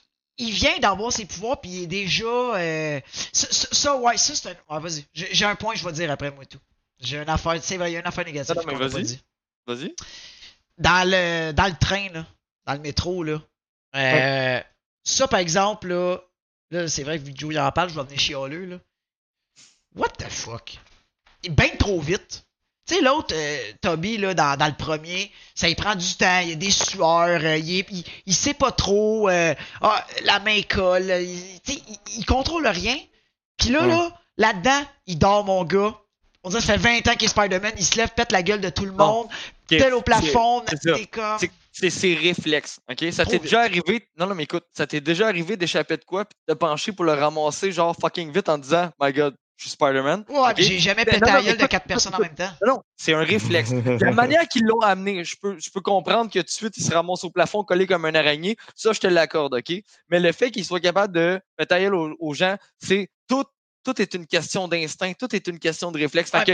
il 0.48 0.52
vient 0.52 0.78
d'avoir 0.80 1.12
ses 1.12 1.26
pouvoirs 1.26 1.60
pis 1.60 1.70
il 1.70 1.84
est 1.84 1.88
déjà. 1.88 2.26
euh, 2.26 3.00
Ça, 3.34 3.48
ça- 3.52 3.68
ça, 3.72 3.96
ouais, 3.98 4.16
ça, 4.18 4.36
c'est 4.36 4.50
un. 4.50 4.74
Ouais, 4.76 4.80
vas-y. 4.82 5.06
J'ai 5.14 5.46
un 5.46 5.56
point, 5.56 5.76
je 5.76 5.84
vais 5.84 5.92
dire 5.92 6.10
après, 6.12 6.32
moi, 6.32 6.46
tout. 6.46 6.60
J'ai 7.00 7.18
une 7.18 7.28
affaire. 7.30 7.56
C'est 7.62 7.76
vrai, 7.78 7.92
il 7.92 7.94
y 7.94 7.98
a 7.98 8.00
une 8.00 8.08
affaire 8.08 8.24
négative 8.26 8.56
Non, 8.56 8.62
non, 8.72 8.80
mais 8.80 8.88
vas-y. 8.88 9.20
Vas-y. 9.68 9.96
Dans 10.78 11.10
le, 11.10 11.52
dans 11.54 11.68
le 11.68 11.76
train, 11.80 12.10
là, 12.14 12.26
dans 12.66 12.74
le 12.74 12.80
métro, 12.80 13.24
là. 13.24 13.42
Euh, 13.96 14.62
Ça, 15.04 15.28
par 15.28 15.40
exemple, 15.40 15.88
là, 15.88 16.18
là 16.72 16.88
c'est 16.88 17.04
vrai 17.04 17.20
que 17.20 17.30
que 17.30 17.38
Joey 17.38 17.58
en 17.60 17.72
parle, 17.72 17.90
je 17.90 17.96
vais 17.96 18.04
venir 18.04 18.20
chialeux, 18.20 18.66
là. 18.66 18.78
What 19.96 20.10
the 20.18 20.30
fuck? 20.30 20.78
Il 21.44 21.52
est 21.52 21.54
bien 21.54 21.70
trop 21.78 22.02
vite. 22.02 22.46
Tu 22.88 22.96
sais, 22.96 23.02
l'autre, 23.02 23.34
euh, 23.34 23.72
Toby, 23.82 24.18
là, 24.18 24.34
dans, 24.36 24.58
dans 24.58 24.68
le 24.68 24.76
premier, 24.76 25.32
ça 25.56 25.70
y 25.70 25.76
prend 25.76 25.96
du 25.96 26.14
temps, 26.16 26.40
il 26.42 26.50
y 26.50 26.52
a 26.52 26.56
des 26.56 26.70
sueurs, 26.70 27.42
euh, 27.44 27.58
il, 27.58 27.84
il, 27.90 28.04
il 28.28 28.36
sait 28.36 28.54
pas 28.54 28.72
trop, 28.72 29.28
euh, 29.30 29.56
ah, 29.82 30.06
la 30.24 30.40
main 30.40 30.62
colle, 30.64 31.10
il, 31.22 31.60
il, 31.68 32.00
il 32.18 32.26
contrôle 32.26 32.68
rien. 32.68 32.98
Puis 33.58 33.70
là, 33.70 33.82
Ouais. 33.82 33.88
là, 33.88 34.12
là-dedans, 34.38 34.82
il 35.08 35.18
dort, 35.18 35.46
mon 35.46 35.64
gars. 35.64 35.96
On 36.46 36.50
dirait 36.50 36.62
que 36.62 36.68
ça 36.68 36.74
fait 36.78 37.02
20 37.02 37.12
ans 37.12 37.16
qu'il 37.16 37.26
est 37.26 37.28
Spider-Man, 37.30 37.74
il 37.78 37.84
se 37.84 37.98
lève, 37.98 38.10
pète 38.16 38.32
la 38.32 38.44
gueule 38.44 38.62
de 38.62 38.70
tout 38.70 38.86
le 38.86 38.92
Bon. 38.92 39.06
monde, 39.08 39.26
Ok, 39.26 39.78
tel 39.80 39.94
au 39.96 40.02
plafond, 40.02 40.64
c'est 40.82 41.08
comme... 41.08 41.38
C'est- 41.72 41.90
ses 41.90 42.14
réflexes, 42.16 42.80
OK? 42.90 43.12
Ça 43.12 43.26
t'est 43.26 43.40
déjà 43.40 43.62
arrivé... 43.62 44.08
Non, 44.18 44.28
non, 44.28 44.36
mais 44.36 44.44
écoute, 44.44 44.64
ça 44.72 44.88
t'est 44.88 45.02
déjà 45.02 45.28
arrivé 45.28 45.58
d'échapper 45.58 45.98
de 45.98 46.06
quoi 46.06 46.24
puis 46.24 46.38
de 46.48 46.54
pencher 46.54 46.94
pour 46.94 47.04
le 47.04 47.12
ramasser 47.14 47.72
genre 47.74 47.94
fucking 48.00 48.32
vite 48.32 48.48
en 48.48 48.58
disant 48.58 48.92
«My 49.02 49.12
God, 49.12 49.36
je 49.58 49.64
suis 49.64 49.72
Spider-Man. 49.72 50.24
Ouais, 50.30 50.38
Ok? 50.38 50.54
mais 50.58 50.64
j'ai 50.64 50.80
jamais 50.80 51.04
Ben, 51.04 51.16
pété 51.20 51.26
non, 51.30 51.34
la 51.38 51.44
gueule 51.44 51.58
de 51.58 51.66
quatre 51.66 51.86
personnes 51.88 52.16
en 52.16 52.20
même 52.20 52.34
temps. 52.36 52.50
Non, 52.66 52.76
non, 52.76 52.82
c'est 52.96 53.14
un 53.14 53.24
réflexe. 53.24 53.72
La 54.02 54.12
manière 54.12 54.48
qu'ils 54.48 54.64
l'ont 54.64 54.80
amené, 54.82 55.26
je 55.26 55.36
peux, 55.42 55.58
je 55.60 55.70
peux 55.70 55.82
comprendre 55.82 56.30
que 56.32 56.40
tout 56.40 56.46
de 56.46 56.50
suite, 56.50 56.78
il 56.78 56.84
se 56.84 56.94
ramasse 56.94 57.24
au 57.26 57.30
plafond 57.30 57.64
collé 57.64 57.88
comme 57.88 58.06
un 58.06 58.16
araignée. 58.16 58.56
Ça, 58.76 58.94
je 58.94 59.00
te 59.02 59.08
l'accorde, 59.08 59.56
OK? 59.56 59.74
Mais 60.10 60.20
le 60.22 60.32
fait 60.32 60.52
qu'il 60.52 60.64
soit 60.64 60.80
capable 60.80 61.14
de 61.14 61.42
mettre 61.60 61.74
la 61.74 61.82
gueule 61.82 61.96
aux, 61.96 62.16
aux 62.20 62.34
gens, 62.34 62.56
c'est 62.80 63.10
tout, 63.28 63.44
tout 63.86 64.02
est 64.02 64.14
une 64.16 64.26
question 64.28 64.68
d'instinct, 64.68 65.14
tout 65.14 65.34
est 65.36 65.48
une 65.48 65.60
question 65.60 65.92
de 65.92 66.00
réflexe. 66.00 66.32
Fait 66.32 66.40
Ouais, 66.40 66.44
que 66.46 66.52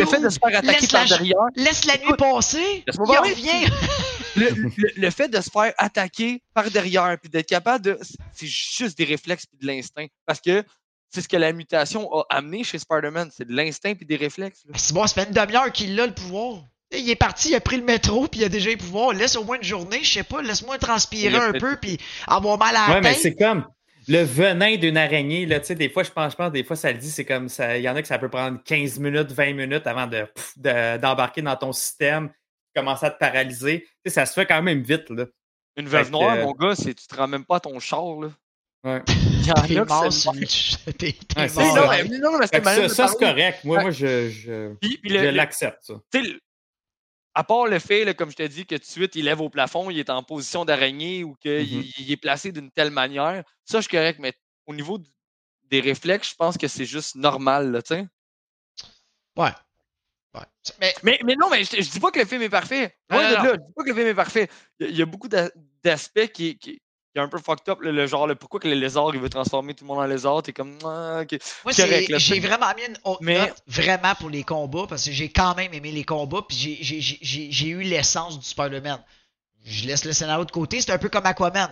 le, 0.00 0.06
fait 0.06 0.20
de 0.20 0.28
se 0.28 0.38
faire 0.38 0.58
attaquer 0.58 0.86
par 0.86 1.02
la- 1.02 1.08
derrière, 1.08 1.36
Laisse 1.56 1.84
la 1.86 1.94
nuit 1.96 2.04
Écoute, 2.04 2.18
passer, 2.20 2.84
il 2.86 3.00
revient. 3.00 3.66
le, 4.36 4.48
le- 4.50 4.72
le 4.96 5.10
fait 5.10 5.28
de 5.28 5.40
se 5.40 5.50
faire 5.50 5.72
attaquer 5.78 6.42
par 6.54 6.70
derrière, 6.70 7.16
puis 7.20 7.30
d'être 7.30 7.48
capable 7.48 7.84
de. 7.84 7.98
C'est 8.32 8.46
juste 8.46 8.96
des 8.98 9.04
réflexes 9.04 9.46
puis 9.46 9.58
de 9.60 9.66
l'instinct. 9.66 10.06
Parce 10.26 10.40
que 10.40 10.62
c'est 11.10 11.20
ce 11.22 11.28
que 11.28 11.36
la 11.36 11.52
mutation 11.52 12.10
a 12.12 12.24
amené 12.30 12.64
chez 12.64 12.78
Spider-Man. 12.78 13.30
C'est 13.36 13.46
de 13.48 13.52
l'instinct 13.54 13.94
puis 13.94 14.04
des 14.06 14.16
réflexes. 14.16 14.60
là. 14.66 14.74
C'est 14.76 14.92
bon, 14.94 15.06
ça 15.06 15.14
fait 15.22 15.28
une 15.28 15.34
demi-heure 15.34 15.72
qu'il 15.72 15.98
a 16.00 16.06
le 16.06 16.14
pouvoir. 16.14 16.64
Il 16.96 17.08
est 17.10 17.16
parti, 17.16 17.48
il 17.48 17.54
a 17.56 17.60
pris 17.60 17.76
le 17.78 17.82
métro, 17.84 18.28
puis 18.28 18.40
il 18.40 18.44
a 18.44 18.48
déjà 18.48 18.70
le 18.70 18.76
pouvoir. 18.76 19.12
Laisse 19.12 19.34
au 19.34 19.42
moins 19.42 19.56
une 19.56 19.64
journée, 19.64 20.00
je 20.04 20.12
sais 20.12 20.22
pas, 20.22 20.42
laisse-moi 20.42 20.78
transpirer 20.78 21.34
un 21.36 21.50
fait- 21.52 21.58
peu, 21.58 21.76
puis 21.80 21.98
avoir 22.26 22.56
mal 22.58 22.76
à 22.76 22.88
la 22.88 22.94
Ouais, 22.94 23.00
mais 23.00 23.14
c'est 23.14 23.34
comme 23.34 23.66
le 24.08 24.22
venin 24.22 24.76
d'une 24.76 24.96
araignée. 24.96 25.46
Là, 25.46 25.60
tu 25.60 25.66
sais, 25.66 25.74
des 25.74 25.88
fois, 25.88 26.02
je 26.02 26.10
pense, 26.10 26.32
je 26.32 26.36
pense, 26.36 26.52
des 26.52 26.64
fois, 26.64 26.76
ça 26.76 26.92
le 26.92 26.98
dit, 26.98 27.10
c'est 27.10 27.24
comme 27.24 27.48
ça. 27.48 27.76
Il 27.76 27.82
y 27.82 27.88
en 27.88 27.96
a 27.96 28.02
que 28.02 28.08
ça 28.08 28.18
peut 28.18 28.28
prendre 28.28 28.62
15 28.64 28.98
minutes, 28.98 29.32
20 29.32 29.54
minutes 29.54 29.86
avant 29.86 30.06
de, 30.06 30.24
pff, 30.24 30.52
de- 30.58 30.98
d'embarquer 30.98 31.42
dans 31.42 31.56
ton 31.56 31.72
système, 31.72 32.30
commencer 32.74 33.06
à 33.06 33.10
te 33.10 33.18
paralyser. 33.18 33.82
Tu 33.82 33.88
sais, 34.06 34.10
ça 34.10 34.26
se 34.26 34.34
fait 34.34 34.46
quand 34.46 34.62
même 34.62 34.82
vite. 34.82 35.10
Là. 35.10 35.26
Une 35.76 35.88
veuve 35.88 36.10
noire, 36.10 36.36
euh, 36.36 36.42
mon 36.42 36.52
gars, 36.52 36.74
c'est 36.74 36.94
tu 36.94 37.06
te 37.06 37.16
rends 37.16 37.28
même 37.28 37.44
pas 37.44 37.56
à 37.56 37.60
ton 37.60 37.78
char. 37.80 38.20
Là. 38.20 38.28
Ouais. 38.84 39.02
Il 39.08 39.46
y 39.46 39.50
en 39.50 39.82
a 39.82 39.84
mort 39.88 40.12
c'est 41.48 41.62
non, 41.74 41.88
mais, 41.90 42.18
non, 42.18 42.38
mais 42.38 42.46
ça, 42.88 43.08
c'est 43.08 43.18
correct. 43.18 43.64
Moi, 43.64 43.80
moi 43.80 43.90
je, 43.90 44.28
je, 44.30 44.74
je 44.82 45.14
l'accepte, 45.30 45.78
ça. 45.82 45.94
À 47.34 47.44
part 47.44 47.66
le 47.66 47.78
fait, 47.78 48.04
là, 48.04 48.14
comme 48.14 48.30
je 48.30 48.36
te 48.36 48.42
dis, 48.46 48.64
que 48.64 48.76
tout 48.76 48.80
de 48.82 48.86
suite, 48.86 49.16
il 49.16 49.24
lève 49.24 49.40
au 49.40 49.50
plafond, 49.50 49.90
il 49.90 49.98
est 49.98 50.10
en 50.10 50.22
position 50.22 50.64
d'araignée 50.64 51.24
ou 51.24 51.34
qu'il 51.34 51.90
il 51.98 52.12
est 52.12 52.16
placé 52.16 52.52
d'une 52.52 52.70
telle 52.70 52.90
manière, 52.90 53.42
ça, 53.64 53.78
je 53.78 53.88
suis 53.88 53.90
correct, 53.96 54.18
mais 54.20 54.32
au 54.66 54.74
niveau 54.74 54.98
des 55.64 55.80
réflexes, 55.80 56.30
je 56.30 56.34
pense 56.36 56.56
que 56.56 56.68
c'est 56.68 56.84
juste 56.84 57.16
normal, 57.16 57.72
là, 57.72 57.82
tu 57.82 57.94
sais. 57.94 58.06
Ouais. 59.36 59.50
Ouais. 60.34 60.42
Mais, 60.80 60.94
Mais, 61.02 61.20
mais 61.24 61.34
non, 61.36 61.48
mais 61.50 61.64
je, 61.64 61.76
je 61.82 61.90
dis 61.90 62.00
pas 62.00 62.10
que 62.10 62.20
le 62.20 62.24
film 62.24 62.42
est 62.42 62.48
parfait. 62.48 62.96
Non. 63.10 63.18
là, 63.18 63.42
je 63.44 63.56
dis 63.56 63.72
pas 63.74 63.82
que 63.82 63.88
le 63.88 63.94
film 63.94 64.08
est 64.08 64.14
parfait. 64.14 64.48
Il 64.78 64.86
y 64.86 64.88
a, 64.88 64.90
il 64.90 64.96
y 64.98 65.02
a 65.02 65.06
beaucoup 65.06 65.28
d'a- 65.28 65.50
d'aspects 65.82 66.28
qui, 66.32 66.58
qui, 66.58 66.80
qui 67.14 67.20
est 67.20 67.22
un 67.22 67.28
peu 67.28 67.38
fucked 67.38 67.68
up, 67.68 67.80
là, 67.80 67.92
le 67.92 68.06
genre, 68.08 68.26
le, 68.26 68.34
pourquoi 68.34 68.58
que 68.58 68.66
le 68.66 68.74
lézard, 68.74 69.10
il 69.14 69.20
veut 69.20 69.28
transformer 69.28 69.72
tout 69.72 69.84
le 69.84 69.88
monde 69.88 69.98
en 70.00 70.06
lézard, 70.06 70.42
t'es 70.42 70.52
comme, 70.52 70.76
ah, 70.84 71.20
ok. 71.22 71.38
moi, 71.64 71.72
C'est 71.72 71.86
c'est- 71.86 72.06
j'ai 72.18 72.18
c'est- 72.18 72.40
vraiment 72.40 72.66
mis 72.76 72.82
une 72.88 72.98
haute 73.04 73.18
Mais- 73.20 73.38
note 73.38 73.54
vraiment 73.68 74.14
pour 74.18 74.30
les 74.30 74.42
combats, 74.42 74.86
parce 74.88 75.04
que 75.04 75.12
j'ai 75.12 75.28
quand 75.28 75.54
même 75.54 75.72
aimé 75.72 75.92
les 75.92 76.02
combats, 76.02 76.42
puis 76.48 76.56
j'ai- 76.80 77.68
eu 77.68 77.82
l'essence 77.82 78.38
du 78.40 78.44
Spider-Man. 78.44 79.00
Je 79.64 79.86
laisse 79.86 80.04
le 80.04 80.12
scénario 80.12 80.44
de 80.44 80.50
côté, 80.50 80.80
c'est 80.80 80.90
un 80.90 80.98
peu 80.98 81.08
comme 81.08 81.24
Aquaman. 81.24 81.70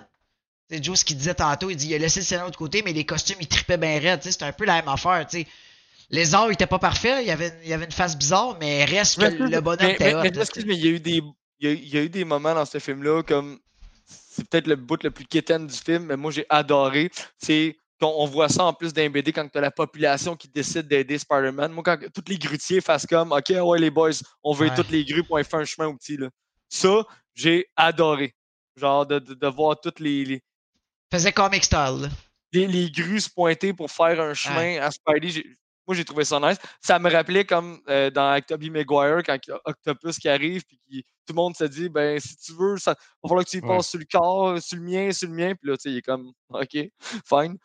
C'est 0.71 0.83
Joe 0.83 0.97
ce 0.99 1.05
qu'il 1.05 1.17
disait 1.17 1.35
tantôt, 1.35 1.71
il 1.71 1.77
dit 1.77 1.89
il 1.89 1.95
a 1.95 1.99
laissé 1.99 2.21
le 2.21 2.25
scénario 2.25 2.51
de 2.51 2.57
côté, 2.57 2.83
mais 2.85 2.93
les 2.93 3.05
costumes 3.05 3.37
ils 3.41 3.49
tripaient 3.49 3.77
bien 3.77 3.99
raide, 3.99 4.21
tu 4.21 4.27
sais, 4.27 4.33
c'était 4.33 4.45
un 4.45 4.53
peu 4.53 4.65
la 4.65 4.77
même 4.77 4.89
affaire, 4.89 5.27
tu 5.29 5.41
sais. 5.41 5.47
Les 6.11 6.35
arts 6.37 6.51
étaient 6.53 6.67
pas 6.67 6.79
parfaits, 6.79 7.19
il 7.23 7.27
y 7.27 7.31
avait, 7.33 7.53
il 7.65 7.73
avait 7.73 7.85
une 7.87 7.91
face 7.91 8.17
bizarre, 8.17 8.57
mais 8.61 8.85
reste 8.85 9.17
que 9.17 9.23
Mais- 9.43 9.49
le 9.51 9.61
bonhomme 9.61 9.79
mais, 9.89 9.93
était 9.95 10.05
mais- 10.05 10.15
hot. 10.15 10.23
mais 10.23 10.31
là, 10.31 10.41
excuse, 10.43 10.65
mais 10.67 10.77
il 10.77 10.85
y 10.85 10.89
a 10.89 10.91
eu 10.93 11.01
des. 11.01 11.21
Il 11.59 11.69
y 11.69 11.69
a, 11.69 11.73
il 11.73 11.89
y 11.89 11.99
a 11.99 12.03
eu 12.03 12.09
des 12.09 12.25
moments 12.25 12.55
dans 12.55 12.65
ce 12.65 12.79
film-là 12.79 13.23
comme. 13.25 13.59
C'est 14.35 14.49
peut-être 14.49 14.67
le 14.67 14.77
bout 14.77 15.03
le 15.03 15.11
plus 15.11 15.27
quétaine 15.27 15.67
du 15.67 15.77
film, 15.77 16.05
mais 16.07 16.17
moi 16.17 16.31
j'ai 16.31 16.47
adoré. 16.49 17.11
C'est 17.39 17.77
on 18.05 18.27
voit 18.27 18.49
ça 18.49 18.65
en 18.65 18.73
plus 18.73 18.93
d'un 18.93 19.09
BD 19.11 19.33
quand 19.33 19.49
tu 19.49 19.59
as 19.59 19.61
la 19.61 19.71
population 19.71 20.35
qui 20.35 20.49
décide 20.49 20.89
d'aider 20.89 21.19
Spider-Man. 21.19 21.71
Moi, 21.71 21.85
quand 21.85 21.97
tous 22.13 22.25
les 22.27 22.37
grutiers 22.37 22.81
fassent 22.81 23.07
comme 23.07 23.31
OK, 23.31 23.51
ouais, 23.51 23.79
les 23.79 23.91
boys, 23.91 24.11
on 24.43 24.53
veut 24.53 24.69
Ouais. 24.69 24.75
toutes 24.75 24.91
les 24.91 25.05
grues 25.05 25.23
pour 25.23 25.39
faire 25.41 25.61
un 25.61 25.65
chemin 25.65 25.87
au 25.89 25.95
petit. 25.97 26.17
Là. 26.17 26.29
Ça, 26.69 27.05
j'ai 27.35 27.67
adoré. 27.77 28.35
Genre 28.77 29.07
de, 29.07 29.19
de, 29.21 29.35
de 29.35 29.47
voir 29.47 29.81
toutes 29.81 30.01
les, 30.01 30.25
les, 30.25 30.43
Faisait 31.13 31.33
comic 31.33 31.63
style, 31.63 32.01
là. 32.03 32.09
les, 32.53 32.67
les 32.67 32.91
grues 32.91 33.21
se 33.21 33.31
pointer 33.31 33.73
pour 33.73 33.91
faire 33.91 34.19
un 34.21 34.35
chemin 34.35 34.81
à 34.81 34.91
Spidey. 34.91 35.45
Moi, 35.87 35.97
j'ai 35.97 36.05
trouvé 36.05 36.25
ça 36.25 36.39
nice. 36.41 36.59
Ça 36.81 36.99
me 36.99 37.11
rappelait 37.11 37.45
comme 37.45 37.81
euh, 37.89 38.09
dans 38.11 38.41
Tobey 38.41 38.71
Maguire, 38.71 39.23
quand 39.27 39.37
il 39.47 39.51
y 39.51 39.53
a 39.53 39.61
Octopus 39.65 40.19
qui 40.19 40.29
arrive, 40.29 40.63
puis 40.65 40.79
qui- 40.89 41.03
tout 41.27 41.33
le 41.33 41.37
monde 41.37 41.57
se 41.57 41.65
dit, 41.65 41.89
ben, 41.89 42.19
si 42.21 42.37
tu 42.37 42.53
veux, 42.53 42.77
ça 42.79 42.93
va 43.23 43.29
falloir 43.29 43.45
que 43.45 43.51
tu 43.51 43.59
y 43.59 43.61
Ouais. 43.61 43.69
passes 43.77 43.89
sur 43.91 43.99
le 43.99 44.07
corps, 44.11 44.61
sur 44.61 44.77
le 44.79 44.83
mien, 44.85 45.13
sur 45.13 45.29
le 45.29 45.35
mien. 45.35 45.55
Puis 45.55 45.71
là, 45.71 45.77
tu 45.77 45.83
sais, 45.83 45.91
il 45.91 45.99
est 45.99 46.03
comme, 46.03 46.33
OK, 46.51 46.77
fine. 47.27 47.57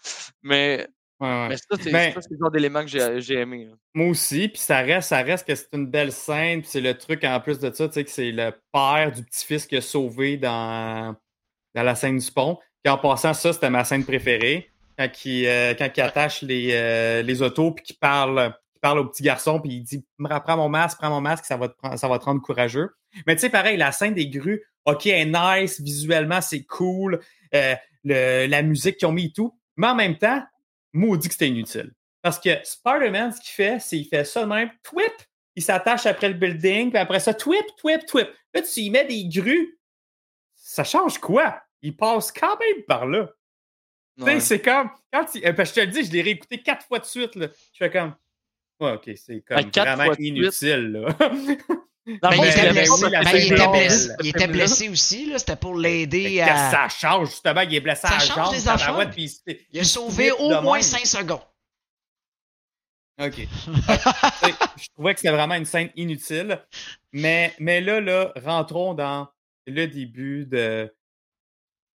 Mais, 0.43 0.87
Ouais, 1.19 1.27
ouais. 1.27 1.47
mais 1.49 1.57
ça, 1.57 1.63
c'est 1.81 1.91
Ben- 1.91 2.13
ça, 2.13 2.21
c'est 2.21 2.29
le 2.31 2.37
genre 2.39 2.51
d'élément 2.51 2.81
que 2.81 2.87
j'ai 2.87 3.19
j'ai 3.21 3.35
aimé. 3.39 3.65
là. 3.65 3.73
Moi 3.95 4.09
aussi, 4.09 4.49
puis 4.49 4.59
ça 4.59 4.77
reste, 4.81 5.09
ça 5.09 5.23
reste 5.23 5.47
que 5.47 5.55
c'est 5.55 5.69
une 5.73 5.87
belle 5.87 6.11
scène, 6.11 6.61
puis 6.61 6.69
c'est 6.69 6.81
le 6.81 6.95
truc 6.95 7.23
en 7.23 7.39
plus 7.39 7.57
de 7.57 7.71
ça, 7.73 7.87
tu 7.87 7.93
sais, 7.95 8.03
que 8.03 8.11
c'est 8.11 8.31
le 8.31 8.51
père 8.71 9.11
du 9.11 9.23
petit-fils 9.23 9.65
qui 9.65 9.77
a 9.77 9.81
sauvé 9.81 10.37
dans, 10.37 11.15
dans 11.73 11.83
la 11.83 11.95
scène 11.95 12.19
du 12.19 12.31
pont. 12.31 12.59
Puis 12.83 12.91
en 12.93 12.99
passant, 12.99 13.33
ça, 13.33 13.51
c'était 13.51 13.71
ma 13.71 13.83
scène 13.83 14.05
préférée. 14.05 14.69
Quand 14.97 15.25
il, 15.25 15.45
euh, 15.47 15.73
quand 15.77 15.89
il 15.95 16.01
attache 16.01 16.41
les, 16.41 16.69
euh, 16.73 17.21
les 17.21 17.41
autos, 17.41 17.71
puis 17.71 17.83
qu'il 17.85 17.97
parle, 17.97 18.53
qu'il 18.71 18.81
parle 18.81 18.99
au 18.99 19.05
petit 19.05 19.23
garçon, 19.23 19.59
puis 19.61 19.73
il 19.73 19.83
dit 19.83 20.05
Prends 20.17 20.57
mon 20.57 20.69
masque, 20.69 20.97
prends 20.99 21.09
mon 21.09 21.21
masque, 21.21 21.45
ça 21.45 21.55
va 21.57 21.69
te, 21.69 21.75
ça 21.97 22.07
va 22.07 22.17
te 22.19 22.25
rendre 22.25 22.41
courageux. 22.41 22.89
Mais 23.25 23.35
tu 23.35 23.41
sais, 23.41 23.49
pareil, 23.49 23.77
la 23.77 23.91
scène 23.91 24.13
des 24.15 24.27
grues, 24.27 24.63
OK, 24.85 25.05
elle 25.05 25.33
est 25.35 25.61
nice, 25.61 25.79
visuellement, 25.81 26.41
c'est 26.41 26.63
cool, 26.63 27.19
euh, 27.53 27.75
le- 28.03 28.47
la 28.47 28.61
musique 28.63 28.97
qu'ils 28.97 29.07
ont 29.07 29.11
mis 29.11 29.25
et 29.25 29.31
tout. 29.31 29.57
Mais 29.75 29.87
en 29.87 29.95
même 29.95 30.17
temps, 30.17 30.43
maudit 30.93 31.27
que 31.27 31.33
c'était 31.33 31.49
inutile. 31.49 31.91
Parce 32.23 32.39
que 32.39 32.49
Spider-Man, 32.63 33.31
ce 33.33 33.41
qu'il 33.41 33.51
fait, 33.53 33.79
c'est 33.79 33.97
qu'il 33.97 34.07
fait 34.07 34.23
ça 34.25 34.41
de 34.43 34.47
même, 34.49 34.71
twip, 34.83 35.13
il 35.55 35.61
s'attache 35.63 36.05
après 36.07 36.27
le 36.29 36.33
building, 36.35 36.89
puis 36.89 36.97
après 36.99 37.19
ça, 37.19 37.33
twip, 37.33 37.65
twip, 37.77 38.05
twip. 38.05 38.27
Là, 38.53 38.61
tu 38.61 38.79
y 38.81 38.89
mets 38.89 39.05
des 39.05 39.27
grues, 39.27 39.77
ça 40.55 40.83
change 40.83 41.19
quoi? 41.19 41.61
Il 41.81 41.95
passe 41.95 42.31
quand 42.31 42.57
même 42.59 42.83
par 42.87 43.05
là. 43.05 43.29
Tu 44.17 44.23
sais, 44.23 44.39
c'est 44.39 44.61
comme, 44.61 44.89
quand 45.13 45.25
il, 45.35 45.45
euh, 45.45 45.53
parce 45.53 45.71
que 45.71 45.81
je 45.81 45.85
te 45.85 45.85
le 45.85 46.01
dis, 46.01 46.07
je 46.07 46.11
l'ai 46.11 46.21
réécouté 46.21 46.61
quatre 46.61 46.85
fois 46.85 46.99
de 46.99 47.05
suite, 47.05 47.35
là. 47.35 47.47
Je 47.73 47.77
fais 47.77 47.91
comme, 47.91 48.15
ouais, 48.79 48.93
ok, 48.93 49.11
c'est 49.15 49.41
comme 49.41 49.61
Ben, 49.61 49.95
vraiment 49.95 50.13
inutile, 50.17 50.91
là. 50.91 51.09
Dans 52.21 52.29
Ben, 52.29 52.37
il 52.37 52.47
était 52.47 52.71
blessé, 52.71 53.09
ben, 53.09 53.21
il 53.33 53.53
était 53.53 53.67
blessé, 53.67 54.09
il 54.21 54.27
était 54.29 54.47
blessé 54.47 54.89
aussi, 54.89 55.29
là. 55.29 55.37
C'était 55.37 55.55
pour 55.55 55.75
l'aider 55.75 56.41
à. 56.41 56.71
ça 56.71 56.89
change, 56.89 57.29
justement, 57.29 57.61
il 57.61 57.75
est 57.75 57.79
blessé 57.79 58.07
Ça 58.07 58.13
à 58.13 58.17
la 58.17 58.19
change 58.19 58.79
jambe, 58.79 59.03
des 59.03 59.11
puis 59.11 59.39
il 59.73 59.79
a 59.81 59.83
sauvé 59.83 60.31
au 60.31 60.61
moins. 60.61 60.81
5 60.81 61.05
secondes. 61.05 61.41
OK. 63.19 63.47
Je 64.77 64.87
trouvais 64.93 65.13
que 65.13 65.19
c'était 65.19 65.33
vraiment 65.33 65.55
une 65.55 65.65
scène 65.65 65.89
inutile. 65.95 66.59
Mais, 67.11 67.53
mais 67.59 67.81
là, 67.81 67.99
là, 67.99 68.31
rentrons 68.43 68.93
dans 68.93 69.27
le 69.65 69.87
début 69.87 70.45
de 70.45 70.93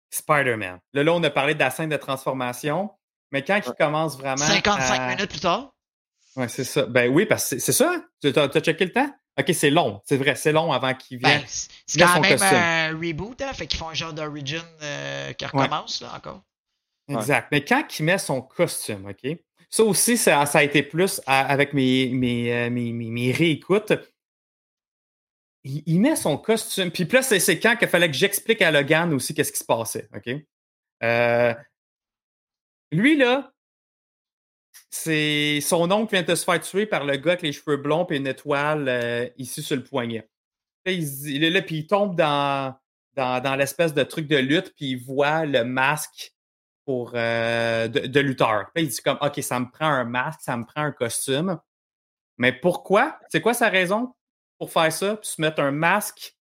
Spider-Man. 0.10 0.80
Là, 0.94 1.04
là, 1.04 1.14
on 1.14 1.24
a 1.24 1.30
parlé 1.30 1.54
de 1.54 1.60
la 1.60 1.70
scène 1.70 1.90
de 1.90 1.98
transformation. 1.98 2.90
Mais 3.32 3.44
quand 3.44 3.60
il 3.66 3.74
commence 3.74 4.18
vraiment. 4.18 4.38
55 4.38 5.00
à- 5.00 5.08
minutes 5.16 5.30
plus 5.30 5.40
tard. 5.40 5.72
Ouais, 6.36 6.48
c'est 6.48 6.64
ça. 6.64 6.86
Ben 6.86 7.12
oui, 7.12 7.26
parce 7.26 7.50
que 7.50 7.60
c'est- 7.60 7.72
ça. 7.72 8.02
Tu 8.22 8.28
as, 8.36 8.48
checké 8.62 8.86
le 8.86 8.92
temps? 8.92 9.10
OK, 9.40 9.52
c'est 9.54 9.70
long. 9.70 10.02
C'est 10.06 10.18
vrai, 10.18 10.36
c'est 10.36 10.52
long 10.52 10.72
avant 10.72 10.94
qu'il 10.94 11.18
vienne. 11.20 11.40
Ben, 11.40 11.46
c'est 11.48 11.70
c'est 11.86 12.00
quand 12.00 12.16
son 12.16 12.22
même 12.22 12.38
costume. 12.38 12.58
un 12.58 12.90
reboot, 12.98 13.42
hein. 13.42 13.54
Fait 13.54 13.68
qu'ils 13.68 13.80
font 13.80 13.90
un 13.90 13.94
genre 13.94 14.14
d'origin 14.14 14.64
euh, 14.82 15.32
qui 15.34 15.46
recommence, 15.46 16.02
là, 16.02 16.14
encore. 16.16 16.42
Exact. 17.08 17.48
Mais 17.52 17.64
quand 17.64 17.84
il 18.00 18.04
met 18.06 18.18
son 18.18 18.42
costume, 18.42 19.08
OK? 19.10 19.38
Ça 19.70 19.84
aussi, 19.84 20.18
ça, 20.18 20.46
ça 20.46 20.60
a 20.60 20.64
été 20.64 20.82
plus 20.84 21.22
à- 21.28 21.46
avec 21.46 21.74
mes, 21.74 22.10
mes, 22.10 22.52
euh, 22.54 22.70
mes, 22.70 22.92
mes- 22.92 23.12
mes 23.12 23.32
réécoutes. 23.32 23.94
Il, 25.64 26.00
met 26.00 26.16
son 26.16 26.38
costume. 26.38 26.90
Puis 26.90 27.06
là, 27.06 27.22
c'est 27.22 27.60
quand 27.60 27.76
qu'il 27.76 27.88
fallait 27.90 28.10
que 28.10 28.16
j'explique 28.16 28.62
à 28.62 28.72
Logan 28.72 29.14
aussi 29.14 29.34
qu'est-ce 29.34 29.52
qui 29.52 29.60
se 29.60 29.66
passait, 29.66 30.08
OK? 30.16 30.34
Euh, 31.04 31.54
lui, 32.92 33.18
là, 33.18 33.52
c'est 34.90 35.60
son 35.62 35.92
oncle 35.92 36.14
vient 36.14 36.24
de 36.24 36.36
se 36.36 36.44
faire 36.44 36.60
tuer 36.62 36.86
par 36.86 37.06
le 37.06 37.18
gars 37.18 37.34
avec 37.34 37.42
les 37.42 37.52
cheveux 37.52 37.78
blonds 37.78 38.08
et 38.10 38.18
une 38.18 38.28
étoile 38.28 38.88
euh, 38.88 39.28
ici 39.38 39.62
sur 39.62 39.76
le 39.76 39.84
poignet. 39.84 40.30
Là, 40.86 41.50
là, 41.50 41.62
puis 41.62 41.78
il 41.78 41.88
tombe 41.88 42.16
dans, 42.16 42.76
dans, 43.16 43.42
dans 43.42 43.56
l'espèce 43.56 43.94
de 43.94 44.04
truc 44.04 44.28
de 44.28 44.38
lutte, 44.38 44.74
puis 44.76 44.92
il 44.92 45.04
voit 45.04 45.46
le 45.46 45.64
masque 45.64 46.34
pour, 46.86 47.12
euh, 47.16 47.88
de, 47.88 48.08
de 48.08 48.20
lutteur. 48.20 48.72
Puis 48.74 48.86
il 48.86 48.90
dit 48.90 49.02
comme, 49.02 49.20
OK, 49.22 49.44
ça 49.44 49.60
me 49.60 49.70
prend 49.70 49.88
un 49.88 50.06
masque, 50.06 50.40
ça 50.42 50.58
me 50.58 50.66
prend 50.66 50.82
un 50.82 50.92
costume. 50.92 51.60
Mais 52.38 52.54
pourquoi? 52.54 53.20
C'est 53.30 53.42
quoi 53.42 53.54
sa 53.54 53.70
raison? 53.70 54.14
Pour 54.60 54.72
faire 54.72 54.92
ça, 54.92 55.16
puis 55.16 55.28
se 55.30 55.42
mettre 55.42 55.62
un 55.62 55.72
masque 55.72 56.36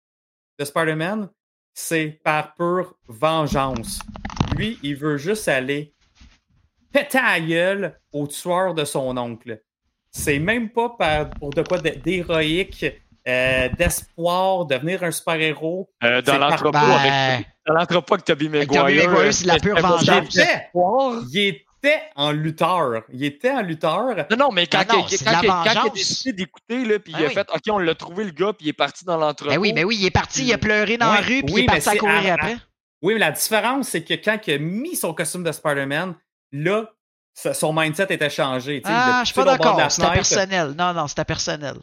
de 0.59 0.65
Spider-Man? 0.65 1.29
C'est 1.73 2.21
par 2.25 2.55
pure 2.55 2.95
vengeance. 3.07 4.01
Lui, 4.57 4.79
il 4.83 4.97
veut 4.97 5.17
juste 5.17 5.47
aller 5.47 5.95
péter 6.93 7.19
à 7.19 7.39
la 7.39 7.41
gueule 7.41 8.01
au 8.13 8.27
tueur 8.27 8.75
de 8.75 8.85
son 8.85 9.17
oncle. 9.17 9.63
C'est 10.11 10.39
même 10.41 10.71
pas 10.71 10.89
par, 10.99 11.31
pour 11.31 11.51
de 11.51 11.63
quoi 11.63 11.79
d'héroïque, 11.79 12.85
euh, 13.29 13.69
d'espoir, 13.79 14.65
devenir 14.67 15.05
un 15.05 15.11
super-héros. 15.13 15.89
Euh, 16.03 16.21
dans 16.23 16.33
C'est 16.33 16.39
par- 16.39 16.51
l'entrepôt 16.51 16.71
Ben, 16.73 16.81
avec, 16.81 17.47
dans 17.67 17.75
l'entrepôt 17.75 18.15
avec 18.15 18.25
Tobey 18.25 18.47
Avec 18.47 18.69
Maguire. 18.71 18.81
Tobey 18.83 19.07
Maguire, 19.07 19.21
euh, 19.21 19.31
c'est 19.31 19.47
la 19.47 19.59
pure. 19.61 19.77
Il. 21.33 21.61
Était, 21.79 21.89
il 21.95 21.95
était 21.97 22.13
en 22.17 22.33
lutteur. 22.33 23.03
Il 23.13 23.25
était 23.25 23.51
en 23.51 23.63
lutteur. 23.63 24.17
Non, 24.31 24.37
non, 24.37 24.53
mais 24.53 24.67
quand, 24.67 24.79
Non, 24.89 24.99
non, 25.01 25.07
il- 25.11 25.19
quand, 25.19 25.25
de 25.25 25.31
la 25.31 25.41
il- 25.43 25.47
quand 25.47 25.65
il 25.85 25.87
a 25.89 25.91
décidé 25.91 26.33
d'écouter, 26.33 26.85
là, 26.85 26.99
puis 26.99 27.13
Ben 27.13 27.19
il 27.21 27.25
a 27.25 27.29
oui. 27.29 27.35
fait 27.35 27.49
OK, 27.53 27.63
on 27.71 27.79
l'a 27.79 27.95
trouvé 27.95 28.25
le 28.25 28.31
gars, 28.33 28.53
puis 28.53 28.67
il 28.67 28.69
est 28.71 28.73
parti 28.75 29.05
dans 29.05 29.17
l'entrepôt. 29.17 29.51
Ben 29.51 29.59
oui, 29.59 29.73
mais 29.73 29.85
oui, 29.85 29.97
il 30.01 30.07
est 30.07 30.11
parti, 30.11 30.45
il 30.45 30.53
a 30.53 30.59
pleuré 30.59 30.97
dans 30.99 31.13
la 31.13 31.21
rue, 31.21 31.43
puis 31.43 31.55
oui, 31.55 31.61
il 31.61 31.65
est 31.65 31.67
parti 31.67 31.89
à 31.89 31.97
courir 31.97 32.31
à- 32.33 32.35
après. 32.35 32.57
Oui, 33.03 33.15
mais 33.15 33.21
la 33.21 33.31
différence, 33.31 33.89
c'est 33.89 34.03
que 34.03 34.15
quand 34.15 34.39
il 34.47 34.55
a 34.55 34.59
mis 34.59 34.97
son 34.97 35.15
costume 35.15 35.45
de 35.45 35.53
Spider-Man, 35.53 36.15
là, 36.53 36.91
ça- 37.33 37.55
son 37.55 37.73
mindset 37.73 38.07
était 38.11 38.29
changé. 38.31 38.83
Ah, 38.85 39.21
je 39.23 39.27
suis 39.27 39.35
pas 39.35 39.45
d'accord. 39.45 39.91
C'était 39.91 40.11
personnel. 40.11 40.75
Non, 40.77 40.93
non, 40.93 41.07
c'était 41.07 41.25
personnel. 41.25 41.77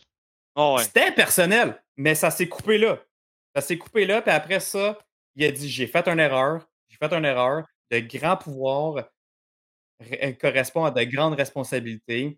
Ah 0.58 0.74
ouais. 0.74 0.84
C'était 0.84 1.12
personnel, 1.12 1.82
mais 1.98 2.16
ça 2.16 2.32
s'est 2.32 2.48
coupé 2.50 2.78
là. 2.78 2.98
Ça 3.56 3.62
s'est 3.62 3.78
coupé 3.78 4.06
là, 4.06 4.22
puis 4.22 4.32
après 4.32 4.60
ça, 4.60 4.98
il 5.36 5.46
a 5.46 5.52
dit 5.52 5.70
J'ai 5.70 5.88
fait 5.88 6.06
une 6.10 6.20
erreur, 6.20 6.62
j'ai 6.90 6.98
fait 6.98 7.14
une 7.14 7.26
erreur. 7.26 7.64
De 7.92 8.00
grands 8.00 8.36
pouvoirs 8.36 8.94
ré- 8.96 9.06
correspond 10.42 10.86
à 10.86 10.92
de 10.92 11.04
grandes 11.04 11.36
responsabilités. 11.36 12.38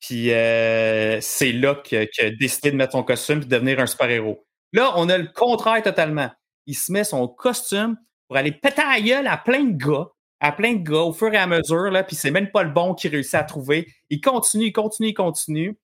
Puis 0.00 0.32
euh, 0.32 1.20
c'est 1.20 1.52
là 1.52 1.74
que- 1.76 2.04
qu'il 2.04 2.24
a 2.26 2.30
décidé 2.30 2.70
de 2.70 2.76
mettre 2.76 2.92
son 2.92 3.02
costume 3.02 3.38
et 3.38 3.44
de 3.44 3.48
devenir 3.48 3.80
un 3.80 3.86
super-héros. 3.86 4.44
Là, 4.72 4.92
on 4.96 5.08
a 5.08 5.16
le 5.18 5.28
contraire 5.28 5.82
totalement. 5.82 6.30
Il 6.66 6.74
se 6.74 6.92
met 6.92 7.04
son 7.04 7.28
costume 7.28 7.96
pour 8.28 8.36
aller 8.36 8.52
péter 8.52 8.82
à 8.82 9.00
gueule 9.00 9.26
à 9.26 9.36
plein 9.36 9.64
de 9.64 9.76
gars, 9.76 10.08
à 10.40 10.52
plein 10.52 10.74
de 10.74 10.82
gars 10.82 11.02
au 11.02 11.12
fur 11.12 11.32
et 11.32 11.36
à 11.36 11.46
mesure, 11.46 11.90
là, 11.90 12.02
puis 12.04 12.16
c'est 12.16 12.30
même 12.30 12.50
pas 12.50 12.62
le 12.64 12.70
bon 12.70 12.94
qu'il 12.94 13.10
réussit 13.10 13.34
à 13.34 13.44
trouver. 13.44 13.86
Il 14.10 14.20
continue, 14.20 14.66
il 14.66 14.72
continue, 14.72 15.08
il 15.08 15.14
continue. 15.14 15.78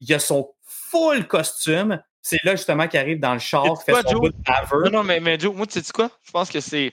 Il 0.00 0.12
a 0.12 0.18
son 0.18 0.52
full 0.64 1.26
costume. 1.28 2.02
C'est 2.20 2.42
là 2.44 2.56
justement 2.56 2.88
qu'il 2.88 2.98
arrive 3.00 3.20
dans 3.20 3.32
le 3.34 3.38
char, 3.38 3.82
fait 3.82 3.92
son 3.92 4.08
Joe? 4.10 4.20
bout 4.20 4.28
de. 4.30 4.84
Non, 4.84 4.90
non, 4.98 5.02
mais, 5.04 5.20
mais 5.20 5.38
Joe, 5.38 5.54
moi, 5.54 5.66
tu 5.66 5.80
sais 5.80 5.92
quoi? 5.92 6.10
Je 6.22 6.30
pense 6.30 6.50
que 6.50 6.60
c'est 6.60 6.90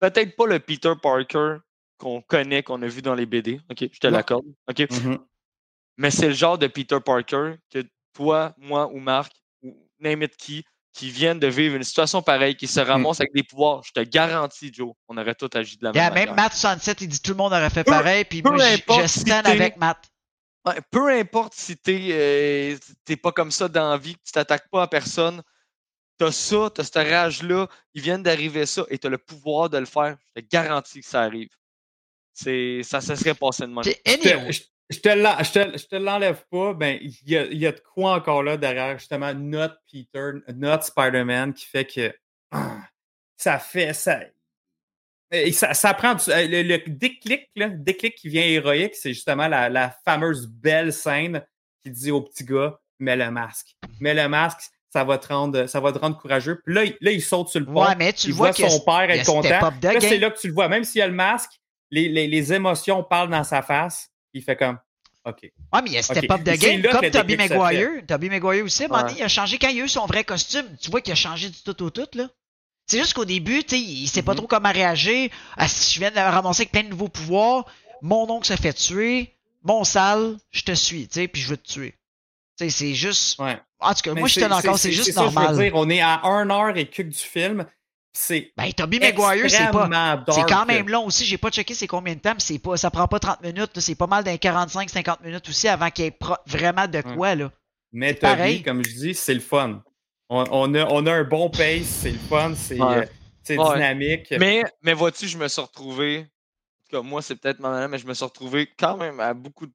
peut-être 0.00 0.36
pas 0.36 0.46
le 0.46 0.58
Peter 0.58 0.92
Parker 1.00 1.56
qu'on 2.02 2.20
connaît, 2.20 2.64
qu'on 2.64 2.82
a 2.82 2.88
vu 2.88 3.00
dans 3.00 3.14
les 3.14 3.26
BD. 3.26 3.60
OK, 3.70 3.78
je 3.92 3.98
te 4.00 4.08
l'accorde. 4.08 4.44
OK. 4.68 4.90
Mhm. 4.90 5.18
Mais 5.98 6.10
c'est 6.10 6.26
le 6.28 6.34
genre 6.34 6.58
de 6.58 6.66
Peter 6.66 6.98
Parker 7.04 7.54
que 7.70 7.84
toi, 8.12 8.54
moi 8.58 8.88
ou 8.92 8.98
Marc, 8.98 9.32
ou 9.62 9.88
name 10.00 10.24
it 10.24 10.36
qui, 10.36 10.64
qui 10.92 11.10
viennent 11.10 11.38
de 11.38 11.46
vivre 11.46 11.76
une 11.76 11.84
situation 11.84 12.20
pareille, 12.20 12.56
qui 12.56 12.66
se 12.66 12.80
Hmm. 12.80 12.88
ramassent 12.88 13.20
avec 13.20 13.32
des 13.32 13.44
pouvoirs. 13.44 13.82
Je 13.84 13.92
te 13.92 14.00
garantis, 14.00 14.72
Joe, 14.72 14.92
on 15.06 15.16
aurait 15.16 15.36
tout 15.36 15.48
agi 15.54 15.76
de 15.78 15.84
la 15.84 15.92
Yeah, 15.92 16.10
même 16.10 16.14
même 16.14 16.28
manière. 16.30 16.44
Matt 16.44 16.54
Sunset, 16.54 16.96
il 17.00 17.08
dit 17.08 17.20
tout 17.22 17.30
le 17.30 17.36
monde 17.36 17.52
aurait 17.52 17.70
fait 17.70 17.84
pareil, 17.84 18.24
puis 18.24 18.42
moi, 18.42 18.58
je 18.58 19.06
stand 19.06 19.46
avec 19.46 19.76
Matt. 19.76 20.08
Ouais, 20.66 20.80
peu 20.90 21.08
importe 21.10 21.54
si 21.54 21.76
t'es 21.76 22.08
euh, 22.12 22.76
t'es 23.04 23.16
pas 23.16 23.32
comme 23.32 23.50
ça 23.50 23.68
dans 23.68 23.90
la 23.90 23.96
vie, 23.96 24.14
que 24.14 24.20
tu 24.24 24.30
t'attaques 24.32 24.68
pas 24.70 24.82
à 24.82 24.86
personne, 24.86 25.42
t'as 26.18 26.30
ça, 26.30 26.70
t'as 26.72 26.84
cette 26.84 26.94
rage-là, 26.94 27.66
ils 27.94 28.02
viennent 28.02 28.22
d'arriver 28.22 28.64
ça 28.66 28.84
et 28.88 28.98
t'as 28.98 29.08
le 29.08 29.18
pouvoir 29.18 29.70
de 29.70 29.78
le 29.78 29.86
faire. 29.86 30.16
Je 30.36 30.40
te 30.40 30.46
garantis 30.48 31.00
que 31.00 31.06
ça 31.06 31.22
arrive. 31.22 31.48
C'est, 32.34 32.80
ça 32.82 33.00
se 33.00 33.14
serait 33.14 33.34
passé 33.34 33.62
de 33.62 33.68
même. 33.68 33.78
Ok, 33.78 33.86
Je 33.86 33.92
te- 34.16 34.28
anyway. 34.28 34.52
je- 34.52 35.86
te 35.86 35.96
l'enlève 35.96 36.44
pas, 36.50 36.74
ben 36.74 36.98
il 37.00 37.14
y 37.30 37.36
a, 37.36 37.44
il 37.46 37.58
y 37.58 37.66
a 37.66 37.72
de 37.72 37.80
quoi 37.80 38.14
encore 38.14 38.42
là 38.42 38.56
derrière 38.56 38.98
justement 38.98 39.32
notre 39.34 39.76
Peter, 39.90 40.30
notre 40.54 40.84
Spider-Man 40.84 41.54
qui 41.54 41.66
fait 41.66 41.84
que 41.86 42.14
ah, 42.50 42.78
ça 43.36 43.58
fait 43.58 43.92
ça. 43.94 44.20
Et 45.30 45.52
ça, 45.52 45.72
ça 45.72 45.94
prend 45.94 46.14
du- 46.14 46.22
le, 46.28 46.62
le 46.62 46.78
déclic, 46.90 47.48
là, 47.56 47.68
le 47.68 47.78
déclic 47.78 48.14
qui 48.16 48.28
vient 48.28 48.42
héroïque, 48.44 48.94
c'est 48.94 49.14
justement 49.14 49.48
la, 49.48 49.70
la 49.70 49.90
fameuse 50.04 50.46
belle 50.46 50.92
scène 50.92 51.42
qui 51.82 51.90
dit 51.90 52.10
au 52.10 52.20
petit 52.20 52.44
gars 52.44 52.78
mets 52.98 53.16
le 53.16 53.30
masque. 53.30 53.74
Mets 54.00 54.12
le 54.14 54.28
masque, 54.28 54.60
ça 54.90 55.04
va 55.04 55.16
te 55.16 55.28
rendre, 55.28 55.66
ça 55.66 55.80
va 55.80 55.90
te 55.92 55.98
rendre 55.98 56.18
courageux. 56.18 56.60
Puis 56.64 56.74
là, 56.74 56.84
il, 56.84 56.96
là, 57.00 57.10
il 57.12 57.22
saute 57.22 57.48
sur 57.48 57.60
le 57.60 57.66
pont. 57.66 57.82
Ouais, 57.86 57.96
mais 57.96 58.12
tu 58.12 58.26
il 58.26 58.30
le 58.30 58.34
vois 58.36 58.50
voit 58.52 58.66
que 58.66 58.70
son 58.70 58.80
père 58.84 59.10
être 59.10 59.24
content. 59.24 59.48
Là, 59.94 60.00
c'est 60.00 60.18
là 60.18 60.30
que 60.30 60.38
tu 60.38 60.48
le 60.48 60.52
vois. 60.52 60.68
Même 60.68 60.84
s'il 60.84 60.98
y 60.98 61.02
a 61.02 61.06
le 61.08 61.14
masque, 61.14 61.50
les, 61.92 62.08
les, 62.08 62.26
les 62.26 62.52
émotions 62.52 63.04
parlent 63.04 63.30
dans 63.30 63.44
sa 63.44 63.62
face. 63.62 64.10
Il 64.34 64.42
fait 64.42 64.56
comme 64.56 64.78
OK. 65.24 65.38
Ouais, 65.42 65.50
mais 65.82 65.90
il 65.90 65.92
y 65.92 65.98
a 65.98 66.02
step 66.02 66.24
Ok. 66.24 66.30
up 66.32 66.42
de 66.42 66.52
game, 66.56 66.82
comme 66.82 67.08
Toby 67.10 67.36
Maguire. 67.36 67.88
Toby 68.08 68.28
Maguire 68.28 68.64
aussi, 68.64 68.86
Ouais. 68.86 68.98
il 69.16 69.22
a 69.22 69.28
changé 69.28 69.56
quand 69.58 69.68
il 69.68 69.80
a 69.80 69.84
eu 69.84 69.88
son 69.88 70.06
vrai 70.06 70.24
costume. 70.24 70.66
Tu 70.80 70.90
vois 70.90 71.00
qu'il 71.00 71.12
a 71.12 71.16
changé 71.16 71.48
du 71.48 71.62
tout 71.62 71.80
au 71.84 71.90
tout, 71.90 72.08
là. 72.14 72.28
C'est 72.86 72.98
juste 72.98 73.14
qu'au 73.14 73.24
début, 73.24 73.62
tu 73.62 73.76
il 73.76 74.08
sait 74.08 74.22
pas 74.22 74.32
Mhm. 74.32 74.38
trop 74.38 74.46
comment 74.48 74.72
réagir. 74.72 75.30
Ah, 75.56 75.68
si 75.68 75.94
je 75.94 76.00
viens 76.00 76.10
de 76.10 76.16
ramasser 76.16 76.62
avec 76.62 76.72
plein 76.72 76.82
de 76.82 76.88
nouveaux 76.88 77.08
pouvoirs, 77.08 77.64
mon 78.00 78.28
oncle 78.28 78.46
se 78.48 78.56
fait 78.56 78.72
tuer, 78.72 79.32
mon 79.62 79.84
sale, 79.84 80.36
je 80.50 80.62
te 80.62 80.72
suis, 80.72 81.06
tu 81.06 81.20
sais, 81.20 81.28
puis 81.28 81.40
je 81.40 81.48
veux 81.50 81.56
te 81.56 81.70
tuer. 81.72 81.94
Tu 82.58 82.64
sais, 82.64 82.70
c'est 82.70 82.94
juste. 82.94 83.38
Ouais. 83.38 83.60
En 83.78 83.94
tout 83.94 84.02
cas, 84.02 84.14
Mais 84.14 84.20
moi, 84.20 84.28
je 84.28 84.40
te 84.40 84.44
encore, 84.44 84.78
c'est 84.78 84.90
juste 84.92 85.12
ça, 85.12 85.22
je 85.22 85.28
veux 85.28 85.34
normal. 85.34 85.56
dire, 85.56 85.72
on 85.76 85.88
est 85.88 86.00
à 86.00 86.20
1 86.24 86.50
heure 86.50 86.76
et 86.76 86.86
quelques 86.88 87.10
du 87.10 87.18
film. 87.18 87.64
C'est 88.14 88.52
Ben, 88.56 88.70
Toby 88.72 88.98
Maguire, 89.00 89.50
c'est 89.50 89.70
pas. 89.70 90.22
C'est 90.30 90.42
quand 90.48 90.66
même 90.66 90.88
long 90.88 91.06
aussi. 91.06 91.24
J'ai 91.24 91.38
pas 91.38 91.50
checké 91.50 91.74
c'est 91.74 91.86
combien 91.86 92.14
de 92.14 92.20
temps, 92.20 92.34
mais 92.34 92.40
c'est 92.40 92.58
pas, 92.58 92.76
ça 92.76 92.90
prend 92.90 93.08
pas 93.08 93.18
30 93.18 93.42
minutes. 93.42 93.80
C'est 93.80 93.94
pas 93.94 94.06
mal 94.06 94.22
d'un 94.22 94.34
45-50 94.34 95.22
minutes 95.24 95.48
aussi 95.48 95.66
avant 95.68 95.90
qu'il 95.90 96.04
y 96.04 96.08
ait 96.08 96.16
vraiment 96.46 96.86
de 96.86 97.00
quoi, 97.00 97.34
là. 97.34 97.50
Mais 97.92 98.12
pareil. 98.14 98.56
Toby, 98.58 98.62
comme 98.64 98.82
je 98.84 98.94
dis, 98.94 99.14
c'est 99.14 99.34
le 99.34 99.40
fun. 99.40 99.82
On, 100.28 100.44
on 100.50 100.74
a, 100.74 100.84
on 100.86 101.06
a 101.06 101.12
un 101.12 101.24
bon 101.24 101.50
pace, 101.50 101.84
c'est 101.86 102.10
le 102.10 102.18
fun, 102.18 102.54
c'est 102.54 102.80
Ouais. 102.80 102.96
euh, 102.98 103.04
Ouais. 103.56 103.74
dynamique. 103.74 104.32
Mais, 104.38 104.62
mais 104.82 104.94
vois-tu, 104.94 105.26
je 105.26 105.36
me 105.36 105.48
suis 105.48 105.60
retrouvé. 105.60 106.18
En 106.20 106.22
tout 106.90 106.96
cas, 106.96 107.02
moi, 107.02 107.20
c'est 107.22 107.36
peut-être 107.36 107.58
ma 107.60 107.70
manière, 107.70 107.88
mais 107.88 107.98
je 107.98 108.06
me 108.06 108.14
suis 108.14 108.24
retrouvé 108.24 108.70
quand 108.78 108.96
même 108.96 109.20
à 109.20 109.34
beaucoup 109.34 109.66
de 109.66 109.72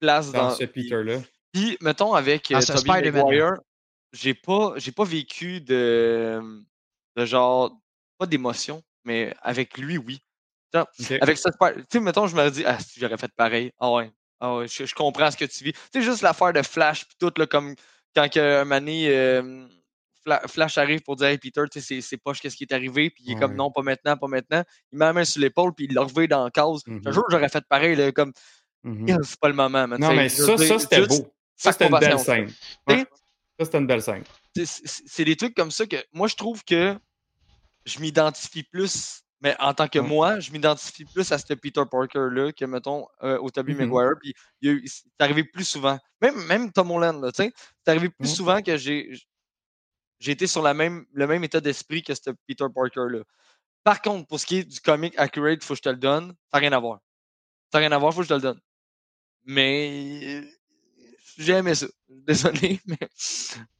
places 0.00 0.32
dans 0.32 0.48
dans. 0.48 0.54
ce 0.54 0.64
Peter-là. 0.64 1.18
Puis, 1.52 1.78
mettons, 1.80 2.14
avec 2.14 2.50
Ah, 2.52 2.56
euh, 2.56 2.60
Spider-Man-là. 2.60 3.22
Maguire, 3.22 3.54
j'ai 4.12 4.34
pas, 4.34 4.72
j'ai 4.76 4.92
pas 4.92 5.04
vécu 5.04 5.60
de, 5.60 6.42
de 7.16 7.24
genre, 7.24 7.76
pas 8.18 8.26
d'émotion, 8.26 8.82
mais 9.04 9.34
avec 9.42 9.78
lui, 9.78 9.98
oui. 9.98 10.20
Tiens, 10.72 10.86
Ok. 11.00 11.12
Avec 11.22 11.38
cette 11.38 11.54
Spider- 11.54 11.80
Tu 11.82 11.86
sais, 11.92 12.00
mettons, 12.00 12.26
je 12.26 12.36
me 12.36 12.50
dis, 12.50 12.64
ah, 12.66 12.78
si 12.78 13.00
j'aurais 13.00 13.16
fait 13.16 13.32
pareil. 13.36 13.72
Ah 13.78 13.90
ouais. 13.92 14.10
Ah 14.40 14.56
ouais, 14.56 14.68
je, 14.68 14.84
je 14.84 14.94
comprends 14.94 15.30
ce 15.30 15.36
que 15.36 15.44
tu 15.46 15.64
vis. 15.64 15.72
Tu 15.72 15.78
sais, 15.94 16.02
juste 16.02 16.20
l'affaire 16.22 16.52
de 16.52 16.62
Flash, 16.62 17.06
puis 17.06 17.16
tout, 17.18 17.32
là, 17.38 17.46
comme 17.46 17.74
quand 18.14 18.30
que, 18.30 18.38
euh, 18.38 19.66
Fla- 20.26 20.46
Flash 20.48 20.76
arrive 20.76 21.00
pour 21.02 21.16
dire, 21.16 21.28
hey 21.28 21.38
Peter, 21.38 21.62
tu 21.72 21.80
sais, 21.80 22.00
c'est- 22.00 22.16
poche, 22.18 22.40
qu'est-ce 22.40 22.56
qui 22.56 22.64
est 22.64 22.72
arrivé, 22.72 23.10
puis 23.10 23.22
il 23.26 23.32
est 23.32 23.34
comme, 23.40 23.52
non, 23.56 23.70
pas 23.70 23.82
maintenant, 23.82 24.16
pas 24.16 24.26
maintenant. 24.26 24.62
Il 24.92 24.98
met 24.98 25.04
la 25.06 25.12
main 25.12 25.24
sur 25.24 25.40
l'épaule, 25.40 25.72
puis 25.74 25.86
il 25.88 25.94
l'a 25.94 26.02
revu 26.02 26.26
dans 26.28 26.44
la 26.44 26.50
case. 26.50 26.82
Un 27.06 27.12
jour, 27.12 27.24
j'aurais 27.30 27.48
fait 27.48 27.64
pareil, 27.68 27.96
là, 27.96 28.10
comme, 28.12 28.32
Mhm. 28.82 29.08
Yeah, 29.08 29.18
c'est 29.22 29.40
pas 29.40 29.48
le 29.48 29.54
moment. 29.54 29.86
mais 29.88 29.98
Non, 29.98 30.08
mais 30.16 30.28
ça, 30.46 30.56
ça 30.68 30.78
c'était 30.80 30.96
beau. 31.08 31.32
Ça, 31.56 31.72
c'était 31.72 31.84
une 31.86 31.90
belle 32.00 32.18
scène. 32.18 32.44
Ouais. 32.88 33.04
Ça, 33.58 33.64
c'était 33.64 33.78
une 33.78 33.86
belle 33.86 34.02
scène. 34.02 34.24
C'est 34.64 35.24
des 35.24 35.36
trucs 35.36 35.54
comme 35.54 35.70
ça 35.70 35.86
que 35.86 35.96
moi, 36.12 36.28
je 36.28 36.36
trouve 36.36 36.62
que 36.64 36.98
je 37.86 37.98
m'identifie 38.00 38.62
plus, 38.64 39.22
mais 39.40 39.56
en 39.60 39.72
tant 39.74 39.86
que 39.88 39.98
moi, 39.98 40.40
je 40.40 40.50
m'identifie 40.50 41.04
plus 41.04 41.30
à 41.32 41.38
ce 41.38 41.54
Peter 41.54 41.82
Parker-là 41.90 42.52
que, 42.52 42.64
mettons, 42.64 43.06
euh, 43.22 43.38
au 43.38 43.50
Tobey 43.50 43.74
Mhm. 43.74 43.88
Maguire. 43.88 44.12
Puis 44.20 44.34
c'est 44.88 45.04
arrivé 45.20 45.44
plus 45.44 45.64
souvent. 45.64 45.98
Même, 46.20 46.44
même 46.46 46.72
Tom 46.72 46.90
Holland, 46.90 47.24
tu 47.32 47.44
sais, 47.44 47.52
c'est 47.84 47.90
arrivé 47.90 48.08
plus 48.10 48.28
souvent 48.34 48.60
que 48.62 48.76
j'ai 48.76 49.10
j'ai 50.18 50.32
été 50.32 50.46
sur 50.46 50.62
la 50.62 50.72
même, 50.72 51.04
le 51.12 51.26
même 51.26 51.44
état 51.44 51.60
d'esprit 51.60 52.02
que 52.02 52.14
ce 52.14 52.30
Peter 52.48 52.64
Parker-là. 52.74 53.22
Par 53.84 54.00
contre, 54.00 54.26
pour 54.26 54.40
ce 54.40 54.46
qui 54.46 54.56
est 54.56 54.64
du 54.64 54.80
comic 54.80 55.12
accurate, 55.18 55.62
faut 55.62 55.74
que 55.74 55.78
je 55.78 55.82
te 55.82 55.88
le 55.90 55.96
donne, 55.96 56.28
ça 56.50 56.54
n'a 56.54 56.60
rien 56.60 56.72
à 56.72 56.78
voir. 56.80 57.00
Ça 57.70 57.78
n'a 57.78 57.80
rien 57.88 57.92
à 57.92 57.98
voir, 57.98 58.14
faut 58.14 58.20
que 58.20 58.24
je 58.24 58.30
te 58.30 58.34
le 58.34 58.40
donne. 58.40 58.60
Mais 59.44 60.42
j'ai 61.36 61.52
aimé 61.52 61.74
ça. 61.74 61.86
Désolé, 62.08 62.80
mais 62.86 62.98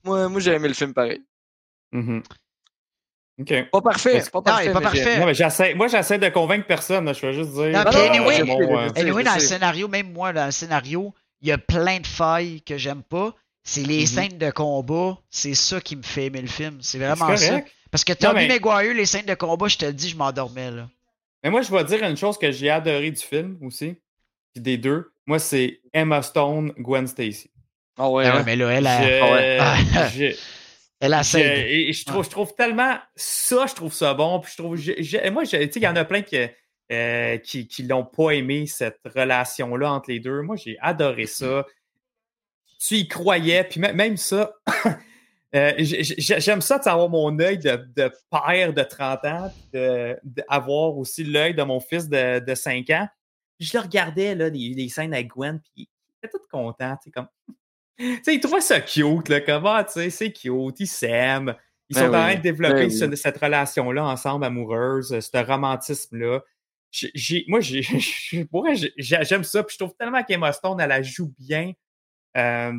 moi, 0.04 0.28
moi 0.28 0.40
j'ai 0.40 0.52
aimé 0.52 0.68
le 0.68 0.74
film 0.74 0.92
pareil. 0.92 1.24
Mhm. 1.92 2.22
Pas 3.70 3.80
parfait, 3.82 4.22
pas 4.32 4.38
Non, 4.38 4.42
parfait. 4.42 4.64
il 4.64 4.68
est 4.70 4.72
pas 4.72 4.80
parfait. 4.80 5.18
Non, 5.20 5.26
mais 5.26 5.34
j'essaie, 5.34 5.74
moi, 5.74 5.88
j'essaie 5.88 6.18
de 6.18 6.28
convaincre 6.30 6.66
personne. 6.66 7.04
là. 7.04 7.12
Je 7.12 7.20
vais 7.26 7.32
juste 7.34 7.52
dire. 7.52 7.66
Non, 7.68 7.82
Ah 7.84 7.90
non, 7.92 7.98
anyway- 8.10 8.36
j'ai 8.36 8.44
bon, 8.44 8.78
euh, 8.78 8.88
Anyway, 8.96 9.24
dans 9.24 9.34
le 9.34 9.40
scénario, 9.40 9.88
même 9.88 10.10
moi, 10.12 10.32
dans 10.32 10.46
le 10.46 10.52
scénario, 10.52 11.12
il 11.42 11.48
y 11.48 11.52
a 11.52 11.58
plein 11.58 11.98
de 12.00 12.06
failles 12.06 12.62
que 12.62 12.78
j'aime 12.78 13.02
pas. 13.02 13.34
C'est 13.62 13.82
les 13.82 14.00
Mhm. 14.00 14.06
scènes 14.06 14.38
de 14.38 14.50
combat, 14.50 15.18
c'est 15.28 15.54
ça 15.54 15.80
qui 15.80 15.96
me 15.96 16.02
fait 16.02 16.26
aimer 16.26 16.40
le 16.40 16.46
film. 16.48 16.78
C'est 16.80 16.98
vraiment 16.98 17.36
ça. 17.36 17.60
Parce 17.90 18.04
que 18.04 18.12
Tommy 18.14 18.46
mais- 18.48 18.94
les 18.94 19.06
scènes 19.06 19.26
de 19.26 19.34
combat, 19.34 19.68
je 19.68 19.76
te 19.76 19.84
le 19.84 19.92
dis, 19.92 20.08
je 20.08 20.16
m'endormais 20.16 20.70
là. 20.70 20.88
Mais 21.44 21.50
moi, 21.50 21.62
je 21.62 21.70
vais 21.70 21.84
dire 21.84 22.02
une 22.04 22.16
chose 22.16 22.38
que 22.38 22.50
j'ai 22.50 22.70
adoré 22.70 23.10
du 23.10 23.20
film 23.22 23.58
aussi. 23.62 23.96
Puis 24.54 24.62
des 24.62 24.78
deux. 24.78 25.10
Moi, 25.26 25.38
c'est 25.38 25.80
Emma 25.92 26.22
Stone, 26.22 26.72
Gwen 26.78 27.06
Stacy. 27.06 27.50
Ah 27.98 28.08
ouais, 28.08 28.26
Ah 28.26 28.36
ouais, 28.36 28.42
mais 28.44 28.56
là, 28.56 28.68
elle 28.70 28.86
a, 28.86 29.02
Je- 29.02 29.32
ouais. 29.32 30.36
Elle 31.00 31.12
a 31.14 31.22
je- 31.22 31.36
et 31.38 31.92
je 31.92 32.04
trouve, 32.04 32.24
je 32.24 32.30
trouve 32.30 32.54
tellement 32.54 32.96
ça, 33.14 33.66
je 33.66 33.74
trouve 33.74 33.92
ça 33.92 34.14
bon. 34.14 34.40
Puis 34.40 34.52
je 34.52 34.62
trouve, 34.62 34.76
je- 34.76 34.92
je- 35.02 35.28
moi, 35.30 35.44
je- 35.44 35.56
tu 35.56 35.72
sais, 35.72 35.80
il 35.80 35.82
y 35.82 35.88
en 35.88 35.96
a 35.96 36.04
plein 36.04 36.22
qui, 36.22 36.38
euh, 36.92 37.36
qui, 37.38 37.68
qui 37.68 37.82
l'ont 37.82 38.04
pas 38.04 38.30
aimé 38.30 38.66
cette 38.66 39.00
relation-là 39.04 39.92
entre 39.92 40.10
les 40.10 40.20
deux. 40.20 40.40
Moi, 40.42 40.56
j'ai 40.56 40.78
adoré 40.80 41.26
ça. 41.26 41.66
Tu 42.78 42.94
y 42.96 43.08
croyais, 43.08 43.64
puis 43.64 43.80
même- 43.80 44.16
ça. 44.16 44.52
euh, 45.54 45.72
J'aime 45.78 46.60
ça 46.60 46.78
d'avoir 46.78 47.08
mon 47.08 47.38
œil 47.40 47.58
de, 47.58 47.76
de 47.96 48.10
père 48.30 48.72
de 48.72 48.82
30 48.82 49.24
ans, 49.24 49.52
de- 49.72 50.18
d'avoir 50.22 50.96
aussi 50.96 51.24
l'œil 51.24 51.54
de 51.54 51.62
mon 51.62 51.80
fils 51.80 52.08
de, 52.08 52.38
de 52.40 52.54
5 52.54 52.88
ans. 52.90 53.08
Puis 53.58 53.68
je 53.68 53.76
le 53.76 53.82
regardais, 53.82 54.34
là, 54.34 54.48
les, 54.48 54.74
les 54.74 54.88
scènes 54.88 55.14
avec 55.14 55.28
Gwen, 55.28 55.60
puis 55.60 55.72
il 55.76 55.86
était 56.22 56.30
tout 56.30 56.42
content, 56.50 56.94
tu 56.96 57.04
sais, 57.04 57.10
comme. 57.10 57.28
Tu 57.98 58.20
sais, 58.22 58.34
il 58.34 58.40
trouvait 58.40 58.60
ça 58.60 58.80
cute, 58.80 59.28
là, 59.28 59.40
comment, 59.40 59.82
tu 59.84 59.92
sais, 59.92 60.10
c'est 60.10 60.32
cute, 60.32 60.80
ils 60.80 60.86
s'aiment. 60.86 61.54
Ils 61.88 61.94
Ben 61.94 62.00
sont 62.02 62.08
en 62.08 62.10
train 62.12 62.34
de 62.34 62.40
développer 62.40 62.88
ben 62.88 63.10
oui. 63.10 63.16
cette 63.16 63.38
relation-là 63.38 64.04
ensemble, 64.04 64.44
amoureuse, 64.44 65.12
euh, 65.12 65.20
ce 65.20 65.36
romantisme-là. 65.36 66.42
J'ai- 66.90 67.44
moi, 67.48 67.60
j'ai, 67.60 67.82
j'aime 68.98 69.44
ça. 69.44 69.62
Puis 69.62 69.74
je 69.74 69.84
trouve 69.84 69.94
tellement 69.96 70.22
qu'Emma 70.24 70.52
Stone, 70.52 70.80
elle, 70.80 70.90
elle 70.90 71.04
joue 71.04 71.32
bien 71.38 71.72
euh, 72.36 72.72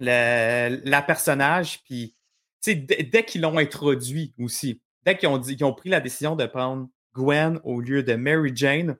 le- 0.00 0.80
la 0.84 1.02
personnage. 1.02 1.82
Puis, 1.84 2.14
tu 2.62 2.72
sais, 2.72 2.74
dès, 2.76 3.24
qu'ils 3.24 3.40
l'ont 3.42 3.58
introduit 3.58 4.32
aussi, 4.38 4.80
dès 5.04 5.16
qu'ils 5.16 5.28
ont, 5.28 5.38
dit, 5.38 5.56
qu'ils 5.56 5.66
ont 5.66 5.74
pris 5.74 5.88
la 5.90 6.00
décision 6.00 6.36
de 6.36 6.46
prendre 6.46 6.88
Gwen 7.14 7.60
au 7.64 7.80
lieu 7.80 8.02
de 8.02 8.14
Mary 8.14 8.52
Jane, 8.54 8.96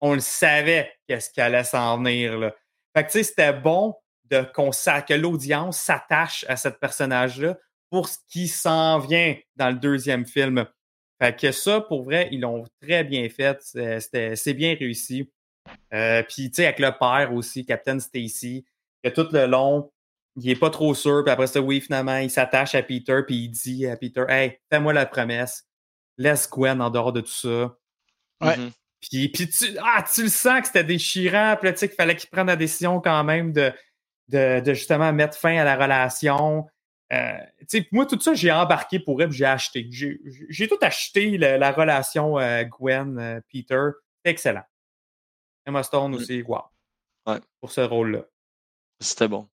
on 0.00 0.14
le 0.14 0.20
savait 0.20 0.92
qu'est-ce 1.08 1.30
qui 1.30 1.40
allait 1.40 1.64
s'en 1.64 1.98
venir. 1.98 2.38
Là. 2.38 2.54
Fait 2.96 3.04
que, 3.04 3.10
tu 3.10 3.18
sais, 3.18 3.24
c'était 3.24 3.52
bon 3.52 3.94
de, 4.30 4.42
qu'on 4.54 4.70
que 4.70 5.14
l'audience 5.14 5.78
s'attache 5.78 6.44
à 6.48 6.56
cette 6.56 6.78
personnage-là 6.80 7.58
pour 7.90 8.08
ce 8.08 8.18
qui 8.28 8.48
s'en 8.48 8.98
vient 8.98 9.36
dans 9.56 9.68
le 9.70 9.76
deuxième 9.76 10.26
film. 10.26 10.66
Fait 11.20 11.38
que 11.38 11.52
ça, 11.52 11.80
pour 11.80 12.04
vrai, 12.04 12.28
ils 12.32 12.40
l'ont 12.40 12.64
très 12.82 13.04
bien 13.04 13.28
fait. 13.28 13.58
C'est- 13.62 14.00
c'était- 14.00 14.36
C'est 14.36 14.54
bien 14.54 14.74
réussi. 14.74 15.30
Euh, 15.92 16.22
Puis, 16.28 16.50
tu 16.50 16.56
sais, 16.56 16.66
avec 16.66 16.78
le 16.80 16.90
père 16.98 17.32
aussi, 17.32 17.64
Captain 17.64 17.98
Stacy, 18.00 18.64
que 19.02 19.10
tout 19.10 19.28
le 19.32 19.46
long, 19.46 19.90
il 20.36 20.50
est 20.50 20.56
pas 20.58 20.70
trop 20.70 20.94
sûr. 20.94 21.22
Puis 21.24 21.32
après 21.32 21.46
ça, 21.46 21.60
oui, 21.60 21.80
finalement, 21.80 22.18
il 22.18 22.30
s'attache 22.30 22.74
à 22.74 22.82
Peter, 22.82 23.20
puis 23.26 23.44
il 23.44 23.48
dit 23.50 23.86
à 23.86 23.96
Peter, 23.96 24.24
Hey, 24.28 24.58
fais-moi 24.70 24.92
la 24.92 25.06
promesse. 25.06 25.64
Laisse 26.18 26.48
Gwen 26.50 26.80
en 26.82 26.90
dehors 26.90 27.12
de 27.12 27.20
tout 27.20 27.28
ça. 27.30 27.76
Ouais. 28.42 28.56
Mhm. 28.56 28.70
Puis, 29.00 29.28
puis 29.28 29.48
tu, 29.48 29.66
ah, 29.82 30.02
tu 30.12 30.22
le 30.24 30.28
sens 30.28 30.60
que 30.62 30.66
c'était 30.66 30.84
déchirant. 30.84 31.56
Puis 31.58 31.66
là, 31.68 31.72
tu 31.72 31.78
sais 31.80 31.88
qu'il 31.88 31.96
fallait 31.96 32.16
qu'il 32.16 32.30
prenne 32.30 32.46
la 32.46 32.56
décision 32.56 33.00
quand 33.00 33.22
même 33.24 33.52
de, 33.52 33.72
de, 34.28 34.60
de 34.60 34.74
justement 34.74 35.12
mettre 35.12 35.36
fin 35.38 35.56
à 35.56 35.64
la 35.64 35.76
relation. 35.76 36.66
Euh, 37.12 37.36
tu 37.68 37.78
sais, 37.80 37.88
moi, 37.92 38.06
tout 38.06 38.18
ça, 38.20 38.34
j'ai 38.34 38.50
embarqué 38.50 38.98
pour 38.98 39.20
elle, 39.22 39.30
j'ai 39.30 39.44
acheté. 39.44 39.88
J'ai 39.90 40.68
tout 40.68 40.78
acheté, 40.80 41.36
le- 41.36 41.56
la 41.58 41.70
relation 41.72 42.38
euh, 42.38 42.64
Gwen-Peter. 42.64 43.90
C'est 44.24 44.30
excellent. 44.30 44.64
Emma 45.66 45.82
Stone 45.82 46.12
Mm. 46.12 46.14
aussi, 46.14 46.42
wow. 46.42 46.62
Ouais. 47.26 47.40
Pour 47.60 47.70
ce 47.70 47.80
rôle-là. 47.82 48.22
C'était 49.00 49.28
bon. 49.28 49.48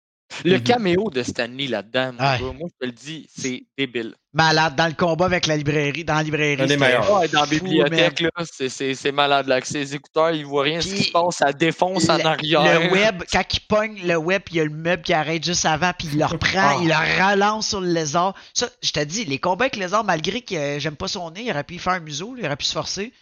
Le 0.45 0.59
caméo 0.59 1.09
de 1.11 1.23
Stanley 1.23 1.69
là-dedans, 1.69 2.13
Ouais. 2.19 2.41
moi, 2.53 2.69
je 2.69 2.79
te 2.81 2.85
le 2.87 2.93
dis, 2.93 3.29
c'est 3.35 3.65
débile. 3.79 4.15
Malade 4.33 4.75
dans 4.77 4.87
le 4.89 4.93
combat 4.93 5.25
avec 5.25 5.47
la 5.47 5.57
librairie, 5.57 6.05
dans 6.05 6.17
la 6.17 6.23
librairie. 6.25 6.61
Ouais, 6.63 7.29
dans 7.29 7.41
la 7.41 7.47
bibliothèque, 7.47 8.21
là, 8.21 8.31
c'est- 8.45 8.69
c'est 8.69 8.95
c'est 8.95 9.13
malade. 9.13 9.47
Là, 9.47 9.55
avec 9.55 9.67
ses 9.67 9.95
écouteurs, 9.95 10.33
il 10.33 10.45
voit 10.45 10.65
rien 10.65 10.81
ce 10.81 10.95
qui 10.95 11.05
se 11.05 11.11
passe, 11.13 11.37
ça 11.37 11.53
défonce 11.53 12.09
en 12.09 12.19
le- 12.19 12.27
arrière. 12.27 12.81
Le 12.81 12.91
web, 12.93 13.23
quand 13.33 13.43
il 13.55 13.61
pogne 13.61 14.01
le 14.05 14.17
web, 14.17 14.43
il 14.51 14.57
y 14.57 14.61
a 14.61 14.65
le 14.65 14.71
meuble 14.71 15.03
qui 15.03 15.13
arrête 15.15 15.45
juste 15.45 15.65
avant, 15.65 15.93
puis 15.97 16.09
il 16.13 16.19
le 16.19 16.27
reprend, 16.27 16.77
Ah. 16.77 16.79
il 16.83 16.89
le 16.89 16.95
relance 17.33 17.69
sur 17.69 17.81
le 17.81 17.93
lézard. 17.93 18.35
Ça, 18.53 18.69
je 18.83 18.91
te 18.91 19.03
dis, 19.05 19.25
les 19.25 19.39
combats 19.39 19.67
avec 19.67 19.77
le 19.77 19.83
lézard, 19.83 20.05
malgré 20.05 20.43
que 20.43 20.79
j'aime 20.81 20.97
pas 20.97 21.09
son 21.09 21.31
nez, 21.31 21.45
il 21.45 21.51
aurait 21.51 21.65
pu 21.65 21.75
y 21.75 21.79
faire 21.79 21.95
un 21.95 22.01
museau, 22.01 22.35
là, 22.35 22.41
il 22.43 22.47
aurait 22.47 22.57
pu 22.57 22.67
se 22.67 22.73
forcer. 22.73 23.13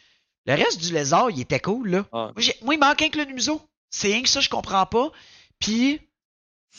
Le 0.46 0.54
reste 0.54 0.80
du 0.80 0.92
lézard, 0.92 1.30
il 1.30 1.40
était 1.40 1.60
cool, 1.60 1.90
là. 1.90 2.06
Ah. 2.12 2.32
Moi, 2.62 2.74
il 2.74 2.80
manque 2.80 3.02
un 3.02 3.08
que 3.08 3.18
le 3.18 3.26
museau. 3.26 3.60
C'est 3.90 4.08
rien 4.08 4.22
que 4.22 4.28
ça, 4.28 4.40
je 4.40 4.48
comprends 4.48 4.86
pas. 4.86 5.10
Puis, 5.60 6.00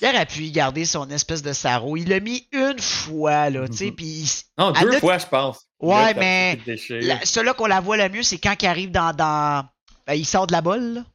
Il 0.02 0.08
aurait 0.08 0.26
pu 0.26 0.42
y 0.44 0.52
garder 0.52 0.84
son 0.86 1.10
espèce 1.10 1.42
de 1.42 1.54
sarreau. 1.54 1.96
Il 1.96 2.10
l'a 2.10 2.20
mis 2.20 2.48
une 2.52 2.80
fois, 2.80 3.50
là, 3.50 3.68
tu 3.70 3.78
sais, 3.78 3.92
puis 3.92 4.06
il- 4.06 4.30
Non, 4.58 4.72
deux 4.72 4.86
notre- 4.88 5.00
fois, 5.00 5.18
je 5.18 5.26
pense. 5.28 5.68
Ouais, 5.80 6.14
Là, 6.14 6.20
mais 6.20 6.60
la- 6.90 7.26
celui-là 7.26 7.54
qu'on 7.54 7.66
la 7.68 7.80
voit 7.80 7.96
le 7.98 8.10
mieux, 8.10 8.24
c'est 8.24 8.38
quand 8.38 8.56
il 8.62 8.66
arrive 8.66 8.92
dans. 8.92 9.14
dans... 9.16 9.66
ben, 10.06 10.14
il 10.14 10.26
sort 10.26 10.48
de 10.48 10.52
la 10.52 10.62
bolle, 10.62 10.94
là. 10.96 11.06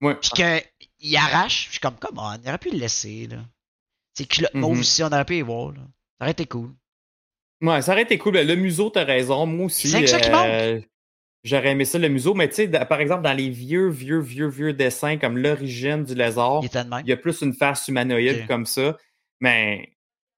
Ouais. 0.00 0.14
Puis 0.16 0.30
qu'il 0.30 1.16
arrache. 1.16 1.66
Je 1.66 1.70
suis 1.72 1.80
comme, 1.80 1.96
comment, 2.00 2.28
on 2.34 2.48
aurait 2.48 2.58
pu 2.58 2.70
le 2.70 2.78
laisser, 2.78 3.28
là. 3.30 3.36
C'est 4.14 4.26
culotte 4.26 4.54
Mhm. 4.54 4.60
mauve 4.60 4.78
aussi, 4.80 5.02
on 5.02 5.06
aurait 5.08 5.24
pu 5.24 5.36
y 5.36 5.42
voir, 5.42 5.72
là. 5.72 5.80
Ça 6.18 6.24
aurait 6.24 6.30
été 6.32 6.46
cool. 6.46 6.70
Ouais, 7.62 7.82
ça 7.82 7.92
aurait 7.92 8.02
été 8.02 8.18
cool. 8.18 8.34
Le 8.36 8.54
museau, 8.56 8.90
t'as 8.90 9.04
raison. 9.04 9.46
Moi 9.46 9.66
aussi. 9.66 9.88
C'est 9.88 10.06
ça 10.06 10.20
qui 10.20 10.28
euh, 10.32 10.80
J'aurais 11.44 11.68
aimé 11.72 11.84
ça, 11.84 11.98
le 11.98 12.08
museau. 12.08 12.32
Mais 12.34 12.48
tu 12.48 12.54
sais, 12.54 12.68
par 12.68 13.00
exemple, 13.00 13.22
dans 13.22 13.34
les 13.34 13.50
vieux, 13.50 13.88
vieux, 13.88 14.18
vieux, 14.20 14.48
vieux 14.48 14.72
dessins 14.72 15.18
comme 15.18 15.36
l'origine 15.38 16.02
du 16.02 16.14
lézard, 16.14 16.62
Il 16.62 16.70
il 17.04 17.08
y 17.08 17.12
a 17.12 17.16
plus 17.18 17.42
une 17.42 17.52
face 17.52 17.86
humanoïde 17.86 18.46
comme 18.48 18.64
ça. 18.66 18.96
Mais. 19.40 19.92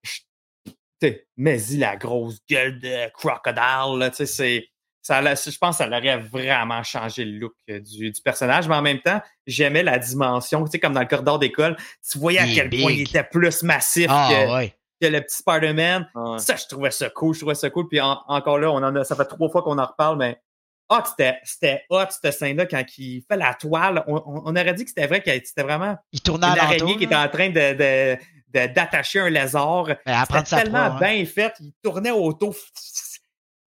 tu 0.04 0.72
sais, 1.02 1.26
Mais-y, 1.36 1.76
la 1.78 1.96
grosse 1.96 2.38
gueule 2.50 2.78
de 2.80 3.10
crocodile, 3.12 3.98
là, 3.98 4.10
tu 4.10 4.16
sais, 4.16 4.26
c'est. 4.26 4.68
Ça, 5.02 5.20
je 5.22 5.56
pense 5.58 5.78
que 5.78 5.84
ça 5.84 5.88
aurait 5.88 6.18
vraiment 6.18 6.82
changé 6.82 7.24
le 7.24 7.38
look 7.38 7.52
euh, 7.70 7.78
du, 7.78 8.10
du 8.10 8.20
personnage, 8.22 8.66
mais 8.66 8.74
en 8.74 8.82
même 8.82 8.98
temps, 9.00 9.20
j'aimais 9.46 9.84
la 9.84 10.00
dimension. 10.00 10.64
Tu 10.64 10.72
sais, 10.72 10.78
comme 10.80 10.94
dans 10.94 11.00
le 11.00 11.06
corridor 11.06 11.38
d'école, 11.38 11.76
tu 12.10 12.18
voyais 12.18 12.40
à 12.40 12.46
Il 12.46 12.54
quel 12.56 12.70
point 12.70 12.90
il 12.90 13.02
était 13.02 13.22
plus 13.22 13.62
massif 13.62 14.08
Ah, 14.10 14.28
que, 14.28 14.52
ouais. 14.56 14.74
que 15.00 15.06
le 15.06 15.20
petit 15.20 15.36
Spider-Man. 15.36 16.10
Ah 16.16 16.32
ouais. 16.32 16.38
Ça, 16.40 16.56
je 16.56 16.64
trouvais 16.66 16.90
ça 16.90 17.08
cool, 17.10 17.34
je 17.34 17.38
trouvais 17.38 17.54
ça 17.54 17.70
cool. 17.70 17.86
Puis 17.86 18.00
en- 18.00 18.20
encore 18.26 18.58
là, 18.58 18.72
on 18.72 18.78
en 18.82 18.96
a, 18.96 19.04
ça 19.04 19.14
fait 19.14 19.26
trois 19.26 19.48
fois 19.48 19.62
qu'on 19.62 19.78
en 19.78 19.86
reparle, 19.86 20.18
mais 20.18 20.40
ah, 20.88 21.02
c'était, 21.44 21.84
hot, 21.90 22.04
cette 22.10 22.32
scène-là, 22.32 22.66
quand 22.66 22.82
il 22.98 23.22
fait 23.28 23.36
la 23.36 23.54
toile. 23.54 24.04
On, 24.06 24.16
on- 24.16 24.42
on 24.46 24.50
aurait 24.56 24.74
dit 24.74 24.84
que 24.84 24.90
c'était 24.90 25.06
vrai, 25.06 25.20
que 25.20 25.30
c'était 25.44 25.62
vraiment 25.62 25.96
Il 26.12 26.20
tournait 26.20 26.46
une 26.46 26.58
araignée 26.58 26.96
qui 26.96 27.04
était 27.04 27.14
en 27.16 27.28
train 27.28 27.48
de, 27.50 27.54
de- 27.74 28.16
de- 28.54 28.72
d'attacher 28.72 29.20
un 29.20 29.28
lézard. 29.30 29.86
Ben, 30.06 30.24
C'était 30.26 30.42
tellement 30.62 30.90
proie, 30.96 31.06
hein. 31.08 31.14
bien 31.14 31.24
fait, 31.26 31.54
il 31.60 31.72
tournait 31.82 32.10
autour. 32.12 32.54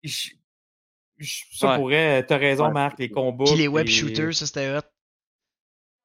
Je- 0.02 0.30
je- 1.18 1.44
ça 1.52 1.70
Ouais. 1.70 1.76
pourrait, 1.76 2.26
t'as 2.26 2.36
raison, 2.38 2.66
Ouais. 2.66 2.72
Marc, 2.72 2.98
les 2.98 3.10
combats. 3.10 3.44
Puis 3.44 3.54
les 3.56 3.68
web 3.68 3.86
shooters, 3.86 4.34
ça 4.34 4.46
c'était 4.46 4.76
hot. 4.76 4.80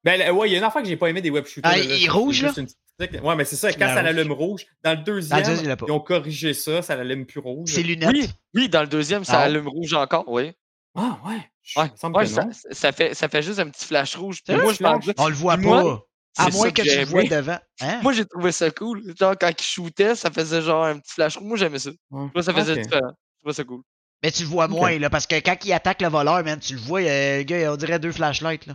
Ben, 0.04 0.18
là, 0.18 0.32
ouais, 0.32 0.48
il 0.48 0.52
y 0.52 0.54
a 0.56 0.58
une 0.58 0.64
affaire 0.64 0.82
que 0.82 0.88
j'ai 0.88 0.96
pas 0.96 1.08
aimé 1.08 1.20
des 1.20 1.30
web 1.30 1.46
shooters. 1.46 1.70
Ah, 1.72 1.76
là, 1.76 1.82
il 1.82 1.88
là, 1.88 1.94
est 1.96 2.00
c'est 2.00 2.08
rouge, 2.10 2.34
juste 2.34 2.56
une 2.56 2.66
petite- 2.66 3.22
Ouais, 3.22 3.34
mais 3.36 3.44
c'est 3.44 3.56
ça, 3.56 3.72
quand 3.72 3.80
la 3.80 3.88
ça 3.88 3.94
rouge. 3.94 4.04
l'allume 4.04 4.32
rouge, 4.32 4.66
dans 4.84 4.90
le 4.92 4.96
deuxième, 5.04 5.30
Dans 5.40 5.44
le 5.44 5.50
deuxième, 5.50 5.64
il 5.64 5.68
l'a 5.68 5.76
pas. 5.76 5.86
ils 5.88 5.92
ont 5.92 6.00
corrigé 6.00 6.54
ça, 6.54 6.82
ça 6.82 6.94
l'allume 6.96 7.24
plus 7.26 7.40
rouge. 7.40 7.70
Ses 7.70 7.82
lunettes. 7.82 8.10
Oui, 8.12 8.28
oui, 8.54 8.68
dans 8.68 8.80
le 8.82 8.86
deuxième, 8.88 9.24
ça 9.24 9.40
Ah. 9.40 9.44
allume 9.44 9.66
rouge 9.68 9.92
encore, 9.94 10.24
oui. 10.28 10.52
Ah, 10.94 11.18
ouais. 11.26 11.48
Ouais, 11.76 12.26
ça, 12.26 12.46
ça 12.72 12.92
fait, 12.92 13.14
ça 13.14 13.28
fait 13.28 13.42
juste 13.42 13.58
un 13.60 13.68
petit 13.70 13.86
flash 13.86 14.16
rouge. 14.16 14.42
Puis 14.44 14.54
moi, 14.56 14.72
je 14.72 14.78
pensais- 14.82 15.14
On 15.18 15.28
le 15.28 15.34
voit 15.34 15.56
moi, 15.56 15.82
pas. 15.82 16.44
À 16.44 16.50
moins 16.50 16.70
que 16.70 16.76
que 16.76 16.82
tu 16.82 16.88
j'ai 16.90 17.00
le 17.00 17.06
vois 17.06 17.24
devant. 17.24 17.58
Hein? 17.80 18.00
Moi, 18.02 18.12
j'ai 18.14 18.24
trouvé 18.26 18.52
ça 18.52 18.70
cool. 18.70 19.02
Genre, 19.18 19.34
quand 19.38 19.50
il 19.50 19.62
shootait, 19.64 20.14
ça 20.14 20.30
faisait 20.30 20.62
genre 20.62 20.84
un 20.84 20.98
petit 20.98 21.12
flash 21.14 21.36
rouge. 21.36 21.46
Moi, 21.46 21.56
j'aimais 21.56 21.78
ça. 21.78 21.90
Ouais. 22.10 22.30
Moi, 22.34 22.42
ça 22.42 22.52
faisait 22.54 22.76
différent. 22.82 23.10
Je 23.10 23.40
trouvais 23.40 23.54
ça 23.54 23.64
cool. 23.64 23.82
Mais 24.22 24.30
tu 24.30 24.42
le 24.42 24.48
vois 24.48 24.68
moins, 24.68 24.98
là, 24.98 25.10
parce 25.10 25.26
que 25.26 25.34
quand 25.36 25.56
il 25.64 25.72
attaque 25.72 26.00
le 26.00 26.08
voleur, 26.08 26.42
man, 26.44 26.58
tu 26.60 26.74
le 26.74 26.80
vois, 26.80 27.00
euh, 27.00 27.38
le 27.38 27.42
gars, 27.42 27.72
on 27.72 27.76
dirait 27.76 27.98
deux 27.98 28.12
flashlights, 28.12 28.66
là. 28.66 28.74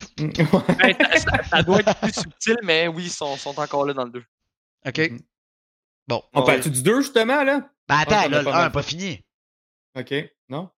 Ben, 0.18 0.96
ça, 1.50 1.62
doit 1.62 1.80
être 1.80 1.94
plus 2.00 2.12
subtil, 2.12 2.56
mais 2.62 2.88
oui, 2.88 3.04
ils 3.04 3.10
sont, 3.10 3.36
sont 3.36 3.58
encore 3.58 3.86
là 3.86 3.92
dans 3.94 4.04
le 4.04 4.10
2. 4.10 4.24
OK. 4.86 4.98
Mhm. 4.98 5.20
Bon. 6.08 6.22
On 6.32 6.40
Ouais. 6.40 6.46
parle-tu 6.46 6.70
du 6.70 6.82
2, 6.82 7.00
justement, 7.00 7.42
là? 7.42 7.68
Ben 7.88 7.96
attends, 7.98 8.28
là, 8.28 8.38
le 8.38 8.44
pas 8.44 8.54
1 8.54 8.58
mal 8.62 8.72
pas 8.72 8.82
fait. 8.82 8.88
fini. 8.90 9.24
OK. 9.96 10.14
Non? 10.48 10.70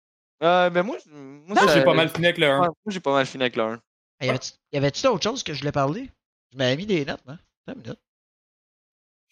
Euh, 0.46 0.70
ben 0.70 0.84
moi, 0.84 0.98
moi, 1.12 1.58
j'ai 1.74 1.84
pas 1.84 1.94
mal 1.94 2.10
fini 2.10 2.26
avec 2.28 2.38
le 2.38 2.48
1. 2.48 2.60
ouais, 2.62 2.68
moi, 2.68 2.76
j'ai 2.88 3.00
pas 3.00 3.14
mal 3.14 3.26
fini 3.26 3.44
avec 3.44 3.56
le 3.56 3.64
1. 3.64 3.80
Y 4.22 4.30
avait-tu 4.30 4.52
y 4.72 4.78
avait-tu 4.78 5.02
d'autres 5.04 5.24
choses 5.24 5.44
que 5.44 5.54
je 5.54 5.60
voulais 5.60 5.72
parler? 5.72 6.10
Je 6.54 6.58
m'avais 6.58 6.76
mis 6.78 6.86
des 6.86 7.04
notes, 7.04 7.22
hein? 7.28 7.38
Attends 7.68 7.78
une 7.80 7.84
minute. 7.84 8.00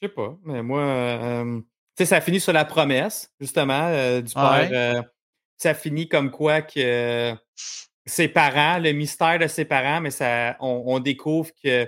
Je 0.01 0.07
sais 0.07 0.13
pas, 0.13 0.35
mais 0.43 0.61
moi, 0.61 0.81
euh, 0.81 1.59
tu 1.61 1.65
sais, 1.99 2.05
ça 2.05 2.19
finit 2.19 2.39
sur 2.39 2.51
la 2.51 2.65
promesse, 2.65 3.31
justement, 3.39 3.87
euh, 3.87 4.21
du 4.21 4.33
père. 4.33 4.69
Ouais. 4.69 4.69
euh, 4.73 5.01
ça 5.57 5.73
finit 5.73 6.09
comme 6.09 6.31
quoi 6.31 6.61
que 6.61 6.79
euh, 6.79 7.35
ses 8.05 8.27
parents, 8.27 8.79
le 8.79 8.91
mystère 8.91 9.39
de 9.39 9.47
ses 9.47 9.63
parents, 9.65 10.01
mais 10.01 10.11
ça, 10.11 10.57
on, 10.59 10.83
on 10.87 10.99
découvre 10.99 11.51
que, 11.63 11.87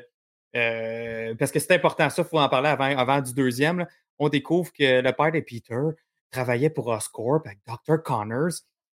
euh, 0.55 1.35
parce 1.35 1.51
que 1.51 1.59
c'est 1.59 1.73
important, 1.73 2.09
ça, 2.09 2.21
il 2.21 2.25
faut 2.29 2.39
en 2.39 2.47
parler 2.47 2.69
avant, 2.69 2.85
avant 2.97 3.19
du 3.19 3.33
deuxième, 3.33 3.79
là. 3.79 3.87
on 4.19 4.29
découvre 4.29 4.71
que 4.71 5.01
le 5.01 5.11
père 5.11 5.31
de 5.33 5.41
Peter 5.41 5.81
travaillait 6.31 6.69
pour 6.69 6.87
Oscorp 6.87 7.41
avec 7.45 7.59
Dr. 7.67 8.01
Connors. 8.03 8.53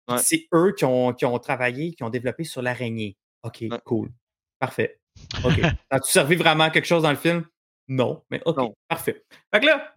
Ouais. 0.09 0.19
C'est 0.19 0.47
eux 0.55 0.73
qui 0.77 0.85
ont, 0.85 1.13
qui 1.13 1.25
ont 1.27 1.39
travaillé, 1.39 1.93
qui 1.95 2.03
ont 2.03 2.11
développé 2.11 2.45
sur 2.45 2.63
l'araignée. 2.63 3.17
OK, 3.43 3.65
Ouais. 3.71 3.81
cool. 3.85 4.11
Parfait. 4.59 5.01
OK. 5.45 5.61
As-tu 5.91 6.11
servi 6.11 6.37
vraiment 6.37 6.65
à 6.65 6.71
quelque 6.71 6.87
chose 6.87 7.03
dans 7.03 7.11
le 7.11 7.17
film? 7.17 7.45
Non, 7.89 8.23
mais 8.31 8.41
OK, 8.45 8.57
Non. 8.57 8.75
parfait. 8.89 9.25
Fait 9.53 9.61
que 9.61 9.67
là, 9.67 9.95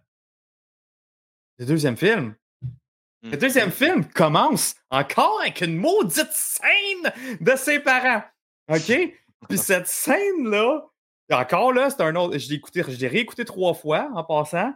le 1.58 1.66
deuxième 1.66 1.96
film, 1.96 2.34
le 3.22 3.30
Mhm. 3.30 3.36
deuxième 3.36 3.70
film 3.70 4.04
commence 4.08 4.74
encore 4.90 5.40
avec 5.40 5.60
une 5.60 5.76
maudite 5.76 6.32
scène 6.32 7.12
de 7.40 7.54
ses 7.56 7.78
parents. 7.80 8.22
OK? 8.68 8.86
Puis 9.48 9.58
cette 9.58 9.86
scène-là, 9.86 10.82
encore 11.30 11.72
là, 11.72 11.88
c'est 11.90 12.02
un 12.02 12.14
autre. 12.16 12.36
Je 12.38 12.48
l'ai 12.48 12.56
écouté, 12.56 12.82
je 12.86 12.96
l'ai 12.98 13.08
réécouté 13.08 13.44
trois 13.44 13.74
fois 13.74 14.10
en 14.14 14.24
passant. 14.24 14.74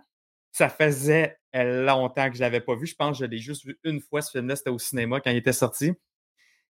Ça 0.56 0.70
faisait 0.70 1.36
euh, 1.54 1.84
longtemps 1.84 2.30
que 2.30 2.36
je 2.36 2.40
l'avais 2.40 2.62
pas 2.62 2.74
vu. 2.76 2.86
Je 2.86 2.94
pense 2.94 3.18
que 3.18 3.24
je 3.26 3.30
l'ai 3.30 3.36
juste 3.36 3.66
vu 3.66 3.78
une 3.84 4.00
fois, 4.00 4.22
ce 4.22 4.30
film-là. 4.30 4.56
C'était 4.56 4.70
au 4.70 4.78
cinéma 4.78 5.20
quand 5.20 5.30
il 5.30 5.36
était 5.36 5.52
sorti. 5.52 5.92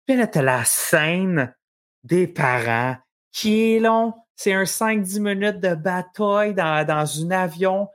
Puis 0.07 0.17
là, 0.17 0.27
t'as 0.27 0.41
la 0.41 0.65
scène 0.65 1.55
des 2.03 2.27
parents 2.27 2.97
qui 3.33 3.75
est 3.75 3.81
long. 3.81 4.15
C'est 4.35 4.55
un 4.55 4.63
5-10 4.63 5.21
minutes 5.21 5.61
de 5.61 5.75
bataille 5.75 6.55
dans, 6.55 6.87
dans 6.87 7.23
un 7.23 7.31
avion. 7.33 7.87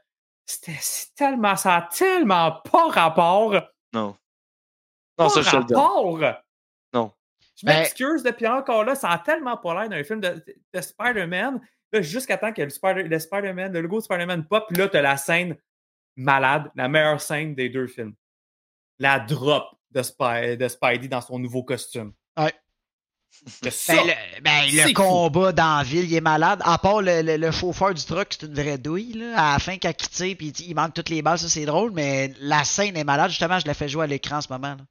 C'était 0.45 0.77
tellement, 1.15 1.55
ça 1.55 1.77
a 1.77 1.81
tellement 1.91 2.61
pas 2.71 2.87
rapport. 2.89 3.53
Non. 3.91 4.15
Pas 5.15 5.23
Non, 5.23 5.29
je 5.41 5.49
donne. 5.51 5.61
rapport. 5.77 6.19
Non. 6.93 7.11
Je 7.55 7.65
Ben- 7.65 7.79
m'excuse 7.79 8.21
depuis 8.21 8.45
encore 8.45 8.83
là, 8.83 8.93
ça 8.93 9.09
a 9.09 9.17
tellement 9.17 9.57
pas 9.57 9.73
l'air 9.73 9.89
d'un 9.89 10.03
film 10.03 10.19
de, 10.21 10.45
de 10.75 10.81
Spider-Man. 10.81 11.59
Jusqu'à 12.01 12.37
temps 12.37 12.53
que 12.53 12.61
le, 12.61 12.69
Spider, 12.69 13.01
le 13.03 13.17
Spider-Man, 13.19 13.73
le 13.73 13.81
logo 13.81 13.97
de 13.97 14.03
Spider-Man 14.03 14.45
pop, 14.47 14.65
puis 14.69 14.77
là, 14.77 14.87
t'as 14.87 15.01
la 15.01 15.17
scène 15.17 15.57
malade, 16.21 16.71
la 16.75 16.87
meilleure 16.87 17.21
scène 17.21 17.55
des 17.55 17.69
deux 17.69 17.87
films. 17.87 18.13
La 18.99 19.19
drop 19.19 19.65
de, 19.91 20.01
Spy- 20.01 20.57
de 20.57 20.67
Spidey 20.67 21.07
dans 21.07 21.21
son 21.21 21.39
nouveau 21.39 21.63
costume. 21.63 22.13
Ouais. 22.37 22.53
Ben, 23.63 23.71
le, 24.05 24.41
ben, 24.41 24.65
le 24.65 24.69
c'est 24.71 24.87
fou. 24.89 24.93
combat 24.93 25.51
dans 25.53 25.77
la 25.77 25.83
ville, 25.83 26.03
il 26.03 26.13
est 26.15 26.21
malade. 26.21 26.61
À 26.63 26.77
part 26.77 27.01
le, 27.01 27.21
le- 27.21 27.37
le 27.37 27.51
chauffeur 27.51 27.93
du 27.93 28.03
truck, 28.03 28.27
c'est 28.31 28.45
une 28.45 28.53
vraie 28.53 28.77
douille. 28.77 29.13
Là. 29.13 29.33
À 29.37 29.53
la 29.53 29.59
fin, 29.59 29.77
quand 29.77 29.89
il 29.89 30.09
tire, 30.09 30.35
puis 30.37 30.49
il, 30.49 30.75
manque 30.75 30.93
toutes 30.93 31.09
les 31.09 31.21
balles, 31.21 31.39
ça 31.39 31.47
c'est 31.49 31.65
drôle, 31.65 31.91
mais 31.91 32.33
la 32.39 32.63
scène 32.63 32.95
est 32.97 33.03
malade. 33.05 33.29
Justement, 33.29 33.57
je 33.59 33.65
la 33.67 33.73
fais 33.73 33.87
jouer 33.89 34.03
à 34.03 34.07
l'écran 34.07 34.37
en 34.37 34.41
ce 34.41 34.51
moment. 34.51 34.75
là. 34.75 34.83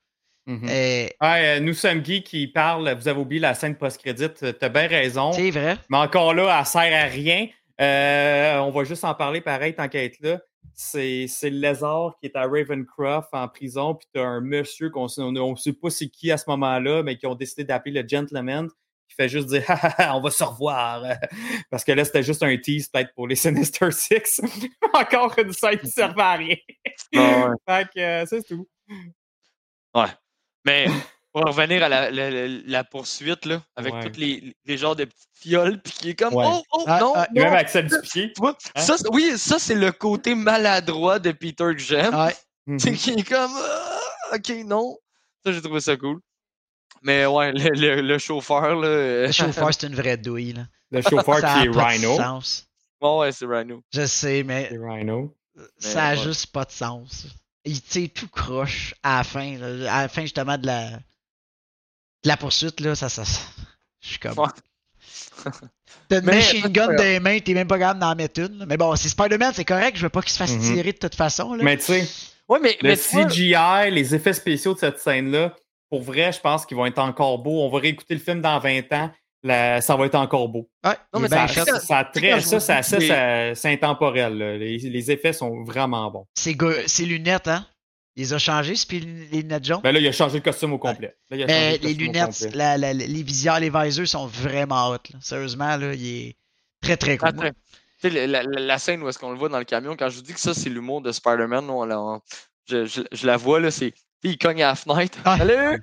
Mhm. 0.47 0.65
Euh, 0.69 1.07
Ouais, 1.21 1.57
euh, 1.59 1.61
nous 1.61 1.75
sommes 1.75 2.01
Guy 2.01 2.23
qui 2.23 2.49
parle. 2.49 2.91
Vous 2.95 3.07
avez 3.09 3.21
oublié 3.21 3.41
la 3.41 3.55
scène 3.55 3.77
post-crédit. 3.77 4.29
euh, 4.43 4.53
T'as 4.53 4.69
bien 4.71 4.89
raison. 4.89 5.33
c'est 5.33 5.51
vrai. 5.51 5.77
Mais 5.91 5.99
encore 5.99 6.33
là, 6.35 6.59
elle 6.59 6.67
sert 6.67 6.81
à 7.05 7.07
rien. 7.09 7.47
Euh, 7.81 8.59
on 8.59 8.71
va 8.71 8.85
juste 8.85 9.05
en 9.05 9.15
parler 9.15 9.41
pareil 9.43 9.75
tant 9.75 9.89
qu'à 9.89 10.03
être 10.03 10.19
là. 10.21 10.39
C'est, 10.75 11.27
c'est 11.29 11.51
le 11.51 11.59
lézard 11.59 12.17
qui 12.21 12.27
est 12.27 12.37
à 12.37 12.47
Ravencroft 12.47 13.29
en 13.33 13.49
prison, 13.49 13.95
puis 13.95 14.09
t'as 14.15 14.25
un 14.25 14.41
monsieur 14.41 14.89
qu'on 14.89 15.05
ne 15.05 15.57
sait 15.57 15.73
pas 15.73 15.91
c'est 15.91 16.09
qui 16.09 16.31
à 16.31 16.39
ce 16.39 16.49
moment-là, 16.49 17.03
mais 17.03 17.19
qui 17.19 17.27
ont 17.27 17.35
décidé 17.35 17.65
d'appeler 17.65 18.03
le 18.03 18.09
gentleman, 18.09 18.69
qui 19.09 19.15
fait 19.15 19.29
juste 19.29 19.49
dire 19.49 19.65
on 20.15 20.21
va 20.21 20.31
se 20.31 20.45
revoir. 20.45 21.03
Parce 21.71 21.85
que 21.85 21.93
là, 21.93 22.05
c'était 22.05 22.23
juste 22.23 22.43
un 22.43 22.57
tease 22.57 22.89
peut-être 22.89 23.13
pour 23.15 23.27
les 23.27 23.35
Sinister 23.37 23.91
Six. 23.91 24.41
Encore 24.95 25.35
une 25.39 25.53
scène 25.53 25.79
qui 25.79 25.87
ne 25.87 25.91
servait 25.91 26.23
à 26.23 26.33
rien. 26.35 26.57
Ah 27.17 27.51
fait 27.69 27.89
que 27.95 28.01
euh, 28.01 28.27
c'est 28.27 28.43
tout. 28.43 28.69
Mais 30.65 30.87
pour 31.33 31.43
revenir 31.45 31.83
à 31.85 31.89
la, 31.89 32.11
la- 32.11 32.31
la- 32.31 32.47
la 32.67 32.85
poursuite, 32.85 33.45
là, 33.47 33.63
avec 33.77 33.95
Ouais. 33.95 34.05
toutes 34.05 34.17
les, 34.17 34.55
les 34.65 34.77
genres 34.79 34.97
de 34.97 35.05
petites 35.05 35.29
fioles, 35.35 35.81
puis 35.81 35.93
qui 35.93 36.11
est 36.11 36.15
comme 36.15 36.35
Ouais. 36.35 36.45
Oh, 36.49 36.63
oh, 36.73 36.85
Ah, 36.87 36.99
non, 37.01 37.13
ah, 37.17 37.29
même 37.33 37.45
non. 37.47 37.53
avec 37.53 37.69
celle 37.69 37.87
du 37.89 38.01
pied. 38.03 38.33
Tu 38.33 38.41
vois, 38.41 38.57
Hein? 38.75 38.81
ça, 38.81 38.97
oui, 39.13 39.33
ça, 39.39 39.59
c'est 39.59 39.75
le 39.75 39.93
côté 39.93 40.35
maladroit 40.35 41.19
de 41.19 41.33
Peter 41.33 41.65
que 41.73 41.79
j'aime. 41.79 42.15
Ouais. 42.15 42.35
C'est 42.79 42.93
qui 42.95 43.11
est 43.13 43.29
comme 43.29 43.51
Ah, 43.57 44.37
Ok, 44.37 44.49
non. 44.67 44.97
Ça, 45.45 45.53
j'ai 45.53 45.63
trouvé 45.63 45.81
ça 45.81 45.97
cool. 45.97 46.21
Mais 47.03 47.25
ouais, 47.27 47.53
le, 47.53 47.71
le- 47.71 48.01
le 48.03 48.19
chauffeur, 48.19 48.77
là. 48.77 48.87
euh, 48.89 49.27
Le 49.27 49.33
chauffeur, 49.33 49.71
c'est 49.75 49.87
une 49.87 49.95
vraie 49.95 50.17
douille. 50.19 50.53
Là. 50.53 50.63
Le 50.91 51.01
chauffeur 51.03 51.39
Ça 51.39 51.41
qui 51.41 51.47
a 51.47 51.65
est 51.65 51.71
pas 51.71 51.85
de 51.97 51.99
Rhino. 51.99 52.17
sens. 52.17 52.67
ouais, 53.01 53.33
c'est 53.33 53.47
Rhino. 53.47 53.83
Je 53.93 54.05
sais, 54.07 54.43
mais 54.43 54.69
C'est 54.71 54.79
Rhino. 54.79 55.35
ça 55.79 56.09
a 56.09 56.11
ouais. 56.17 56.23
juste 56.23 56.47
pas 56.53 56.65
de 56.65 56.71
sens. 56.73 57.27
Il 57.65 57.81
tire 57.81 58.11
tout 58.15 58.29
croche 58.29 58.95
à 59.03 59.19
la 59.19 59.25
fin. 59.25 59.57
là. 59.59 59.93
À 59.95 60.03
la 60.03 60.09
fin, 60.09 60.23
justement, 60.23 60.59
de 60.59 60.67
la, 60.67 60.91
de 60.91 60.99
la 62.25 62.37
poursuite, 62.37 62.81
là, 62.81 62.95
ça, 62.95 63.09
ça, 63.09 63.25
ça- 63.25 63.41
Je 64.01 64.09
suis 64.09 64.19
comme. 64.19 64.39
Ouais. 64.39 64.47
T'as 66.09 66.19
une 66.21 66.27
Mais- 66.27 66.35
machine 66.37 66.67
gun 66.69 66.89
dans 66.89 67.03
les 67.03 67.21
mains, 67.21 67.39
t'es 67.41 67.55
même 67.55 67.69
pas 67.69 67.79
capable 67.79 68.01
d'en 68.01 68.15
mettre 68.15 68.41
une. 68.41 68.59
là. 68.59 68.67
Mais 68.67 68.77
bon, 68.77 68.95
c'est 68.97 69.09
Spider-Man, 69.09 69.53
c'est 69.55 69.65
correct, 69.65 69.97
je 69.97 70.03
veux 70.03 70.09
pas 70.09 70.21
qu'il 70.23 70.33
se 70.33 70.39
fasse 70.39 70.53
Mhm. 70.53 70.61
tirer 70.75 70.93
de 70.93 70.99
toute 70.99 71.15
façon. 71.15 71.55
Là. 71.55 71.63
Mais 71.65 71.77
tu 71.77 71.85
sais, 71.85 72.07
Ouais, 72.49 72.59
mais, 72.61 72.77
Le 72.83 72.89
mais 72.91 72.97
tu 72.97 73.03
vois, 73.15 73.27
CGI, 73.29 73.91
les 73.93 74.13
effets 74.15 74.33
spéciaux 74.33 74.75
de 74.75 74.81
cette 74.81 74.99
scène-là, 74.99 75.55
pour 75.89 76.03
vrai, 76.03 76.33
je 76.33 76.41
pense 76.41 76.67
qu'ils 76.67 76.77
vont 76.77 76.85
être 76.87 76.99
encore 76.99 77.39
beaux. 77.39 77.63
On 77.63 77.69
va 77.71 77.79
réécouter 77.79 78.15
le 78.15 78.21
film 78.21 78.41
dans 78.41 78.59
20 78.59 78.93
ans. 78.93 79.11
la- 79.43 79.81
ça 79.81 79.97
va 79.97 80.05
être 80.05 80.17
encore 80.17 80.49
beau. 80.51 80.69
Ouais, 80.85 80.93
Non, 81.15 81.21
mais 81.21 81.29
bien 81.29 81.47
ça-. 81.49 81.65
Ça, 81.65 81.81
ça, 81.81 82.05
très, 82.05 82.39
c'est 82.43 83.73
intemporel. 83.73 84.37
là. 84.37 84.59
Les, 84.59 84.77
les 84.77 85.11
effets 85.11 85.33
sont 85.33 85.63
vraiment 85.65 86.11
bons. 86.11 86.27
Ses 86.35 87.07
lunettes, 87.07 87.49
hein? 87.49 87.65
Il 88.17 88.23
les 88.25 88.33
a 88.35 88.39
changées, 88.39 88.75
puis 88.89 89.01
les 89.01 89.43
lunettes 89.43 89.65
jaunes? 89.65 89.81
Ben 89.83 89.93
là, 89.93 90.01
il 90.01 90.07
a 90.07 90.13
changé 90.13 90.39
le 90.39 90.43
costume 90.43 90.73
au 90.73 90.79
complet. 90.79 91.15
Là, 91.31 91.37
il 91.37 91.43
a 91.45 91.47
changé 91.47 91.61
Mais 91.61 91.79
le 91.79 91.87
les 91.89 91.95
lunettes, 91.95 92.27
complet. 92.33 92.51
la- 92.55 92.77
la- 92.79 92.93
les 92.93 93.23
visières, 93.23 93.61
les 93.61 93.71
visors 93.71 94.07
sont 94.07 94.27
vraiment 94.27 94.89
hot. 94.91 94.95
là. 95.13 95.19
Sérieusement, 95.23 95.77
là, 95.77 95.95
il 95.95 96.07
est 96.29 96.37
très 96.83 96.97
très 96.97 97.17
cool. 97.17 97.29
Attends. 97.29 97.43
Tu 98.03 98.11
sais, 98.11 98.27
la, 98.27 98.43
la- 98.43 98.61
la 98.61 98.79
scène 98.79 99.03
où 99.03 99.09
est-ce 99.09 99.19
qu'on 99.19 99.31
le 99.31 99.39
voit 99.39 99.49
dans 99.49 99.59
le 99.59 99.65
camion, 99.65 99.95
quand 99.97 100.09
je 100.11 100.17
vous 100.17 100.23
dis 100.23 100.33
que 100.35 100.41
ça, 100.41 100.55
c'est 100.55 100.69
l'humour 100.71 101.03
de 101.03 101.13
Spider-Man, 101.13 101.69
on 101.71 101.85
la- 101.85 102.01
on- 102.01 102.21
je, 102.69 102.85
je- 102.87 103.03
je 103.13 103.27
la 103.27 103.37
vois, 103.37 103.61
là, 103.61 103.71
c'est. 103.71 103.95
Il 104.23 104.37
cogne 104.37 104.63
à 104.63 104.69
la 104.69 104.75
fenêtre. 104.75 105.19
Ah. 105.25 105.39
Salut! 105.39 105.83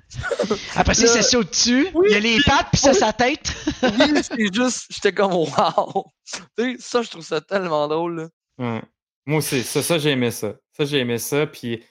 Après 0.76 0.94
ça, 0.94 1.06
se 1.08 1.22
saute 1.28 1.50
dessus. 1.50 1.88
Oui, 1.94 2.06
il 2.10 2.16
a 2.16 2.20
les 2.20 2.38
pattes, 2.46 2.68
puis 2.70 2.80
ça, 2.80 2.92
oui. 2.92 2.96
sa 2.96 3.12
tête. 3.12 3.52
Oui, 3.82 4.22
c'est 4.22 4.54
juste. 4.54 4.86
J'étais 4.90 5.12
comme 5.12 5.32
wow! 5.32 6.04
Tu 6.30 6.38
sais, 6.56 6.76
ça, 6.78 7.02
je 7.02 7.10
trouve 7.10 7.24
ça 7.24 7.40
tellement 7.40 7.88
drôle. 7.88 8.16
Là. 8.16 8.28
Ouais. 8.74 8.82
Moi 9.26 9.38
aussi, 9.38 9.62
ça, 9.64 9.82
ça 9.82 9.98
j'ai 9.98 10.10
aimé 10.10 10.30
ça. 10.30 10.54
Ça, 10.76 10.84
j'ai 10.84 10.98
aimé 10.98 11.18
ça. 11.18 11.46
Puis, 11.48 11.82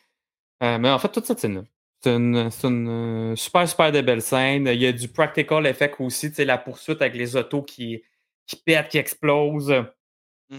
euh, 0.63 0.77
mais 0.77 0.89
en 0.89 0.99
fait, 0.99 1.09
toute 1.09 1.25
cette 1.25 1.39
scène 1.39 1.65
c'est 2.03 2.13
une, 2.15 2.51
c'est 2.51 2.67
une 2.67 2.87
euh, 3.31 3.35
super, 3.35 3.67
super 3.67 3.91
de 3.91 4.01
belle 4.01 4.21
scène. 4.21 4.67
Il 4.71 4.79
y 4.79 4.85
a 4.85 4.91
du 4.91 5.07
practical 5.07 5.65
effect 5.65 5.95
aussi, 5.99 6.29
tu 6.29 6.35
sais, 6.35 6.45
la 6.45 6.59
poursuite 6.59 7.01
avec 7.01 7.15
les 7.15 7.35
autos 7.35 7.63
qui, 7.63 8.03
qui 8.45 8.55
pètent, 8.55 8.89
qui 8.89 8.99
explosent. 8.99 9.73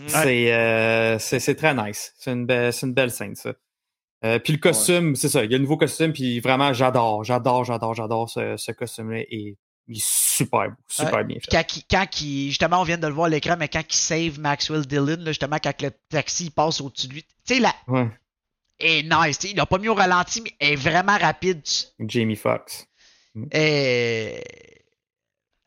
C'est, 0.08 0.52
euh, 0.52 1.18
c'est, 1.18 1.38
c'est 1.38 1.54
très 1.54 1.74
nice. 1.74 2.12
C'est 2.18 2.32
une, 2.32 2.44
belle, 2.44 2.72
c'est 2.72 2.86
une 2.86 2.92
belle 2.92 3.10
scène, 3.12 3.34
ça. 3.36 3.54
Euh, 4.24 4.38
puis 4.40 4.52
le 4.52 4.58
costume, 4.58 5.14
c'est 5.14 5.28
ça. 5.28 5.44
Il 5.44 5.50
y 5.52 5.54
a 5.54 5.58
un 5.58 5.60
nouveau 5.60 5.76
costume, 5.76 6.12
puis 6.12 6.40
vraiment, 6.40 6.72
j'adore, 6.72 7.22
j'adore, 7.22 7.64
j'adore, 7.64 7.94
j'adore 7.94 8.28
ce, 8.28 8.56
ce 8.56 8.72
costume-là. 8.72 9.20
Et 9.30 9.56
il 9.86 9.96
est 9.96 10.04
super 10.04 10.70
beau, 10.70 10.76
super 10.88 11.14
Ouais. 11.14 11.24
bien 11.24 11.38
fait. 11.40 11.50
quand, 11.50 11.76
il- 11.76 11.84
quand 11.88 12.20
il- 12.20 12.48
justement, 12.48 12.80
on 12.80 12.84
vient 12.84 12.98
de 12.98 13.06
le 13.06 13.12
voir 13.14 13.26
à 13.26 13.30
l'écran, 13.30 13.54
mais 13.58 13.68
quand 13.68 13.84
il 13.88 13.94
save 13.96 14.40
Maxwell 14.40 14.84
Dillon, 14.86 15.18
là, 15.20 15.26
justement, 15.30 15.58
quand 15.62 15.80
le 15.82 15.90
taxi 16.10 16.50
passe 16.50 16.80
au-dessus 16.80 17.06
de 17.06 17.12
lui, 17.14 17.22
tu 17.22 17.28
sais, 17.54 17.60
là, 17.60 17.72
Ouais. 17.86 18.08
Est 18.78 19.02
nice. 19.02 19.38
Il 19.44 19.56
l'a 19.56 19.66
pas 19.66 19.78
mis 19.78 19.88
au 19.88 19.94
ralenti, 19.94 20.40
mais 20.40 20.52
elle 20.58 20.72
est 20.72 20.76
vraiment 20.76 21.16
rapide. 21.16 21.62
Jamie 22.00 22.36
Foxx. 22.36 22.86
Et. 23.52 24.42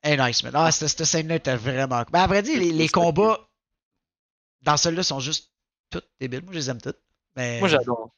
est 0.04 0.18
nice, 0.18 0.44
man. 0.44 0.54
Ah, 0.56 0.72
cette, 0.72 0.90
cette 0.90 1.06
scène-là 1.06 1.36
était 1.36 1.56
vraiment. 1.56 2.04
cool. 2.04 2.12
Ben, 2.12 2.22
à 2.22 2.28
vrai 2.28 2.42
dire, 2.42 2.60
les, 2.60 2.72
les 2.72 2.90
combats 2.90 3.48
dans 4.62 4.78
celle-là 4.78 5.04
sont 5.04 5.20
juste 5.20 5.52
toutes 5.90 6.08
débiles. 6.20 6.44
Moi, 6.44 6.54
je 6.54 6.58
les 6.60 6.70
aime 6.70 6.82
toutes. 6.82 7.00
Mais 7.36 7.60
Moi, 7.60 7.68
j'adore. 7.68 8.12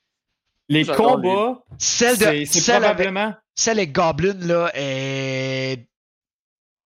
Les 0.69 0.85
combats, 0.85 1.63
celle, 1.77 2.17
de, 2.17 2.45
celle, 2.45 2.85
avec, 2.85 3.09
celle 3.53 3.79
avec 3.79 3.91
Goblin, 3.91 4.33
là, 4.39 4.71
est. 4.73 5.87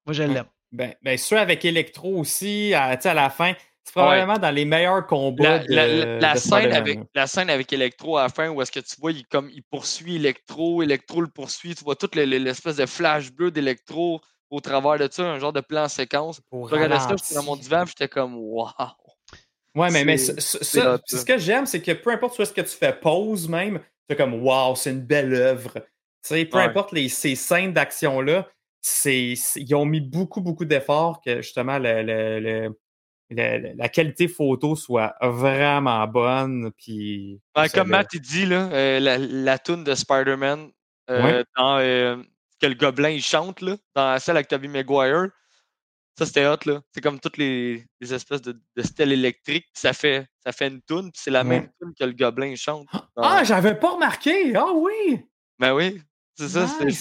Moi, 0.06 0.14
je 0.14 0.24
l'aime. 0.24 0.46
Ben, 0.72 0.96
ben 1.02 1.18
ceux 1.18 1.38
avec 1.38 1.64
Electro 1.64 2.18
aussi, 2.18 2.74
à, 2.74 2.98
tu 2.98 3.04
sais, 3.04 3.10
à 3.10 3.14
la 3.14 3.30
fin, 3.30 3.54
c'est 3.88 3.94
probablement 3.94 4.38
dans 4.38 4.52
les 4.52 4.66
meilleurs 4.66 5.08
combats 5.08 5.44
La, 5.44 5.60
de, 5.60 5.74
la- 5.74 5.88
la- 5.88 6.20
la 6.20 6.34
de 6.34 6.40
scène 6.40 6.74
avec, 6.74 7.00
la 7.16 7.26
scène 7.26 7.50
avec 7.50 7.72
Electro 7.72 8.18
à 8.18 8.24
la 8.24 8.30
fin 8.30 8.50
où 8.50 8.62
est-ce 8.62 8.72
que 8.72 8.82
tu 8.82 8.96
vois, 9.00 9.14
il, 9.14 9.26
comme, 9.28 9.50
il 9.50 9.64
poursuit 9.64 10.18
Electro, 10.18 10.84
Electro 10.84 11.22
le 11.22 11.28
poursuit, 11.30 11.74
tu 11.74 11.84
vois 11.86 11.96
toute 11.96 12.16
le- 12.16 12.26
le- 12.26 12.38
l'espèce 12.38 12.76
de 12.76 12.86
flash 12.86 13.32
bleu 13.32 13.50
d'Electro 13.50 14.20
au 14.50 14.60
travers 14.60 14.98
de 15.00 15.08
ça, 15.12 15.24
un 15.24 15.40
genre 15.40 15.54
de 15.54 15.62
plan 15.62 15.88
séquence. 15.88 16.42
Je 16.52 16.58
regardais 16.58 17.00
ça, 17.00 17.16
j'étais 17.18 17.36
dans 17.36 17.44
mon 17.44 17.56
divan, 17.56 17.86
j'étais 17.86 18.08
comme 18.10 18.36
wow! 18.36 18.68
Ouais, 19.76 19.90
mais, 19.92 20.04
mais 20.04 20.18
ça- 20.18 20.34
ce 20.40 21.24
que 21.26 21.38
j'aime, 21.38 21.66
c'est 21.66 21.82
que 21.82 21.92
peu 21.92 22.12
importe 22.12 22.38
où 22.40 22.42
est-ce 22.42 22.54
que 22.54 22.62
tu 22.62 22.76
fais 22.76 22.94
pause 22.94 23.48
même, 23.48 23.80
c'est 24.10 24.16
comme 24.16 24.34
wow, 24.44 24.76
c'est 24.76 24.92
une 24.92 25.02
belle 25.02 25.34
œuvre. 25.34 25.74
Tu 25.76 25.82
sais, 26.24 26.46
peu 26.46 26.58
Ouais. 26.58 26.64
importe 26.64 26.92
les, 26.92 27.10
ces 27.10 27.36
scènes 27.36 27.74
d'action-là, 27.74 28.48
ils 29.06 29.76
ont 29.76 29.86
mis 29.86 30.02
beaucoup, 30.02 30.42
beaucoup 30.42 30.66
d'efforts 30.66 31.22
que 31.22 31.42
justement 31.42 31.78
le- 31.78 32.02
le- 32.04 32.40
le- 32.40 32.80
le- 33.30 33.74
la 33.76 33.90
qualité 33.90 34.28
photo 34.28 34.76
soit 34.76 35.16
vraiment 35.22 36.06
bonne. 36.08 36.72
Puis, 36.78 37.40
Ben, 37.56 37.68
comme 37.70 37.90
Matt 37.90 38.08
il 38.14 38.22
dit, 38.22 38.46
là, 38.46 38.70
euh, 38.72 39.00
la, 39.00 39.18
la 39.18 39.60
toune 39.60 39.84
de 39.84 39.94
Spider-Man, 39.96 40.70
euh, 41.10 41.24
Ouais. 41.24 41.44
dans, 41.58 41.78
euh, 41.80 42.18
que 42.62 42.68
le 42.68 42.74
gobelin 42.76 43.10
il 43.10 43.22
chante, 43.22 43.62
là, 43.62 43.76
dans 43.96 44.20
celle 44.20 44.38
avec 44.38 44.48
Tobey 44.48 44.68
Maguire, 44.68 45.28
ça 46.18 46.26
c'était 46.26 46.48
hot. 46.48 46.58
là. 46.66 46.82
C'est 46.92 47.02
comme 47.02 47.20
toutes 47.20 47.38
les, 47.38 47.86
les 48.02 48.14
espèces 48.14 48.42
de, 48.42 48.60
de 48.76 48.82
stèles 48.82 49.12
électriques, 49.12 49.68
ça 49.74 49.94
fait, 49.94 50.26
ça 50.44 50.52
fait 50.52 50.68
une 50.68 50.82
toune, 50.82 51.12
puis 51.12 51.22
c'est 51.24 51.30
la 51.32 51.44
Ouais. 51.44 51.50
même 51.50 51.70
toune 51.80 51.94
que 52.00 52.04
le 52.06 52.14
gobelin 52.14 52.48
il 52.48 52.58
chante. 52.58 52.88
dans- 52.94 53.24
Ah, 53.24 53.44
j'avais 53.44 53.76
pas 53.76 53.92
remarqué! 53.92 54.56
Ah 54.56 54.72
oui! 54.74 55.24
Ben 55.60 55.74
oui, 55.74 56.02
c'est 56.36 56.50
ça. 56.50 56.66
C'est 56.68 56.92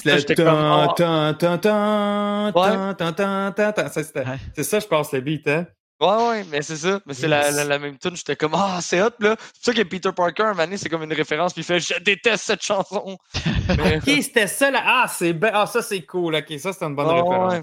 ça, 4.62 4.80
je 4.80 4.86
pense, 4.86 5.12
le 5.12 5.20
beat, 5.20 5.46
hein? 5.48 5.66
Ouais, 6.00 6.28
ouais, 6.28 6.44
mais 6.50 6.60
c'est 6.62 6.76
ça. 6.76 7.00
Mais 7.06 7.14
c'est 7.14 7.26
la, 7.28 7.46
Yes. 7.46 7.56
la, 7.56 7.64
la 7.64 7.78
même 7.78 7.96
tune. 7.98 8.14
J'étais 8.16 8.36
comme, 8.36 8.52
ah, 8.54 8.80
c'est 8.82 9.00
hot, 9.00 9.10
là. 9.20 9.36
C'est 9.38 9.54
pour 9.54 9.64
ça 9.64 9.72
que 9.72 9.82
Peter 9.82 10.10
Parker, 10.14 10.42
un 10.42 10.54
donné, 10.54 10.76
c'est 10.76 10.88
comme 10.90 11.02
une 11.02 11.12
référence, 11.12 11.52
puis 11.54 11.62
il 11.62 11.64
fait, 11.64 11.80
je 11.80 11.98
déteste 12.00 12.44
cette 12.44 12.62
chanson. 12.62 13.16
Mais- 13.78 13.96
Ok, 13.96 14.02
c'était 14.22 14.46
ça, 14.46 14.70
là. 14.70 14.82
Ah, 14.84 15.06
c'est 15.08 15.32
ben- 15.32 15.52
ah, 15.54 15.66
ça, 15.66 15.80
c'est 15.80 16.02
cool. 16.02 16.34
Ok, 16.34 16.52
ça, 16.58 16.72
c'est 16.74 16.84
une 16.84 16.94
bonne 16.94 17.06
référence. 17.08 17.52
ouais. 17.54 17.62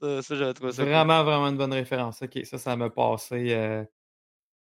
Ça, 0.00 0.22
ça 0.22 0.36
j'avais 0.36 0.54
trouvé 0.54 0.72
ça. 0.72 0.82
cool. 0.82 0.92
Vraiment, 0.92 1.24
vraiment 1.24 1.48
une 1.48 1.56
bonne 1.56 1.72
référence. 1.72 2.22
Ok, 2.22 2.38
ça, 2.44 2.58
ça 2.58 2.76
m'a 2.76 2.88
passé 2.90 3.46
euh, 3.50 3.82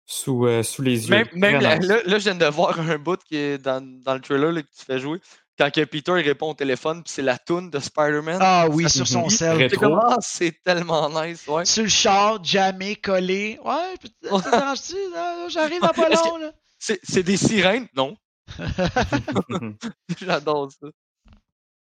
sous, 0.06 0.46
euh, 0.46 0.62
sous 0.62 0.80
les 0.82 1.10
yeux. 1.10 1.24
Même, 1.34 1.60
la- 1.60 1.76
là, 1.76 1.98
là, 2.06 2.18
je 2.18 2.24
viens 2.24 2.34
de 2.36 2.46
voir 2.46 2.78
un 2.80 2.96
bout 2.98 3.20
qui 3.24 3.36
est 3.36 3.58
dans, 3.58 3.82
dans 4.02 4.14
le 4.14 4.20
trailer 4.20 4.50
là, 4.52 4.62
que 4.62 4.68
tu 4.68 4.84
fais 4.84 4.98
jouer. 4.98 5.20
Quand 5.58 5.70
que 5.72 5.84
Peter 5.84 6.12
il 6.18 6.22
répond 6.24 6.50
au 6.50 6.54
téléphone, 6.54 7.02
puis 7.02 7.12
c'est 7.12 7.22
la 7.22 7.36
tune 7.36 7.68
de 7.68 7.78
Spider-Man. 7.80 8.38
Ah 8.40 8.68
oui, 8.70 8.88
sur 8.88 9.06
son 9.08 9.24
Mhm. 9.24 9.30
sel. 9.30 9.68
C'est 9.70 9.82
ah, 9.84 10.16
c'est 10.20 10.62
tellement 10.62 11.08
nice, 11.22 11.46
ouais. 11.48 11.64
Sur 11.64 11.82
le 11.82 11.88
char, 11.88 12.44
jamais 12.44 12.94
collé. 12.96 13.58
Ouais, 13.64 13.94
ça 14.40 14.50
là? 14.50 15.48
J'arrive 15.48 15.82
à 15.84 15.92
pas 15.92 16.08
long, 16.10 16.36
là. 16.38 16.52
C'est 16.78 17.22
des 17.24 17.36
sirènes? 17.36 17.88
Non. 17.96 18.16
J'adore 20.20 20.70
ça. 20.72 20.88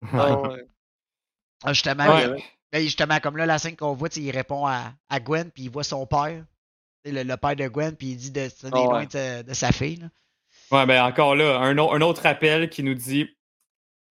Ah, 0.12 0.42
ouais. 0.42 0.66
Ah, 1.64 1.72
justement, 1.72 2.06
Ouais. 2.14 2.26
il- 2.38 2.44
ben, 2.72 2.84
justement, 2.84 3.20
comme 3.22 3.38
là, 3.38 3.46
la 3.46 3.58
scène 3.58 3.78
qu'on 3.78 3.94
voit, 3.94 4.10
tu 4.10 4.20
il 4.20 4.32
répond 4.32 4.66
à, 4.68 4.92
à 5.10 5.20
Gwen, 5.22 5.50
puis 5.50 5.64
il 5.64 5.70
voit 5.70 5.84
son 5.86 6.06
père. 6.06 6.44
Tu 7.06 7.12
Le, 7.12 7.24
le 7.24 7.38
père 7.38 7.56
de 7.56 7.68
Gwen, 7.70 7.96
puis 7.96 8.08
il 8.12 8.18
dit 8.18 8.32
de 8.32 8.50
Ah 8.74 9.06
de, 9.06 9.42
de 9.44 9.54
sa 9.54 9.72
fille. 9.72 9.96
là. 9.98 10.08
Ouais, 10.72 10.86
ben 10.86 11.04
encore 11.06 11.36
là, 11.36 11.60
un 11.60 12.02
autre 12.02 12.26
appel 12.26 12.70
qui 12.70 12.84
nous 12.84 12.96
dit 12.96 13.30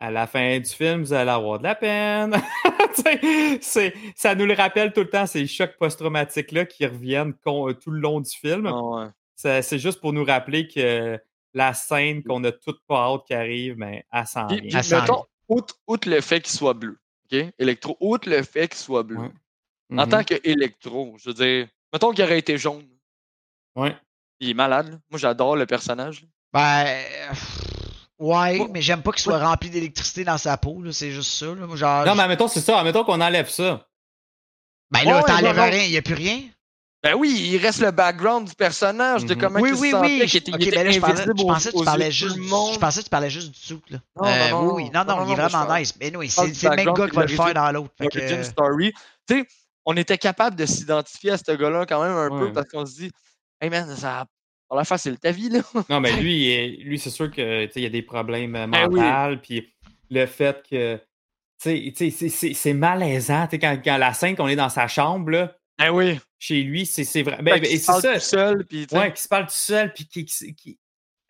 à 0.03 0.11
la 0.11 0.27
fin 0.27 0.59
du 0.59 0.69
film, 0.69 1.03
vous 1.03 1.12
allez 1.12 1.31
avoir 1.31 1.59
de 1.59 1.62
la 1.62 1.77
peine. 1.77 2.33
Ça 4.16 4.35
nous 4.35 4.47
le 4.47 4.55
rappelle 4.55 4.93
tout 4.93 5.01
le 5.01 5.09
temps, 5.09 5.27
ces 5.27 5.47
chocs 5.47 5.77
post-traumatiques-là 5.79 6.66
qui 6.66 6.85
reviennent 6.87 7.35
con- 7.35 7.73
tout 7.74 7.91
le 7.93 8.01
long 8.01 8.20
du 8.20 8.31
film. 8.31 8.66
Ah, 8.66 8.83
ouais. 8.83 9.07
Ça- 9.37 9.62
c'est 9.62 9.79
juste 9.79 10.01
pour 10.01 10.12
nous 10.12 10.24
rappeler 10.24 10.66
que 10.66 11.20
la 11.55 11.73
scène 11.74 12.23
qu'on 12.24 12.43
a 12.45 12.51
toute 12.53 12.81
pas 12.87 13.05
hâte 13.12 13.23
qui 13.27 13.35
arrive, 13.35 13.77
mais 13.77 14.05
s'en 14.27 14.47
puis, 14.49 14.61
Elle 14.74 14.83
s'en 14.85 15.01
mettons, 15.03 15.24
outre, 15.49 15.77
outre 15.87 16.09
le 16.09 16.20
fait 16.20 16.41
qu'il 16.41 16.53
soit 16.53 16.74
bleu, 16.74 16.99
OK? 17.33 17.39
Électro, 17.59 17.97
outre 18.01 18.29
le 18.29 18.43
fait 18.43 18.69
qu'il 18.69 18.79
soit 18.79 19.03
bleu, 19.05 19.19
Ouais. 19.19 19.99
en 20.01 20.07
tant 20.09 20.24
qu'électro, 20.24 21.15
je 21.19 21.29
veux 21.31 21.35
dire, 21.35 21.69
mettons 21.93 22.11
qu'il 22.12 22.24
aurait 22.24 22.39
été 22.39 22.59
jaune. 22.59 22.87
Ouais. 23.77 23.95
Il 24.41 24.51
est 24.51 24.55
malade, 24.55 24.89
là. 24.91 24.99
Moi, 25.11 25.19
j'adore 25.20 25.55
le 25.55 25.66
personnage. 25.66 26.23
là. 26.23 26.29
Ben. 26.55 27.03
Ouais, 28.23 28.57
Moi- 28.59 28.69
mais 28.70 28.82
j'aime 28.82 29.03
pas 29.03 29.11
qu'il 29.12 29.23
soit 29.23 29.39
rempli 29.39 29.69
d'électricité 29.69 30.23
dans 30.23 30.39
sa 30.39 30.57
peau, 30.57 30.81
là, 30.82 30.93
c'est 30.93 31.11
juste 31.11 31.32
ça. 31.32 31.47
Là. 31.47 31.66
Moi, 31.66 31.77
genre, 31.77 32.07
Non, 32.07 32.15
mais 32.15 32.23
admettons, 32.23 32.47
c'est 32.49 32.61
ça. 32.61 32.78
Admettons 32.78 33.03
qu'on 33.05 33.20
enlève 33.20 33.49
ça. 33.51 33.86
Ben 34.90 35.05
là, 35.05 35.16
Ouais, 35.19 35.23
t'enlèves 35.24 35.59
rien, 35.59 35.85
il 35.85 35.90
n'y 35.90 35.97
a 35.97 36.03
plus 36.03 36.15
rien. 36.15 36.43
Ben 37.03 37.15
oui, 37.16 37.49
il 37.53 37.57
reste 37.59 37.81
le 37.81 37.90
background 37.90 38.47
du 38.49 38.55
personnage, 38.55 39.24
de 39.24 39.35
Mhm. 39.35 39.40
comment 39.40 39.59
oui, 39.59 39.70
il 39.70 39.77
se 39.77 39.81
oui, 39.81 39.90
sentait, 39.90 40.07
oui. 40.07 40.19
qu'il 40.20 40.28
je- 40.28 40.36
était, 40.39 40.53
ok, 40.53 40.57
il 40.61 40.69
était 40.69 40.77
ben 40.77 40.85
là, 40.85 40.90
je, 40.93 41.01
parlais, 41.01 41.15
invisible 41.15 41.35
je 41.39 41.43
aux- 41.43 41.47
pensais 41.49 41.70
que 41.73 41.77
aux 41.77 41.78
tu 41.81 41.85
parlais 41.85 42.11
juste 42.12 42.35
du, 42.36 42.40
monde. 42.43 42.74
je 42.74 42.78
pensais 42.78 43.01
que 43.01 43.05
tu 43.05 43.11
parlais 43.11 43.31
juste 43.31 43.51
du 43.51 43.59
souk, 43.59 43.90
là. 43.90 43.99
Non, 44.15 44.23
non, 44.24 44.31
Euh, 44.31 44.51
non, 44.51 44.61
oui, 44.61 44.66
non. 44.69 44.74
oui. 44.74 44.85
Non, 44.85 44.90
non, 44.93 45.05
Non, 45.05 45.16
non, 45.16 45.27
il 45.27 45.32
est 45.32 45.35
vraiment 45.43 45.74
nice. 45.77 45.94
Mais 45.99 46.16
oui, 46.16 46.31
c'est 46.31 46.47
le 46.62 46.77
même 46.77 46.93
gars 46.94 47.09
qui 47.09 47.16
va 47.16 47.23
le 47.23 47.28
faire 47.28 47.55
dans 47.55 47.73
l'autre. 47.73 47.90
que- 48.09 48.43
story. 48.44 48.93
Tu 49.27 49.40
sais, 49.40 49.47
on 49.85 49.97
était 49.97 50.19
capable 50.19 50.55
de 50.55 50.65
s'identifier 50.65 51.32
à 51.32 51.39
ce 51.39 51.51
gars-là 51.51 51.86
quand 51.86 52.01
même 52.05 52.16
un 52.16 52.28
peu 52.28 52.53
parce 52.53 52.69
qu'on 52.69 52.86
se 52.86 52.94
dit, 52.94 53.11
hey 53.61 53.69
man, 53.69 53.97
ça 53.97 54.27
a 54.73 54.77
l'air 54.77 54.86
facile 54.86 55.19
ta 55.19 55.31
vie, 55.31 55.49
là. 55.49 55.61
Non, 55.90 56.01
mais 56.01 56.12
lui, 56.12 56.53
il- 56.53 56.85
lui 56.85 56.99
c'est 56.99 57.11
sûr 57.11 57.31
que 57.31 57.66
tu 57.66 57.73
sais, 57.73 57.81
il 57.81 57.82
y 57.85 57.86
a 57.86 57.90
des 57.90 58.03
problèmes 58.03 58.55
euh, 58.57 58.66
Ben 58.66 58.89
oui. 58.90 59.01
mentaux. 59.01 59.40
Puis 59.43 59.73
le 60.11 60.27
fait 60.27 60.62
que. 60.69 60.97
tu 61.62 61.93
sais, 61.93 61.93
tu 61.97 62.11
sais, 62.11 62.55
c'est- 62.55 62.74
malaisant. 62.74 63.47
tu 63.49 63.59
Quand, 63.59 63.78
quand 63.85 63.97
la 63.99 64.12
scène 64.15 64.36
qu'on 64.36 64.49
est 64.49 64.57
dans 64.57 64.69
sa 64.69 64.89
chambre, 64.89 65.31
là, 65.31 65.55
Ben 65.78 65.90
oui. 65.90 66.19
chez 66.39 66.62
lui, 66.62 66.86
c'est 66.86 67.23
vrai. 67.23 67.39
Ben, 67.43 67.61
Ben, 67.61 67.65
c'est 67.65 67.86
parle 67.86 68.03
ça. 68.03 68.15
tout 68.15 68.20
seul, 68.20 68.65
puis 68.66 68.86
tu 68.86 68.97
Ouais, 68.97 69.12
qui 69.12 69.23
se 69.23 69.28
parle 69.28 69.47
tout 69.47 69.53
seul, 69.55 69.93
puis 69.93 70.07
qui. 70.07 70.24
qui- 70.24 70.55
qui- 70.55 70.78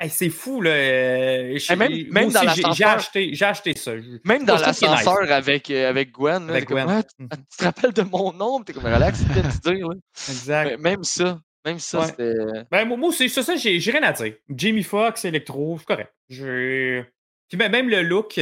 Hey, 0.01 0.11
c'est 0.11 0.31
fou, 0.31 0.61
là. 0.61 0.71
euh, 0.73 1.59
même- 1.79 2.09
même 2.11 2.33
dans 2.33 2.41
aussi, 2.41 2.49
j'ai- 2.49 2.55
j'ai 2.57 2.63
l'ascenseur. 2.63 2.89
acheté, 2.89 3.35
j'ai 3.35 3.45
acheté 3.45 3.75
ça. 3.77 3.93
Même 4.25 4.45
dans 4.45 4.57
qu'il 4.57 4.65
est 4.65 4.71
nice. 4.73 4.81
l'ascenseur 4.81 5.31
avec, 5.31 5.71
euh, 5.71 5.89
avec 5.89 6.11
Gwen, 6.11 6.45
là, 6.49 6.55
Avec 6.55 6.65
comme, 6.65 6.79
Gwen. 6.83 6.89
Ah, 6.91 7.03
tu, 7.05 7.29
tu 7.29 7.57
te 7.57 7.63
rappelles 7.65 7.93
de 7.93 8.03
mon 8.03 8.33
nom? 8.33 8.61
T'es 8.65 8.73
comme 8.73 8.85
relax, 8.87 9.21
de 9.21 9.27
te 9.43 9.71
dire. 9.71 9.87
Là. 9.89 9.95
Exact. 10.29 10.71
Mais 10.81 10.91
Même 10.91 11.05
ça, 11.05 11.39
même 11.65 11.79
ça, 11.79 12.01
Ouais. 12.01 12.07
c'était. 12.07 12.35
Ben, 12.71 12.85
moi, 12.85 12.97
moi 12.97 13.09
aussi, 13.11 13.29
ça, 13.29 13.43
ça 13.43 13.57
j'ai 13.57 13.79
rien 13.79 14.03
à 14.03 14.13
dire. 14.13 14.35
Jamie 14.49 14.83
Foxx, 14.83 15.25
Electro, 15.25 15.77
c'est 15.79 15.87
correct. 15.87 16.13
Puis 16.29 17.57
ben, 17.59 17.71
même 17.71 17.89
le 17.89 18.03
look, 18.03 18.41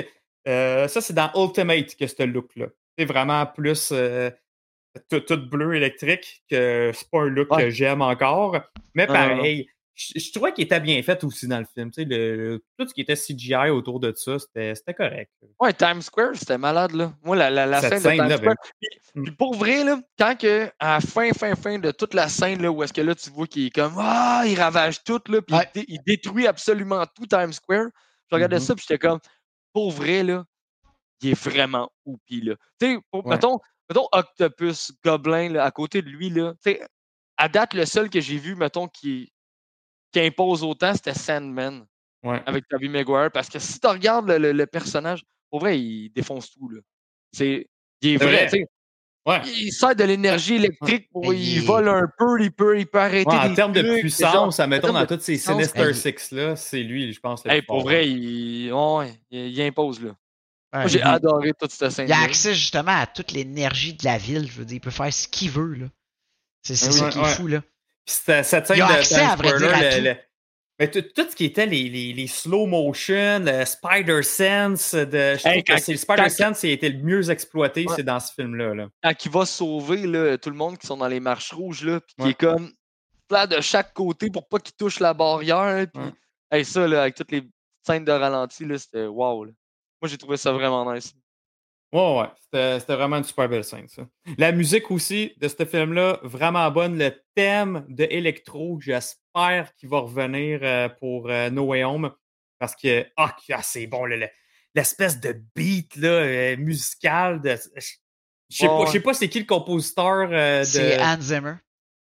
euh, 0.49 0.89
ça, 0.89 1.01
c'est 1.01 1.13
dans 1.15 1.31
Ultimate 1.35 1.95
que 1.97 2.07
ce 2.07 2.23
look-là. 2.23 2.67
C'est 2.99 3.05
vraiment 3.05 3.47
plus. 3.47 3.91
euh, 3.93 4.31
tout, 5.09 5.21
tout 5.21 5.37
bleu 5.49 5.77
électrique, 5.77 6.43
que 6.51 6.91
c'est 6.93 7.09
pas 7.11 7.21
un 7.21 7.29
look 7.29 7.53
Ouais. 7.53 7.65
que 7.65 7.71
j'aime 7.71 8.03
encore. 8.03 8.61
Mais 8.95 9.07
pareil, 9.07 9.69
je, 9.95 10.19
je 10.19 10.33
trouvais 10.33 10.53
qu'il 10.53 10.65
était 10.65 10.81
bien 10.81 11.03
fait 11.03 11.23
aussi 11.25 11.47
dans 11.47 11.59
le 11.59 11.67
film. 11.75 11.91
Tu 11.91 12.03
sais, 12.03 12.09
le, 12.09 12.37
le- 12.37 12.65
tout 12.79 12.89
ce 12.89 12.95
qui 12.95 13.01
était 13.03 13.17
CGI 13.17 13.71
autour 13.71 14.01
de 14.01 14.13
ça, 14.17 14.39
c'était 14.39 14.95
correct. 14.95 15.31
Ouais, 15.61 15.73
Times 15.75 16.01
Square, 16.03 16.37
c'était 16.37 16.57
malade, 16.59 16.93
là. 16.93 17.13
Moi, 17.23 17.37
la, 17.37 17.51
la, 17.51 17.81
scène 17.81 18.03
de 18.03 18.09
Times 18.11 18.31
Square. 18.31 18.41
ben- 18.41 18.55
Puis, 18.81 18.89
Mm. 19.17 19.23
puis 19.25 19.33
pour 19.33 19.55
vrai, 19.57 19.83
là, 19.85 20.01
quand 20.19 20.39
que, 20.39 20.71
à 20.79 20.95
la 20.95 21.01
fin, 21.01 21.31
fin, 21.33 21.55
fin 21.57 21.79
de 21.79 21.91
toute 21.91 22.15
la 22.15 22.29
scène, 22.29 22.63
là, 22.63 22.71
où 22.71 22.83
est-ce 22.83 22.93
que 22.93 23.01
là, 23.01 23.15
tu 23.15 23.29
vois 23.31 23.47
qu'il 23.47 23.67
est 23.67 23.71
comme, 23.71 23.95
ah, 23.99 24.45
il 24.47 24.59
ravage 24.59 25.03
tout, 25.03 25.21
là, 25.29 25.43
puis 25.43 25.57
Ouais. 25.57 25.69
il, 25.75 25.81
dé- 25.81 25.87
il 25.89 25.99
détruit 26.07 26.47
absolument 26.47 27.05
tout 27.15 27.27
Times 27.27 27.53
Square. 27.53 27.89
Je 28.31 28.35
regardais 28.37 28.57
Mhm. 28.57 28.63
ça, 28.63 28.75
puis 28.77 28.85
j'étais 28.89 28.99
comme, 28.99 29.19
pour 29.73 29.91
vrai, 29.91 30.23
là, 30.23 30.45
il 31.23 31.31
est 31.31 31.41
vraiment 31.45 31.91
oupi, 32.07 32.41
là. 32.41 32.55
Tu 32.81 32.87
sais, 32.95 32.99
pour- 33.11 33.27
Ouais. 33.27 33.35
mettons, 33.35 33.59
mettons 33.89 34.07
Octopus, 34.13 34.93
Goblin, 35.05 35.51
là, 35.51 35.65
à 35.65 35.71
côté 35.73 36.01
de 36.03 36.09
lui, 36.09 36.31
là, 36.31 36.55
tu 36.65 36.71
sais, 36.73 36.81
à 37.37 37.49
date, 37.49 37.75
le 37.75 37.85
seul 37.87 38.09
que 38.09 38.21
j'ai 38.21 38.37
vu, 38.39 38.55
mettons, 38.55 38.87
qui, 38.87 39.33
qui 40.13 40.21
impose 40.21 40.63
autant, 40.63 40.93
c'était 40.95 41.15
Sandman 41.15 41.85
Ouais. 42.23 42.43
avec 42.47 42.69
Tobey 42.69 42.89
Maguire. 42.89 43.31
Parce 43.33 43.49
que 43.49 43.59
si 43.59 43.81
tu 43.81 43.87
regardes 43.87 44.29
le, 44.29 44.39
le- 44.39 44.53
le 44.53 44.67
personnage, 44.67 45.23
pour 45.51 45.61
vrai, 45.61 45.81
il 45.81 46.11
défonce 46.11 46.51
tout. 46.51 46.69
Là. 46.69 46.81
C'est, 47.33 47.67
il 48.03 48.11
est 48.11 48.17
vrai. 48.17 48.51
Ouais. 49.27 49.41
Il 49.47 49.71
sert 49.73 49.95
de 49.95 50.05
l'énergie 50.05 50.55
électrique 50.55 51.09
pour. 51.13 51.33
Il, 51.35 51.41
il- 51.59 51.63
vole 51.63 51.89
un 51.89 52.09
peu, 52.19 52.41
il 52.43 52.51
peut, 52.53 52.79
il 52.79 52.87
peut 52.87 52.99
arrêter. 53.01 53.29
Ouais, 53.31 53.37
en 53.37 53.49
des 53.51 53.55
termes 53.55 53.73
de 53.73 54.01
puissance, 54.01 54.33
genre, 54.57 54.61
admettons, 54.61 54.89
termes 54.89 55.01
dans 55.01 55.07
toutes 55.07 55.21
ces 55.23 55.37
Sinister 55.37 55.89
hey. 55.89 55.95
Six-là, 55.95 56.57
c'est 56.57 56.83
lui, 56.83 57.13
je 57.13 57.21
pense. 57.21 57.45
le 57.45 57.51
Hey, 57.51 57.61
plus 57.61 57.67
pour 57.67 57.77
fort. 57.77 57.85
vrai, 57.85 58.09
il, 58.09 58.73
ouais, 58.73 59.13
il, 59.31 59.47
il 59.49 59.63
impose. 59.63 60.01
Là. 60.03 60.11
Ouais. 60.73 60.79
Moi, 60.81 60.87
j'ai 60.87 61.03
adoré 61.03 61.53
toute 61.59 61.71
cette 61.71 61.91
scène. 61.91 62.07
Il 62.09 62.13
a 62.13 62.21
accès 62.21 62.55
justement 62.55 62.93
à 62.99 63.07
toute 63.07 63.33
l'énergie 63.33 63.93
de 63.95 64.05
la 64.05 64.17
ville. 64.19 64.47
Je 64.51 64.59
veux 64.59 64.65
dire, 64.65 64.77
il 64.77 64.81
peut 64.81 64.91
faire 64.91 65.13
ce 65.13 65.29
qu'il 65.29 65.51
veut. 65.51 65.75
là. 65.75 65.87
C'est 66.63 66.77
c'est 66.77 66.93
ça 66.93 67.11
qui 67.11 67.19
est 67.19 67.23
ouais. 67.23 67.29
fou. 67.29 67.47
là. 67.47 67.63
Cette, 68.11 68.45
cette 68.45 68.67
scène 68.67 68.79
de 68.79 68.83
accès, 68.83 69.21
à 69.21 69.37
vrai 69.37 69.49
Times 69.51 69.59
dire, 69.59 69.69
Square, 69.69 69.79
à 69.81 69.83
le- 69.91 69.97
tout. 69.97 70.05
le- 70.05 70.17
ben, 70.79 70.91
tout, 70.91 71.03
tout 71.15 71.31
ce 71.31 71.37
qui 71.37 71.45
était 71.45 71.67
les, 71.67 71.91
les, 71.91 72.13
les 72.15 72.27
slow 72.27 72.65
motion, 72.67 73.41
le 73.45 73.65
Spider 73.67 74.23
Sense, 74.23 74.95
de, 74.95 75.37
je 75.37 75.47
Hey, 75.49 75.63
trouve 75.63 75.77
que 75.77 75.83
c'est 75.83 75.93
le 75.93 75.99
Spider 75.99 76.29
Sense 76.31 76.61
qui 76.61 76.69
a 76.69 76.71
été 76.71 76.89
le 76.89 77.03
mieux 77.03 77.31
exploité, 77.31 77.85
Ouais. 77.87 77.93
c'est 77.97 78.03
dans 78.03 78.19
ce 78.19 78.33
film-là. 78.33 78.75
Là. 78.75 78.89
Quand 79.03 79.25
il 79.27 79.31
va 79.31 79.45
sauver 79.45 80.07
là, 80.07 80.39
tout 80.39 80.49
le 80.49 80.57
monde 80.57 80.79
qui 80.79 80.87
sont 80.87 80.97
dans 80.97 81.07
les 81.09 81.21
marches 81.21 81.53
rouges, 81.53 81.85
là, 81.85 82.01
puis 82.01 82.15
qui 82.19 82.29
est 82.31 82.35
comme 82.35 82.73
là 83.31 83.47
de 83.47 83.61
chaque 83.61 83.93
côté 83.93 84.31
pour 84.31 84.49
pas 84.49 84.59
qu'il 84.59 84.75
touche 84.75 85.01
la 85.01 85.13
barrière. 85.13 85.87
Puis, 85.93 86.03
Ouais. 86.03 86.13
hey, 86.51 86.65
ça, 86.65 86.89
là, 86.89 87.03
avec 87.03 87.15
toutes 87.15 87.31
les 87.33 87.43
scènes 87.87 88.05
de 88.07 88.13
ralenti, 88.13 88.65
là, 88.65 88.79
c'était 88.79 89.05
wow. 89.07 89.45
là. 89.45 89.53
Moi, 90.01 90.09
j'ai 90.09 90.17
trouvé 90.17 90.39
ça 90.39 90.51
vraiment 90.51 90.91
nice. 90.95 91.13
Ouais, 91.93 92.19
ouais, 92.21 92.27
c'était 92.43 92.79
c'était 92.81 92.95
vraiment 92.95 93.17
une 93.17 93.25
super 93.25 93.49
belle 93.49 93.65
scène, 93.65 93.89
ça. 93.89 94.07
La 94.39 94.53
musique 94.53 94.91
aussi 94.93 95.33
de 95.39 95.49
ce 95.49 95.65
film-là, 95.65 96.21
vraiment 96.23 96.71
bonne. 96.71 96.97
Le 96.99 97.11
thème 97.35 97.85
de 97.89 98.05
Electro, 98.05 98.79
j'espère 98.81 99.75
qu'il 99.75 99.89
va 99.89 99.99
revenir 100.01 100.61
euh, 100.63 100.89
pour 100.89 101.29
euh, 101.29 101.51
No 101.51 101.65
Way 101.65 101.83
Home. 101.85 102.13
Parce 102.61 102.77
que, 102.77 103.07
ah, 103.17 103.35
ah, 103.53 103.63
c'est 103.63 103.87
bon, 103.87 104.05
le- 104.05 104.17
le- 104.19 104.29
l'espèce 104.75 105.19
de 105.19 105.35
beat 105.57 105.97
là, 105.97 106.09
euh, 106.11 106.57
musical. 106.59 107.41
de- 107.41 107.57
Je 107.77 108.57
sais 108.57 108.67
pas, 108.69 108.85
pas 109.03 109.15
c'est 109.15 109.29
qui 109.29 109.41
le 109.41 109.47
compositeur 109.47 110.29
de. 110.29 110.65
C'est 110.65 111.01
Hans 111.03 111.21
Zimmer. 111.21 111.55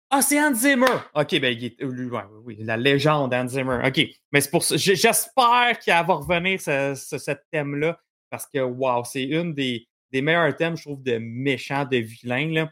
Ah, 0.10 0.22
c'est 0.22 0.38
Hans 0.42 0.54
Zimmer! 0.54 0.88
OK, 1.16 1.40
ben, 1.40 1.58
il 1.58 1.64
est, 1.66 1.76
lui, 1.82 2.10
ouais, 2.10 2.24
oui, 2.44 2.58
la 2.60 2.76
légende 2.76 3.34
Hans 3.34 3.48
Zimmer. 3.48 3.80
OK, 3.86 4.02
mais 4.34 4.42
c'est 4.42 4.52
pour 4.52 4.64
ça. 4.66 4.76
J'espère 4.76 5.80
qu'il 5.80 5.94
va 5.94 6.02
revenir 6.02 6.60
ce, 6.60 6.96
ce, 6.96 7.18
ce 7.18 7.32
thème-là 7.52 7.98
parce 8.32 8.48
que, 8.48 8.60
wow, 8.60 9.04
c'est 9.04 9.24
une 9.24 9.54
des, 9.54 9.88
des 10.12 10.24
meilleurs 10.24 10.56
thèmes, 10.56 10.76
je 10.76 10.82
trouve, 10.84 11.04
de 11.04 11.20
méchants, 11.20 11.86
de 11.86 11.98
vilains. 11.98 12.52
Là. 12.52 12.72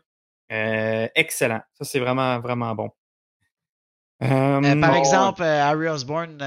Euh, 0.52 1.08
excellent. 1.14 1.62
Ça, 1.76 1.86
c'est 1.86 2.00
vraiment, 2.00 2.40
vraiment 2.40 2.74
bon. 2.74 2.90
Euh, 4.22 4.82
par 4.82 4.96
exemple, 4.96 5.44
euh, 5.44 5.62
Harry 5.64 5.88
Osborn 5.88 6.38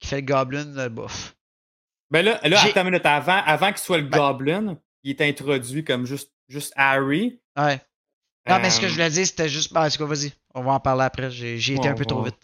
qui 0.00 0.08
fait 0.08 0.20
le 0.20 0.26
Goblin, 0.26 0.88
bof. 0.88 1.36
ben 2.10 2.24
là, 2.24 2.40
là 2.42 2.60
attends 2.60 2.80
une 2.80 2.86
minute. 2.90 3.06
Avant, 3.06 3.40
avant 3.46 3.68
qu'il 3.68 3.78
soit 3.78 3.98
le 3.98 4.04
Ben- 4.04 4.18
Goblin, 4.18 4.78
il 5.04 5.10
est 5.10 5.20
introduit 5.20 5.84
comme 5.84 6.04
juste, 6.04 6.32
juste 6.48 6.72
Harry. 6.76 7.40
Ouais. 7.56 7.78
Non, 8.48 8.58
mais 8.60 8.70
ce 8.70 8.80
que 8.80 8.88
je 8.88 8.92
voulais 8.94 9.10
dire, 9.10 9.26
c'était 9.26 9.48
juste. 9.48 9.72
Cas, 9.72 9.88
vas-y. 10.04 10.32
On 10.54 10.62
va 10.62 10.72
en 10.72 10.80
parler 10.80 11.04
après. 11.04 11.30
J'ai 11.30 11.56
été 11.56 11.80
Ouais, 11.80 11.88
un 11.88 11.94
peu 11.94 12.04
trop 12.04 12.22
vite. 12.22 12.38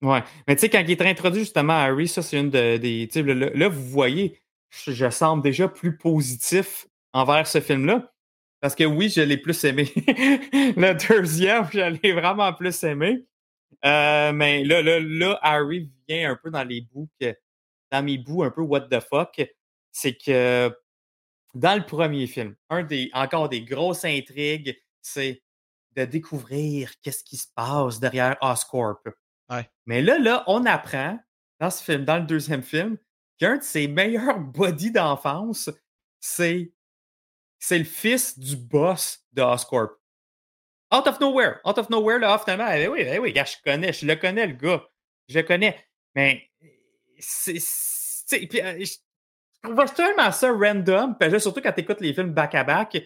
Ouais. 0.00 0.22
Mais 0.46 0.54
tu 0.54 0.60
sais, 0.60 0.68
quand 0.70 0.80
il 0.80 0.90
est 0.90 1.02
introduit 1.02 1.40
justement 1.40 1.72
à 1.74 1.82
Harry, 1.86 2.06
ça, 2.08 2.22
c'est 2.22 2.38
une 2.38 2.50
de- 2.50 2.76
des. 2.78 3.08
là, 3.22 3.50
là, 3.52 3.68
vous 3.68 3.84
voyez, 3.84 4.40
je, 4.70 5.10
semble 5.10 5.42
déjà 5.42 5.68
plus 5.68 5.96
positif 5.96 6.86
envers 7.12 7.46
ce 7.46 7.60
film-là. 7.60 8.12
Parce 8.60 8.74
que 8.74 8.84
oui, 8.84 9.08
je 9.08 9.20
l'ai 9.20 9.36
plus 9.36 9.62
aimé. 9.64 9.92
le 9.96 11.08
deuxième, 11.08 11.68
je 11.72 11.98
l'ai 12.02 12.12
vraiment 12.12 12.52
plus 12.52 12.82
aimé. 12.82 13.24
Euh, 13.84 14.32
mais 14.32 14.64
là, 14.64 14.82
là, 14.82 14.98
là, 15.00 15.38
Harry 15.42 15.90
vient 16.08 16.32
un 16.32 16.36
peu 16.36 16.50
dans 16.50 16.64
les 16.64 16.80
bouts 16.80 17.08
que, 17.20 17.36
dans 17.92 18.02
mes 18.02 18.18
bouts 18.18 18.42
un 18.42 18.50
peu 18.50 18.62
what 18.62 18.88
the 18.88 19.00
fuck. 19.00 19.40
C'est 19.92 20.16
que 20.16 20.74
dans 21.54 21.76
le 21.76 21.86
premier 21.86 22.26
film, 22.26 22.56
un 22.68 22.82
des 22.82 23.10
encore 23.14 23.48
des 23.48 23.62
grosses 23.62 24.04
intrigues, 24.04 24.76
c'est 25.00 25.42
de 25.96 26.04
découvrir 26.04 26.92
qu'est-ce 27.00 27.24
qui 27.24 27.36
se 27.36 27.46
passe 27.54 28.00
derrière 28.00 28.36
Oscorp. 28.40 29.02
Ouais. 29.50 29.68
Mais 29.86 30.02
là, 30.02 30.18
là, 30.18 30.44
on 30.46 30.66
apprend 30.66 31.18
dans 31.60 31.70
ce 31.70 31.82
film, 31.82 32.04
dans 32.04 32.18
le 32.18 32.26
deuxième 32.26 32.62
film, 32.62 32.98
qu'un 33.38 33.56
de 33.56 33.62
ses 33.62 33.88
meilleurs 33.88 34.38
buddies 34.54 34.90
d'enfance, 34.90 35.70
c'est 36.20 36.72
le 37.70 37.84
fils 37.84 38.38
du 38.38 38.56
boss 38.56 39.24
de 39.32 39.42
Oscorp. 39.42 39.98
Out 40.90 41.06
of 41.06 41.20
nowhere. 41.20 41.60
Out 41.64 41.78
of 41.78 41.90
nowhere, 41.90 42.18
là, 42.18 42.38
finalement, 42.38 42.70
eh 42.72 42.88
oui, 42.88 43.00
eh 43.02 43.18
oui, 43.18 43.32
gars, 43.32 43.44
je 43.44 43.56
connais, 43.64 43.92
je 43.92 44.06
le 44.06 44.16
connais, 44.16 44.46
le 44.46 44.54
gars. 44.54 44.82
Je 45.28 45.38
le 45.38 45.44
connais. 45.44 45.76
Mais 46.14 46.50
c'est. 47.18 47.54
euh, 47.54 48.84
je 48.84 48.94
trouve 49.62 49.94
tellement 49.94 50.32
ça 50.32 50.50
random, 50.50 51.16
puis 51.18 51.40
surtout 51.40 51.60
quand 51.60 51.72
tu 51.72 51.80
écoutes 51.80 52.00
les 52.00 52.14
films 52.14 52.32
back-à-back, 52.32 52.98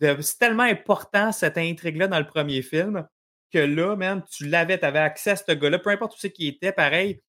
c'est 0.00 0.38
tellement 0.38 0.64
important 0.64 1.32
cette 1.32 1.58
intrigue-là 1.58 2.06
dans 2.06 2.18
le 2.18 2.26
premier 2.26 2.62
film 2.62 3.06
que 3.52 3.58
là, 3.58 3.96
man, 3.96 4.22
tu 4.30 4.46
l'avais, 4.46 4.78
tu 4.78 4.84
avais 4.84 4.98
accès 4.98 5.30
à 5.30 5.36
ce 5.36 5.52
gars-là, 5.52 5.78
peu 5.78 5.90
importe 5.90 6.14
où 6.14 6.18
c'est 6.18 6.30
qui 6.30 6.48
était, 6.48 6.72
pareil. 6.72 7.22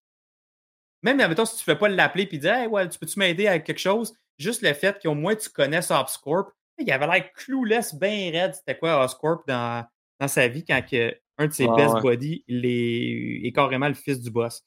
Même, 1.02 1.20
admettons, 1.20 1.44
si 1.44 1.56
tu 1.56 1.68
ne 1.70 1.74
fais 1.74 1.78
pas 1.78 1.88
l'appeler 1.88 2.28
et 2.30 2.38
dire, 2.38 2.54
hey, 2.54 2.66
ouais, 2.66 2.88
tu 2.88 2.98
peux-tu 2.98 3.18
m'aider 3.18 3.46
avec 3.46 3.64
quelque 3.64 3.78
chose, 3.78 4.12
juste 4.38 4.62
le 4.62 4.72
fait 4.74 5.00
qu'au 5.02 5.14
moins 5.14 5.34
tu 5.34 5.48
connais 5.48 5.78
Oscorp, 5.78 6.52
il 6.78 6.90
avait 6.92 7.06
l'air 7.06 7.32
clueless, 7.32 7.94
bien 7.94 8.30
raide, 8.32 8.54
c'était 8.54 8.76
quoi 8.78 9.04
Oscorp 9.04 9.42
dans, 9.46 9.84
dans 10.18 10.28
sa 10.28 10.48
vie 10.48 10.64
quand 10.64 10.82
que, 10.88 11.14
un 11.38 11.46
de 11.46 11.52
ses 11.52 11.66
best 11.68 11.94
ouais. 11.94 12.00
buddies 12.16 12.44
il 12.48 12.66
est, 12.66 13.46
est 13.48 13.52
carrément 13.52 13.88
le 13.88 13.94
fils 13.94 14.20
du 14.20 14.30
boss. 14.30 14.62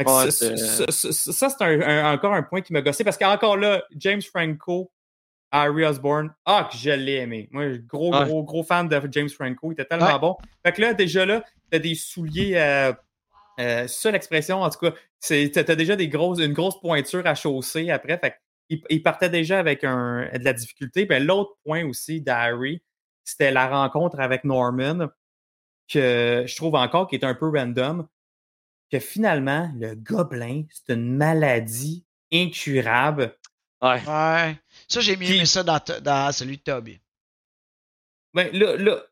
Ouais, 0.00 0.30
ça, 0.30 0.56
c'est- 0.90 1.12
ça- 1.32 1.48
c'est 1.50 1.62
un- 1.64 1.80
un- 1.80 2.12
encore 2.14 2.32
un 2.34 2.42
point 2.42 2.60
qui 2.60 2.72
m'a 2.72 2.82
gossé 2.82 3.02
parce 3.04 3.16
qu'encore 3.18 3.56
là, 3.56 3.82
James 3.96 4.22
Franco, 4.22 4.92
Harry 5.50 5.84
Osborne, 5.84 6.32
ah, 6.44 6.68
que 6.70 6.76
je 6.76 6.90
l'ai 6.90 7.14
aimé. 7.14 7.48
Moi, 7.52 7.78
gros, 7.78 8.12
Ouais. 8.14 8.24
gros, 8.24 8.44
gros 8.44 8.62
fan 8.62 8.86
de 8.88 9.00
James 9.10 9.28
Franco. 9.28 9.70
Il 9.70 9.72
était 9.72 9.84
tellement 9.86 10.12
Ouais. 10.12 10.18
bon. 10.18 10.36
Fait 10.64 10.72
que 10.72 10.80
là, 10.82 10.94
déjà 10.94 11.24
là, 11.26 11.42
t'as 11.70 11.78
des 11.78 11.94
souliers. 11.94 12.52
Euh, 12.56 12.92
euh, 13.58 13.86
ça, 13.88 14.10
l'expression, 14.10 14.62
en 14.62 14.70
tout 14.70 14.78
cas, 14.78 14.94
t'as 15.20 15.64
t'as 15.64 15.74
déjà 15.74 15.96
des 15.96 16.08
grosses, 16.08 16.38
une 16.38 16.52
grosse 16.52 16.80
pointure 16.80 17.26
à 17.26 17.34
chausser 17.34 17.90
après. 17.90 18.18
Fait 18.18 18.36
il, 18.68 18.82
il 18.90 19.02
partait 19.02 19.30
déjà 19.30 19.58
avec 19.58 19.82
un, 19.84 20.28
de 20.32 20.44
la 20.44 20.52
difficulté. 20.52 21.06
Ben, 21.06 21.24
l'autre 21.24 21.56
point 21.64 21.84
aussi 21.84 22.20
d'Harry, 22.20 22.82
c'était 23.24 23.50
la 23.50 23.68
rencontre 23.68 24.20
avec 24.20 24.44
Norman, 24.44 25.08
que 25.88 26.44
je 26.46 26.56
trouve 26.56 26.74
encore 26.74 27.08
qui 27.08 27.16
est 27.16 27.24
un 27.24 27.34
peu 27.34 27.48
random. 27.48 28.06
Que 28.90 29.00
finalement, 29.00 29.70
le 29.76 29.94
gobelin, 29.94 30.64
c'est 30.70 30.94
une 30.94 31.14
maladie 31.16 32.06
incurable. 32.32 33.36
Ouais. 33.82 34.00
Ouais. 34.06 34.58
Ça, 34.88 35.00
j'ai 35.00 35.16
Puis- 35.16 35.36
aimé 35.36 35.44
ça 35.44 35.62
dans, 35.62 36.32
celui 36.32 36.56
de 36.56 36.62
Toby. 36.62 37.00
Ben, 38.34 38.50
là, 38.52 38.76
là, 38.76 39.02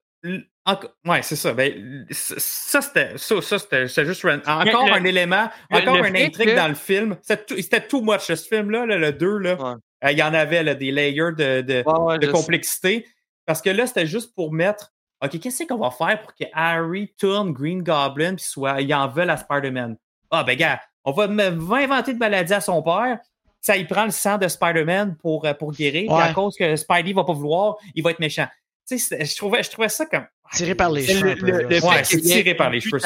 ouais, 1.05 1.23
c'est 1.23 1.37
ça. 1.37 1.53
Ben, 1.53 2.07
ça, 2.11 2.81
c'était, 2.81 3.17
ça, 3.17 3.41
ça, 3.41 3.59
c'était, 3.59 3.89
c'était 3.89 4.05
juste 4.07 4.25
encore 4.47 4.87
le- 4.87 4.93
un 4.95 5.05
élément, 5.05 5.49
encore 5.71 5.97
le 5.97 6.01
un 6.03 6.13
fait 6.13 6.25
intrigue 6.27 6.49
que- 6.51 6.57
dans 6.57 6.69
le 6.69 6.75
film. 6.75 7.17
C'était 7.23 7.45
too, 7.45 7.57
c'était 7.57 7.87
too 7.87 8.01
much, 8.03 8.21
ce 8.23 8.35
film-là, 8.35 8.87
là, 8.87 8.97
le 8.99 9.13
2, 9.13 9.39
là. 9.39 9.55
Ouais. 9.55 9.75
Euh, 10.05 10.13
il 10.13 10.19
y 10.19 10.23
en 10.23 10.35
avait, 10.35 10.63
là, 10.63 10.75
des 10.75 10.91
layers 10.91 11.33
de, 11.37 11.61
de, 11.63 11.83
Ouais, 11.87 11.99
ouais, 12.01 12.19
de 12.19 12.27
je 12.27 12.31
sais. 12.31 12.33
complexité. 12.33 13.07
Parce 13.47 13.63
que 13.63 13.71
là, 13.71 13.87
c'était 13.87 14.07
juste 14.07 14.35
pour 14.35 14.53
mettre, 14.53 14.93
OK, 15.25 15.39
qu'est-ce 15.39 15.65
qu'on 15.65 15.79
va 15.79 15.91
faire 15.91 16.21
pour 16.21 16.35
que 16.35 16.45
Harry 16.53 17.15
tourne 17.19 17.53
Green 17.53 17.83
Goblin 17.83 18.35
puis 18.35 18.45
soit, 18.45 18.81
il 18.83 18.93
en 18.93 19.09
veut 19.09 19.29
à 19.29 19.37
Spider-Man? 19.37 19.97
Ah, 20.31 20.43
ben, 20.45 20.57
gars, 20.57 20.81
on 21.05 21.13
va, 21.13 21.25
inventer 21.25 22.13
de 22.13 22.19
maladie 22.19 22.53
à 22.53 22.61
son 22.61 22.83
père. 22.83 23.19
Ça, 23.61 23.77
il 23.77 23.87
prend 23.87 24.05
le 24.05 24.11
sang 24.11 24.37
de 24.37 24.47
Spider-Man 24.49 25.17
pour, 25.23 25.45
euh, 25.47 25.55
pour 25.55 25.73
guérir. 25.73 26.07
Puis 26.09 26.15
Ouais. 26.17 26.23
à 26.23 26.33
cause 26.35 26.57
que 26.57 26.77
Spidey 26.77 27.13
va 27.13 27.25
pas 27.25 27.33
vouloir, 27.33 27.77
il 27.95 28.03
va 28.03 28.11
être 28.11 28.19
méchant. 28.21 28.47
Je 28.91 29.37
trouvais, 29.37 29.63
je 29.63 29.71
trouvais 29.71 29.89
ça 29.89 30.07
comme. 30.07 30.27
Tiré 30.53 30.75
par 30.75 30.91
les 30.91 31.05
Le- 31.07 31.13
cheveux. 31.13 31.35
le- 31.35 31.37
peu, 31.41 31.47
le- 31.47 31.53
là. 31.53 31.59
le 31.69 31.85
Ouais, 31.85 31.97
fait 31.99 32.05
c'est 32.05 32.17
qu'il 32.21 32.27
y 32.29 32.33
ait 32.33 32.37
tiré 32.43 32.55
par 32.55 32.69
une 32.69 32.75
les 32.75 32.81
cheveux. 32.81 32.99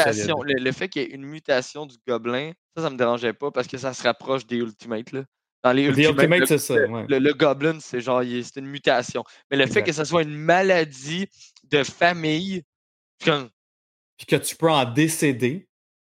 Le, 0.45 0.63
le 0.63 0.73
fait 0.73 0.89
qu'il 0.89 1.03
y 1.03 1.05
ait 1.07 1.09
une 1.09 1.25
mutation 1.25 1.87
du 1.87 1.97
gobelin, 2.07 2.53
ça, 2.77 2.83
ça 2.83 2.91
me 2.91 2.97
dérangeait 2.97 3.33
pas 3.33 3.51
parce 3.51 3.67
que 3.67 3.79
ça 3.79 3.95
se 3.95 4.03
rapproche 4.03 4.47
des 4.47 4.57
Ultimates. 4.57 5.13
Là. 5.13 5.23
Dans 5.65 5.73
les 5.73 5.85
The 5.85 5.89
Ultimate, 5.89 6.15
Ultimate, 6.17 6.41
le- 6.41 6.47
c'est 6.47 6.59
ça. 6.59 6.75
ouais. 6.75 7.07
le, 7.09 7.19
le 7.19 7.33
Goblin, 7.35 7.79
c'est 7.81 8.01
genre, 8.01 8.23
c'est 8.23 8.57
une 8.61 8.67
mutation. 8.67 9.25
Mais 9.51 9.57
le 9.57 9.67
fait 9.67 9.83
que 9.83 9.93
ce 9.93 10.05
soit 10.05 10.23
une 10.23 10.35
maladie 10.37 11.29
de 11.71 11.83
famille, 11.83 12.63
comme, 13.25 13.49
Puis 14.19 14.27
que 14.27 14.37
tu 14.37 14.57
peux 14.57 14.71
en 14.71 14.85
décéder 14.85 15.67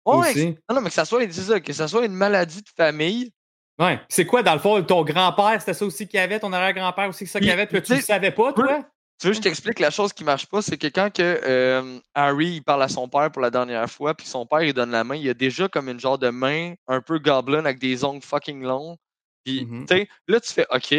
ouais, 0.07 0.17
aussi. 0.31 0.47
non, 0.69 0.77
non, 0.77 0.81
mais 0.81 0.89
que 0.89 0.95
ça 0.95 1.05
soit, 1.05 1.31
ça, 1.33 1.61
que 1.61 1.73
ça 1.75 1.87
soit 1.89 2.07
une 2.07 2.15
maladie 2.15 2.63
de 2.63 2.69
famille, 2.77 3.31
Ouais. 3.79 3.99
C'est 4.11 4.27
quoi, 4.27 4.43
dans 4.43 4.53
le 4.53 4.59
fond, 4.61 4.83
ton 4.83 5.03
grand-père, 5.05 5.59
c'était 5.59 5.73
ça 5.73 5.87
aussi 5.87 6.07
qu'il 6.07 6.21
avait, 6.21 6.39
ton 6.39 6.53
arrière-grand-père 6.53 7.09
aussi, 7.09 7.21
c'est 7.27 7.33
ça 7.33 7.41
qu'il 7.41 7.51
avait, 7.51 7.67
puis 7.67 7.81
tu 7.81 7.95
le 7.95 8.03
savais 8.03 8.31
pas, 8.31 8.53
toi? 8.53 8.85
Tu 9.21 9.27
veux, 9.27 9.33
je 9.35 9.41
t'explique 9.41 9.81
la 9.81 9.91
chose 9.91 10.15
qui 10.15 10.25
marche 10.25 10.47
pas, 10.47 10.63
c'est 10.63 10.79
que 10.79 10.87
quand 10.87 11.13
que, 11.13 11.41
euh, 11.45 12.01
Harry 12.15 12.55
il 12.55 12.63
parle 12.63 12.83
à 12.83 12.89
son 12.89 13.07
père 13.07 13.31
pour 13.31 13.43
la 13.43 13.51
dernière 13.51 13.91
fois, 13.91 14.15
puis 14.15 14.27
son 14.27 14.47
père 14.47 14.63
il 14.63 14.73
donne 14.73 14.93
la 14.93 15.05
main, 15.05 15.15
il 15.15 15.23
y 15.23 15.29
a 15.29 15.35
déjà 15.35 15.69
comme 15.69 15.89
une 15.91 16.01
genre 16.01 16.19
de 16.19 16.31
main 16.31 16.75
un 16.89 17.03
peu 17.03 17.19
goblin 17.19 17.59
avec 17.59 17.79
des 17.79 18.03
ongles 18.05 18.23
fucking 18.23 18.63
longs. 18.63 18.97
Puis, 19.45 19.67
tu 19.87 19.87
sais, 19.89 20.09
là 20.27 20.41
tu 20.41 20.53
fais 20.53 20.67
OK, 20.71 20.95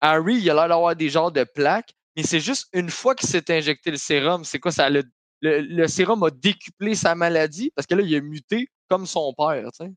Harry 0.00 0.36
il 0.36 0.50
a 0.50 0.54
l'air 0.54 0.68
d'avoir 0.68 0.94
des 0.94 1.08
genres 1.10 1.32
de 1.32 1.42
plaques, 1.42 1.92
mais 2.16 2.22
c'est 2.22 2.40
juste 2.40 2.68
une 2.72 2.90
fois 2.90 3.16
qu'il 3.16 3.28
s'est 3.28 3.50
injecté 3.50 3.90
le 3.90 3.96
sérum, 3.96 4.44
c'est 4.44 4.60
quoi 4.60 4.70
ça? 4.70 4.88
Le, 4.88 5.02
le, 5.40 5.60
le 5.60 5.88
sérum 5.88 6.22
a 6.22 6.30
décuplé 6.30 6.94
sa 6.94 7.16
maladie 7.16 7.72
parce 7.74 7.86
que 7.86 7.96
là 7.96 8.02
il 8.02 8.14
a 8.14 8.20
muté 8.20 8.68
comme 8.88 9.06
son 9.06 9.34
père, 9.36 9.64
tu 9.72 9.84
sais. 9.84 9.92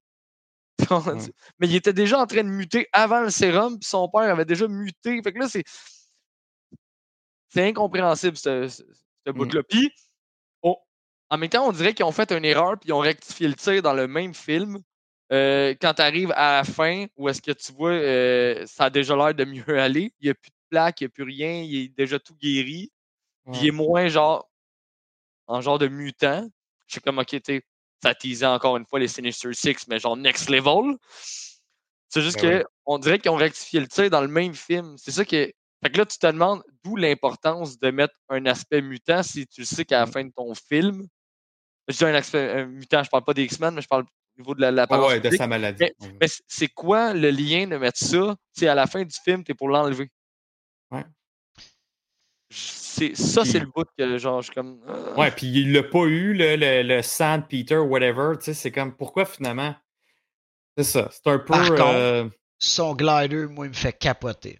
Mais 1.59 1.67
il 1.67 1.75
était 1.75 1.93
déjà 1.93 2.19
en 2.19 2.25
train 2.25 2.43
de 2.43 2.49
muter 2.49 2.88
avant 2.93 3.21
le 3.21 3.29
sérum, 3.29 3.77
puis 3.79 3.88
son 3.88 4.09
père 4.09 4.21
avait 4.21 4.45
déjà 4.45 4.67
muté. 4.67 5.21
Fait 5.21 5.33
que 5.33 5.39
là, 5.39 5.47
c'est. 5.47 5.63
C'est 7.53 7.68
incompréhensible, 7.68 8.38
ce, 8.38 8.68
ce, 8.68 8.84
ce 9.26 9.30
Mm. 9.30 9.34
bout-là. 9.34 9.64
Puis, 9.64 9.91
on- 10.64 10.78
en 11.30 11.38
même 11.38 11.49
temps, 11.49 11.68
on 11.68 11.72
dirait 11.72 11.94
qu'ils 11.94 12.06
ont 12.06 12.11
fait 12.11 12.32
une 12.32 12.45
erreur, 12.45 12.78
puis 12.80 12.90
ils 12.90 12.94
ont 12.94 12.99
rectifié 12.99 13.48
le 13.48 13.56
tir 13.56 13.82
dans 13.82 13.94
le 13.94 14.07
même 14.07 14.34
film. 14.34 14.82
Euh, 15.32 15.73
quand 15.82 15.94
tu 15.94 16.02
arrives 16.02 16.32
à 16.36 16.57
la 16.57 16.64
fin, 16.64 17.06
où 17.15 17.30
est-ce 17.30 17.41
que 17.41 17.52
tu 17.52 17.72
vois, 17.73 17.91
euh, 17.91 18.65
ça 18.65 18.86
a 18.86 18.90
déjà 18.90 19.15
l'air 19.15 19.34
de 19.34 19.45
mieux 19.45 19.64
aller. 19.80 20.14
Il 20.19 20.26
n'y 20.26 20.30
a 20.30 20.34
plus 20.34 20.49
de 20.49 20.56
plaques, 20.69 21.02
il 21.02 21.06
n'y 21.06 21.07
a 21.07 21.10
plus 21.10 21.23
rien, 21.23 21.61
il 21.61 21.76
est 21.86 21.88
déjà 21.90 22.19
tout 22.19 22.36
guéri. 22.36 22.91
Il 23.53 23.65
est 23.68 23.72
moins 23.72 24.07
genre. 24.07 24.48
en 25.48 25.60
genre 25.61 25.80
de 25.80 25.88
mutant. 25.88 26.48
Je 26.88 26.94
suis 26.94 27.02
comme, 27.02 27.18
ok, 27.19 27.41
tu 27.41 27.61
ça 28.03 28.15
teasait 28.15 28.45
encore 28.45 28.78
une 28.78 28.86
fois 28.86 28.99
les 28.99 29.07
Sinister 29.07 29.53
Six, 29.53 29.88
mais 29.88 29.99
genre 29.99 30.15
next 30.18 30.49
level. 30.49 30.98
C'est 32.10 32.22
juste 32.22 32.41
Ben 32.41 32.61
que 32.61 32.68
on 32.86 32.98
dirait 32.99 33.19
qu'ils 33.19 33.32
ont 33.32 33.36
rectifié 33.36 33.80
le 33.80 33.88
tir 33.88 34.10
dans 34.10 34.22
le 34.22 34.28
même 34.28 34.53
film. 34.53 34.98
C'est 34.98 35.11
ça 35.11 35.23
que. 35.26 35.52
Fait 35.84 35.90
que 35.90 35.98
là, 35.98 36.06
tu 36.06 36.18
te 36.18 36.28
demandes 36.28 36.62
d'où 36.84 36.95
l'importance 36.95 37.80
de 37.80 37.90
mettre 37.90 38.14
un 38.30 38.45
aspect 38.45 38.82
mutant 38.82 39.24
si 39.24 39.48
tu 39.48 39.62
le 39.62 39.66
sais 39.66 39.84
qu'à 39.84 39.99
la 40.02 40.06
fin 40.06 40.24
de 40.24 40.32
ton 40.32 40.53
film. 40.53 41.08
Je 41.88 41.98
dis 41.98 42.06
un 42.06 42.14
aspect 42.14 42.52
un 42.52 42.66
mutant, 42.68 43.03
je 43.03 43.10
parle 43.10 43.24
pas 43.24 43.34
des 43.34 43.44
X-Men, 43.44 43.74
mais 43.74 43.82
je 43.82 43.88
parle 43.88 44.03
au 44.03 44.41
niveau 44.41 44.53
de 44.53 44.62
la, 44.62 44.68
Ah 44.68 44.72
l'apparence 44.72 45.14
ouais, 45.14 45.20
de 45.20 45.30
sa 45.32 45.48
maladie. 45.48 45.86
Mais- 46.20 46.28
c'est 46.48 46.68
quoi 46.68 47.14
le 47.14 47.32
lien 47.32 47.68
de 47.68 47.78
mettre 47.78 47.98
ça 47.98 48.36
si 48.53 48.68
à 48.68 48.76
la 48.76 48.86
fin 48.86 49.03
du 49.03 49.16
film, 49.24 49.44
t'es 49.44 49.56
pour 49.56 49.70
l'enlever? 49.70 50.10
Ouais. 50.91 51.06
C'est, 52.52 53.16
ça, 53.16 53.45
c'est 53.45 53.60
le 53.60 53.66
bout 53.66 53.88
que 53.98 54.18
genre, 54.18 54.41
je 54.41 54.48
suis 54.48 54.53
comme. 54.56 54.82
euh, 54.88 55.16
Ouais, 55.16 55.32
puis 55.32 55.48
il 55.48 55.72
l'a 55.74 55.84
pas 55.84 56.03
eu, 56.06 56.34
le, 56.34 56.56
le, 56.58 57.02
de 57.02 57.45
Peter, 57.48 57.78
whatever. 57.78 58.38
Tu 58.38 58.45
sais, 58.45 58.53
c'est 58.53 58.72
comme, 58.72 58.95
pourquoi 58.95 59.26
finalement? 59.26 59.74
C'est 60.78 60.84
ça. 60.84 61.10
C'est 61.12 61.28
un 61.28 61.40
peu. 61.40 61.45
Par 61.45 61.70
contre, 61.70 61.80
euh, 61.82 62.30
Son 62.60 62.94
glider, 62.94 63.48
moi, 63.48 63.66
il 63.66 63.70
me 63.70 63.74
fait 63.74 63.94
capoter. 63.94 64.60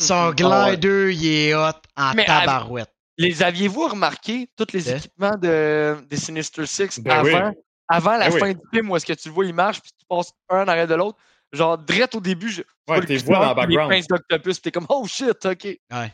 Son 0.00 0.28
ouais. 0.28 0.34
glider, 0.34 1.12
il 1.14 1.26
est 1.26 1.54
hot 1.54 1.70
en 1.96 2.12
Mais 2.14 2.24
tabarouette. 2.24 2.90
Les 3.16 3.42
aviez-vous 3.42 3.88
remarqué, 3.88 4.48
tous 4.56 4.66
les 4.72 4.90
Hein? 4.92 4.96
équipements 4.96 5.36
de, 5.36 5.96
des 6.08 6.16
Sinister 6.16 6.66
Six 6.66 6.98
Ben 7.00 7.22
oui. 7.22 7.32
avant, 7.34 7.54
avant 7.88 8.16
la 8.16 8.28
Ben 8.28 8.34
oui. 8.34 8.40
fin 8.40 8.52
du 8.52 8.60
film 8.72 8.90
où 8.90 8.96
est-ce 8.96 9.06
que 9.06 9.12
tu 9.12 9.28
le 9.28 9.34
vois, 9.34 9.44
il 9.46 9.54
marche, 9.54 9.80
puis 9.80 9.92
tu 9.98 10.04
passes 10.08 10.32
un 10.48 10.64
en 10.64 10.68
arrière 10.68 10.88
de 10.88 10.94
l'autre? 10.96 11.18
Genre, 11.52 11.78
direct 11.78 12.14
au 12.16 12.20
début, 12.20 12.48
je, 12.50 12.62
Ouais, 12.88 13.00
t'es 13.06 13.16
vois 13.18 13.38
dans 13.38 13.48
le 13.50 13.54
puis 13.54 13.60
les 13.62 13.66
background. 13.76 13.90
pinces 13.92 14.06
d'octopus, 14.08 14.58
puis 14.58 14.62
t'es 14.62 14.72
comme, 14.72 14.86
oh 14.88 15.06
shit, 15.06 15.46
ok. 15.46 15.64
Ouais. 15.92 16.12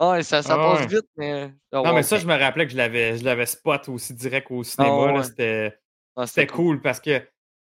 Ouais, 0.00 0.22
ça, 0.22 0.42
ça 0.42 0.54
Ah 0.54 0.56
passe 0.58 0.80
ouais. 0.80 0.86
vite, 0.88 1.06
mais. 1.16 1.54
oh, 1.72 1.82
Non, 1.82 1.94
mais 1.94 2.02
ça, 2.02 2.18
je 2.18 2.26
me 2.26 2.36
rappelais 2.36 2.66
que 2.66 2.72
je 2.72 2.76
l'avais, 2.76 3.16
je 3.16 3.24
l'avais 3.24 3.46
spot 3.46 3.88
aussi 3.88 4.12
direct 4.12 4.48
au 4.50 4.62
cinéma. 4.64 4.94
Ah 5.04 5.06
là, 5.06 5.18
ouais. 5.20 5.24
C'était, 5.24 5.78
Ah, 6.16 6.26
c'était 6.26 6.46
cool 6.48 6.82
parce 6.82 7.00
que, 7.00 7.18
tu 7.20 7.26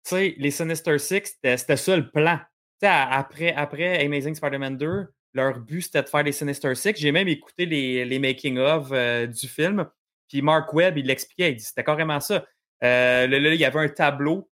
sais, 0.02 0.34
les 0.38 0.50
Sinister 0.50 0.98
Six, 0.98 1.22
c'était, 1.26 1.56
c'était 1.56 1.76
ça 1.76 1.96
le 1.96 2.10
plan. 2.10 2.38
Tu 2.80 2.86
sais, 2.86 2.88
après, 2.88 3.52
après 3.54 4.04
Amazing 4.04 4.34
Spider-Man 4.34 4.76
2, 4.76 5.06
leur 5.36 5.58
but, 5.60 5.82
c'était 5.82 6.02
de 6.02 6.08
faire 6.08 6.22
les 6.22 6.32
Sinister 6.32 6.74
Six. 6.74 6.94
J'ai 6.96 7.12
même 7.12 7.28
écouté 7.28 7.66
les, 7.66 8.04
les 8.04 8.18
making-of 8.18 8.88
euh, 8.92 9.26
du 9.26 9.46
film. 9.48 9.86
Puis 10.28 10.42
Mark 10.42 10.72
Webb, 10.72 10.98
il 10.98 11.06
l'expliquait. 11.06 11.52
Il 11.52 11.56
dit 11.56 11.64
c'était 11.64 11.84
carrément 11.84 12.18
ça. 12.20 12.44
Euh, 12.82 13.26
là, 13.26 13.38
là, 13.38 13.54
il 13.54 13.60
y 13.60 13.64
avait 13.64 13.80
un 13.80 13.88
tableau 13.88 14.48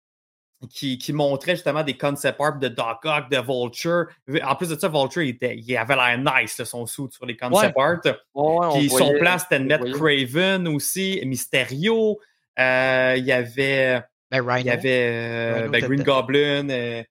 qui, 0.69 0.97
qui 0.99 1.11
montrait 1.13 1.55
justement 1.55 1.83
des 1.83 1.97
concept 1.97 2.39
art 2.39 2.59
de 2.59 2.67
Doc 2.67 2.99
Ock, 3.05 3.31
de 3.31 3.37
Vulture. 3.37 4.05
En 4.43 4.55
plus 4.55 4.69
de 4.69 4.77
ça, 4.79 4.89
Vulture, 4.89 5.23
il, 5.23 5.29
était- 5.29 5.55
il 5.57 5.75
avait 5.77 5.95
l'air 5.95 6.17
nice, 6.19 6.57
là, 6.59 6.65
son 6.65 6.85
suit 6.85 7.05
sur 7.09 7.25
les 7.25 7.35
concept 7.37 7.73
art. 7.77 7.99
Ouais, 8.05 8.13
on 8.35 8.77
Puis 8.77 8.89
son 8.89 8.97
voyait- 8.97 9.19
plan, 9.19 9.37
c'était 9.39 9.59
de 9.59 9.65
mettre 9.65 9.87
voyait. 9.97 10.25
Craven 10.27 10.67
aussi, 10.67 11.19
Mysterio. 11.25 12.19
Euh, 12.59 13.15
il 13.17 13.25
y 13.25 13.31
avait, 13.31 14.03
Ben, 14.29 14.41
Rhino. 14.41 14.57
il 14.59 14.65
y 14.65 14.69
avait 14.69 15.63
euh, 15.63 15.67
ben, 15.69 15.81
Green. 15.81 16.03
Goblin, 16.03 17.03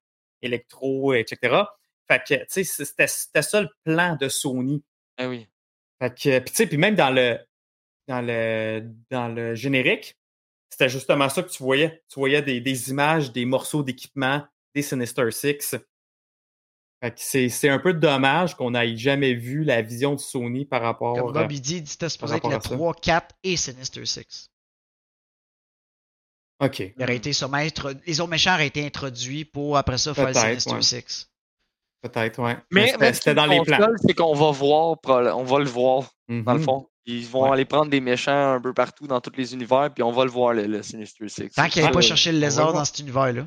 Electro, 0.42 1.14
etc. 1.14 1.62
Fait 2.10 2.18
que, 2.26 2.34
tu 2.44 2.64
sais, 2.64 2.64
c'était 2.64 3.06
c'était 3.06 3.42
ça 3.42 3.60
le 3.60 3.68
plan 3.84 4.16
de 4.16 4.28
Sony. 4.28 4.82
Ah 5.16 5.28
oui. 5.28 5.46
Fait 6.00 6.10
que, 6.10 6.38
puis 6.40 6.50
tu 6.50 6.56
sais, 6.56 6.66
puis 6.66 6.76
même 6.76 6.96
dans 6.96 7.10
le, 7.10 7.38
dans 8.08 8.20
le, 8.20 8.82
dans 9.10 9.28
le 9.28 9.54
générique, 9.54 10.18
c'était 10.70 10.88
justement 10.88 11.28
ça 11.28 11.44
que 11.44 11.50
tu 11.50 11.62
voyais. 11.62 12.02
Tu 12.08 12.18
voyais 12.18 12.42
des, 12.42 12.60
des 12.60 12.90
images, 12.90 13.30
des 13.30 13.44
morceaux 13.44 13.84
d'équipement 13.84 14.42
des 14.74 14.82
Sinister 14.82 15.30
Six. 15.30 15.76
Fait 17.02 17.10
que 17.12 17.16
c'est 17.18 17.48
c'est 17.48 17.68
un 17.68 17.78
peu 17.78 17.94
dommage 17.94 18.56
qu'on 18.56 18.72
n'ait 18.72 18.96
jamais 18.96 19.34
vu 19.34 19.62
la 19.62 19.82
vision 19.82 20.14
de 20.14 20.20
Sony 20.20 20.64
par 20.64 20.82
rapport 20.82 21.16
Comme 21.16 21.36
à... 21.36 21.42
Bobby 21.42 21.60
dit, 21.60 21.82
c'était 21.86 22.08
supposé 22.08 22.36
être 22.36 22.48
le 22.48 22.56
à 22.56 22.60
ça. 22.60 22.74
3, 22.74 22.94
4 22.94 23.36
et 23.44 23.56
Sinister 23.56 24.04
6. 24.04 24.50
OK. 26.58 26.80
Il 26.80 27.02
aurait 27.02 27.16
été 27.16 27.30
Les 28.06 28.20
autres 28.20 28.30
méchants 28.30 28.54
auraient 28.54 28.66
été 28.66 28.84
introduits 28.84 29.44
pour 29.44 29.78
après 29.78 29.96
ça 29.96 30.12
faire 30.12 30.26
le 30.26 30.32
Peut-être, 30.32 30.60
Sinister 30.60 30.96
ouais. 30.96 31.04
6. 31.08 31.29
Peut-être, 32.02 32.42
ouais. 32.42 32.56
Mais, 32.70 32.86
c'était- 32.86 32.98
mais 32.98 33.12
c'était 33.12 33.34
dans 33.34 33.46
les 33.46 33.60
plans. 33.62 33.88
C'est 34.06 34.14
qu'on 34.14 34.34
va 34.34 34.50
voir, 34.50 34.96
on 35.06 35.42
va 35.44 35.58
le 35.58 35.64
voir, 35.66 36.10
dans 36.28 36.54
le 36.54 36.60
fond. 36.60 36.86
Ils 37.06 37.26
vont 37.26 37.44
Ouais. 37.44 37.52
aller 37.54 37.64
prendre 37.64 37.90
des 37.90 38.00
méchants 38.00 38.52
un 38.54 38.60
peu 38.60 38.72
partout 38.72 39.06
dans 39.06 39.20
tous 39.20 39.32
les 39.36 39.52
univers, 39.54 39.90
puis 39.92 40.02
on 40.02 40.12
va 40.12 40.24
le 40.24 40.30
voir, 40.30 40.52
le, 40.52 40.66
le 40.66 40.82
Sinister 40.82 41.28
Six. 41.28 41.48
Tant 41.50 41.68
qu'il 41.68 41.82
n'avait 41.82 41.92
Ça, 41.92 41.98
pas 41.98 42.00
cherché 42.02 42.30
le 42.32 42.38
lézard 42.38 42.72
dans 42.72 42.84
cet 42.84 42.98
univers-là. 43.00 43.46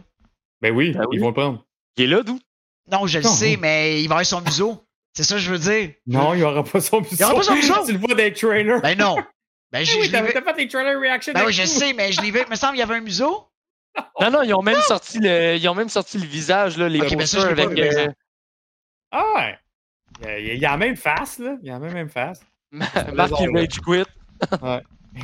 Ben 0.61 0.73
oui, 0.75 0.91
Ben 0.91 1.01
oui. 1.07 1.17
ils 1.17 1.21
vont 1.21 1.27
le 1.27 1.33
prendre. 1.33 1.65
Il 1.97 2.03
est 2.05 2.07
là, 2.07 2.23
d'où? 2.23 2.39
Non, 2.91 3.05
je 3.07 3.19
le 3.19 3.23
Non. 3.23 3.29
sais, 3.29 3.57
mais 3.57 4.01
il 4.01 4.07
va 4.09 4.15
avoir 4.15 4.25
son 4.25 4.41
museau. 4.41 4.83
C'est 5.15 5.23
ça 5.23 5.35
que 5.35 5.41
je 5.41 5.51
veux 5.51 5.59
dire. 5.59 5.91
Non, 6.07 6.33
il 6.33 6.37
n'y 6.37 6.43
aura 6.43 6.63
pas 6.63 6.81
son 6.81 6.99
museau. 7.01 7.23
aura 7.23 7.35
pas 7.35 7.43
son 7.43 7.55
museau? 7.55 7.73
tu 7.85 7.93
le 7.93 7.99
vois 7.99 8.15
les 8.15 8.33
trailers. 8.33 8.81
Ben 8.81 8.97
non. 8.97 9.15
Ben, 9.15 9.23
Ben 9.71 9.85
je, 9.85 9.99
oui, 9.99 10.09
t'as 10.11 10.23
fait 10.23 10.57
les 10.57 10.67
trailer 10.67 10.99
reaction. 10.99 11.33
Ben 11.33 11.43
oui, 11.45 11.53
je 11.53 11.63
sais, 11.65 11.93
mais 11.93 12.11
je 12.11 12.21
l'ai 12.21 12.31
vu. 12.31 12.39
Il 12.45 12.49
me 12.49 12.55
semble 12.55 12.73
qu'il 12.73 12.79
y 12.79 12.83
avait 12.83 12.95
un 12.95 13.01
museau. 13.01 13.45
Non, 14.19 14.31
non, 14.31 14.41
ils 14.41 14.53
ont 14.55 14.63
même 14.63 14.81
sorti 14.81 15.19
le, 15.19 15.55
ils 15.55 15.67
ont 15.69 15.75
même 15.75 15.89
sorti 15.89 16.17
le 16.17 16.25
visage, 16.25 16.77
là, 16.77 16.89
les 16.89 16.99
Ok, 17.01 17.13
mais 17.15 17.25
ça, 17.27 17.39
je 17.39 17.45
posters 17.47 17.55
l'ai 17.55 17.63
pas 17.63 17.71
avec 17.71 18.07
euh. 18.09 18.11
Ah 19.13 19.33
ouais. 19.35 19.59
Il 20.19 20.25
y 20.25 20.27
a, 20.27 20.39
il 20.39 20.59
y 20.59 20.65
a 20.65 20.71
la 20.71 20.77
même 20.77 20.95
face, 20.95 21.37
là. 21.37 21.55
Il 21.61 21.67
y 21.67 21.69
a 21.69 21.77
la 21.77 21.91
même 21.91 22.09
face. 22.09 22.43
Marc 22.71 22.95
là. 22.95 23.27
rage 23.53 23.79
quit. 23.79 24.03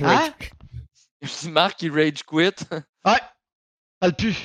Hein? 0.02 0.30
Je 1.22 1.40
dis 1.40 1.50
Marc 1.50 1.80
qui 1.80 1.90
rage 1.90 2.24
quit. 2.24 2.54
Ouais. 3.06 3.20
Pas 4.00 4.08
le 4.08 4.14
pu. 4.14 4.36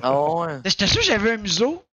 Ah 0.00 0.18
ouais. 0.18 0.60
J'étais 0.64 0.86
sûr 0.86 1.00
que 1.00 1.06
j'avais 1.06 1.32
un 1.32 1.36
museau. 1.36 1.84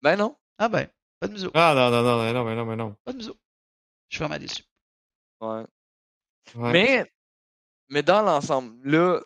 Ben 0.00 0.16
non. 0.16 0.36
Ah 0.58 0.68
ben, 0.68 0.86
pas 1.18 1.26
de 1.26 1.32
museau. 1.32 1.50
Ah 1.54 1.74
non, 1.74 1.90
non, 1.90 2.02
non, 2.02 2.22
non, 2.22 2.32
non, 2.32 2.44
mais 2.44 2.54
non, 2.54 2.64
mais 2.64 2.76
non. 2.76 2.96
Pas 3.04 3.12
de 3.12 3.16
museau. 3.16 3.36
Je 4.08 4.16
suis 4.16 4.24
vraiment 4.24 4.38
déçu. 4.38 4.62
Ouais. 5.40 5.64
Ouais. 6.54 6.72
Mais, 6.72 7.12
mais 7.88 8.02
dans 8.04 8.22
l'ensemble, 8.22 8.76
là, 8.88 9.20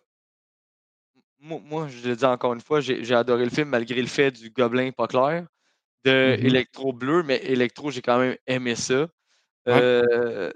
moi, 1.37 1.59
moi, 1.63 1.87
je 1.87 2.09
le 2.09 2.15
dis 2.15 2.25
encore 2.25 2.53
une 2.53 2.61
fois, 2.61 2.81
j'ai 2.81 3.03
j'ai 3.03 3.13
adoré 3.13 3.43
le 3.43 3.51
film 3.51 3.69
malgré 3.69 4.01
le 4.01 4.07
fait 4.07 4.31
du 4.31 4.49
gobelin 4.49 4.91
pas 4.91 5.07
clair, 5.07 5.45
de 6.05 6.37
Mhm. 6.39 6.45
Electro 6.45 6.93
bleu, 6.93 7.23
mais 7.23 7.41
Electro, 7.43 7.91
j'ai 7.91 8.01
quand 8.01 8.19
même 8.19 8.35
aimé 8.47 8.75
ça. 8.75 9.01
Ouais. 9.65 9.73
Euh, 9.81 10.51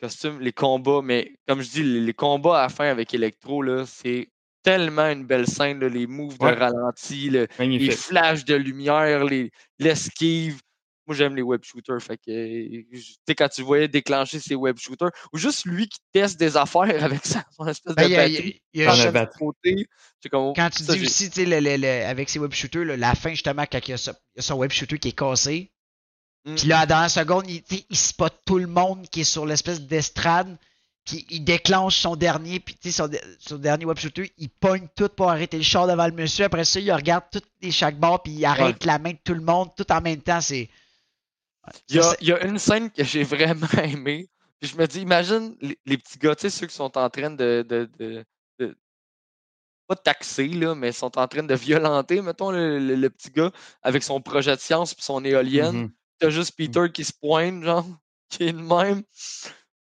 costume, 0.00 0.40
les 0.40 0.52
combats, 0.52 1.00
mais 1.02 1.34
comme 1.46 1.60
je 1.60 1.70
dis, 1.70 1.82
les, 1.82 2.12
combats 2.14 2.60
à 2.60 2.62
la 2.62 2.68
fin 2.68 2.86
avec 2.86 3.12
Electro, 3.14 3.64
c'est 3.84 4.28
tellement 4.62 5.06
une 5.10 5.24
belle 5.24 5.46
scène, 5.46 5.80
là, 5.80 5.88
les 5.88 6.06
moves 6.06 6.36
Ouais. 6.40 6.54
de 6.54 6.60
ralenti, 6.60 7.30
le- 7.30 7.46
les 7.58 7.90
flashs 7.90 8.44
de 8.44 8.54
lumière, 8.54 9.24
les- 9.24 9.50
l'esquive. 9.78 10.60
Moi, 11.08 11.16
j'aime 11.16 11.34
les 11.34 11.42
web 11.42 11.62
shooters. 11.64 12.00
Fait 12.02 12.18
que, 12.18 13.32
quand 13.34 13.48
tu 13.48 13.62
voyais 13.62 13.88
déclencher 13.88 14.38
ces 14.38 14.54
web 14.54 14.78
shooters, 14.78 15.10
ou 15.32 15.38
juste 15.38 15.64
lui 15.64 15.88
qui 15.88 15.98
teste 16.12 16.38
des 16.38 16.56
affaires 16.56 16.82
avec 17.02 17.24
sa, 17.24 17.44
son 17.56 17.66
espèce 17.66 17.94
Ben, 17.96 18.04
de 18.04 18.08
il 18.08 18.12
y 18.12 18.16
a- 18.16 18.22
batterie, 18.28 18.62
il 18.74 18.80
y 18.80 18.84
a- 18.84 18.86
Dans 18.88 18.92
il 18.94 18.98
y 18.98 19.00
a- 19.00 19.04
la 19.06 19.10
de 19.10 19.14
batterie. 19.14 19.38
côté, 19.38 19.88
c'est 20.22 20.28
comme, 20.28 20.52
Quand 20.54 20.68
tu 20.70 20.84
ça, 20.84 20.94
dis 20.94 21.02
aussi, 21.02 21.30
tu 21.30 21.36
sais, 21.36 21.46
le- 21.46 21.60
le- 21.60 21.76
le- 21.78 22.04
avec 22.06 22.28
ses 22.28 22.38
web 22.38 22.52
shooters, 22.52 22.84
là, 22.84 22.96
la 22.98 23.14
fin, 23.14 23.30
justement, 23.30 23.64
quand 23.70 23.78
il 23.88 23.90
y 23.90 23.94
a, 23.94 23.96
ça- 23.96 24.14
il 24.34 24.38
y 24.38 24.40
a 24.40 24.42
son 24.42 24.56
web 24.56 24.70
shooter 24.70 24.98
qui 24.98 25.08
est 25.08 25.18
cassé. 25.18 25.72
Mm. 26.44 26.54
Puis 26.56 26.68
là, 26.68 26.84
dans 26.86 27.00
la 27.00 27.08
seconde, 27.08 27.48
il, 27.48 27.62
il 27.90 27.96
spot 27.96 28.32
tout 28.44 28.58
le 28.58 28.66
monde 28.66 29.08
qui 29.08 29.22
est 29.22 29.24
sur 29.24 29.46
l'espèce 29.46 29.80
d'estrade. 29.80 30.56
Puis 31.04 31.24
il 31.30 31.42
déclenche 31.42 31.96
son 31.96 32.16
dernier, 32.16 32.60
puis 32.60 32.74
tu 32.74 32.90
sais, 32.90 32.96
son, 32.98 33.10
son 33.38 33.56
dernier 33.56 33.86
web 33.86 33.96
shooter, 33.98 34.30
il 34.36 34.50
pogne 34.50 34.86
tout 34.94 35.08
pour 35.08 35.30
arrêter 35.30 35.56
le 35.56 35.62
char 35.62 35.86
devant 35.86 36.04
le 36.06 36.12
monsieur. 36.12 36.44
Après 36.44 36.66
ça, 36.66 36.80
il 36.80 36.92
regarde 36.92 37.24
toutes 37.32 37.48
les 37.62 37.70
chaque 37.70 37.98
barre, 37.98 38.22
puis 38.22 38.34
il 38.34 38.44
arrête 38.44 38.84
la 38.84 38.98
main 38.98 39.12
de 39.12 39.18
tout 39.24 39.32
le 39.32 39.40
monde, 39.40 39.70
tout 39.74 39.90
en 39.90 40.02
même 40.02 40.20
temps. 40.20 40.42
C'est. 40.42 40.68
Il 41.88 41.96
y, 41.96 41.98
a, 41.98 42.02
Ça, 42.02 42.10
c'est- 42.10 42.16
il 42.22 42.28
y 42.28 42.32
a 42.32 42.44
une 42.44 42.58
scène 42.58 42.90
que 42.90 43.04
j'ai 43.04 43.22
vraiment 43.24 43.66
aimée. 43.82 44.28
Puis 44.60 44.70
je 44.70 44.76
me 44.76 44.86
dis, 44.86 45.00
imagine 45.00 45.56
les, 45.60 45.78
les 45.86 45.98
petits 45.98 46.18
gars, 46.18 46.34
tu 46.34 46.42
sais, 46.42 46.50
ceux 46.50 46.66
qui 46.66 46.74
sont 46.74 46.96
en 46.98 47.08
train 47.10 47.30
de. 47.30 47.64
de, 47.68 47.88
de, 47.98 48.24
de- 48.58 48.76
pas 49.86 49.96
taxer, 49.96 50.48
là, 50.48 50.74
mais 50.74 50.92
sont 50.92 51.16
en 51.18 51.26
train 51.26 51.42
de 51.42 51.54
violenter, 51.54 52.20
mettons, 52.20 52.50
le, 52.50 52.78
le- 52.78 52.94
le 52.94 53.10
petit 53.10 53.30
gars 53.30 53.50
avec 53.82 54.02
son 54.02 54.20
projet 54.20 54.54
de 54.54 54.60
science 54.60 54.92
puis 54.94 55.02
son 55.02 55.24
éolienne. 55.24 55.76
Mhm. 55.76 55.92
T'as 56.18 56.30
juste 56.30 56.54
Peter 56.56 56.90
qui 56.92 57.04
se 57.04 57.12
pointe, 57.12 57.62
genre, 57.64 57.86
qui 58.28 58.44
est 58.48 58.52
le 58.52 58.58
même. 58.62 59.02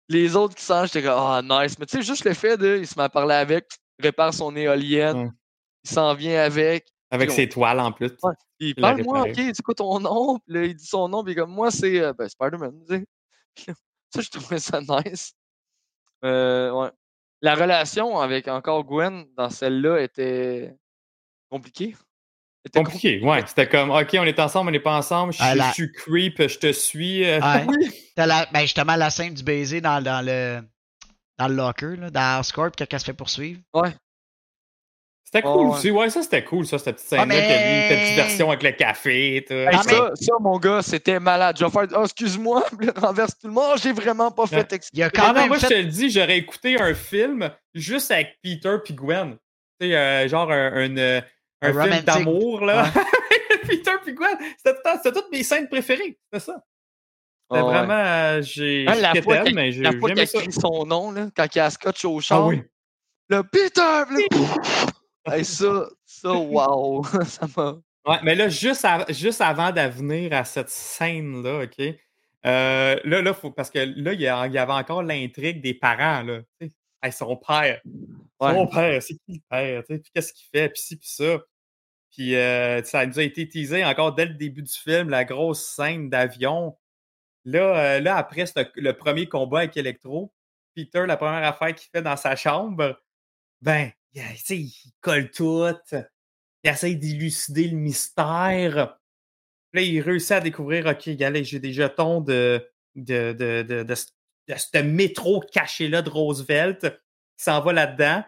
Les 0.07 0.35
autres 0.35 0.53
qui 0.53 0.63
sont, 0.63 0.85
j'étais 0.85 1.01
comme, 1.01 1.13
ah, 1.17 1.41
nice. 1.41 1.79
Mais 1.79 1.87
tu 1.87 1.97
sais, 1.97 2.03
juste 2.03 2.25
le 2.25 2.33
fait 2.35 2.57
de, 2.57 2.77
il 2.79 2.85
se 2.87 2.93
met 2.99 3.05
à 3.05 3.09
parler 3.09 3.33
avec, 3.33 3.67
répare 3.99 4.33
son 4.33 4.55
éolienne, 4.55 5.17
il 5.83 5.89
s'en 5.89 6.13
vient 6.13 6.39
avec. 6.43 6.87
Avec 7.11 7.32
ses 7.32 7.48
toiles 7.48 7.80
en 7.80 7.91
plus. 7.91 8.11
Ouais. 8.23 8.34
Puis 8.60 8.73
Il 8.76 8.82
l'a 8.82 8.90
parle-moi, 8.94 9.22
ok, 9.30 9.36
c'est 9.36 9.61
quoi 9.61 9.76
ton 9.76 9.99
nom? 9.99 10.40
Puis 10.40 10.53
là, 10.56 10.64
il 10.65 10.76
dit 10.76 10.86
son 10.86 11.07
nom, 11.07 11.23
puis 11.23 11.34
il 11.34 11.38
est 11.38 11.41
comme, 11.41 11.52
moi, 11.52 11.69
c'est 11.72 11.99
euh, 12.02 12.14
ben, 12.14 12.27
Spider-Man. 12.27 12.73
ça, 14.10 14.22
je 14.22 14.30
trouvais 14.30 14.60
ça 14.60 14.80
nice. 14.82 15.34
Euh, 16.23 16.72
ouais. 16.72 16.90
La 17.41 17.56
relation 17.56 18.18
avec 18.19 18.48
encore 18.48 18.84
Gwen 18.86 19.26
dans 19.38 19.49
celle-là 19.49 19.99
était 20.02 20.76
compliquée. 21.49 21.95
Était 22.65 22.80
Compliqué, 22.80 23.22
ouais. 23.23 23.44
C'était 23.45 23.69
comme, 23.69 23.91
OK, 23.91 24.15
on 24.19 24.23
est 24.23 24.40
ensemble, 24.40 24.69
on 24.69 24.72
n'est 24.72 24.80
pas 24.80 24.98
ensemble. 24.98 25.34
Je, 25.34 25.38
Ah, 25.41 25.53
la- 25.53 25.68
je 25.69 25.73
suis 25.73 25.91
creep, 25.91 26.41
je 26.48 26.57
te 26.57 26.72
suis. 26.72 27.23
euh, 27.23 27.40
Ouais. 27.40 27.65
T'as 28.15 28.26
la, 28.26 28.48
ben 28.52 28.61
justement, 28.61 28.95
la 28.95 29.11
scène 29.11 29.36
du 29.36 29.44
baiser 29.44 29.82
dans, 29.82 30.03
dans 30.03 30.26
le. 30.26 30.61
Dans 31.38 31.49
le 31.49 31.56
locker, 31.56 31.98
là, 31.98 32.10
dans 32.10 32.41
quand 32.56 32.72
elle 32.94 32.99
se 32.99 33.03
fait 33.06 33.14
poursuivre. 33.14 33.60
C'était 35.26 35.45
Ouais, 35.45 35.53
cool 35.53 35.68
ouais. 35.68 35.73
aussi. 35.76 35.91
Ouais, 35.91 36.10
ça, 36.11 36.22
c'était 36.22 36.43
cool, 36.43 36.65
ça, 36.68 36.77
cette 36.77 36.95
petite 36.95 37.10
scène-là. 37.10 37.26
mais- 37.26 37.35
que 37.35 37.41
lui, 37.41 37.47
il 37.49 37.88
fait 37.88 37.93
une 37.95 38.02
petite 38.03 38.15
version 38.15 38.47
avec 38.52 38.64
le 38.64 38.72
café. 38.72 39.43
Tout. 39.47 39.53
Hey, 39.53 39.68
Ah, 39.73 39.81
ça, 39.84 40.11
ça, 40.14 40.34
mon 40.39 40.57
gars, 40.60 40.81
c'était 40.84 41.19
malade. 41.19 41.57
Je 41.60 41.65
vais 41.65 41.72
faire, 41.72 41.88
oh, 41.97 42.03
excuse-moi, 42.03 42.64
puis 42.80 42.89
renverse 42.95 43.38
tout 43.39 43.47
le 43.47 43.53
monde. 43.53 43.77
J'ai 43.81 43.91
vraiment 43.91 44.31
pas 44.31 44.45
fait 44.45 44.72
exprès. 44.72 44.91
Il 44.93 44.99
y 44.99 45.03
a 45.03 45.07
Ah 45.07 45.10
quand 45.14 45.27
non, 45.30 45.34
même 45.34 45.47
moi, 45.49 45.57
je 45.57 45.68
te 45.68 45.73
le 45.73 45.85
dis, 45.85 46.10
j'aurais 46.11 46.38
écouté 46.38 46.80
un 46.80 46.93
film 46.93 47.49
juste 47.73 48.11
avec 48.11 48.38
Peter 48.43 48.76
puis 48.85 48.93
Gwen. 48.93 49.38
Tu 49.81 49.88
sais, 49.88 49.95
euh, 49.95 50.27
genre 50.30 50.49
un, 50.52 50.72
un, 50.73 50.97
euh, 50.97 51.22
un 51.61 51.68
Un 51.69 51.72
film 51.72 51.81
romantic. 51.81 52.06
d'amour, 52.06 52.61
là. 52.61 52.85
Peter 53.68 53.91
puis 54.03 54.14
Gwen. 54.14 54.38
C'était 54.64 54.77
le 55.06 55.11
toutes 55.11 55.31
mes 55.31 55.43
scènes 55.43 55.68
préférées. 55.68 56.18
C'était 56.31 56.45
ça. 56.45 56.53
C'était 57.49 57.61
Ah 57.61 57.65
ouais. 57.65 57.73
vraiment. 57.73 57.93
euh, 58.06 58.41
j'ai. 58.43 58.85
Hein, 58.88 58.95
la 59.02 59.22
fois 59.23 59.38
qu'il- 59.39 59.56
mais 59.56 59.72
j'ai 59.72 59.81
La 59.81 59.91
fois 59.91 59.99
qu'il 60.02 60.10
j'aimais 60.10 60.22
a 60.22 60.26
ça. 60.27 60.38
écrit 60.39 60.52
son 60.52 60.85
nom, 60.85 61.11
là, 61.11 61.27
quand 61.35 61.47
il 61.56 61.60
a 61.60 61.69
scotch 61.72 62.06
au 62.06 62.18
Ah 62.19 62.22
champ, 62.22 62.47
oui. 62.49 62.61
le 63.30 63.43
Peter! 63.43 63.81
là, 63.81 64.06
hey, 65.26 65.45
ça, 65.45 65.88
ça, 66.06 66.34
wow! 66.34 67.03
ça 67.26 67.47
m'a. 67.56 67.77
Ouais, 68.07 68.19
mais 68.23 68.35
là, 68.35 68.49
juste, 68.49 68.85
juste 69.10 69.41
avant 69.41 69.72
d'avenir 69.72 70.34
à 70.34 70.45
cette 70.45 70.69
scène-là, 70.69 71.64
OK? 71.64 71.95
euh, 72.45 72.99
là, 73.03 73.22
là, 73.22 73.34
faut, 73.34 73.49
parce 73.49 73.72
que 73.72 73.80
là, 73.80 74.14
il 74.14 74.22
y, 74.22 74.27
avait 74.27 74.73
encore 74.73 75.02
l'intrigue 75.02 75.61
des 75.61 75.73
parents, 75.73 76.22
là. 76.22 76.41
Hey, 77.02 77.11
son 77.11 77.35
père. 77.35 77.81
Ouais. 78.39 78.53
Son 78.53 78.68
père, 78.68 79.02
c'est 79.02 79.15
qui 79.15 79.34
le 79.34 79.39
père? 79.49 79.84
Puis 79.84 80.02
qu'est-ce 80.14 80.34
qu'il 80.34 80.47
fait? 80.53 80.69
Puis 80.69 80.81
ci, 80.81 80.97
puis 80.97 81.07
ça. 81.07 81.39
Puis 82.11 82.35
euh, 82.35 82.84
ça 82.84 83.06
nous 83.06 83.19
a 83.19 83.23
été 83.23 83.47
teasé 83.47 83.84
encore 83.84 84.14
dès 84.14 84.26
le 84.26 84.35
début 84.35 84.61
du 84.61 84.72
film, 84.72 85.10
la 85.10 85.26
grosse 85.26 85.65
scène 85.65 86.10
d'avion. 86.10 86.77
Là, 87.45 87.97
euh, 87.97 87.99
là, 87.99 88.15
après 88.18 88.45
le, 88.56 88.65
le 88.76 88.93
premier 88.93 89.27
combat 89.27 89.60
avec 89.60 89.77
Electro, 89.77 90.34
Peter, 90.76 91.06
la 91.07 91.18
première 91.18 91.43
affaire 91.43 91.73
qu'il 91.73 91.89
fait 91.91 92.02
dans 92.02 92.18
sa 92.18 92.35
chambre, 92.35 92.99
ben, 93.61 93.91
il, 94.15 94.21
tu 94.37 94.37
sais, 94.37 94.57
il 94.57 94.73
colle 95.01 95.29
tout. 95.31 95.63
Il 95.91 96.69
essaye 96.69 96.95
d'élucider 96.95 97.67
le 97.67 97.77
mystère. 97.77 98.97
Là, 99.73 99.81
il 99.81 99.99
réussit 100.01 100.31
à 100.31 100.41
découvrir, 100.41 100.85
OK, 100.87 101.03
regardez, 101.05 101.43
j'ai 101.43 101.59
des 101.59 101.73
jetons 101.73 102.21
de, 102.21 102.65
de, 102.95 103.33
de, 103.33 103.61
de, 103.61 103.83
de, 103.83 103.95
ce- 103.95 104.81
métro 104.81 105.41
caché-là 105.41 106.01
de 106.01 106.09
Roosevelt 106.09 106.81
qui 107.37 107.43
s'en 107.43 107.61
va 107.61 107.73
là-dedans. 107.73 108.23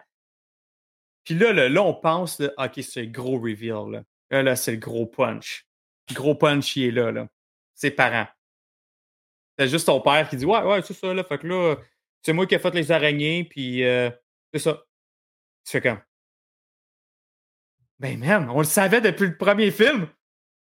Puis 1.24 1.34
là, 1.34 1.52
là, 1.52 1.82
on 1.82 1.94
pense, 1.94 2.40
OK, 2.40 2.80
c'est 2.82 3.02
le 3.02 3.10
gros 3.10 3.38
reveal. 3.38 3.90
Là, 3.90 4.02
là, 4.30 4.42
là, 4.42 4.56
c'est 4.56 4.72
le 4.72 4.76
gros 4.78 5.06
punch. 5.06 5.66
Le 6.10 6.14
gros 6.14 6.34
punch, 6.34 6.76
il 6.76 6.84
est 6.84 6.90
là. 6.90 7.10
là. 7.12 7.28
Ses 7.74 7.90
parents. 7.90 8.26
C'est 9.58 9.68
juste 9.68 9.86
ton 9.86 10.00
père 10.00 10.28
qui 10.28 10.36
dit 10.36 10.44
Ouais, 10.44 10.62
ouais, 10.62 10.82
c'est 10.82 10.94
ça. 10.94 11.12
Là. 11.12 11.24
Fait 11.24 11.38
que 11.38 11.46
là, 11.46 11.76
c'est 12.22 12.32
moi 12.32 12.46
qui 12.46 12.54
ai 12.54 12.58
fait 12.58 12.74
les 12.74 12.92
araignées, 12.92 13.44
puis 13.44 13.84
euh, 13.84 14.10
c'est 14.52 14.60
ça. 14.60 14.82
Tu 15.68 15.72
fais 15.72 15.82
comme. 15.82 16.00
Ben, 17.98 18.18
man, 18.18 18.48
on 18.50 18.58
le 18.60 18.64
savait 18.64 19.02
depuis 19.02 19.26
le 19.26 19.36
premier 19.36 19.70
film. 19.70 20.08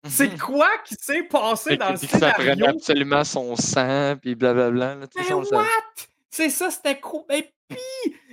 C'est 0.07 0.37
quoi 0.39 0.69
qui 0.85 0.97
s'est 0.97 1.23
passé 1.23 1.71
Fait 1.71 1.77
dans 1.79 1.91
le 1.93 1.99
que 1.99 2.07
ça 2.07 2.33
prenait 2.33 2.55
scénario? 2.55 2.67
absolument 2.67 3.25
son 3.25 3.57
sang, 3.57 4.17
puis 4.21 4.35
blablabla. 4.35 4.97
Là, 4.97 5.07
Mais 5.17 5.23
ça, 5.23 5.35
savait. 5.45 5.63
what? 5.63 5.67
C'est 6.29 6.51
ça, 6.51 6.71
c'était 6.71 7.01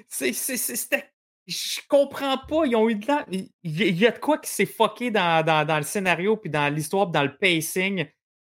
c'est, 0.08 0.34
c'est, 0.34 0.58
c'est- 0.58 0.76
c'était. 0.76 1.10
Je 1.48 1.80
comprends 1.88 2.38
pas. 2.40 2.66
Ils 2.66 2.76
ont 2.76 2.90
eu 2.90 2.96
de 2.96 3.08
la. 3.08 3.26
Il 3.30 3.48
y, 3.64 3.84
il 3.90 4.06
a 4.08 4.12
de 4.12 4.20
quoi 4.20 4.38
qui 4.40 4.50
s'est 4.52 4.66
fucké 4.66 5.12
dans, 5.12 5.46
dans, 5.46 5.66
dans 5.66 5.78
le 5.78 5.84
scénario, 5.84 6.36
puis 6.36 6.50
dans 6.50 6.74
l'histoire, 6.74 7.06
puis 7.06 7.14
dans 7.14 7.24
le 7.24 7.38
pacing. 7.38 8.06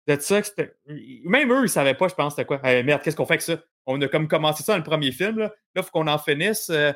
De 0.07 0.19
ça, 0.19 0.41
Même 1.23 1.53
eux, 1.53 1.63
ils 1.63 1.69
savaient 1.69 1.93
pas, 1.93 2.09
je 2.09 2.15
pense, 2.15 2.33
c'était 2.33 2.45
quoi. 2.45 2.59
Eh, 2.65 2.83
merde, 2.83 3.01
qu'est-ce 3.01 3.15
qu'on 3.15 3.25
fait 3.25 3.35
avec 3.35 3.41
ça? 3.43 3.55
On 3.85 4.01
a 4.01 4.07
comme 4.09 4.27
commencé 4.27 4.61
ça 4.63 4.73
dans 4.73 4.77
le 4.79 4.83
premier 4.83 5.11
film. 5.13 5.37
Là, 5.39 5.53
là 5.75 5.83
faut 5.83 5.91
qu'on 5.91 6.07
en 6.07 6.17
finisse. 6.17 6.69
euh, 6.71 6.91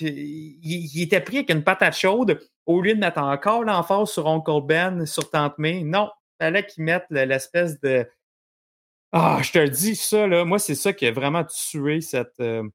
il, 0.00 0.58
il 0.62 1.02
était 1.02 1.20
pris 1.20 1.38
avec 1.38 1.50
une 1.50 1.64
patate 1.64 1.96
chaude. 1.96 2.40
Au 2.66 2.80
lieu 2.80 2.94
de 2.94 3.00
mettre 3.00 3.18
encore 3.18 3.62
l'emphase 3.64 4.10
sur 4.10 4.26
Uncle 4.28 4.60
Ben, 4.66 5.06
sur 5.06 5.30
Tante 5.30 5.58
May, 5.58 5.82
non. 5.82 6.10
Fallait 6.40 6.66
qu'ils 6.66 6.84
mettent 6.84 7.06
le- 7.10 7.24
l'espèce 7.24 7.80
de. 7.80 8.08
Ah, 9.12 9.38
je 9.42 9.52
te 9.52 9.58
le 9.58 9.70
dis, 9.70 9.96
ça, 9.96 10.26
là, 10.26 10.44
moi, 10.44 10.58
c'est 10.58 10.74
ça 10.74 10.92
qui 10.92 11.06
a 11.06 11.12
vraiment 11.12 11.44
tué 11.44 12.00
cette, 12.00 12.38
euh, 12.40 12.68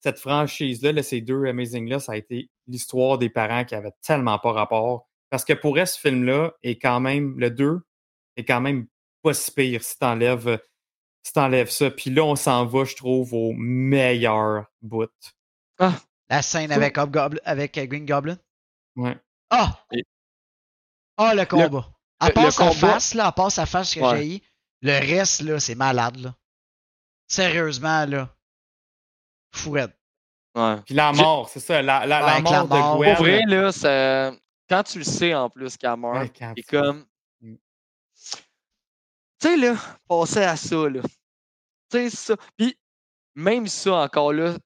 cette 0.00 0.18
franchise-là, 0.18 0.92
là, 0.92 1.02
ces 1.02 1.20
deux 1.20 1.46
Amazing-là, 1.46 1.98
ça 2.00 2.12
a 2.12 2.16
été 2.16 2.50
l'histoire 2.66 3.18
des 3.18 3.30
parents 3.30 3.64
qui 3.64 3.74
avaient 3.74 3.94
tellement 4.02 4.38
pas 4.38 4.52
rapport. 4.52 5.08
Parce 5.30 5.44
que 5.44 5.52
pour 5.54 5.78
elle, 5.78 5.86
ce 5.86 5.98
film-là 5.98 6.52
est 6.62 6.76
quand 6.78 7.00
même, 7.00 7.38
le 7.38 7.50
2 7.50 7.80
est 8.36 8.44
quand 8.44 8.60
même 8.60 8.86
pas 9.22 9.32
si 9.32 9.50
pire 9.52 9.82
si 9.82 9.98
t'enlèves 9.98 10.58
si 11.24 11.32
t'enlèves 11.32 11.70
ça. 11.70 11.90
Puis 11.90 12.10
là, 12.10 12.22
on 12.24 12.36
s'en 12.36 12.66
va, 12.66 12.84
je 12.84 12.94
trouve, 12.96 13.32
au 13.32 13.52
meilleur 13.54 14.66
bout. 14.82 15.08
La 16.28 16.42
scène 16.42 16.68
Ça- 16.70 16.74
avec, 16.76 16.96
Hobgoblin- 16.96 17.40
avec 17.44 17.74
Green 17.74 18.06
Goblin? 18.06 18.38
Ouais. 18.96 19.16
Ah! 19.50 19.84
Et- 19.92 20.04
Ah, 21.16 21.34
le 21.34 21.44
combat. 21.44 21.86
À 22.20 22.30
part 22.30 22.44
le 22.46 22.50
sa 22.50 22.64
combat- 22.68 22.92
face, 22.94 23.14
là, 23.14 23.26
à 23.26 23.32
part 23.32 23.50
sa 23.52 23.66
face 23.66 23.94
que 23.94 24.00
Ouais. 24.00 24.16
j'ai 24.18 24.36
eu, 24.36 24.40
le 24.82 24.92
reste, 24.92 25.42
là, 25.42 25.60
c'est 25.60 25.74
malade, 25.74 26.16
là. 26.18 26.34
Sérieusement, 27.28 28.04
là. 28.06 28.34
Fouette. 29.52 29.96
Ouais. 30.54 30.80
Puis 30.86 30.94
la 30.94 31.12
mort, 31.12 31.48
c'est 31.48 31.60
ça, 31.60 31.82
la, 31.82 32.06
la, 32.06 32.20
Ouais, 32.20 32.26
la 32.26 32.32
avec 32.34 32.44
la 32.44 32.50
mort 32.50 32.68
de 32.68 32.74
mort. 32.74 32.96
Gwen. 32.96 33.14
Pour 33.16 33.24
vrai, 33.24 33.40
là, 33.46 33.72
ça... 33.72 34.32
quand 34.68 34.82
tu 34.84 34.98
le 34.98 35.04
sais 35.04 35.34
en 35.34 35.50
plus 35.50 35.76
qu'elle 35.76 35.96
meurt, 35.96 36.16
Ouais, 36.18 36.28
quand 36.36 36.52
c'est 36.56 36.62
tu- 36.62 36.76
comme. 36.76 37.06
Mm. 37.40 37.56
Tu 39.40 39.48
sais, 39.48 39.56
là, 39.56 39.74
passer 40.08 40.42
à 40.44 40.56
ça, 40.56 40.76
là. 40.88 41.02
Tu 41.02 41.08
sais, 41.90 42.10
ça. 42.10 42.36
Puis, 42.56 42.76
même 43.34 43.66
ça, 43.66 43.94
encore 43.96 44.32
là, 44.32 44.56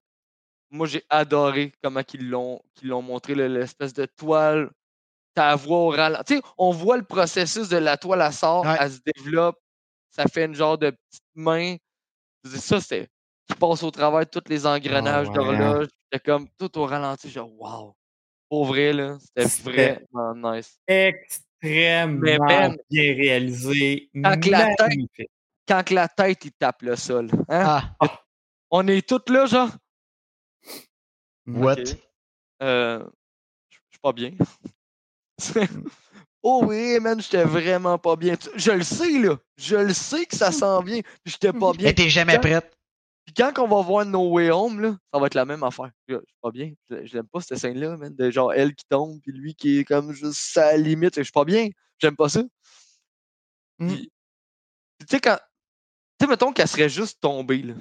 moi, 0.71 0.87
j'ai 0.87 1.03
adoré 1.09 1.73
comment 1.83 2.03
ils 2.13 2.29
l'ont 2.29 2.61
qu'ils 2.75 2.89
l'ont 2.89 3.03
montré, 3.03 3.35
l'espèce 3.35 3.93
de 3.93 4.07
toile. 4.07 4.71
Ta 5.35 5.55
voix 5.55 5.79
au 5.79 5.89
ralenti. 5.91 6.35
Tu 6.35 6.37
sais, 6.37 6.43
on 6.59 6.73
voit 6.73 6.97
le 6.97 7.05
processus 7.05 7.69
de 7.69 7.77
la 7.77 7.97
toile, 7.97 8.23
elle 8.27 8.33
sort, 8.33 8.65
Ouais. 8.65 8.77
elle 8.81 8.91
se 8.91 8.99
développe, 9.15 9.57
ça 10.11 10.25
fait 10.27 10.45
une 10.47 10.55
genre 10.55 10.77
de 10.77 10.91
petite 10.91 11.23
main. 11.35 11.77
Ça, 12.45 12.81
c'est. 12.81 13.09
Tu 13.49 13.55
passes 13.57 13.83
au 13.83 13.91
travers 13.91 14.21
de 14.21 14.25
tous 14.25 14.49
les 14.49 14.67
engrenages 14.67 15.29
ouais, 15.29 15.35
d'horloge. 15.35 15.87
C'était 16.11 16.25
comme 16.25 16.49
tout 16.59 16.77
au 16.79 16.87
ralenti, 16.87 17.31
genre, 17.31 17.51
wow. 17.59 17.95
Pour 18.49 18.65
vrai, 18.67 18.93
là, 18.93 19.17
c'était 19.37 20.01
vraiment 20.13 20.55
nice. 20.55 20.79
Extrêmement 20.87 22.21
Mais 22.21 22.39
Ben, 22.39 22.77
bien 22.91 23.15
réalisé. 23.15 24.11
Quand 24.15 24.41
que 24.41 24.51
la 24.51 24.75
tête-. 24.75 25.29
Quand 25.69 25.85
que 25.85 25.95
la 25.95 26.09
tête, 26.09 26.45
il 26.47 26.53
tape 26.53 26.83
le 26.83 26.97
sol. 26.97 27.29
Hein? 27.49 27.83
Ah, 28.01 28.21
On 28.71 28.87
est 28.89 29.07
tous 29.07 29.31
là, 29.33 29.47
genre? 29.47 29.71
What? 31.49 31.77
Euh, 32.63 33.05
Je 33.71 33.77
suis 33.91 34.01
pas 34.03 34.13
bien. 34.13 34.33
oh 36.43 36.63
oui, 36.67 36.99
man, 37.01 37.21
j'étais 37.21 37.45
vraiment 37.45 37.99
pas 37.99 38.17
bien. 38.17 38.37
Je 38.57 38.71
le 38.73 38.83
sais, 38.83 39.19
là. 39.19 39.37
Je 39.57 39.77
le 39.77 39.95
sais 39.95 40.27
que 40.27 40.37
ça 40.37 40.53
s'en 40.53 40.81
vient. 40.83 41.01
Puis 41.03 41.33
j'étais 41.33 41.53
pas 41.53 41.73
bien. 41.73 41.89
Mais 41.89 41.95
t'es 41.95 42.09
jamais 42.09 42.35
Quand- 42.35 42.41
prête. 42.41 42.75
Puis 43.25 43.35
quand 43.35 43.59
on 43.59 43.69
va 43.69 43.83
voir 43.83 44.07
No 44.07 44.31
Way 44.31 44.51
Home, 44.51 44.81
là, 44.81 44.97
ça 45.13 45.21
va 45.21 45.27
être 45.27 45.35
la 45.35 45.45
même 45.45 45.63
affaire. 45.63 45.91
Je 46.09 46.15
suis 46.15 46.37
pas 46.41 46.51
bien. 46.51 46.73
Je, 46.89 47.05
je 47.05 47.15
l'aime 47.15 47.29
pas, 47.29 47.41
cette 47.41 47.59
scène-là, 47.59 47.97
man. 47.99 48.15
De 48.15 48.31
genre 48.31 48.53
elle 48.55 48.75
qui 48.75 48.85
tombe, 48.89 49.21
puis 49.21 49.33
lui 49.33 49.55
qui 49.55 49.79
est 49.81 49.85
comme 49.85 50.13
juste 50.13 50.57
à 50.57 50.73
la 50.73 50.77
limite. 50.79 51.17
Je 51.17 51.23
suis 51.23 51.33
pas 51.33 51.45
bien. 51.45 51.69
J'aime 51.99 52.17
pas 52.17 52.31
ça. 52.31 52.43
Mm. 53.79 53.95
Tu 53.97 54.09
sais, 55.11 55.21
quand. 55.21 55.37
Tu 56.19 56.25
sais, 56.25 56.31
mettons 56.31 56.53
qu'elle 56.53 56.67
serait 56.69 56.89
juste 56.89 57.21
tombée, 57.21 57.63
là. 57.63 57.75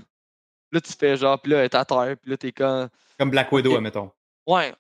Là, 0.72 0.81
tu 0.81 0.91
fais 0.94 1.15
genre, 1.18 1.41
puis 1.41 1.52
là, 1.52 1.60
elle 1.60 1.65
est 1.65 1.76
à 1.76 1.85
terre, 1.85 2.15
puis 2.22 2.31
là, 2.31 2.38
t'es 2.38 2.52
comme. 2.52 2.89
Comme 3.18 3.30
Black 3.31 3.52
Widow, 3.52 3.76
admettons. 3.76 4.11
Ouais. 4.45 4.73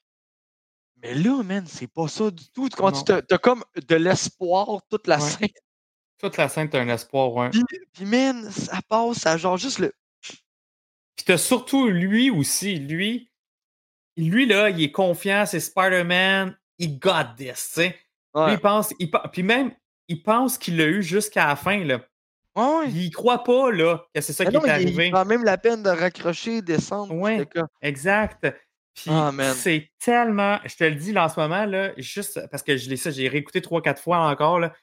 Mais 1.01 1.13
là, 1.13 1.43
man, 1.43 1.65
c'est 1.67 1.87
pas 1.87 2.07
ça 2.07 2.31
du 2.31 2.49
tout. 2.49 2.67
Quand 2.75 2.91
Non. 2.91 2.97
tu 2.97 3.03
t'as 3.05 3.21
t'as 3.21 3.37
comme 3.37 3.63
de 3.87 3.95
l'espoir 3.95 4.81
toute 4.89 5.07
la 5.07 5.17
Ouais. 5.17 5.21
scène. 5.29 5.49
Toute 6.19 6.37
la 6.37 6.49
scène, 6.49 6.69
t'as 6.69 6.81
un 6.81 6.89
espoir, 6.89 7.31
ouais. 7.33 7.49
Puis, 7.51 7.63
puis, 7.93 8.05
man, 8.05 8.49
ça 8.51 8.79
passe 8.89 9.25
à 9.27 9.37
genre 9.37 9.57
juste 9.57 9.77
le. 9.79 9.93
Puis 11.15 11.25
t'as 11.25 11.37
surtout 11.37 11.87
lui 11.87 12.29
aussi. 12.31 12.79
Lui, 12.79 13.31
lui 14.17 14.45
là, 14.47 14.69
il 14.71 14.81
est 14.81 14.91
confiant, 14.91 15.45
c'est 15.45 15.59
Spider-Man. 15.59 16.57
He 16.79 16.97
got 16.97 17.35
this, 17.37 17.53
tu 17.73 17.81
sais. 17.81 17.99
Lui, 18.35 18.53
il 18.53 18.59
pense, 18.59 18.93
il, 18.99 19.09
puis 19.31 19.43
même, 19.43 19.75
il 20.07 20.21
pense 20.21 20.57
qu'il 20.57 20.77
l'a 20.77 20.85
eu 20.85 21.01
jusqu'à 21.03 21.47
la 21.47 21.55
fin, 21.55 21.83
là. 21.83 22.01
Ouais. 22.57 22.89
Il 22.89 23.11
croit 23.11 23.43
pas, 23.43 23.71
là, 23.71 24.03
que 24.13 24.19
c'est 24.21 24.33
ça 24.33 24.43
Mais 24.43 24.49
qui 24.49 24.55
non, 24.57 24.65
est 24.65 24.81
il- 24.81 24.89
il 24.89 24.99
arrivé. 24.99 25.11
prend 25.11 25.25
même 25.25 25.43
la 25.43 25.57
peine 25.57 25.83
de 25.83 25.89
raccrocher, 25.89 26.61
descendre. 26.61 27.13
Comme, 27.53 27.67
Exact. 27.81 28.47
Puis 28.95 29.11
Ah, 29.11 29.31
c'est 29.53 29.91
tellement, 29.99 30.57
je 30.65 30.75
te 30.75 30.83
le 30.83 30.95
dis 30.95 31.13
là, 31.13 31.25
en 31.25 31.29
ce 31.29 31.39
moment, 31.39 31.65
là, 31.65 31.91
juste 31.97 32.41
parce 32.49 32.63
que 32.63 32.75
je 32.77 32.89
l'ai 32.89 32.97
ça, 32.97 33.11
j'ai 33.11 33.27
réécouté 33.27 33.61
trois, 33.61 33.81
quatre 33.81 34.01
fois 34.01 34.17
encore, 34.29 34.59
là. 34.59 34.73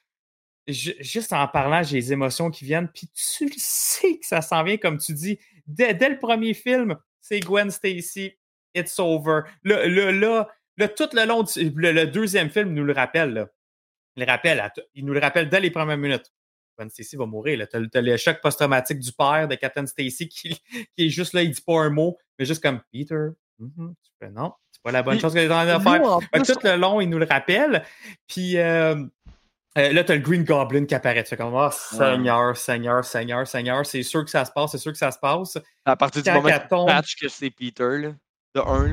Ju- 0.67 0.95
juste 0.99 1.31
en 1.33 1.47
parlant, 1.47 1.83
j'ai 1.83 1.97
les 1.97 2.13
émotions 2.13 2.49
qui 2.49 2.63
viennent, 2.65 2.87
puis 2.87 3.07
tu 3.13 3.45
le 3.45 3.53
sais 3.57 4.17
que 4.17 4.25
ça 4.25 4.41
s'en 4.41 4.63
vient, 4.63 4.77
comme 4.77 4.97
tu 4.97 5.13
dis. 5.13 5.37
Dès, 5.67 5.93
dès 5.93 6.09
le 6.09 6.17
premier 6.17 6.53
film, 6.53 6.95
c'est 7.21 7.39
Gwen 7.41 7.69
Stacy, 7.69 8.33
It's 8.73 8.97
Over. 8.99 9.41
Là, 9.63 9.85
là, 10.11 10.47
tout 10.87 11.09
le 11.13 11.25
long, 11.25 11.43
du- 11.43 11.69
le, 11.75 11.91
le 11.91 12.07
deuxième 12.07 12.49
film 12.49 12.69
nous 12.73 12.83
le 12.85 12.93
rappelle, 12.93 13.33
là. 13.33 13.47
Il, 14.15 14.23
le 14.23 14.31
rappelle, 14.31 14.59
à 14.61 14.71
il 14.93 15.05
nous 15.05 15.13
le 15.13 15.19
rappelle 15.19 15.49
dès 15.49 15.59
les 15.59 15.71
premières 15.71 15.97
minutes. 15.97 16.31
Gwen 16.77 16.89
Stacy 16.89 17.15
va 17.15 17.25
mourir. 17.25 17.57
là. 17.59 17.67
T'as, 17.67 17.79
le- 17.79 17.89
t'as 17.89 18.01
le 18.01 18.17
choc 18.17 18.39
post-traumatique 18.41 18.99
du 18.99 19.11
père 19.11 19.47
de 19.47 19.55
Captain 19.55 19.85
Stacy 19.85 20.27
qui, 20.29 20.49
qui 20.95 21.05
est 21.05 21.09
juste 21.09 21.33
là, 21.33 21.41
il 21.43 21.51
dit 21.51 21.61
pas 21.61 21.79
un 21.81 21.89
mot, 21.89 22.17
mais 22.37 22.45
juste 22.45 22.61
comme 22.61 22.81
Peter. 22.91 23.15
mhm, 23.59 23.93
tu 24.03 24.11
fais 24.19 24.29
non, 24.31 24.53
c'est 24.71 24.81
pas 24.83 24.91
la 24.91 25.03
bonne 25.03 25.19
chose 25.19 25.33
que 25.33 25.39
tu 25.39 25.45
es 25.45 25.51
en 25.51 25.65
train 25.65 25.77
de 25.77 25.83
faire. 25.83 26.01
Fait 26.33 26.39
que 26.41 26.53
tout 26.53 26.59
le 26.63 26.75
long, 26.77 27.01
il 27.01 27.09
nous 27.09 27.19
le 27.19 27.25
rappelle. 27.25 27.83
Puis 28.27 28.57
euh, 28.57 28.95
euh, 29.77 29.91
là, 29.91 30.03
t'as 30.03 30.15
le 30.15 30.21
Green 30.21 30.43
Goblin 30.45 30.85
qui 30.85 30.95
apparaît. 30.95 31.23
Tu 31.23 31.29
fais 31.29 31.37
comme, 31.37 31.53
oh, 31.53 31.69
Seigneur, 31.71 32.55
Seigneur, 32.55 33.03
Seigneur, 33.03 33.45
Seigneur, 33.47 33.85
c'est 33.85 34.03
sûr 34.03 34.23
que 34.23 34.29
ça 34.31 34.45
se 34.45 34.51
passe, 34.51 34.71
c'est 34.71 34.77
sûr 34.77 34.91
que 34.91 34.97
ça 34.97 35.11
se 35.11 35.19
passe. 35.19 35.57
à 35.85 35.95
partir 35.95 36.21
du 36.23 36.29
quand 36.29 36.35
moment 36.41 36.49
qu'il 36.57 36.67
tombe- 36.69 36.87
catch 36.87 37.15
que 37.15 37.27
c'est 37.27 37.49
Peter, 37.49 37.97
là, 37.97 38.11
de 38.55 38.59
un, 38.61 38.87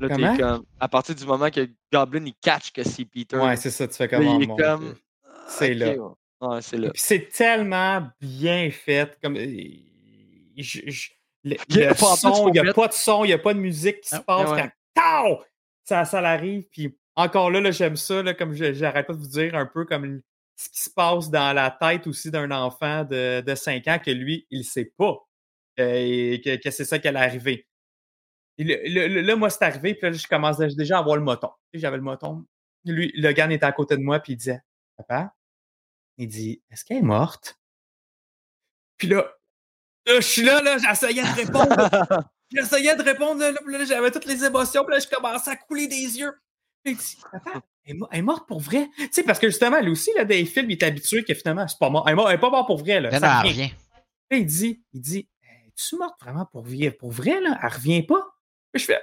là, 0.00 0.16
là 0.16 0.36
comme. 0.36 0.64
À 0.78 0.88
partir 0.88 1.14
du 1.16 1.24
moment 1.24 1.50
que 1.50 1.68
Goblin, 1.92 2.24
il 2.26 2.34
catch 2.40 2.70
que 2.72 2.82
c'est 2.84 3.04
Peter. 3.04 3.36
Ouais, 3.36 3.46
là, 3.46 3.56
c'est 3.56 3.70
ça, 3.70 3.88
tu 3.88 3.94
fais 3.94 4.04
là, 4.06 4.16
comme, 4.18 4.26
oh, 4.28 4.36
il 4.38 4.42
est 4.44 4.46
mon 4.46 4.56
comme. 4.56 4.94
C'est 5.48 5.74
là. 5.74 5.86
ouais. 5.92 5.98
Ouais, 6.42 6.60
c'est 6.60 6.76
là. 6.76 6.90
Puis 6.90 7.02
c'est 7.02 7.28
tellement 7.28 8.08
bien 8.20 8.70
fait. 8.70 9.16
Comme, 9.22 9.36
euh, 9.36 9.46
je- 10.56 10.80
je- 10.90 11.10
le, 11.44 11.56
Il 11.68 11.76
n'y 11.76 11.82
a 11.84 11.88
mettre- 11.88 12.00
pas 12.00 12.88
de 12.88 12.92
son, 12.92 13.24
il 13.24 13.28
n'y 13.28 13.32
a 13.32 13.38
pas 13.38 13.54
de 13.54 13.58
musique 13.60 14.00
qui 14.02 14.08
se 14.10 14.16
Ah, 14.16 14.20
passe 14.26 14.50
ouais. 14.50 14.70
quand 14.96 15.38
ça, 15.84 16.04
ça 16.04 16.20
l'arrive. 16.20 16.64
Puis 16.70 16.96
encore 17.16 17.50
là, 17.50 17.60
là 17.60 17.70
j'aime 17.70 17.96
ça, 17.96 18.22
là, 18.22 18.34
comme 18.34 18.52
je- 18.54 18.72
j'arrête 18.74 19.06
pas 19.06 19.12
de 19.14 19.18
vous 19.18 19.26
dire, 19.28 19.54
un 19.54 19.66
peu 19.66 19.84
comme 19.84 20.20
ce 20.56 20.68
qui 20.68 20.80
se 20.82 20.90
passe 20.90 21.30
dans 21.30 21.52
la 21.52 21.70
tête 21.70 22.06
aussi 22.06 22.30
d'un 22.30 22.50
enfant 22.50 23.04
de, 23.04 23.40
de 23.40 23.54
5 23.54 23.86
ans 23.88 23.98
que 24.04 24.10
lui, 24.10 24.46
il 24.50 24.58
ne 24.60 24.64
sait 24.64 24.92
pas 24.96 25.16
euh, 25.80 25.94
et 25.94 26.40
que, 26.44 26.56
que 26.56 26.70
c'est 26.70 26.84
ça 26.84 26.98
qui 26.98 27.08
allait 27.08 27.18
arriver. 27.20 27.66
Là, 28.58 29.34
moi, 29.36 29.48
c'est 29.50 29.64
arrivé, 29.64 29.94
puis 29.94 30.10
là, 30.10 30.12
je 30.16 30.26
commence 30.26 30.58
déjà 30.58 30.96
à 30.96 31.00
avoir 31.00 31.16
le 31.16 31.22
moton. 31.22 31.48
J'avais 31.72 31.96
le 31.96 32.02
moton. 32.02 32.44
Lui, 32.84 33.10
le 33.16 33.32
gars 33.32 33.50
était 33.50 33.64
à 33.64 33.72
côté 33.72 33.96
de 33.96 34.02
moi, 34.02 34.20
puis 34.20 34.34
il 34.34 34.36
disait 34.36 34.60
Papa, 34.96 35.34
il 36.18 36.28
dit 36.28 36.62
Est-ce 36.70 36.84
qu'elle 36.84 36.98
est 36.98 37.02
morte? 37.02 37.58
Puis 38.96 39.08
là, 39.08 39.24
là, 40.06 40.16
je 40.16 40.26
suis 40.26 40.42
là, 40.42 40.62
là, 40.62 40.78
j'essayais 40.78 41.22
de 41.22 41.34
répondre. 41.36 42.24
J'essayais 42.54 42.94
de 42.96 43.02
répondre, 43.02 43.40
là, 43.40 43.50
là, 43.50 43.84
j'avais 43.86 44.10
toutes 44.10 44.26
les 44.26 44.44
émotions, 44.44 44.84
puis 44.84 44.92
là, 44.94 45.00
je 45.00 45.08
commençais 45.08 45.50
à 45.50 45.56
couler 45.56 45.86
des 45.86 46.18
yeux. 46.18 46.34
Puis 46.84 46.92
il 46.92 46.96
dit 46.98 47.16
elle 47.84 47.92
est, 47.92 47.94
mo- 47.94 48.08
elle 48.12 48.18
est 48.18 48.22
morte 48.22 48.46
pour 48.46 48.60
vrai? 48.60 48.90
Tu 48.98 49.08
sais, 49.10 49.22
parce 49.22 49.38
que 49.38 49.48
justement, 49.48 49.80
lui 49.80 49.90
aussi, 49.92 50.10
là, 50.14 50.24
des 50.26 50.44
films, 50.44 50.70
il 50.70 50.74
est 50.74 50.82
habitué 50.82 51.24
que 51.24 51.32
finalement, 51.32 51.66
c'est 51.66 51.78
pas 51.78 51.88
mort. 51.88 52.06
Elle 52.06 52.12
est, 52.18 52.38
pas 52.38 52.50
morte 52.50 52.66
pour 52.66 52.76
vrai. 52.78 53.00
Là, 53.00 53.08
Ben 53.08 53.20
ça 53.20 53.34
non, 53.36 53.40
revient. 53.48 53.52
rien. 53.62 53.70
Là, 54.30 54.36
il 54.36 54.44
dit, 54.46 54.82
il 54.92 55.00
dit, 55.00 55.28
es-tu 55.66 55.96
morte 55.96 56.20
vraiment 56.20 56.44
pour 56.44 56.62
vivre? 56.64 56.94
Pour 56.98 57.10
vrai, 57.10 57.40
là? 57.40 57.58
Elle 57.62 57.68
revient 57.70 58.02
pas? 58.02 58.22
Puis 58.70 58.80
je 58.82 58.84
fais, 58.86 59.00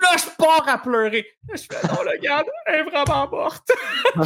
là, 0.00 0.08
je 0.18 0.36
pars 0.36 0.68
à 0.68 0.78
pleurer. 0.78 1.26
Là, 1.48 1.54
je 1.56 1.62
fais, 1.62 1.86
non, 1.88 2.02
le 2.02 2.18
gars, 2.18 2.44
elle 2.66 2.74
est 2.80 2.82
vraiment 2.84 3.28
morte. 3.30 3.70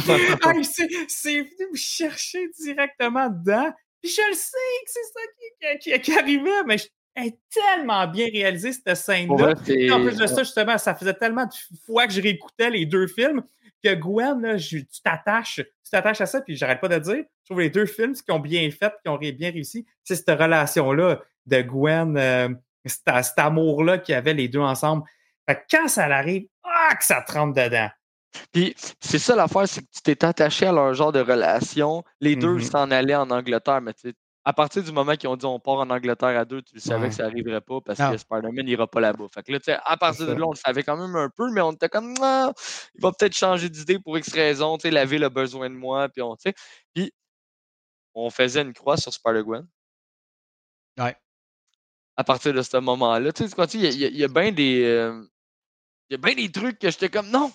C'est 1.07 1.39
venu 1.41 1.71
me 1.71 1.75
chercher 1.77 2.47
directement 2.59 3.29
dedans. 3.29 3.71
Puis 4.01 4.11
je 4.11 4.21
le 4.29 4.33
sais 4.33 4.57
que 4.85 4.91
c'est 4.91 4.99
ça 5.13 5.19
qui, 5.37 5.79
qui, 5.79 5.91
qui- 5.93 6.01
qui 6.01 6.17
arrivait, 6.17 6.63
mais 6.65 6.77
je- 6.79 6.87
elle 7.13 7.27
est 7.27 7.37
tellement 7.51 8.07
bien 8.07 8.27
réalisée, 8.31 8.71
cette 8.73 8.95
scène-là. 8.95 9.53
en 9.91 10.01
plus 10.01 10.17
de 10.17 10.25
ça, 10.27 10.43
justement, 10.43 10.77
ça 10.77 10.95
faisait 10.95 11.13
tellement 11.13 11.45
de 11.45 11.51
fois 11.85 12.07
que 12.07 12.13
je 12.13 12.21
réécoutais 12.21 12.69
les 12.71 12.85
deux 12.85 13.05
films 13.07 13.43
que 13.83 13.93
Gwen, 13.93 14.41
là, 14.41 14.57
je- 14.57 14.77
tu 14.79 15.01
t'attaches, 15.03 15.55
tu 15.57 15.91
t'attaches 15.91 16.21
à 16.21 16.25
ça, 16.25 16.41
puis 16.41 16.55
j'arrête 16.55 16.79
pas 16.81 16.87
de 16.87 16.97
dire. 16.97 17.23
Je 17.43 17.45
trouve 17.45 17.59
les 17.59 17.69
deux 17.69 17.85
films, 17.85 18.15
ce 18.15 18.23
qu'ils 18.23 18.33
ont 18.33 18.39
bien 18.39 18.69
fait, 18.71 18.93
qui 19.03 19.09
ont 19.09 19.17
bien 19.17 19.51
réussi, 19.51 19.85
c'est 20.03 20.15
cette 20.15 20.29
relation-là 20.39 21.21
de 21.45 21.61
Gwen, 21.61 22.17
euh, 22.17 22.49
cet, 22.85 23.01
cet 23.23 23.37
amour-là 23.39 23.97
qu'il 23.99 24.13
y 24.13 24.15
avait 24.15 24.33
les 24.33 24.47
deux 24.47 24.59
ensemble. 24.59 25.03
Fait 25.49 25.55
que 25.55 25.61
quand 25.71 25.87
ça 25.87 26.05
arrive, 26.05 26.47
ah, 26.63 26.95
que 26.95 27.03
ça 27.05 27.21
trempe 27.21 27.55
dedans. 27.55 27.89
Puis 28.53 28.75
c'est 29.01 29.19
ça 29.19 29.35
l'affaire, 29.35 29.67
c'est 29.67 29.81
que 29.81 29.87
tu 29.93 30.01
t'es 30.01 30.23
attaché 30.23 30.65
à 30.67 30.71
leur 30.71 30.93
genre 30.93 31.11
de 31.11 31.19
relation. 31.19 32.03
Les 32.21 32.35
deux 32.35 32.53
Mhm. 32.55 32.61
s'en 32.61 32.91
allaient 32.91 33.15
en 33.15 33.29
Angleterre, 33.29 33.81
mais 33.81 33.93
tu 33.93 34.09
sais, 34.09 34.13
à 34.45 34.53
partir 34.53 34.81
du 34.83 34.91
moment 34.91 35.15
qu'ils 35.15 35.27
ont 35.29 35.35
dit 35.35 35.45
on 35.45 35.59
part 35.59 35.75
en 35.79 35.89
Angleterre 35.89 36.39
à 36.39 36.45
deux, 36.45 36.61
tu 36.61 36.79
savais 36.79 37.03
Ouais. 37.03 37.09
que 37.09 37.15
ça 37.15 37.23
n'arriverait 37.23 37.59
pas 37.61 37.79
parce 37.81 37.99
Non. 37.99 38.11
que 38.11 38.17
Spider-Man 38.17 38.65
n'ira 38.65 38.87
pas 38.87 39.01
là-bas. 39.01 39.25
Fait 39.33 39.43
que 39.43 39.51
là, 39.51 39.59
tu 39.59 39.65
sais, 39.65 39.77
à 39.83 39.97
partir 39.97 40.25
de 40.27 40.31
là, 40.33 40.45
on 40.47 40.51
le 40.51 40.55
savait 40.55 40.83
quand 40.83 40.95
même 40.97 41.15
un 41.15 41.29
peu, 41.29 41.51
mais 41.51 41.61
on 41.61 41.73
était 41.73 41.89
comme 41.89 42.13
Ah, 42.21 42.51
il 42.95 43.01
va 43.01 43.11
peut-être 43.11 43.35
changer 43.35 43.69
d'idée 43.69 43.99
pour 43.99 44.17
X 44.17 44.31
raison, 44.33 44.77
tu 44.77 44.83
sais, 44.83 44.91
la 44.91 45.03
ville 45.05 45.23
a 45.25 45.29
besoin 45.29 45.69
de 45.69 45.75
moi, 45.75 46.07
puis 46.09 46.21
on, 46.21 46.35
tu 46.37 46.43
sais. 46.49 46.53
Puis 46.95 47.11
on 48.15 48.29
faisait 48.29 48.61
une 48.61 48.73
croix 48.73 48.97
sur 48.97 49.13
Spider-Gwen. 49.13 49.67
Ouais. 50.99 51.15
À 52.21 52.23
partir 52.23 52.53
de 52.53 52.61
ce 52.61 52.77
moment-là, 52.77 53.33
tu 53.33 53.47
sais, 53.47 53.55
il 53.73 53.81
y 53.81 53.97
y 53.97 54.05
a- 54.05 54.07
il 54.09 54.15
y 54.17 54.23
a 54.23 54.27
bien 54.27 54.51
des. 54.51 54.83
euh, 54.83 55.23
il 56.07 56.13
y 56.13 56.15
a 56.15 56.17
bien 56.19 56.35
des 56.35 56.51
trucs 56.51 56.77
que 56.77 56.91
j'étais 56.91 57.09
comme 57.09 57.31
non! 57.31 57.51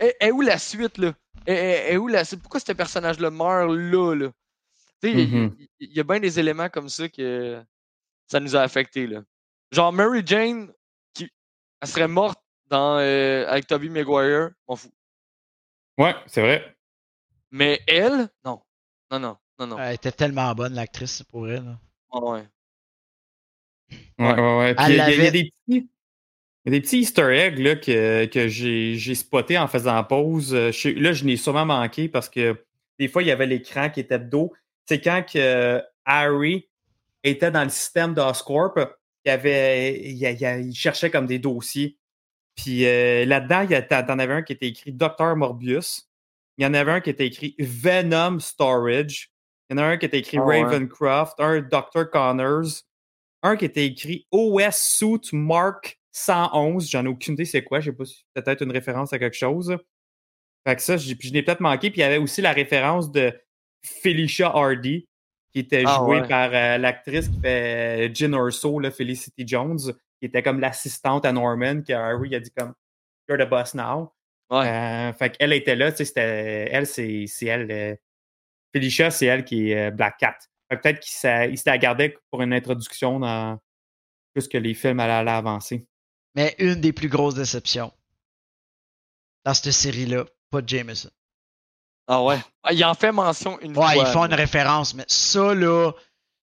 Et, 0.00 0.16
et 0.20 0.32
où 0.32 0.40
la 0.40 0.58
suite 0.58 0.98
là? 0.98 1.14
Et, 1.46 1.52
et- 1.52 1.92
et 1.92 1.96
où 1.96 2.08
la 2.08 2.24
suite? 2.24 2.40
Pourquoi 2.42 2.58
ce 2.58 2.72
personnage-là 2.72 3.30
meurt 3.30 3.70
là? 3.70 4.14
là? 4.16 4.28
Tu 5.00 5.12
sais, 5.12 5.12
il- 5.12 5.28
Mhm. 5.44 5.56
il 5.78 5.92
y, 5.96 6.00
a 6.00 6.02
bien 6.02 6.18
des 6.18 6.40
éléments 6.40 6.68
comme 6.68 6.88
ça 6.88 7.08
que 7.08 7.62
ça 8.26 8.40
nous 8.40 8.56
a 8.56 8.62
affectés. 8.62 9.06
Là. 9.06 9.22
Genre 9.70 9.92
Mary 9.92 10.22
Jane, 10.26 10.72
qui 11.14 11.30
elle 11.80 11.88
serait 11.88 12.08
morte 12.08 12.40
dans, 12.66 12.98
euh, 12.98 13.46
avec 13.46 13.68
Tobey 13.68 13.90
Maguire, 13.90 14.50
m'en 14.66 14.74
fous. 14.74 14.90
Ouais, 15.98 16.16
c'est 16.26 16.42
vrai. 16.42 16.76
Mais 17.52 17.80
elle, 17.86 18.28
non. 18.44 18.60
Non, 19.12 19.20
non, 19.20 19.36
non, 19.60 19.66
non. 19.68 19.78
Elle 19.78 19.94
était 19.94 20.10
tellement 20.10 20.52
bonne, 20.56 20.74
l'actrice, 20.74 21.22
pour 21.30 21.48
elle. 21.48 21.64
là. 21.64 21.78
Ah 22.12 22.18
ouais. 22.32 22.48
Ouais, 24.18 24.32
ouais, 24.34 24.58
ouais. 24.58 24.74
Puis 24.74 24.84
il 24.90 24.96
y, 24.96 25.00
a- 25.00 25.10
y 25.10 25.30
des 25.30 25.44
petits. 25.44 25.54
il 25.68 25.76
y 26.66 26.68
a 26.68 26.70
des 26.70 26.80
petits 26.80 26.98
easter 26.98 27.30
eggs 27.32 27.58
là, 27.58 27.76
que, 27.76 28.26
que 28.26 28.48
j'ai 28.48 29.14
spoté 29.14 29.58
en 29.58 29.66
faisant 29.66 30.02
pause. 30.04 30.54
Euh, 30.54 30.70
je 30.72 30.90
là, 30.90 31.12
je 31.12 31.24
n'ai 31.24 31.36
sûrement 31.36 31.64
manqué 31.66 32.08
parce 32.08 32.28
que 32.28 32.56
des 32.98 33.08
fois, 33.08 33.22
il 33.22 33.28
y 33.28 33.30
avait 33.30 33.46
l'écran 33.46 33.88
qui 33.90 34.00
était 34.00 34.18
de 34.18 34.24
dos. 34.28 34.52
C'est 34.86 35.00
quand 35.00 35.22
que 35.22 35.38
euh, 35.38 35.80
Harry 36.04 36.68
était 37.24 37.50
dans 37.50 37.64
le 37.64 37.70
système 37.70 38.12
d'Oscorp, 38.12 38.74
il, 39.24 39.30
avait, 39.30 40.00
il, 40.02 40.22
il 40.68 40.74
cherchait 40.74 41.10
comme 41.10 41.26
des 41.26 41.38
dossiers. 41.38 41.96
Puis 42.56 42.84
euh, 42.86 43.24
là-dedans, 43.24 43.62
il 43.62 43.70
y 43.70 43.74
a- 43.74 43.82
t'en 43.82 44.18
avais 44.18 44.34
un 44.34 44.42
qui 44.42 44.52
était 44.52 44.66
écrit 44.68 44.92
Dr. 44.92 45.34
Morbius. 45.36 46.08
Il 46.58 46.64
y 46.64 46.66
en 46.66 46.74
avait 46.74 46.92
un 46.92 47.00
qui 47.00 47.08
était 47.08 47.26
écrit 47.26 47.54
Venom 47.58 48.38
Storage. 48.38 49.30
Il 49.70 49.76
y 49.76 49.80
en 49.80 49.82
a 49.82 49.86
un 49.86 49.96
qui 49.96 50.04
était 50.04 50.18
écrit 50.18 50.36
Ah 50.38 50.44
ouais. 50.44 50.62
Ravencroft, 50.62 51.40
un 51.40 51.60
Dr. 51.60 52.10
Connors, 52.10 52.82
un 53.42 53.56
qui 53.56 53.64
était 53.64 53.86
écrit 53.86 54.26
OS 54.30 54.76
Suit 54.76 55.30
Mark 55.32 55.98
111. 56.12 56.88
J'en 56.90 57.04
ai 57.04 57.08
aucune 57.08 57.34
idée 57.34 57.44
c'est 57.44 57.62
quoi. 57.64 57.80
Je 57.80 57.90
sais 57.90 57.96
pas 57.96 58.04
si 58.04 58.24
peut-être 58.34 58.62
une 58.62 58.72
référence 58.72 59.12
à 59.12 59.18
quelque 59.18 59.36
chose. 59.36 59.76
Fait 60.66 60.76
que 60.76 60.82
ça, 60.82 60.96
j'ai- 60.96 61.14
puis 61.14 61.28
je 61.28 61.32
l'ai 61.34 61.42
peut-être 61.42 61.60
manqué. 61.60 61.90
Puis 61.90 62.00
il 62.00 62.02
y 62.02 62.04
avait 62.04 62.18
aussi 62.18 62.42
la 62.42 62.52
référence 62.52 63.10
de 63.10 63.32
Felicia 63.82 64.48
Hardy, 64.48 65.06
qui 65.52 65.60
était 65.60 65.84
Ah 65.86 65.96
jouée 65.98 66.20
ouais. 66.20 66.28
par 66.28 66.50
euh, 66.52 66.76
l'actrice 66.78 67.28
qui 67.28 67.40
fait 67.40 68.10
Gin 68.14 68.34
Urso, 68.34 68.78
là, 68.78 68.90
Felicity 68.90 69.46
Jones, 69.46 69.78
qui 70.20 70.26
était 70.26 70.42
comme 70.42 70.60
l'assistante 70.60 71.24
à 71.24 71.32
Norman, 71.32 71.82
que 71.82 71.92
Harry 71.94 72.34
a 72.34 72.40
dit 72.40 72.50
comme 72.50 72.74
You're 73.28 73.38
the 73.38 73.48
boss 73.48 73.74
now. 73.74 74.12
Ouais. 74.50 74.66
Euh, 74.68 75.12
fait 75.14 75.30
qu'elle 75.38 75.52
était 75.54 75.76
là, 75.76 75.90
tu 75.92 75.98
sais, 75.98 76.04
c'était. 76.04 76.68
Elle, 76.70 76.86
c'est 76.86 77.24
c'est 77.26 77.46
elle. 77.46 77.70
euh, 77.70 77.94
Felicia, 78.74 79.10
c'est 79.10 79.26
elle 79.26 79.44
qui 79.44 79.70
est 79.70 79.88
euh, 79.88 79.90
Black 79.90 80.18
Cat. 80.18 80.36
Que 80.70 80.76
peut-être 80.76 81.00
qu'il 81.00 81.12
s'était 81.58 81.78
gardé 81.78 82.16
pour 82.30 82.42
une 82.42 82.52
introduction 82.52 83.18
dans 83.20 83.58
plus 84.32 84.46
que 84.48 84.56
les 84.58 84.74
films 84.74 85.00
allaient, 85.00 85.12
allaient 85.14 85.30
avancer. 85.32 85.86
Mais 86.36 86.54
une 86.58 86.80
des 86.80 86.92
plus 86.92 87.08
grosses 87.08 87.34
déceptions 87.34 87.92
dans 89.44 89.54
cette 89.54 89.72
série-là, 89.72 90.24
pas 90.50 90.60
Jameson. 90.64 91.10
Ah 92.06 92.22
ouais. 92.22 92.38
Ah, 92.62 92.72
il 92.72 92.84
en 92.84 92.94
fait 92.94 93.10
mention 93.12 93.58
une 93.60 93.70
Ouais, 93.76 93.94
fois. 93.94 93.96
ils 93.96 94.06
font 94.06 94.24
une 94.26 94.34
référence, 94.34 94.94
mais 94.94 95.04
ça, 95.08 95.54
là, 95.54 95.92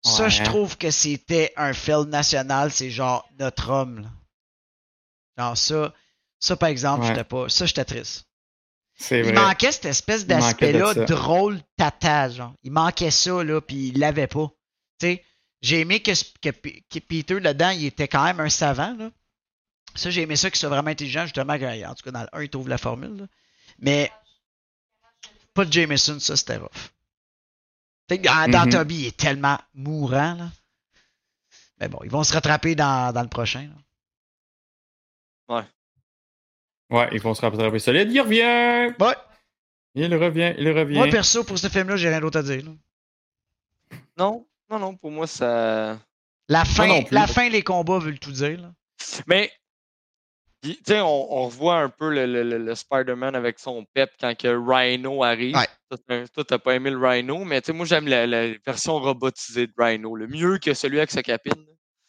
Ouais, 0.05 0.11
Ça, 0.11 0.29
je 0.29 0.39
Ouais. 0.39 0.45
trouve 0.45 0.77
que 0.77 0.91
c'était 0.91 1.51
un 1.57 1.73
film 1.73 2.05
national, 2.09 2.71
c'est 2.71 2.91
genre 2.91 3.27
notre 3.39 3.69
homme. 3.71 4.01
là. 4.01 4.09
Genre 5.37 5.57
ça, 5.57 5.93
ça 6.39 6.55
par 6.55 6.69
exemple, 6.69 7.01
Ouais. 7.01 7.07
j'étais 7.09 7.23
pas. 7.23 7.49
Ça, 7.49 7.65
j'étais 7.65 7.83
triste. 7.83 8.26
C'est 8.99 9.19
Il 9.19 9.25
vrai. 9.25 9.33
manquait 9.33 9.71
cette 9.71 9.85
espèce 9.85 10.25
d'aspect-là 10.25 10.93
drôle 11.05 11.61
tata, 11.77 12.29
genre. 12.29 12.53
Il 12.63 12.71
manquait 12.71 13.11
ça, 13.11 13.43
là, 13.43 13.61
puis 13.61 13.89
il 13.89 13.99
l'avait 13.99 14.27
pas. 14.27 14.49
Tu 14.99 15.07
sais, 15.07 15.23
j'ai 15.61 15.79
aimé 15.81 16.01
que, 16.01 16.11
que, 16.41 16.49
que 16.49 16.99
Peter, 16.99 17.39
là-dedans, 17.39 17.69
il 17.69 17.85
était 17.85 18.07
quand 18.07 18.23
même 18.23 18.39
un 18.39 18.49
savant, 18.49 18.95
là. 18.97 19.11
Ça, 19.95 20.09
j'ai 20.09 20.21
aimé 20.23 20.35
ça 20.35 20.49
qu'il 20.49 20.59
soit 20.59 20.69
vraiment 20.69 20.89
intelligent, 20.89 21.23
justement, 21.23 21.53
en 21.53 21.95
tout 21.95 22.03
cas, 22.03 22.11
dans 22.11 22.21
le 22.21 22.27
1, 22.33 22.43
il 22.43 22.49
trouve 22.49 22.69
la 22.69 22.77
formule, 22.77 23.17
là. 23.17 23.25
Mais, 23.79 24.11
pas 25.53 25.65
de 25.65 25.71
Jameson, 25.71 26.19
ça, 26.19 26.35
c'était 26.35 26.57
rough. 26.57 26.69
Sais, 28.09 28.17
dans, 28.19 28.65
Mhm. 28.65 28.71
Toby, 28.71 28.95
il 28.95 29.05
est 29.07 29.17
tellement 29.17 29.59
mourant, 29.73 30.33
là. 30.33 30.51
Mais 31.79 31.87
bon, 31.87 31.99
ils 32.03 32.09
vont 32.09 32.23
se 32.23 32.33
rattraper 32.33 32.73
dans, 32.73 33.13
dans 33.13 33.21
le 33.21 33.27
prochain, 33.29 33.69
là. 35.47 35.55
Ouais, 35.57 35.63
ils 37.11 37.19
vont 37.21 37.33
se 37.33 37.41
rattraper 37.41 37.79
solide. 37.79 38.11
Il 38.11 38.21
revient! 38.21 38.93
Ouais. 38.99 39.15
Il 39.95 40.13
revient, 40.15 40.53
il 40.57 40.69
revient. 40.71 40.95
Moi, 40.97 41.07
perso, 41.07 41.43
pour 41.43 41.57
ce 41.57 41.67
film-là, 41.69 41.97
j'ai 41.97 42.09
rien 42.09 42.19
d'autre 42.21 42.39
à 42.39 42.43
dire, 42.43 42.63
là. 42.63 42.71
Non, 44.17 44.47
non, 44.69 44.79
non, 44.79 44.95
pour 44.95 45.11
moi, 45.11 45.27
ça. 45.27 45.99
La 46.49 46.65
fin, 46.65 46.87
non 46.87 47.03
la 47.11 47.27
fin, 47.27 47.49
les 47.49 47.61
combats 47.63 47.99
veulent 47.99 48.19
tout 48.19 48.31
dire, 48.31 48.59
là. 48.61 48.71
Mais, 49.27 49.51
tu 50.63 50.75
sais, 50.85 50.99
on, 51.01 51.33
on 51.33 51.45
revoit 51.45 51.77
un 51.79 51.89
peu 51.89 52.13
le, 52.13 52.25
le- 52.25 52.43
le- 52.43 52.57
le 52.57 52.75
Spider-Man 52.75 53.35
avec 53.35 53.59
son 53.59 53.85
pep 53.93 54.11
quand 54.19 54.35
que 54.37 54.47
Rhino 54.47 55.23
arrive. 55.23 55.55
Ouais. 55.55 55.67
Toi, 56.33 56.43
t'as- 56.45 56.59
pas 56.59 56.75
aimé 56.75 56.89
le 56.91 56.97
Rhino, 56.97 57.43
mais 57.43 57.61
tu 57.61 57.67
sais, 57.67 57.73
moi, 57.73 57.85
j'aime 57.85 58.07
la, 58.07 58.27
la 58.27 58.53
version 58.65 58.99
robotisée 58.99 59.67
de 59.67 59.73
Rhino. 59.77 60.15
Le 60.15 60.27
mieux 60.27 60.57
que 60.59 60.73
celui 60.73 60.97
avec 60.99 61.11
sa 61.11 61.23
capine. 61.23 61.53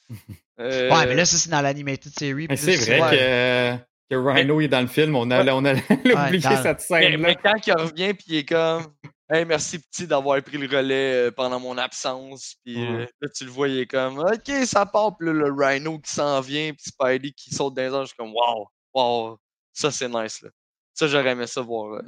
Euh, 0.61 0.91
Ouais, 0.91 1.07
mais 1.07 1.15
là, 1.15 1.25
ça, 1.25 1.37
c'est 1.37 1.51
dans 1.51 1.61
l'animated 1.61 2.13
series. 2.19 2.49
C'est 2.57 2.75
vrai 2.75 3.01
ouais. 3.01 3.11
que, 3.17 3.85
que 4.11 4.17
Rhino 4.17 4.61
est 4.61 4.69
dans 4.69 4.81
le 4.81 4.87
film. 4.87 5.15
On 5.17 5.31
a, 5.31 5.45
on 5.53 5.65
a 5.65 5.73
oublié 5.75 6.39
dans- 6.41 6.63
cette 6.63 6.81
scène-là. 6.81 7.17
mais 7.19 7.37
quand 7.37 7.55
il 7.67 7.73
revient, 7.73 8.15
puis 8.15 8.25
il 8.29 8.37
est 8.37 8.45
comme. 8.49 8.87
Hey, 9.31 9.45
merci 9.45 9.79
petit 9.79 10.07
d'avoir 10.07 10.43
pris 10.43 10.57
le 10.57 10.67
relais 10.75 11.27
euh, 11.27 11.31
pendant 11.31 11.61
mon 11.61 11.77
absence. 11.77 12.55
Puis 12.65 12.83
euh, 12.83 13.05
là, 13.21 13.29
tu 13.29 13.45
le 13.45 13.51
vois, 13.51 13.69
il 13.69 13.81
est 13.81 13.87
comme 13.87 14.19
Ok, 14.21 14.51
ça 14.65 14.87
part. 14.87 15.17
Puis 15.19 15.27
là, 15.27 15.35
le 15.35 15.53
Rhino 15.53 15.99
qui 15.99 16.11
s'en 16.11 16.41
vient, 16.41 16.73
puis 16.73 16.85
Spidey 16.87 17.33
qui 17.33 17.55
saute 17.55 17.75
dans 17.75 17.83
les 17.83 17.89
airs. 17.89 18.03
Je 18.05 18.07
suis 18.07 18.17
comme 18.17 18.33
Wow, 18.33 18.69
wow, 18.95 19.39
ça 19.75 19.91
c'est 19.91 20.09
nice. 20.09 20.41
Là. 20.41 20.49
Ça, 20.95 21.07
j'aurais 21.09 21.33
aimé 21.33 21.47
ça 21.47 21.61
voir, 21.61 21.93
euh, 21.97 22.03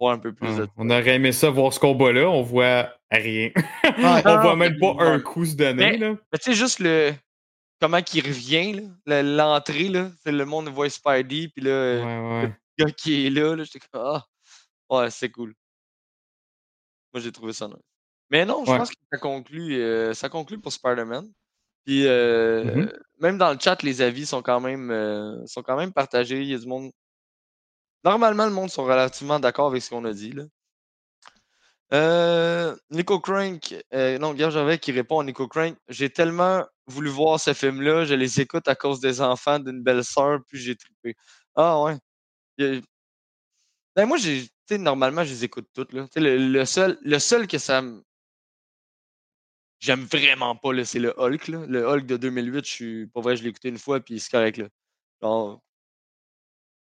voir 0.00 0.14
un 0.14 0.18
peu 0.18 0.32
plus 0.34 0.56
de 0.56 0.66
On 0.76 0.90
aurait 0.90 1.14
aimé 1.14 1.30
ça 1.30 1.48
voir 1.48 1.72
ce 1.72 1.78
combat-là. 1.78 2.28
On 2.28 2.42
voit 2.42 2.92
rien. 3.12 3.50
On 3.96 4.02
Non, 4.02 4.40
voit 4.42 4.56
même 4.56 4.80
pas 4.80 4.96
un 4.98 5.20
coup 5.20 5.46
se 5.46 5.54
donner. 5.54 5.90
Mais- 5.92 5.96
Là. 5.96 6.10
Mais 6.32 6.38
tu 6.40 6.50
sais, 6.50 6.54
juste 6.54 6.80
le. 6.80 7.12
Comment 7.80 8.02
qu'il 8.02 8.26
revient, 8.26 8.90
l'entrée, 9.06 9.88
là. 9.88 10.10
Le 10.26 10.44
monde 10.44 10.68
voit 10.68 10.90
Spidey, 10.90 11.48
puis 11.48 11.62
là, 11.64 11.70
euh, 11.70 12.04
Ouais, 12.04 12.42
ouais. 12.42 12.54
le 12.78 12.84
gars 12.84 12.92
qui 12.92 13.26
est 13.26 13.30
là, 13.30 13.54
là 13.54 13.64
j'étais 13.64 13.78
comme 13.80 14.00
Ah, 14.04 14.24
ouais, 14.90 15.10
c'est 15.10 15.30
cool. 15.30 15.54
Moi, 17.12 17.20
j'ai 17.22 17.32
trouvé 17.32 17.52
ça 17.52 17.68
nice. 17.68 17.76
Mais 18.30 18.44
non, 18.44 18.64
je 18.64 18.70
Ouais. 18.72 18.78
pense 18.78 18.90
que 18.90 18.96
ça 19.12 19.18
conclut, 19.18 19.76
euh, 19.80 20.12
ça 20.14 20.28
conclut 20.28 20.58
pour 20.60 20.72
Spider-Man. 20.72 21.32
Puis, 21.86 22.06
euh, 22.06 22.64
Mhm. 22.64 22.92
même 23.20 23.38
dans 23.38 23.52
le 23.52 23.58
chat, 23.60 23.82
les 23.82 24.02
avis 24.02 24.26
sont 24.26 24.42
quand 24.42 24.60
même, 24.60 24.90
euh, 24.90 25.46
sont 25.46 25.62
quand 25.62 25.76
même 25.76 25.92
partagés. 25.92 26.42
Il 26.42 26.48
y 26.48 26.54
a 26.54 26.58
du 26.58 26.66
monde. 26.66 26.90
Normalement, 28.04 28.44
le 28.46 28.52
monde 28.52 28.70
sont 28.70 28.84
relativement 28.84 29.38
d'accord 29.40 29.68
avec 29.68 29.82
ce 29.82 29.90
qu'on 29.90 30.04
a 30.04 30.12
dit, 30.12 30.32
là. 30.32 30.44
Euh, 31.94 32.76
Nico 32.90 33.18
Crank, 33.20 33.74
euh, 33.94 34.18
non, 34.18 34.34
Guillaume 34.34 34.50
Gervais 34.50 34.78
qui 34.78 34.92
répond 34.92 35.20
à 35.20 35.24
Nico 35.24 35.48
Crank. 35.48 35.74
J'ai 35.88 36.10
tellement 36.10 36.64
voulu 36.88 37.08
voir 37.10 37.38
ce 37.38 37.54
film-là, 37.54 38.04
je 38.04 38.14
les 38.14 38.40
écoute 38.40 38.66
à 38.68 38.74
cause 38.74 39.00
des 39.00 39.20
enfants 39.20 39.58
d'une 39.58 39.82
belle 39.82 40.04
sœur, 40.04 40.40
puis 40.48 40.58
j'ai 40.58 40.76
trippé. 40.76 41.14
Ah 41.54 41.80
ouais. 41.82 41.96
Ben, 43.96 44.06
moi, 44.06 44.16
j'ai, 44.16 44.48
normalement, 44.78 45.24
je 45.24 45.30
les 45.30 45.44
écoute 45.44 45.68
toutes, 45.74 45.92
là. 45.92 46.06
Le, 46.16 46.36
le 46.36 46.64
seul, 46.64 46.98
le 47.02 47.18
seul 47.18 47.46
que 47.46 47.58
ça 47.58 47.82
me. 47.82 48.02
J'aime 49.80 50.04
vraiment 50.04 50.56
pas, 50.56 50.72
là, 50.72 50.84
c'est 50.84 50.98
le 50.98 51.14
Hulk, 51.20 51.48
là. 51.48 51.64
Le 51.66 51.86
Hulk 51.86 52.06
de 52.06 52.16
2008, 52.16 52.64
je 52.64 52.70
suis. 52.70 53.06
Pas 53.08 53.20
vrai, 53.20 53.36
je 53.36 53.42
l'ai 53.44 53.50
écouté 53.50 53.68
une 53.68 53.78
fois, 53.78 54.00
puis 54.00 54.18
c'est 54.18 54.30
correct, 54.30 54.56
là. 54.58 54.68
Genre. 55.22 55.60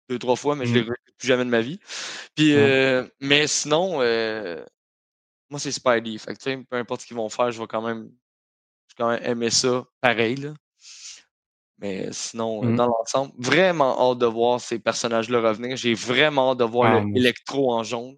Deux, 0.09 0.19
trois 0.19 0.36
fois, 0.36 0.56
mais 0.56 0.65
je 0.65 0.70
Mm. 0.70 0.74
l'ai 0.74 0.81
réécouté 0.81 1.12
plus 1.19 1.28
jamais 1.28 1.44
de 1.44 1.51
ma 1.51 1.60
vie. 1.60 1.78
Puis, 2.35 2.55
euh, 2.55 3.06
mais 3.20 3.47
sinon, 3.47 4.01
euh, 4.01 4.65
moi, 5.51 5.60
c'est 5.60 5.73
Spidey. 5.73 6.16
Fait 6.19 6.35
que, 6.35 6.62
peu 6.65 6.77
importe 6.77 7.02
ce 7.02 7.06
qu'ils 7.06 7.16
vont 7.16 7.28
faire, 7.28 7.51
je 7.51 7.60
vais 7.60 7.66
quand 7.66 7.82
même, 7.82 8.10
quand 8.98 9.08
même 9.10 9.20
aimer 9.24 9.50
ça 9.50 9.84
pareil. 10.00 10.36
Là. 10.36 10.50
Mais 11.80 12.08
sinon, 12.10 12.62
euh, 12.64 12.66
Mhm. 12.68 12.76
dans 12.76 12.86
l'ensemble, 12.86 13.32
vraiment 13.38 14.10
hâte 14.12 14.18
de 14.18 14.26
voir 14.26 14.60
ces 14.60 14.78
personnages-là 14.80 15.40
revenir. 15.40 15.76
J'ai 15.76 15.94
vraiment 15.94 16.50
hâte 16.52 16.58
de 16.58 16.64
voir 16.64 16.90
Ah, 16.92 17.00
le 17.00 17.06
moi- 17.06 17.18
électro 17.18 17.72
en 17.72 17.84
jaune. 17.84 18.16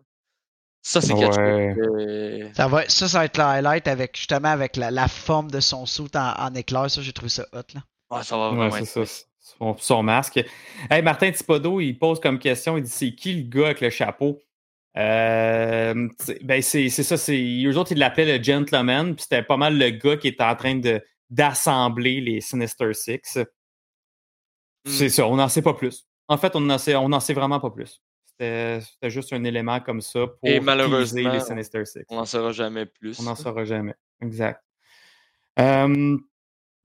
Ça, 0.83 1.03
c'est 1.03 1.13
quelque 1.13 1.37
Ouais. 1.39 1.75
chose. 1.75 2.49
que- 2.51 2.57
Ça 2.57 2.67
va, 2.69 2.89
ça, 2.89 3.07
ça 3.07 3.19
va 3.19 3.25
être 3.27 3.37
le 3.37 3.45
highlight 3.45 3.87
avec, 3.87 4.17
justement, 4.17 4.49
avec 4.49 4.77
la, 4.77 4.91
la 4.91 5.09
forme 5.09 5.51
de 5.51 5.61
son 5.61 5.85
suit 5.85 6.05
en, 6.15 6.33
en 6.39 6.55
éclair. 6.55 6.91
Ça, 6.91 7.03
j'ai 7.03 7.13
trouvé 7.13 7.29
ça 7.29 7.45
hot, 7.53 7.59
là. 7.75 7.83
Ouais, 8.11 8.23
ça 8.25 8.37
va 8.39 8.51
Ouais, 8.51 8.57
vraiment 8.57 8.77
être- 8.77 8.87
ça. 8.87 9.25
Son, 9.59 9.77
son 9.77 10.03
masque. 10.03 10.43
Hey, 10.91 11.03
Martin 11.03 11.31
Thibodeau, 11.33 11.81
il 11.81 11.99
pose 11.99 12.19
comme 12.19 12.39
question, 12.39 12.79
il 12.79 12.85
dit 12.85 12.91
c'est 12.91 13.15
qui 13.15 13.35
le 13.35 13.43
gars 13.43 13.67
avec 13.67 13.83
le 13.83 13.91
chapeau? 13.91 14.39
Euh, 14.97 16.09
c'est- 16.19 16.45
ben 16.45 16.61
c'est 16.63 16.89
c'est 16.89 17.05
ça, 17.05 17.17
c'est 17.17 17.63
eux 17.65 17.79
autres 17.79 17.93
ils 17.93 17.99
l'appelaient 17.99 18.39
le 18.39 18.43
gentleman, 18.43 19.15
puis 19.15 19.23
c'était 19.23 19.43
pas 19.45 19.57
mal 19.57 19.79
le 19.79 19.91
gars 19.91 20.17
qui 20.17 20.29
était 20.29 20.43
en 20.43 20.57
train 20.57 20.75
de 20.75 21.01
d'assembler 21.31 22.21
les 22.21 22.41
Sinister 22.41 22.93
Six. 22.93 23.39
C'est 24.85 25.09
ça, 25.09 25.27
on 25.29 25.37
n'en 25.37 25.49
sait 25.49 25.63
pas 25.63 25.75
plus. 25.75 26.07
En 26.27 26.39
fait, 26.39 26.57
on 26.57 26.61
n'en 26.61 26.79
sait, 26.79 26.97
on 26.97 27.21
sait 27.21 27.35
vraiment 27.35 27.61
pas 27.61 27.71
plus. 27.71 28.03
C'était 28.25 29.11
juste 29.11 29.33
un 29.33 29.45
élément 29.45 29.81
comme 29.81 30.01
ça 30.01 30.27
pour 30.27 30.49
Et 30.49 30.59
malheureusement, 30.61 31.31
les 31.33 31.41
Sinister 31.41 31.85
Six. 31.85 32.05
On 32.09 32.17
n'en 32.17 32.25
saura 32.25 32.53
jamais 32.53 32.87
plus. 32.87 33.21
On 33.21 33.25
n'en 33.25 33.35
saura 33.37 33.65
jamais. 33.65 33.95
Exact. 34.23 34.63
Euh, 35.59 36.17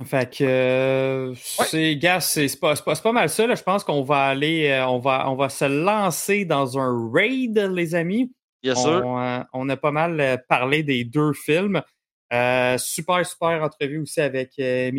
fait 0.03 0.37
que 0.39 0.43
euh, 0.43 1.33
c'est, 1.35 1.95
gars, 1.95 2.19
c'est 2.19 2.59
pas, 2.59 2.75
pas, 2.75 2.95
pas 2.97 3.11
mal 3.13 3.29
ça. 3.29 3.47
là. 3.47 3.55
Je 3.55 3.63
pense 3.63 3.85
qu'on 3.85 4.01
va 4.03 4.25
aller, 4.25 4.67
euh, 4.67 4.85
on 4.87 4.99
va, 4.99 5.29
on 5.29 5.35
va 5.35 5.47
se 5.47 5.63
lancer 5.63 6.43
dans 6.43 6.77
un 6.77 7.11
raid, 7.13 7.57
les 7.57 7.95
amis. 7.95 8.33
Bien 8.61 8.75
sûr. 8.75 9.01
On, 9.05 9.21
euh, 9.21 9.39
on 9.53 9.69
a 9.69 9.77
pas 9.77 9.91
mal 9.91 10.43
parlé 10.49 10.83
des 10.83 11.05
deux 11.05 11.31
films. 11.31 11.81
Super, 12.77 13.25
super 13.25 13.63
entrevue 13.63 13.99
aussi 13.99 14.19
avec. 14.19 14.59
Euh, 14.59 14.91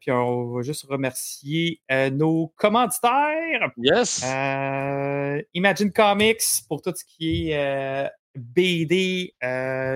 puis 0.00 0.10
on 0.10 0.52
va 0.52 0.62
juste 0.62 0.84
remercier 0.86 1.80
nos 2.12 2.52
commanditaires. 2.56 3.70
Yes. 3.78 4.22
Imagine 5.54 5.90
Comics 5.90 6.42
pour 6.68 6.82
tout 6.82 6.92
ce 6.94 7.04
qui 7.04 7.50
est 7.50 8.10
BD, 8.34 9.34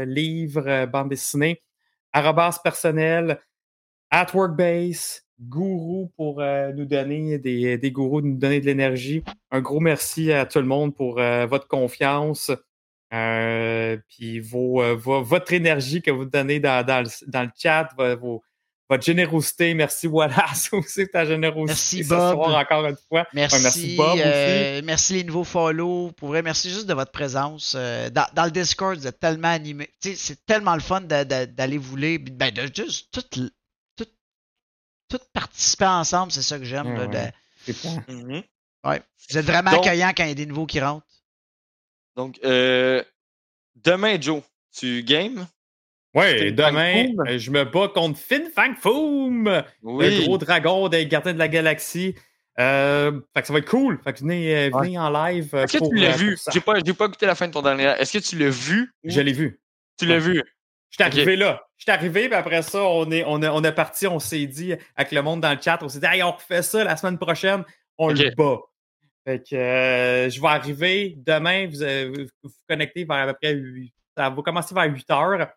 livres, 0.06 0.86
bande 0.86 1.10
dessinée. 1.10 1.60
Arrobas 2.12 2.58
personnel, 2.62 3.40
At 4.10 4.28
Workbase, 4.34 5.22
Gourou 5.40 6.10
pour 6.16 6.40
euh, 6.40 6.72
nous 6.72 6.84
donner 6.84 7.38
des, 7.38 7.78
des 7.78 7.90
gourous, 7.92 8.20
nous 8.22 8.36
donner 8.36 8.60
de 8.60 8.66
l'énergie. 8.66 9.22
Un 9.50 9.60
gros 9.60 9.80
merci 9.80 10.32
à 10.32 10.46
tout 10.46 10.58
le 10.58 10.66
monde 10.66 10.94
pour 10.96 11.20
euh, 11.20 11.46
votre 11.46 11.68
confiance. 11.68 12.50
Euh, 13.14 13.96
puis 14.08 14.40
vos, 14.40 14.96
vo- 14.96 15.22
votre 15.22 15.52
énergie 15.52 16.02
que 16.02 16.10
vous 16.10 16.24
donnez 16.24 16.60
dans, 16.60 16.84
dans, 16.84 17.02
le, 17.04 17.30
dans 17.30 17.42
le 17.42 17.50
chat, 17.56 17.88
vo- 17.96 18.16
vos- 18.18 18.42
votre 18.90 19.04
générosité. 19.04 19.74
Merci 19.74 20.06
Wallace 20.06 20.68
aussi 20.72 21.04
pour 21.04 21.12
ta 21.12 21.24
générosité 21.26 21.66
Merci, 21.66 22.04
ce 22.04 22.08
Bob. 22.08 22.34
soir 22.34 22.54
encore 22.56 22.86
une 22.86 22.96
fois. 23.08 23.26
Merci, 23.32 23.56
Ouais, 23.56 23.62
merci, 23.62 23.96
Bob, 23.96 24.10
aussi. 24.14 24.22
euh, 24.24 24.80
merci 24.84 25.12
les 25.14 25.24
nouveaux 25.24 25.44
follow. 25.44 26.12
Pour 26.12 26.28
vrai, 26.28 26.42
merci 26.42 26.70
juste 26.70 26.86
de 26.86 26.94
votre 26.94 27.12
présence. 27.12 27.74
Euh, 27.76 28.08
dans, 28.10 28.26
dans 28.34 28.44
le 28.44 28.50
Discord, 28.50 28.96
vous 28.98 29.06
êtes 29.06 29.20
tellement 29.20 29.48
animé. 29.52 29.90
C'est 30.00 30.44
tellement 30.46 30.74
le 30.74 30.80
fun 30.80 31.00
d'aller 31.02 31.78
vous 31.78 31.96
lire. 31.96 32.20
Ben, 32.32 32.52
de 32.52 32.62
juste 32.74 33.12
tout, 33.12 33.50
tout, 33.96 34.06
tout 35.08 35.18
participer 35.32 35.86
ensemble, 35.86 36.32
c'est 36.32 36.42
ça 36.42 36.58
que 36.58 36.64
j'aime. 36.64 36.86
Ouais, 36.96 37.08
de- 37.08 37.68
ouais. 37.68 38.02
Mhm. 38.08 38.42
Vous 39.30 39.36
êtes 39.36 39.44
vraiment 39.44 39.70
Donc- 39.72 39.86
accueillant 39.86 40.12
quand 40.16 40.24
il 40.24 40.28
y 40.28 40.32
a 40.32 40.34
des 40.34 40.46
nouveaux 40.46 40.64
qui 40.66 40.80
rentrent. 40.80 41.04
Donc, 42.16 42.38
euh, 42.44 43.02
demain, 43.76 44.18
Joe, 44.20 44.42
tu 44.74 45.02
game? 45.02 45.46
Ouais, 46.14 46.38
Fin 46.38 46.50
demain, 46.52 47.06
euh, 47.28 47.38
je 47.38 47.50
me 47.50 47.64
bats 47.64 47.88
contre 47.88 48.18
Fin 48.18 48.44
Fang 48.54 48.74
Foom, 48.74 49.62
le 49.82 50.24
gros 50.24 50.38
dragon 50.38 50.88
des 50.88 51.06
Gardiens 51.06 51.34
de 51.34 51.38
la 51.38 51.48
Galaxie. 51.48 52.14
Euh, 52.58 53.20
fait 53.34 53.42
que 53.42 53.46
ça 53.46 53.52
va 53.52 53.60
être 53.60 53.68
cool. 53.68 54.00
Fait 54.02 54.12
que 54.12 54.20
venez, 54.20 54.56
euh, 54.56 54.70
venez 54.72 54.98
en 54.98 55.10
live. 55.10 55.54
Est-ce 55.54 55.78
que 55.78 55.88
tu 55.88 55.94
l'as 55.94 56.16
vu? 56.16 56.36
J'ai 56.52 56.60
pas, 56.60 56.74
j'ai 56.84 56.94
pas 56.94 57.06
écouté 57.06 57.26
la 57.26 57.34
fin 57.34 57.46
de 57.46 57.52
ton 57.52 57.62
dernier. 57.62 57.94
Est-ce 57.98 58.18
que 58.18 58.24
tu 58.24 58.36
l'as 58.36 58.50
vu? 58.50 58.92
ou 59.04 59.10
Je 59.10 59.20
l'ai 59.20 59.32
vu. 59.32 59.60
Tu 59.96 60.06
l'as 60.06 60.18
vu? 60.18 60.42
Je 60.90 60.94
suis 60.94 61.04
arrivé 61.04 61.36
là. 61.36 61.62
Je 61.76 61.84
suis 61.84 61.92
arrivé, 61.92 62.28
puis 62.28 62.34
après 62.34 62.62
ça, 62.62 62.82
on 62.82 63.08
est, 63.10 63.22
on, 63.26 63.40
a, 63.42 63.52
on 63.52 63.62
est 63.62 63.72
parti, 63.72 64.08
on 64.08 64.18
s'est 64.18 64.46
dit, 64.46 64.74
avec 64.96 65.12
le 65.12 65.22
monde 65.22 65.40
dans 65.40 65.52
le 65.52 65.58
chat, 65.62 65.78
on 65.82 65.88
s'est 65.88 66.00
dit, 66.00 66.06
hey, 66.06 66.22
on 66.24 66.32
refait 66.32 66.62
ça 66.62 66.82
la 66.82 66.96
semaine 66.96 67.18
prochaine, 67.18 67.62
on 67.98 68.08
le 68.08 68.34
bat. 68.34 68.58
Fait 69.24 69.38
que 69.48 69.54
euh, 69.54 70.30
je 70.30 70.40
vais 70.40 70.48
arriver 70.48 71.14
demain, 71.18 71.68
vous, 71.68 71.78
vous 72.12 72.28
vous 72.42 72.50
connectez 72.68 73.04
vers 73.04 73.18
à 73.18 73.26
peu 73.28 73.34
près 73.40 73.52
8, 73.52 73.92
ça 74.16 74.30
va 74.30 74.42
commencer 74.42 74.74
vers 74.74 74.92
8 74.92 75.10
heures, 75.10 75.48